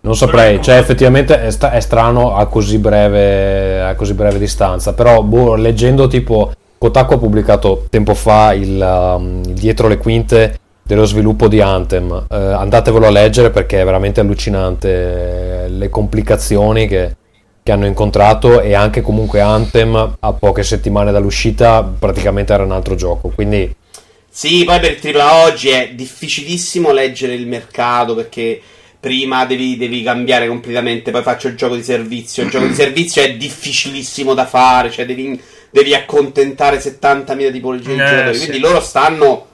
non 0.00 0.14
saprei, 0.16 0.62
cioè 0.62 0.78
effettivamente 0.78 1.42
è, 1.42 1.50
sta- 1.50 1.72
è 1.72 1.80
strano 1.80 2.36
a 2.36 2.46
così, 2.46 2.78
breve, 2.78 3.82
a 3.82 3.94
così 3.94 4.14
breve 4.14 4.38
distanza, 4.38 4.94
però 4.94 5.22
boh, 5.22 5.56
leggendo 5.56 6.06
tipo 6.06 6.52
Kotaku 6.78 7.14
ha 7.14 7.18
pubblicato 7.18 7.86
tempo 7.90 8.14
fa 8.14 8.54
il, 8.54 8.80
um, 8.80 9.42
dietro 9.42 9.88
le 9.88 9.98
quinte 9.98 10.58
dello 10.84 11.04
sviluppo 11.04 11.48
di 11.48 11.60
Anthem, 11.60 12.26
eh, 12.30 12.36
andatevelo 12.36 13.06
a 13.06 13.10
leggere 13.10 13.50
perché 13.50 13.80
è 13.80 13.84
veramente 13.84 14.20
allucinante 14.20 15.64
eh, 15.64 15.68
le 15.68 15.88
complicazioni 15.90 16.86
che, 16.86 17.16
che 17.62 17.72
hanno 17.72 17.84
incontrato 17.84 18.60
e 18.60 18.74
anche 18.74 19.02
comunque 19.02 19.40
Anthem 19.40 20.16
a 20.18 20.32
poche 20.32 20.62
settimane 20.62 21.10
dall'uscita 21.10 21.82
praticamente 21.82 22.54
era 22.54 22.62
un 22.62 22.72
altro 22.72 22.94
gioco, 22.94 23.30
quindi 23.34 23.74
sì, 24.28 24.64
poi 24.64 24.78
per 24.80 24.98
AAA 25.02 25.42
oggi 25.44 25.68
è 25.70 25.90
difficilissimo 25.94 26.92
leggere 26.92 27.34
il 27.34 27.46
mercato 27.46 28.14
perché 28.14 28.60
prima 29.00 29.44
devi, 29.46 29.76
devi, 29.76 30.02
cambiare 30.02 30.48
completamente, 30.48 31.10
poi 31.10 31.22
faccio 31.22 31.48
il 31.48 31.56
gioco 31.56 31.76
di 31.76 31.82
servizio. 31.82 32.42
Il 32.42 32.50
gioco 32.50 32.66
di 32.66 32.74
servizio 32.74 33.22
è 33.22 33.34
difficilissimo 33.34 34.34
da 34.34 34.46
fare, 34.46 34.90
cioè 34.90 35.06
devi, 35.06 35.40
devi 35.70 35.94
accontentare 35.94 36.78
70.000 36.78 37.52
tipologie 37.52 37.94
di 37.94 38.00
eh, 38.00 38.04
giocatori. 38.06 38.38
Sì. 38.38 38.44
Quindi 38.46 38.62
loro 38.62 38.80
stanno 38.80 39.46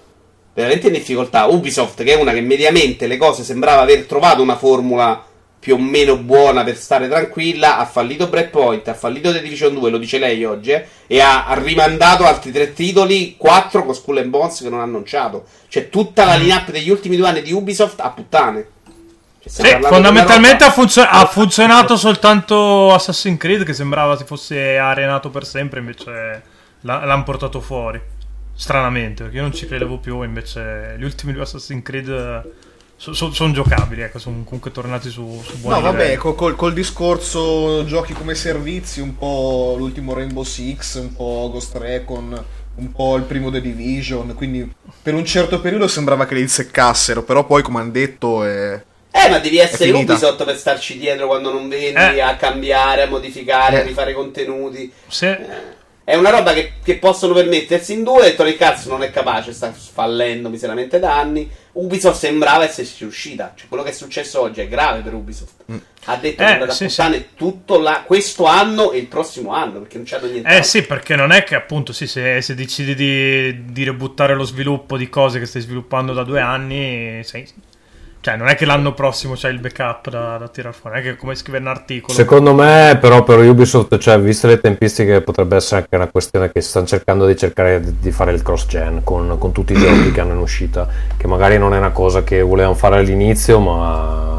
veramente 0.55 0.87
in 0.87 0.95
difficoltà. 0.95 1.47
Ubisoft, 1.47 2.03
che 2.03 2.15
è 2.15 2.21
una 2.21 2.33
che 2.33 2.41
mediamente 2.41 3.07
le 3.07 3.17
cose 3.17 3.45
sembrava 3.45 3.83
aver 3.83 4.05
trovato 4.05 4.43
una 4.43 4.57
formula 4.57 5.25
più 5.65 5.77
o 5.77 5.79
meno 5.79 6.19
buona 6.19 6.63
per 6.63 6.77
stare 6.77 7.09
tranquilla, 7.09 7.79
ha 7.79 7.87
fallito 7.87 8.29
Breakpoint, 8.29 8.87
ha 8.89 8.93
fallito 8.93 9.33
The 9.33 9.41
Division 9.41 9.73
2, 9.73 9.91
lo 9.91 9.97
dice 9.97 10.19
lei 10.19 10.45
oggi, 10.45 10.73
eh, 10.73 10.87
e 11.07 11.21
ha, 11.21 11.47
ha, 11.47 11.55
rimandato 11.55 12.27
altri 12.27 12.53
tre 12.53 12.75
titoli, 12.75 13.37
quattro 13.39 13.83
con 13.83 13.95
Skull 13.95 14.19
and 14.19 14.29
Bones 14.29 14.61
che 14.61 14.69
non 14.69 14.81
ha 14.81 14.83
annunciato. 14.83 15.47
Cioè 15.69 15.89
tutta 15.89 16.27
la 16.27 16.35
lineup 16.35 16.71
degli 16.71 16.91
ultimi 16.91 17.17
due 17.17 17.29
anni 17.29 17.41
di 17.41 17.53
Ubisoft 17.53 17.99
a 18.01 18.11
puttane. 18.11 18.67
Cioè, 19.41 19.51
sì, 19.51 19.79
fondamentalmente 19.81 20.65
ha, 20.65 20.71
funzio- 20.71 21.09
ha, 21.09 21.25
funzionato 21.25 21.97
soltanto 21.97 22.93
Assassin's 22.93 23.39
Creed 23.39 23.65
che 23.65 23.73
sembrava 23.73 24.19
si 24.19 24.25
fosse 24.25 24.77
arenato 24.77 25.31
per 25.31 25.47
sempre, 25.47 25.79
invece 25.79 26.43
l- 26.83 26.87
l'hanno 26.89 27.23
portato 27.23 27.63
fuori. 27.63 27.99
Stranamente, 28.55 29.23
perché 29.23 29.39
io 29.39 29.43
non 29.43 29.55
ci 29.55 29.67
credevo 29.67 29.97
più, 29.97 30.21
invece 30.21 30.95
gli 30.99 31.05
ultimi 31.05 31.33
due 31.33 31.45
Assassin's 31.45 31.83
Creed 31.83 32.53
sono 32.97 33.33
son 33.33 33.53
giocabili, 33.53 34.03
ecco, 34.03 34.19
sono 34.19 34.43
comunque 34.45 34.71
tornati 34.71 35.11
su, 35.11 35.43
su 35.45 35.59
buoni 35.59 35.77
No, 35.77 35.83
vabbè, 35.83 36.17
col, 36.17 36.35
col, 36.35 36.55
col, 36.55 36.73
discorso 36.73 37.85
giochi 37.85 38.13
come 38.13 38.35
servizi, 38.35 39.01
un 39.01 39.17
po' 39.17 39.75
l'ultimo 39.77 40.15
Rainbow 40.15 40.45
Six, 40.45 40.95
un 41.01 41.13
po' 41.15 41.51
Ghost 41.53 41.77
Recon, 41.77 42.45
un 42.77 42.93
po' 42.93 43.17
il 43.17 43.25
primo 43.25 43.51
The 43.51 43.61
Division, 43.61 44.35
quindi 44.35 44.73
per 45.03 45.15
un 45.15 45.25
certo 45.25 45.61
periodo 45.61 45.87
sembrava 45.87 46.27
che 46.27 46.35
li 46.35 46.49
seccassero, 46.49 47.23
però 47.23 47.45
poi, 47.45 47.63
come 47.63 47.81
hanno 47.81 47.91
detto, 47.91 48.45
è... 48.45 48.83
Eh, 49.11 49.29
ma 49.29 49.39
devi 49.39 49.59
essere 49.59 49.93
Ubisoft 49.93 50.45
per 50.45 50.57
starci 50.57 50.99
dietro 50.99 51.29
quando 51.29 51.53
non 51.53 51.69
vendi, 51.69 52.17
eh. 52.17 52.21
a 52.21 52.35
cambiare, 52.37 53.03
a 53.03 53.07
modificare, 53.07 53.77
eh. 53.77 53.81
a 53.81 53.85
rifare 53.85 54.13
contenuti. 54.13 54.91
Sì. 55.07 55.27
Eh. 55.27 55.83
È 56.03 56.17
una 56.17 56.31
roba 56.31 56.53
che, 56.53 56.73
che, 56.83 56.97
possono 56.97 57.33
permettersi 57.33 57.93
in 57.93 58.03
due. 58.03 58.35
E 58.35 58.43
il 58.43 58.57
cazzo 58.57 58.91
non 58.91 59.05
è 59.05 59.11
capace, 59.11 59.53
sta 59.53 59.73
fallendo 59.73 60.49
miseramente 60.49 60.99
da 60.99 61.17
anni. 61.17 61.49
Ubisoft 61.75 62.19
sembrava 62.19 62.65
esserci 62.65 62.97
riuscita. 63.01 63.53
Cioè, 63.57 63.69
quello 63.69 63.83
che 63.83 63.91
è 63.91 63.93
successo 63.93 64.41
oggi 64.41 64.61
è 64.61 64.69
grave 64.69 65.01
per 65.01 65.15
Ubisoft. 65.15 65.65
Mm. 65.71 65.77
Ha 66.05 66.17
detto 66.17 66.43
eh, 66.43 66.47
che 66.47 66.53
andrà 66.53 66.73
sì, 66.73 66.89
sì. 66.89 67.27
tutto 67.35 67.79
la, 67.79 68.03
questo 68.07 68.45
anno 68.45 68.93
e 68.93 68.99
il 68.99 69.07
prossimo 69.07 69.53
anno. 69.53 69.81
Perché 69.81 69.97
non 69.97 70.07
c'hanno 70.07 70.27
niente. 70.27 70.49
Eh 70.49 70.57
altro. 70.57 70.69
sì, 70.69 70.83
perché 70.83 71.17
non 71.17 71.33
è 71.33 71.45
che 71.45 71.55
appunto 71.55 71.93
sì, 71.93 72.07
se, 72.07 72.41
se 72.43 72.55
decidi 72.55 72.95
di, 72.95 73.73
di 73.73 73.85
ributtare 73.85 74.35
lo 74.35 74.45
sviluppo 74.45 74.97
di 74.97 75.09
cose 75.09 75.39
che 75.39 75.47
stai 75.47 75.63
sviluppando 75.63 76.13
da 76.13 76.25
due 76.25 76.41
anni, 76.41 77.23
sei, 77.25 77.47
cioè, 78.25 78.37
non 78.37 78.49
è 78.49 78.55
che 78.55 78.65
l'anno 78.65 78.95
prossimo 78.95 79.35
c'è 79.35 79.51
il 79.51 79.59
backup 79.59 80.09
da, 80.09 80.39
da 80.39 80.49
tirare 80.49 80.75
fuori, 80.75 80.99
è 80.99 81.03
che 81.03 81.15
come 81.15 81.35
scrivere 81.35 81.63
un 81.63 81.69
articolo. 81.69 82.15
Secondo 82.15 82.55
me, 82.55 82.97
però, 82.99 83.23
per 83.23 83.39
Ubisoft, 83.41 83.99
cioè, 83.99 84.19
viste 84.19 84.47
le 84.47 84.59
tempistiche, 84.61 85.21
potrebbe 85.21 85.57
essere 85.57 85.83
anche 85.83 85.95
una 85.95 86.07
questione 86.07 86.51
che 86.51 86.63
stanno 86.63 86.87
cercando 86.87 87.27
di 87.27 87.37
cercare 87.37 87.83
di 88.01 88.11
fare 88.13 88.33
il 88.33 88.41
cross-gen 88.41 89.03
con, 89.05 89.37
con 89.39 89.53
tutti 89.53 89.75
i 89.75 89.77
giochi 89.77 90.11
che 90.11 90.23
hanno 90.23 90.33
in 90.33 90.39
uscita. 90.39 90.89
Che 91.19 91.27
magari 91.27 91.59
non 91.59 91.75
è 91.75 91.77
una 91.77 91.91
cosa 91.91 92.25
che 92.25 92.41
volevano 92.41 92.75
fare 92.75 92.97
all'inizio, 92.97 93.61
ma 93.61 94.34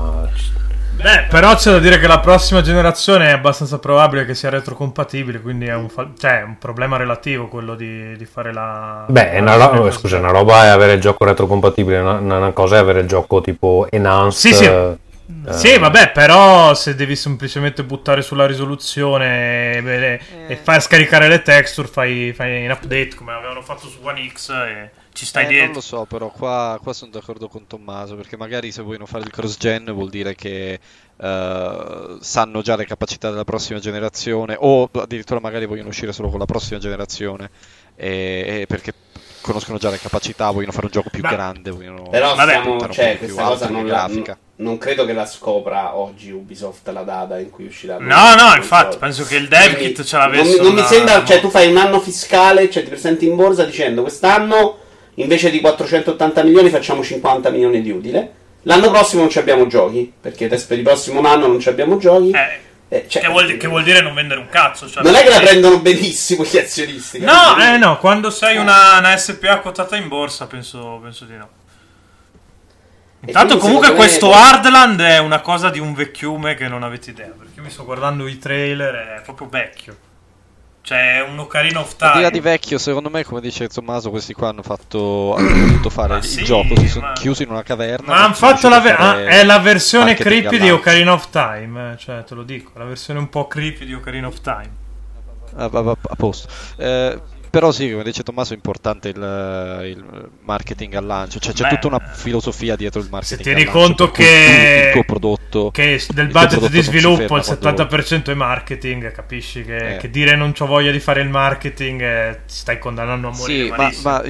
Beh, 1.05 1.25
però 1.29 1.53
c'è 1.53 1.69
da 1.69 1.77
dire 1.77 1.99
che 1.99 2.07
la 2.07 2.19
prossima 2.19 2.63
generazione 2.63 3.27
è 3.27 3.31
abbastanza 3.31 3.77
probabile 3.77 4.25
che 4.25 4.33
sia 4.33 4.49
retrocompatibile, 4.49 5.39
quindi 5.39 5.67
è 5.67 5.75
un, 5.75 5.87
fa- 5.87 6.09
cioè, 6.17 6.41
un 6.41 6.57
problema 6.57 6.97
relativo 6.97 7.47
quello 7.47 7.75
di, 7.75 8.17
di 8.17 8.25
fare 8.25 8.51
la... 8.51 9.05
Beh, 9.07 9.39
la 9.39 9.55
una, 9.55 9.67
ro- 9.67 9.91
scusa, 9.91 10.17
una 10.17 10.31
roba 10.31 10.63
è 10.63 10.67
avere 10.69 10.93
il 10.93 11.01
gioco 11.01 11.23
retrocompatibile, 11.25 11.99
una, 11.99 12.13
una 12.17 12.51
cosa 12.53 12.77
è 12.77 12.79
avere 12.79 13.01
il 13.01 13.07
gioco 13.07 13.39
tipo 13.41 13.85
enhanced... 13.91 14.51
Sì, 14.51 14.53
sì. 14.55 14.65
Eh, 14.65 15.53
sì, 15.53 15.77
vabbè, 15.77 16.11
però 16.11 16.73
se 16.73 16.95
devi 16.95 17.15
semplicemente 17.15 17.83
buttare 17.83 18.23
sulla 18.23 18.47
risoluzione 18.47 19.73
e, 19.73 19.83
e, 19.85 20.19
e 20.47 20.55
fai 20.55 20.81
scaricare 20.81 21.27
le 21.27 21.43
texture, 21.43 21.87
fai, 21.87 22.33
fai 22.33 22.65
un 22.65 22.71
update 22.71 23.13
come 23.15 23.33
avevano 23.33 23.61
fatto 23.61 23.87
su 23.87 23.99
One 24.01 24.27
X 24.33 24.49
e 24.49 24.89
ci 25.15 25.25
stai 25.25 25.45
eh, 25.45 25.47
dietro. 25.47 25.65
Non 25.67 25.75
lo 25.75 25.81
so, 25.81 26.05
però 26.05 26.29
qua, 26.29 26.77
qua, 26.83 26.93
sono 26.93 27.11
d'accordo 27.11 27.47
con 27.47 27.65
Tommaso, 27.65 28.15
perché 28.15 28.37
magari 28.37 28.71
se 28.71 28.81
vogliono 28.81 29.05
fare 29.05 29.23
il 29.23 29.31
cross-gen 29.31 29.91
vuol 29.93 30.09
dire 30.09 30.35
che 30.35 30.79
uh, 31.15 32.17
sanno 32.19 32.61
già 32.61 32.75
le 32.75 32.85
capacità 32.85 33.29
della 33.29 33.45
prossima 33.45 33.79
generazione, 33.79 34.57
o 34.59 34.89
addirittura 34.91 35.39
magari 35.39 35.65
vogliono 35.65 35.89
uscire 35.89 36.11
solo 36.11 36.29
con 36.29 36.39
la 36.39 36.45
prossima 36.45 36.79
generazione, 36.79 37.49
e, 37.95 38.61
e 38.61 38.65
perché 38.67 38.93
conoscono 39.39 39.77
già 39.77 39.89
le 39.89 39.99
capacità, 39.99 40.51
vogliono 40.51 40.73
fare 40.73 40.87
un 40.87 40.91
gioco 40.91 41.09
più 41.09 41.21
Ma, 41.21 41.29
grande, 41.29 41.71
vogliono 41.71 42.09
però 42.09 42.33
stiamo, 42.33 42.89
cioè, 42.89 43.17
questa 43.17 43.43
cosa 43.43 43.69
non, 43.69 43.87
la, 43.87 44.09
non 44.57 44.77
credo 44.77 45.05
che 45.05 45.13
la 45.13 45.25
scopra 45.25 45.95
oggi 45.95 46.31
Ubisoft 46.31 46.87
la 46.89 47.03
data 47.03 47.39
in 47.39 47.51
cui 47.51 47.67
uscirà. 47.67 47.99
No, 47.99 48.33
no, 48.35 48.55
infatti, 48.55 48.97
penso 48.97 49.23
che 49.23 49.35
il 49.35 49.47
dev 49.47 49.75
kit 49.75 50.03
ce 50.03 50.17
l'avesse. 50.17 50.57
Non, 50.57 50.65
non 50.65 50.73
mi 50.73 50.83
sembra, 50.83 51.23
cioè 51.23 51.39
tu 51.39 51.49
fai 51.49 51.69
un 51.69 51.77
anno 51.77 52.01
fiscale, 52.01 52.69
cioè 52.69 52.83
ti 52.83 52.89
presenti 52.89 53.27
in 53.27 53.35
borsa 53.35 53.63
dicendo 53.63 54.01
quest'anno 54.01 54.79
invece 55.15 55.49
di 55.49 55.59
480 55.59 56.43
milioni 56.43 56.69
facciamo 56.69 57.03
50 57.03 57.49
milioni 57.49 57.81
di 57.81 57.91
utile. 57.91 58.33
L'anno 58.63 58.89
prossimo 58.89 59.21
non 59.21 59.29
ci 59.29 59.39
abbiamo 59.39 59.67
giochi, 59.67 60.11
perché 60.19 60.47
per 60.47 60.77
il 60.77 60.83
prossimo 60.83 61.21
anno 61.21 61.47
non 61.47 61.59
ci 61.59 61.69
abbiamo 61.69 61.97
giochi. 61.97 62.31
Eh. 62.31 62.63
Eh, 62.87 63.05
cioè, 63.07 63.23
che, 63.23 63.29
vuol, 63.29 63.57
che, 63.57 63.67
vuol, 63.67 63.83
dire 63.83 64.01
non 64.01 64.13
vendere 64.13 64.39
un 64.39 64.47
cazzo. 64.47 64.87
Cioè 64.87 65.01
non 65.01 65.15
è 65.15 65.23
che 65.23 65.29
la 65.29 65.39
prendono 65.39 65.79
benissimo 65.79 66.43
gli 66.43 66.57
azionisti. 66.57 67.19
No, 67.19 67.57
eh 67.59 67.77
no, 67.77 67.97
quando 67.97 68.29
sei 68.29 68.57
una, 68.57 68.99
una, 68.99 69.17
SPA 69.17 69.57
quotata 69.57 69.95
in 69.95 70.07
borsa 70.07 70.45
penso, 70.45 70.99
penso 71.01 71.25
di 71.25 71.35
no. 71.35 71.49
Intanto 73.25 73.57
comunque 73.57 73.95
questo 73.95 74.29
me... 74.29 74.35
Hardland 74.35 75.01
è 75.01 75.17
una 75.17 75.41
cosa 75.41 75.71
di 75.71 75.79
un 75.79 75.95
vecchiume 75.95 76.53
che 76.53 76.67
non 76.67 76.83
avete 76.83 77.09
idea, 77.09 77.31
perché 77.35 77.53
io 77.55 77.63
mi 77.63 77.71
sto 77.71 77.85
guardando 77.85 78.27
i 78.27 78.37
trailer, 78.37 79.17
è 79.17 79.21
proprio 79.23 79.47
vecchio. 79.49 79.97
Cioè, 80.85 81.25
un 81.27 81.39
Ocarina 81.39 81.79
of 81.79 81.95
Time. 81.95 82.25
Al 82.25 82.31
di 82.31 82.39
vecchio, 82.39 82.77
secondo 82.77 83.09
me, 83.09 83.23
come 83.23 83.41
dice 83.41 83.67
Tommaso, 83.67 84.11
questi 84.11 84.33
qua 84.33 84.49
hanno 84.49 84.61
fatto. 84.61 85.33
hanno 85.35 85.65
potuto 85.65 85.89
fare 85.89 86.17
il 86.17 86.23
sì, 86.23 86.43
gioco. 86.43 86.77
Si 86.77 86.87
sono 86.87 87.07
ma... 87.07 87.13
chiusi 87.13 87.41
in 87.41 87.49
una 87.49 87.63
caverna. 87.63 88.13
Ma 88.13 88.23
hanno 88.25 88.35
fatto 88.35 88.69
la. 88.69 88.79
Ver- 88.79 88.99
ah, 88.99 89.25
è 89.25 89.43
la 89.43 89.57
versione 89.57 90.13
creepy 90.13 90.59
di 90.59 90.69
Ocarina 90.69 91.13
of 91.13 91.31
Time. 91.31 91.93
Eh, 91.93 91.97
cioè, 91.97 92.23
te 92.23 92.35
lo 92.35 92.43
dico, 92.43 92.73
la 92.75 92.83
versione 92.83 93.17
un 93.17 93.29
po' 93.29 93.47
creepy 93.47 93.83
di 93.83 93.95
Ocarina 93.95 94.27
of 94.27 94.39
Time. 94.41 94.69
A, 95.55 95.69
a, 95.73 95.97
a 96.09 96.15
posto. 96.15 96.49
Eh, 96.77 97.19
però 97.55 97.71
sì, 97.71 97.89
come 97.89 98.03
dice 98.03 98.21
Tommaso, 98.21 98.51
è 98.51 98.57
importante 98.57 99.07
il, 99.07 100.29
marketing 100.41 100.93
al 100.95 101.05
lancio. 101.05 101.39
Cioè, 101.39 101.53
c'è 101.53 101.63
Beh, 101.63 101.69
tutta 101.69 101.87
una 101.87 101.99
filosofia 101.99 102.75
dietro 102.75 102.99
il 102.99 103.07
marketing. 103.09 103.37
Se 103.39 103.43
ti 103.45 103.55
rendi 103.55 103.71
conto 103.71 104.11
che 104.11 104.87
il 104.87 104.91
tuo 104.91 105.05
prodotto 105.05 105.71
che 105.71 106.03
del 106.13 106.25
il 106.25 106.31
budget 106.33 106.67
di 106.67 106.81
sviluppo 106.81 107.37
il 107.37 107.43
ferma 107.45 107.55
quando- 107.61 107.83
70% 107.83 108.31
è 108.31 108.33
marketing, 108.33 109.09
capisci 109.13 109.63
che, 109.63 109.93
Eh. 109.93 109.97
che 109.99 110.09
dire 110.09 110.35
non 110.35 110.53
ho 110.57 110.65
voglia 110.65 110.91
di 110.91 110.99
fare 110.99 111.21
il 111.21 111.29
marketing 111.29 112.01
eh, 112.01 112.41
ti 112.45 112.55
stai 112.55 112.77
condannando 112.77 113.29
a 113.29 113.31
morire 113.31 113.63
Sì, 113.93 114.01
ma, 114.01 114.19
ma, 114.19 114.23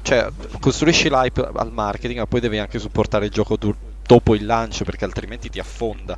cioè, 0.00 0.28
costruisci 0.58 1.10
l'hype 1.10 1.50
al 1.54 1.72
marketing, 1.72 2.20
ma 2.20 2.26
poi 2.26 2.40
devi 2.40 2.56
anche 2.56 2.78
supportare 2.78 3.26
il 3.26 3.32
gioco 3.32 3.56
dur- 3.58 3.76
dopo 4.06 4.34
il 4.34 4.46
lancio 4.46 4.84
perché 4.84 5.04
altrimenti 5.04 5.50
ti 5.50 5.58
affonda. 5.58 6.16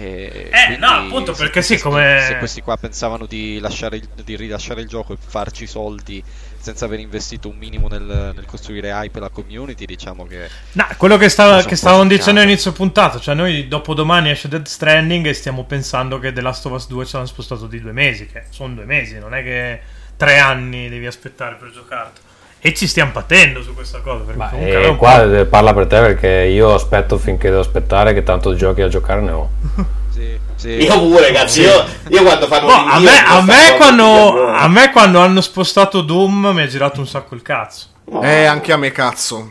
E 0.00 0.48
Eh, 0.52 0.76
no, 0.76 0.86
appunto, 0.86 1.34
se 1.34 1.42
perché 1.42 1.60
sì, 1.60 1.68
questi- 1.74 1.88
come- 1.88 2.24
Se 2.26 2.38
questi 2.38 2.60
qua 2.62 2.76
pensavano 2.76 3.26
di, 3.26 3.58
lasciare 3.58 3.96
il- 3.96 4.08
di 4.24 4.36
rilasciare 4.36 4.80
il 4.80 4.86
gioco 4.86 5.14
e 5.14 5.16
farci 5.18 5.66
soldi 5.66 6.22
senza 6.60 6.84
aver 6.84 7.00
investito 7.00 7.48
un 7.48 7.56
minimo 7.56 7.88
nel, 7.88 8.02
nel 8.34 8.44
costruire 8.46 8.90
hype 8.90 9.18
e 9.18 9.20
la 9.20 9.28
community, 9.28 9.86
diciamo 9.86 10.24
che... 10.26 10.48
No, 10.72 10.86
quello 10.96 11.16
che, 11.16 11.28
stava- 11.28 11.62
che 11.64 11.74
stavamo 11.76 12.06
dicendo 12.06 12.40
all'inizio 12.40 12.70
puntata, 12.72 13.18
cioè 13.18 13.34
noi 13.34 13.66
dopo 13.68 13.92
domani 13.94 14.30
esce 14.30 14.48
Dead 14.48 14.66
Stranding 14.66 15.26
e 15.26 15.32
stiamo 15.34 15.64
pensando 15.64 16.18
che 16.20 16.32
The 16.32 16.40
Last 16.42 16.66
of 16.66 16.72
Us 16.72 16.86
2 16.86 17.04
ci 17.06 17.16
hanno 17.16 17.26
spostato 17.26 17.66
di 17.66 17.80
due 17.80 17.92
mesi, 17.92 18.26
che 18.26 18.44
sono 18.50 18.74
due 18.74 18.84
mesi, 18.84 19.18
non 19.18 19.34
è 19.34 19.42
che 19.42 19.80
tre 20.16 20.38
anni 20.38 20.88
devi 20.88 21.06
aspettare 21.06 21.56
per 21.56 21.70
giocarlo. 21.72 22.12
E 22.60 22.74
ci 22.74 22.86
stiamo 22.88 23.12
patendo 23.12 23.62
su 23.62 23.72
questa 23.74 24.00
cosa, 24.00 24.24
perché 24.24 24.38
Ma, 24.38 24.48
comunque 24.48 24.80
è 24.80 24.84
eh, 24.84 24.88
un 24.88 24.96
qua 24.96 25.18
po'- 25.20 25.34
eh, 25.34 25.44
parla 25.46 25.72
per 25.74 25.86
te 25.86 26.00
perché 26.00 26.28
io 26.28 26.74
aspetto 26.74 27.16
finché 27.16 27.48
devo 27.50 27.60
aspettare 27.60 28.12
che 28.14 28.22
tanto 28.24 28.54
giochi 28.54 28.80
a 28.82 28.88
giocare 28.88 29.20
ne 29.20 29.30
ho. 29.30 29.50
Sì, 30.18 30.36
sì. 30.56 30.70
Io 30.70 30.98
pure, 30.98 31.30
cazzo. 31.30 31.60
Io, 31.60 31.84
io 32.08 32.22
quando 32.24 32.48
fanno 32.48 32.66
Boh, 32.66 32.72
a, 32.72 32.96
rinvio 32.96 33.10
me, 33.10 33.24
a, 33.24 33.40
me 33.42 33.76
quando, 33.76 34.48
a 34.48 34.66
me 34.66 34.90
quando 34.90 35.20
hanno 35.20 35.40
spostato 35.40 36.00
Doom 36.00 36.50
mi 36.52 36.62
ha 36.62 36.66
girato 36.66 36.98
un 36.98 37.06
sacco 37.06 37.36
il 37.36 37.42
cazzo. 37.42 37.86
boh. 38.02 38.22
Eh, 38.22 38.44
anche 38.44 38.72
a 38.72 38.76
me, 38.76 38.90
cazzo. 38.90 39.48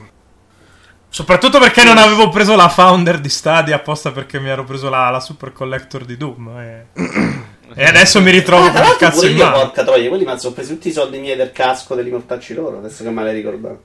Soprattutto 1.07 1.57
perché 1.59 1.85
non 1.85 1.97
avevo 1.97 2.27
preso 2.27 2.57
la 2.57 2.67
founder 2.67 3.19
di 3.19 3.29
Stadia 3.29 3.77
apposta 3.77 4.11
perché 4.11 4.41
mi 4.41 4.49
ero 4.49 4.65
preso 4.65 4.89
la, 4.89 5.09
la 5.09 5.21
super 5.21 5.53
collector 5.53 6.03
di 6.03 6.17
Doom. 6.17 6.49
E, 6.59 6.85
e 7.76 7.84
adesso 7.85 8.22
mi 8.22 8.31
ritrovo 8.31 8.65
Ah, 8.65 8.72
con 8.72 8.81
il 8.84 8.95
cazzo 8.98 9.26
in 9.26 9.35
mano. 9.38 9.60
porca 9.60 9.84
troia, 9.84 10.07
quelli 10.10 10.26
mi 10.26 10.39
sono 10.39 10.53
presi 10.53 10.73
tutti 10.73 10.88
i 10.89 10.91
soldi 10.94 11.19
miei 11.19 11.35
del 11.35 11.52
casco 11.52 11.95
degli 11.95 12.10
mortacci 12.10 12.53
loro, 12.53 12.77
adesso 12.77 13.03
che 13.03 13.10
me 13.10 13.23
l'hai 13.23 13.34
ricordato. 13.35 13.81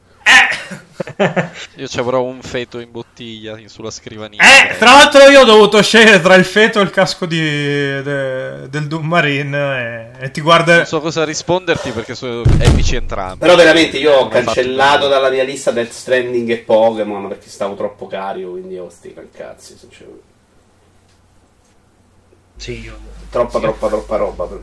Io 1.77 1.89
ci 1.89 1.99
avrò 1.99 2.23
un 2.23 2.41
feto 2.43 2.79
in 2.79 2.91
bottiglia 2.91 3.57
sulla 3.67 3.91
scrivania. 3.91 4.41
Eh, 4.41 4.77
tra 4.79 4.93
l'altro 4.93 5.29
io 5.29 5.41
ho 5.41 5.45
dovuto 5.45 5.83
scegliere 5.83 6.21
tra 6.21 6.35
il 6.37 6.45
feto 6.45 6.79
e 6.79 6.83
il 6.85 6.91
casco 6.91 7.27
di, 7.27 7.39
de- 7.41 8.69
del 8.71 8.87
Doom 8.87 9.05
Marine 9.07 10.13
e, 10.19 10.25
e 10.25 10.31
ti 10.31 10.41
guarda... 10.41 10.77
Non 10.77 10.87
so 10.87 11.01
cosa 11.01 11.25
risponderti 11.25 11.91
perché 11.91 12.15
sono 12.15 12.43
epici 12.61 12.95
entrambi. 12.95 13.39
Però 13.39 13.57
veramente 13.57 13.99
io 13.99 14.13
ho 14.13 14.29
cancellato 14.29 15.09
dalla 15.09 15.29
mia 15.29 15.43
lista 15.43 15.73
Death 15.73 15.91
Stranding 15.91 16.51
e 16.51 16.59
Pokémon 16.59 17.27
perché 17.29 17.49
stavo 17.49 17.75
troppo 17.75 18.07
carico, 18.07 18.53
quindi 18.53 18.79
ho 18.79 18.89
sti 18.89 19.15
cazzi, 19.37 19.77
sinceramente. 19.77 20.31
Sì, 22.57 22.81
io... 22.85 22.99
Troppa, 23.31 23.59
sì. 23.59 23.65
troppa, 23.65 23.89
troppa 23.89 24.17
roba 24.17 24.45
per. 24.45 24.61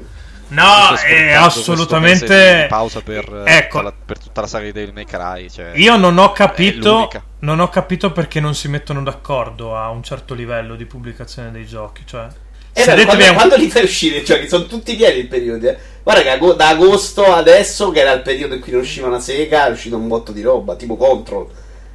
No, 0.49 0.64
è 0.95 1.11
mese 1.26 1.34
assolutamente... 1.34 2.66
pausa 2.70 3.02
per, 3.02 3.44
Ecco. 3.45 3.78
tutta 3.78 3.82
la, 3.90 3.94
per 4.06 4.18
tutta 4.20 4.41
la 4.41 4.48
saga 4.48 4.66
di 4.66 4.72
Devil 4.72 4.94
May 4.94 5.06
Cry. 5.06 5.49
Cioè, 5.49 5.72
Io 5.76 5.95
non 5.98 6.18
ho 6.18 6.32
capito, 6.32 7.10
non 7.40 7.60
ho 7.60 7.70
capito 7.70 8.11
perché 8.11 8.40
non 8.40 8.56
si 8.56 8.68
mettono 8.68 9.02
d'accordo 9.03 9.76
a 9.76 9.90
un 9.90 10.03
certo 10.03 10.34
livello 10.34 10.76
di 10.76 10.86
pubblicazione 10.86 11.52
dei 11.52 11.66
giochi. 11.68 12.02
Cioè, 12.06 12.28
Eh, 12.74 12.82
se 12.82 12.86
beh, 12.86 12.95
detto 12.95 13.06
quando, 13.07 13.11
abbiamo- 13.24 13.34
quando 13.38 13.56
li 13.57 13.70
fai 13.70 13.84
uscire 13.84 14.18
i 14.18 14.24
giochi 14.24 14.48
sono 14.48 14.66
tutti 14.66 14.95
pieni 14.95 15.20
il 15.20 15.28
periodo. 15.28 15.68
eh. 15.70 15.78
Guarda 16.03 16.22
che 16.24 16.30
ago- 16.30 16.53
da 16.53 16.70
agosto 16.70 17.26
adesso, 17.26 17.91
che 17.91 17.99
era 17.99 18.11
il 18.14 18.22
periodo 18.22 18.56
in 18.56 18.61
cui 18.61 18.72
non 18.72 18.82
usciva 18.82 19.07
una 19.07 19.20
sega, 19.20 19.68
è 19.68 19.72
uscito 19.72 19.98
un 19.98 20.07
botto 20.07 20.32
di 20.32 20.41
roba, 20.41 20.76
tipo 20.76 20.95
Control. 20.95 21.48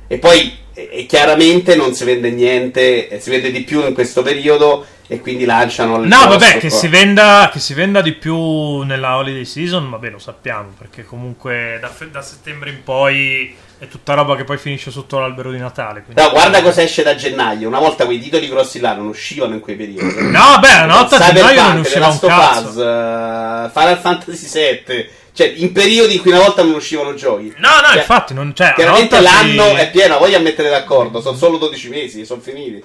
E 0.06 0.18
poi, 0.18 0.56
e, 0.74 1.06
chiaramente 1.06 1.76
non 1.76 1.94
si 1.94 2.04
vende 2.04 2.30
niente, 2.30 3.08
e 3.08 3.20
si 3.20 3.30
vende 3.30 3.50
di 3.50 3.62
più 3.62 3.86
in 3.86 3.94
questo 3.94 4.22
periodo, 4.22 4.86
e 5.06 5.20
quindi 5.20 5.44
lanciano 5.44 6.00
il 6.00 6.08
No, 6.08 6.26
vabbè, 6.28 6.58
che 6.58 6.70
si, 6.70 6.88
venda, 6.88 7.50
che 7.52 7.58
si 7.58 7.74
venda 7.74 8.00
di 8.00 8.12
più 8.12 8.82
nella 8.82 9.16
holiday 9.16 9.44
season, 9.44 9.90
vabbè, 9.90 10.10
lo 10.10 10.18
sappiamo, 10.18 10.74
perché 10.78 11.04
comunque 11.04 11.78
da, 11.80 11.90
da 12.10 12.22
settembre 12.22 12.70
in 12.70 12.82
poi 12.82 13.54
è 13.78 13.88
tutta 13.88 14.14
roba 14.14 14.36
che 14.36 14.44
poi 14.44 14.56
finisce 14.56 14.90
sotto 14.90 15.18
l'albero 15.18 15.50
di 15.50 15.58
Natale. 15.58 16.04
No, 16.14 16.30
guarda 16.30 16.62
cosa 16.62 16.82
esce 16.82 17.02
da 17.02 17.14
gennaio. 17.14 17.68
Una 17.68 17.80
volta 17.80 18.04
quei 18.04 18.18
titoli 18.18 18.48
grossi 18.48 18.80
là 18.80 18.94
non 18.94 19.06
uscivano 19.06 19.54
in 19.54 19.60
quei 19.60 19.76
periodi. 19.76 20.30
No, 20.30 20.58
beh, 20.60 20.82
una 20.84 20.96
volta 20.96 21.16
a 21.16 21.32
gennaio 21.32 21.62
non 21.62 21.78
usciva 21.78 22.08
un 22.08 22.18
cazzo. 22.18 22.68
Us, 22.68 22.76
eh, 22.76 23.70
Final 23.72 23.98
Fantasy 24.00 24.82
VII. 24.86 25.08
Cioè, 25.34 25.52
in 25.56 25.72
periodi 25.72 26.14
in 26.14 26.20
cui 26.20 26.30
una 26.30 26.40
volta 26.40 26.62
non 26.62 26.74
uscivano 26.74 27.12
giochi. 27.14 27.52
No, 27.58 27.68
no, 27.80 27.88
Cioè, 27.88 27.96
infatti, 27.98 28.34
non 28.34 28.52
c'è. 28.54 28.72
Chiaramente 28.74 29.20
l'anno 29.20 29.70
si- 29.70 29.74
è 29.74 29.90
pieno, 29.90 30.18
voglia 30.18 30.38
mettere 30.38 30.70
d'accordo. 30.70 31.20
Sono 31.20 31.36
solo 31.36 31.56
12 31.58 31.88
mesi, 31.88 32.24
sono 32.24 32.40
finiti. 32.40 32.82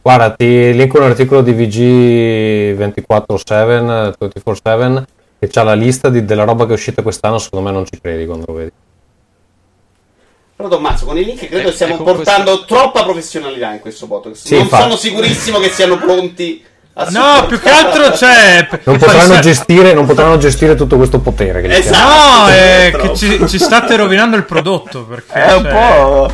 Guarda, 0.00 0.30
ti 0.34 0.72
linko 0.74 0.98
un 0.98 1.04
articolo 1.04 1.42
di 1.42 1.52
VG 1.52 2.74
24/7, 2.74 4.14
24/7 4.18 5.04
che 5.38 5.48
c'ha 5.48 5.62
la 5.62 5.74
lista 5.74 6.08
di- 6.08 6.24
della 6.24 6.44
roba 6.44 6.64
che 6.64 6.70
è 6.70 6.74
uscita 6.74 7.02
quest'anno, 7.02 7.38
secondo 7.38 7.66
me 7.66 7.72
non 7.72 7.84
ci 7.86 8.00
credi 8.00 8.24
quando 8.26 8.44
lo 8.48 8.54
vedi. 8.54 8.72
Però 10.56 10.68
Tommaso, 10.68 11.04
con 11.06 11.18
i 11.18 11.24
link 11.24 11.46
credo 11.48 11.68
Eh, 11.68 11.72
stiamo 11.72 11.94
e 11.94 11.96
con 11.96 12.06
portando 12.06 12.64
troppa 12.64 13.02
professionalità 13.02 13.72
in 13.72 13.80
questo 13.80 14.06
podcast. 14.06 14.46
Sì, 14.46 14.54
non 14.54 14.62
infatti. 14.62 14.82
sono 14.84 14.96
sicurissimo 14.96 15.58
che 15.58 15.68
siano 15.70 15.96
pronti 15.98 16.64
No, 17.10 17.46
più 17.48 17.58
che 17.60 17.70
altro 17.70 18.10
c'è. 18.12 18.68
Non 18.84 18.98
potranno, 18.98 19.38
gestire, 19.40 19.92
non 19.94 20.06
potranno 20.06 20.38
gestire 20.38 20.74
tutto 20.76 20.96
questo 20.96 21.18
potere 21.18 21.60
che 21.60 21.76
Esatto. 21.76 22.40
No, 22.42 22.48
è 22.48 22.90
Troppo. 22.92 23.12
che 23.12 23.16
ci, 23.16 23.48
ci 23.48 23.58
state 23.58 23.96
rovinando 23.96 24.36
il 24.36 24.44
prodotto. 24.44 25.04
Perché 25.04 25.32
È 25.32 25.54
un 25.54 25.62
cioè, 25.64 25.72
po'. 25.72 26.32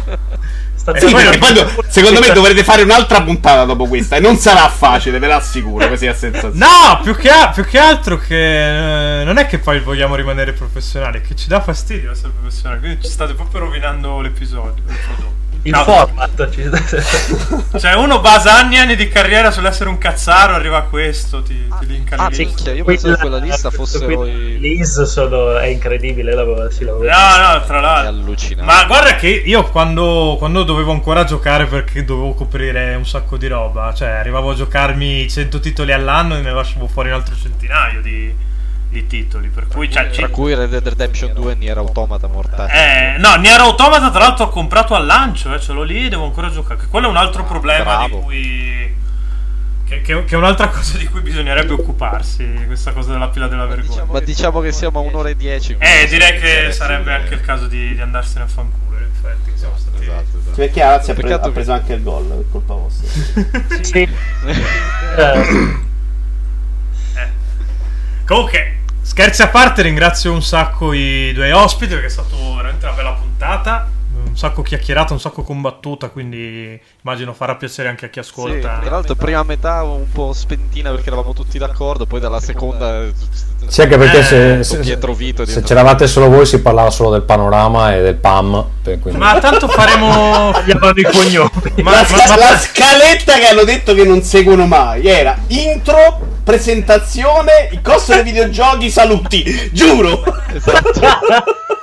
Eh, 0.92 0.98
Sì, 0.98 1.12
perché 1.14 1.22
non- 1.30 1.38
poi 1.38 1.52
do- 1.52 1.84
secondo 1.88 2.20
me 2.20 2.30
dovrete 2.32 2.64
fare 2.64 2.82
un'altra 2.82 3.22
puntata 3.22 3.64
dopo 3.64 3.86
questa 3.86 4.16
e 4.16 4.20
non 4.20 4.36
sarà 4.38 4.68
facile, 4.68 5.18
ve 5.18 5.26
l'assicuro, 5.28 5.86
così 5.88 6.06
a 6.06 6.14
sensazione. 6.14 6.54
No, 6.56 7.00
più 7.02 7.14
che, 7.14 7.28
a- 7.30 7.50
più 7.50 7.64
che 7.64 7.78
altro 7.78 8.18
che 8.18 9.20
eh, 9.20 9.24
non 9.24 9.36
è 9.38 9.46
che 9.46 9.58
poi 9.58 9.78
vogliamo 9.80 10.14
rimanere 10.14 10.52
professionali, 10.52 11.18
è 11.18 11.20
che 11.20 11.36
ci 11.36 11.48
dà 11.48 11.60
fastidio 11.60 12.10
essere 12.10 12.32
professionali, 12.38 12.80
quindi 12.80 13.02
ci 13.04 13.10
state 13.10 13.34
proprio 13.34 13.60
rovinando 13.60 14.20
l'episodio. 14.20 14.82
il 14.88 14.96
prodotto. 15.06 15.38
Il 15.62 15.72
No, 15.72 15.84
format. 15.84 16.48
ci- 16.50 16.70
Cioè, 17.78 17.94
uno 17.94 18.20
basa 18.20 18.54
anni 18.54 18.76
e 18.76 18.78
anni 18.78 18.96
di 18.96 19.08
carriera 19.08 19.50
sull'essere 19.50 19.90
un 19.90 19.98
cazzaro, 19.98 20.54
arriva 20.54 20.78
a 20.78 20.82
questo, 20.82 21.42
ti, 21.42 21.68
ti 21.78 21.86
linka 21.86 22.16
Ah, 22.16 22.30
sì. 22.32 22.48
io 22.74 22.84
pensavo 22.84 23.14
che 23.14 23.20
quella 23.20 23.36
lista 23.38 23.70
fossero 23.70 24.24
i- 24.26 24.58
Liz 24.58 25.02
sono, 25.02 25.58
è 25.58 25.66
incredibile, 25.66 26.34
la, 26.34 26.70
sì, 26.70 26.84
l'avevo 26.84 27.04
No, 27.04 27.08
no, 27.10 27.62
tra 27.64 27.78
È 27.78 27.80
l'altro. 27.82 28.08
allucinante. 28.22 28.72
Ma 28.72 28.84
guarda 28.86 29.16
che 29.16 29.28
io 29.28 29.64
quando, 29.70 30.36
quando 30.38 30.62
dovevo 30.62 30.92
ancora 30.92 31.24
giocare 31.24 31.66
perché 31.66 32.04
dovevo 32.06 32.32
coprire 32.32 32.94
un 32.94 33.06
sacco 33.06 33.36
di 33.36 33.46
roba, 33.46 33.92
cioè 33.94 34.08
arrivavo 34.08 34.50
a 34.50 34.54
giocarmi 34.54 35.28
100 35.28 35.60
titoli 35.60 35.92
all'anno 35.92 36.36
e 36.36 36.40
ne 36.40 36.52
lasciavo 36.52 36.86
fuori 36.86 37.08
un 37.10 37.16
altro 37.16 37.34
centinaio 37.36 38.00
di, 38.00 38.34
di 38.90 39.06
titoli, 39.06 39.48
per 39.48 39.68
cui 39.68 39.90
cioè, 39.90 40.10
Tra 40.10 40.28
cui 40.28 40.52
Red 40.52 40.68
Dead 40.70 40.86
Redemption 40.86 41.32
2 41.32 41.52
e 41.52 41.54
Nier 41.54 41.78
Automata 41.78 42.26
mortacci. 42.26 42.74
Eh, 42.74 43.14
no, 43.18 43.36
Nier 43.36 43.60
Automata 43.60 44.10
tra 44.10 44.18
l'altro 44.18 44.46
ho 44.46 44.48
comprato 44.48 44.94
al 44.94 45.06
lancio, 45.06 45.54
eh, 45.54 45.60
ce 45.60 45.72
l'ho 45.72 45.84
lì 45.84 46.06
e 46.06 46.08
devo 46.08 46.24
ancora 46.24 46.50
giocare. 46.50 46.86
Quello 46.88 47.06
è 47.06 47.10
un 47.10 47.16
altro 47.16 47.44
problema 47.44 47.84
bravo. 47.84 48.16
di 48.16 48.22
cui... 48.22 48.98
Che, 49.86 50.00
che- 50.02 50.24
che 50.24 50.34
è 50.34 50.36
un'altra 50.36 50.68
cosa 50.74 50.98
di 50.98 51.06
cui 51.06 51.20
bisognerebbe 51.20 51.72
occuparsi, 51.72 52.44
questa 52.66 52.92
cosa 52.92 53.12
della 53.12 53.28
pila 53.28 53.46
della 53.46 53.66
vergogna. 53.66 54.04
Ma 54.04 54.20
diciamo 54.20 54.60
che 54.60 54.72
siamo 54.72 54.98
a 54.98 55.02
un'ora 55.02 55.28
e 55.28 55.36
dieci. 55.36 55.76
Eh, 55.78 56.06
direi 56.08 56.40
che 56.40 56.72
sarebbe 56.72 57.12
anche 57.14 57.34
il 57.34 57.40
caso 57.40 57.68
di, 57.68 57.94
di 57.94 58.00
andarsene 58.00 58.44
a 58.44 58.48
fanculo, 58.48 58.98
in 58.98 59.04
effetti. 59.04 59.52
Siamo 59.54 59.74
stati... 59.76 60.02
Esatto, 60.02 60.38
esatto. 60.38 60.56
Perché 60.56 60.82
Alazzi 60.82 61.10
ha, 61.12 61.14
pre- 61.14 61.32
ha 61.32 61.50
preso 61.50 61.72
anche 61.72 61.92
il 61.92 62.02
gol 62.02 62.24
per 62.24 62.44
colpa 62.50 62.74
vostra. 62.74 63.08
Sì. 63.82 64.08
Eh, 65.16 65.78
Comunque, 68.30 68.79
scherzi 69.02 69.42
a 69.42 69.48
parte, 69.48 69.82
ringrazio 69.82 70.32
un 70.32 70.42
sacco 70.42 70.92
i 70.92 71.32
due 71.32 71.52
ospiti 71.52 71.92
perché 71.92 72.06
è 72.06 72.10
stata 72.10 72.34
veramente 72.36 72.86
una 72.86 72.94
bella 72.94 73.12
puntata. 73.12 73.90
Un 74.30 74.36
sacco 74.36 74.62
chiacchierata, 74.62 75.12
un 75.12 75.20
sacco 75.20 75.42
combattuta, 75.42 76.08
quindi 76.08 76.80
immagino 77.02 77.32
farà 77.34 77.56
piacere 77.56 77.88
anche 77.88 78.06
a 78.06 78.08
chi 78.08 78.22
Sì, 78.22 78.28
ascolta. 78.28 78.78
tra 78.80 78.90
l'altro 78.90 79.14
prima 79.16 79.42
metà 79.42 79.82
un 79.82 80.08
po' 80.10 80.32
spentina 80.32 80.90
perché 80.90 81.08
eravamo 81.08 81.32
tutti 81.34 81.58
d'accordo, 81.58 82.06
poi 82.06 82.20
dalla 82.20 82.38
seconda 82.40 83.02
Sì, 83.66 83.82
anche 83.82 83.98
perché 83.98 84.18
Eh, 84.20 84.22
se, 84.22 84.62
se, 84.64 84.78
Pietro 84.78 85.14
Vito 85.14 85.44
se 85.44 85.62
c'eravate 85.62 86.06
solo 86.06 86.28
voi 86.30 86.46
si 86.46 86.60
parlava 86.62 86.90
solo 86.90 87.10
del 87.10 87.22
panorama 87.22 87.92
e 87.94 88.02
del 88.02 88.14
PAM. 88.14 88.64
quindi- 88.82 89.16
Ma 89.18 89.38
tanto 89.40 89.66
faremo. 89.68 90.52
i 90.94 91.02
cognomi. 91.02 91.50
Ma, 91.82 91.90
la, 91.90 92.06
ma- 92.10 92.24
ma- 92.28 92.36
la 92.36 92.56
scaletta 92.58 93.34
che 93.36 93.46
hanno 93.46 93.64
detto 93.64 93.94
che 93.94 94.04
non 94.04 94.22
seguono 94.22 94.66
mai 94.66 95.06
era 95.06 95.36
intro, 95.48 96.18
presentazione, 96.44 97.68
il 97.72 97.80
costo 97.82 98.14
dei 98.14 98.22
videogiochi, 98.22 98.90
saluti. 98.90 99.70
Giuro. 99.72 100.22
Esatto. 100.52 101.00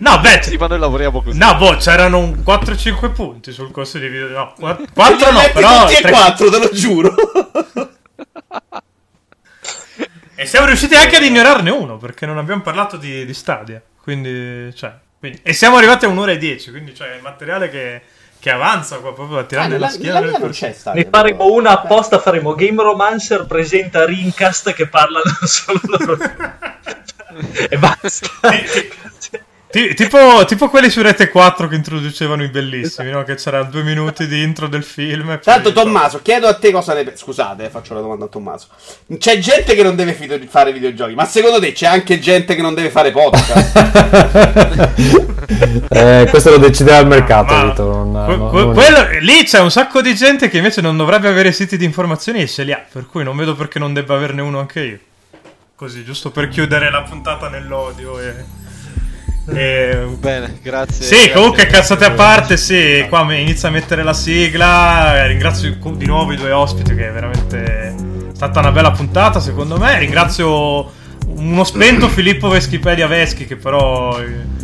no, 0.00 0.20
beh, 0.20 0.40
sì, 0.42 0.56
ma 0.56 0.66
noi 0.66 0.78
lavoriamo 0.78 1.22
così. 1.22 1.38
no, 1.38 1.56
boh, 1.56 1.76
c'erano 1.76 2.18
un 2.18 2.42
4-5 2.44 3.12
punti 3.12 3.52
sul 3.52 3.70
corso 3.70 3.98
di 3.98 4.08
video. 4.08 4.28
No, 4.28 4.54
4 4.56 4.84
Li 4.84 5.24
no, 5.24 5.32
metti 5.38 5.52
però. 5.52 5.80
tutti 5.80 5.94
e 5.94 6.00
tre- 6.00 6.10
quattro, 6.10 6.50
te 6.50 6.58
lo 6.58 6.70
giuro. 6.72 7.14
E 10.34 10.46
siamo 10.46 10.66
riusciti 10.66 10.94
anche 10.94 11.16
ad 11.16 11.22
ignorarne 11.22 11.70
uno 11.70 11.98
perché 11.98 12.26
non 12.26 12.36
abbiamo 12.36 12.62
parlato 12.62 12.96
di, 12.96 13.24
di 13.24 13.34
Stadia. 13.34 13.80
Quindi, 14.00 14.74
cioè, 14.74 14.92
quindi- 15.18 15.38
e 15.42 15.52
siamo 15.52 15.76
arrivati 15.76 16.04
a 16.04 16.08
un'ora 16.08 16.32
e 16.32 16.38
dieci. 16.38 16.70
Quindi, 16.70 16.94
cioè, 16.96 17.14
il 17.14 17.22
materiale 17.22 17.70
che, 17.70 18.02
che 18.40 18.50
avanza 18.50 18.96
qua 18.98 19.12
proprio 19.14 19.38
a 19.38 19.40
Ah, 19.42 19.44
tirare 19.44 19.68
nella, 19.68 19.86
nella 19.86 19.96
schiena 19.98 20.20
mia 20.20 20.38
non 20.38 20.50
c'è 20.50 20.72
Stadia. 20.72 21.00
Ne 21.02 21.08
faremo 21.08 21.52
una 21.52 21.70
apposta, 21.80 22.18
faremo 22.18 22.54
Game 22.56 22.82
Romancer 22.82 23.46
presenta 23.46 24.04
Rincast 24.04 24.72
che 24.72 24.88
parlano 24.88 25.30
solo 25.46 25.80
loro. 25.84 26.16
e 27.68 27.78
basta. 27.78 28.26
Ti- 29.72 29.94
tipo, 29.94 30.44
tipo 30.46 30.68
quelli 30.68 30.90
su 30.90 31.00
Rete 31.00 31.30
4 31.30 31.66
che 31.66 31.74
introducevano 31.76 32.42
i 32.44 32.48
bellissimi, 32.48 33.10
no? 33.10 33.22
Che 33.24 33.36
c'era 33.36 33.62
due 33.62 33.82
minuti 33.82 34.26
di 34.26 34.42
intro 34.42 34.68
del 34.68 34.84
film. 34.84 35.30
e 35.30 35.38
poi- 35.38 35.40
Tanto 35.54 35.72
Tommaso, 35.72 36.20
chiedo 36.20 36.46
a 36.46 36.52
te 36.54 36.70
cosa 36.70 36.92
ne 36.92 37.04
pensi. 37.04 37.22
Scusate, 37.24 37.64
eh, 37.64 37.70
faccio 37.70 37.94
la 37.94 38.00
domanda 38.00 38.26
a 38.26 38.28
Tommaso. 38.28 38.66
C'è 39.18 39.38
gente 39.38 39.74
che 39.74 39.82
non 39.82 39.96
deve 39.96 40.12
fi- 40.12 40.46
fare 40.48 40.72
videogiochi, 40.74 41.14
ma 41.14 41.24
secondo 41.24 41.58
te 41.58 41.72
c'è 41.72 41.86
anche 41.86 42.18
gente 42.18 42.54
che 42.54 42.60
non 42.60 42.74
deve 42.74 42.90
fare 42.90 43.10
podcast? 43.12 43.80
Eh, 45.88 46.26
questo 46.30 46.50
lo 46.50 46.58
deciderà 46.58 46.98
il 46.98 47.06
mercato, 47.06 47.52
Ma- 47.54 47.64
Vito. 47.64 47.84
non- 47.84 48.24
que- 48.26 48.36
non- 48.36 48.50
que- 48.50 48.60
non- 48.64 48.74
quello- 48.74 49.18
lì 49.20 49.44
c'è 49.44 49.58
un 49.60 49.70
sacco 49.70 50.00
di 50.00 50.14
gente 50.14 50.48
che 50.48 50.56
invece 50.58 50.80
non 50.80 50.96
dovrebbe 50.96 51.28
avere 51.28 51.52
siti 51.52 51.76
di 51.76 51.84
informazioni 51.84 52.40
e 52.40 52.46
ce 52.48 52.62
li 52.62 52.72
ha, 52.72 52.82
per 52.90 53.06
cui 53.06 53.22
non 53.24 53.36
vedo 53.36 53.54
perché 53.54 53.78
non 53.78 53.92
debba 53.92 54.14
averne 54.14 54.40
uno 54.42 54.58
anche 54.60 54.80
io. 54.80 54.98
Così, 55.74 56.04
giusto 56.04 56.30
per 56.30 56.48
chiudere 56.48 56.90
la 56.90 57.02
puntata 57.02 57.48
nell'odio. 57.48 58.18
E, 58.20 58.34
e- 59.48 60.06
Bene, 60.18 60.58
grazie. 60.62 61.04
Sì, 61.04 61.14
grazie. 61.14 61.32
comunque 61.32 61.66
cazzate 61.66 62.04
a 62.04 62.10
parte, 62.12 62.56
sì, 62.56 63.04
qua 63.08 63.24
mi 63.24 63.40
inizia 63.40 63.68
a 63.68 63.72
mettere 63.72 64.02
la 64.02 64.12
sigla. 64.14 65.16
eh, 65.22 65.26
Ringrazio 65.28 65.76
di 65.96 66.06
nuovo 66.06 66.32
i 66.32 66.36
due 66.36 66.52
ospiti, 66.52 66.94
che 66.94 67.08
è 67.08 67.12
veramente 67.12 67.94
stata 68.34 68.60
una 68.60 68.72
bella 68.72 68.90
puntata, 68.92 69.40
secondo 69.40 69.76
me. 69.78 69.98
Ringrazio 69.98 70.90
uno 71.26 71.64
spento 71.64 72.08
Filippo 72.10 72.48
Veschipedia 72.48 73.06
Veschi, 73.06 73.46
che 73.46 73.56
però 73.56 74.20
eh, 74.20 74.60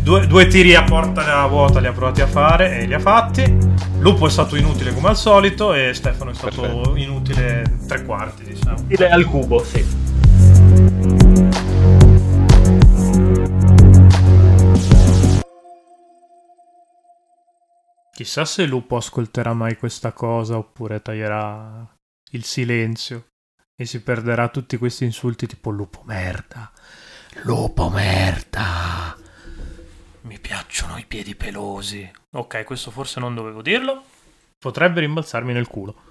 due, 0.00 0.26
due 0.26 0.46
tiri 0.46 0.74
a 0.74 0.82
porta 0.84 1.46
vuota 1.46 1.80
li 1.80 1.86
ha 1.86 1.92
provati 1.92 2.20
a 2.22 2.26
fare 2.26 2.78
e 2.80 2.86
li 2.86 2.94
ha 2.94 3.00
fatti. 3.00 3.80
Lupo 3.98 4.26
è 4.26 4.30
stato 4.30 4.56
inutile 4.56 4.92
come 4.94 5.08
al 5.08 5.16
solito 5.16 5.74
e 5.74 5.92
Stefano 5.94 6.30
è 6.30 6.34
stato 6.34 6.60
Perfetto. 6.62 6.96
inutile 6.96 7.62
tre 7.86 8.04
quarti, 8.04 8.42
diciamo. 8.44 8.78
Stile 8.78 9.10
al 9.10 9.24
cubo, 9.26 9.62
sì. 9.64 9.84
Chissà 18.22 18.44
se 18.44 18.66
Lupo 18.66 18.94
ascolterà 18.94 19.52
mai 19.52 19.76
questa 19.76 20.12
cosa 20.12 20.56
oppure 20.56 21.02
taglierà 21.02 21.92
il 22.30 22.44
silenzio 22.44 23.30
e 23.74 23.84
si 23.84 24.00
perderà 24.00 24.48
tutti 24.48 24.76
questi 24.76 25.02
insulti 25.02 25.48
tipo 25.48 25.70
lupo 25.70 26.02
merda. 26.04 26.70
Lupo 27.42 27.88
merda. 27.88 29.16
Mi 30.20 30.38
piacciono 30.38 30.98
i 30.98 31.04
piedi 31.04 31.34
pelosi. 31.34 32.08
Ok, 32.36 32.62
questo 32.62 32.92
forse 32.92 33.18
non 33.18 33.34
dovevo 33.34 33.60
dirlo. 33.60 34.04
Potrebbe 34.56 35.00
rimbalzarmi 35.00 35.52
nel 35.52 35.66
culo. 35.66 36.02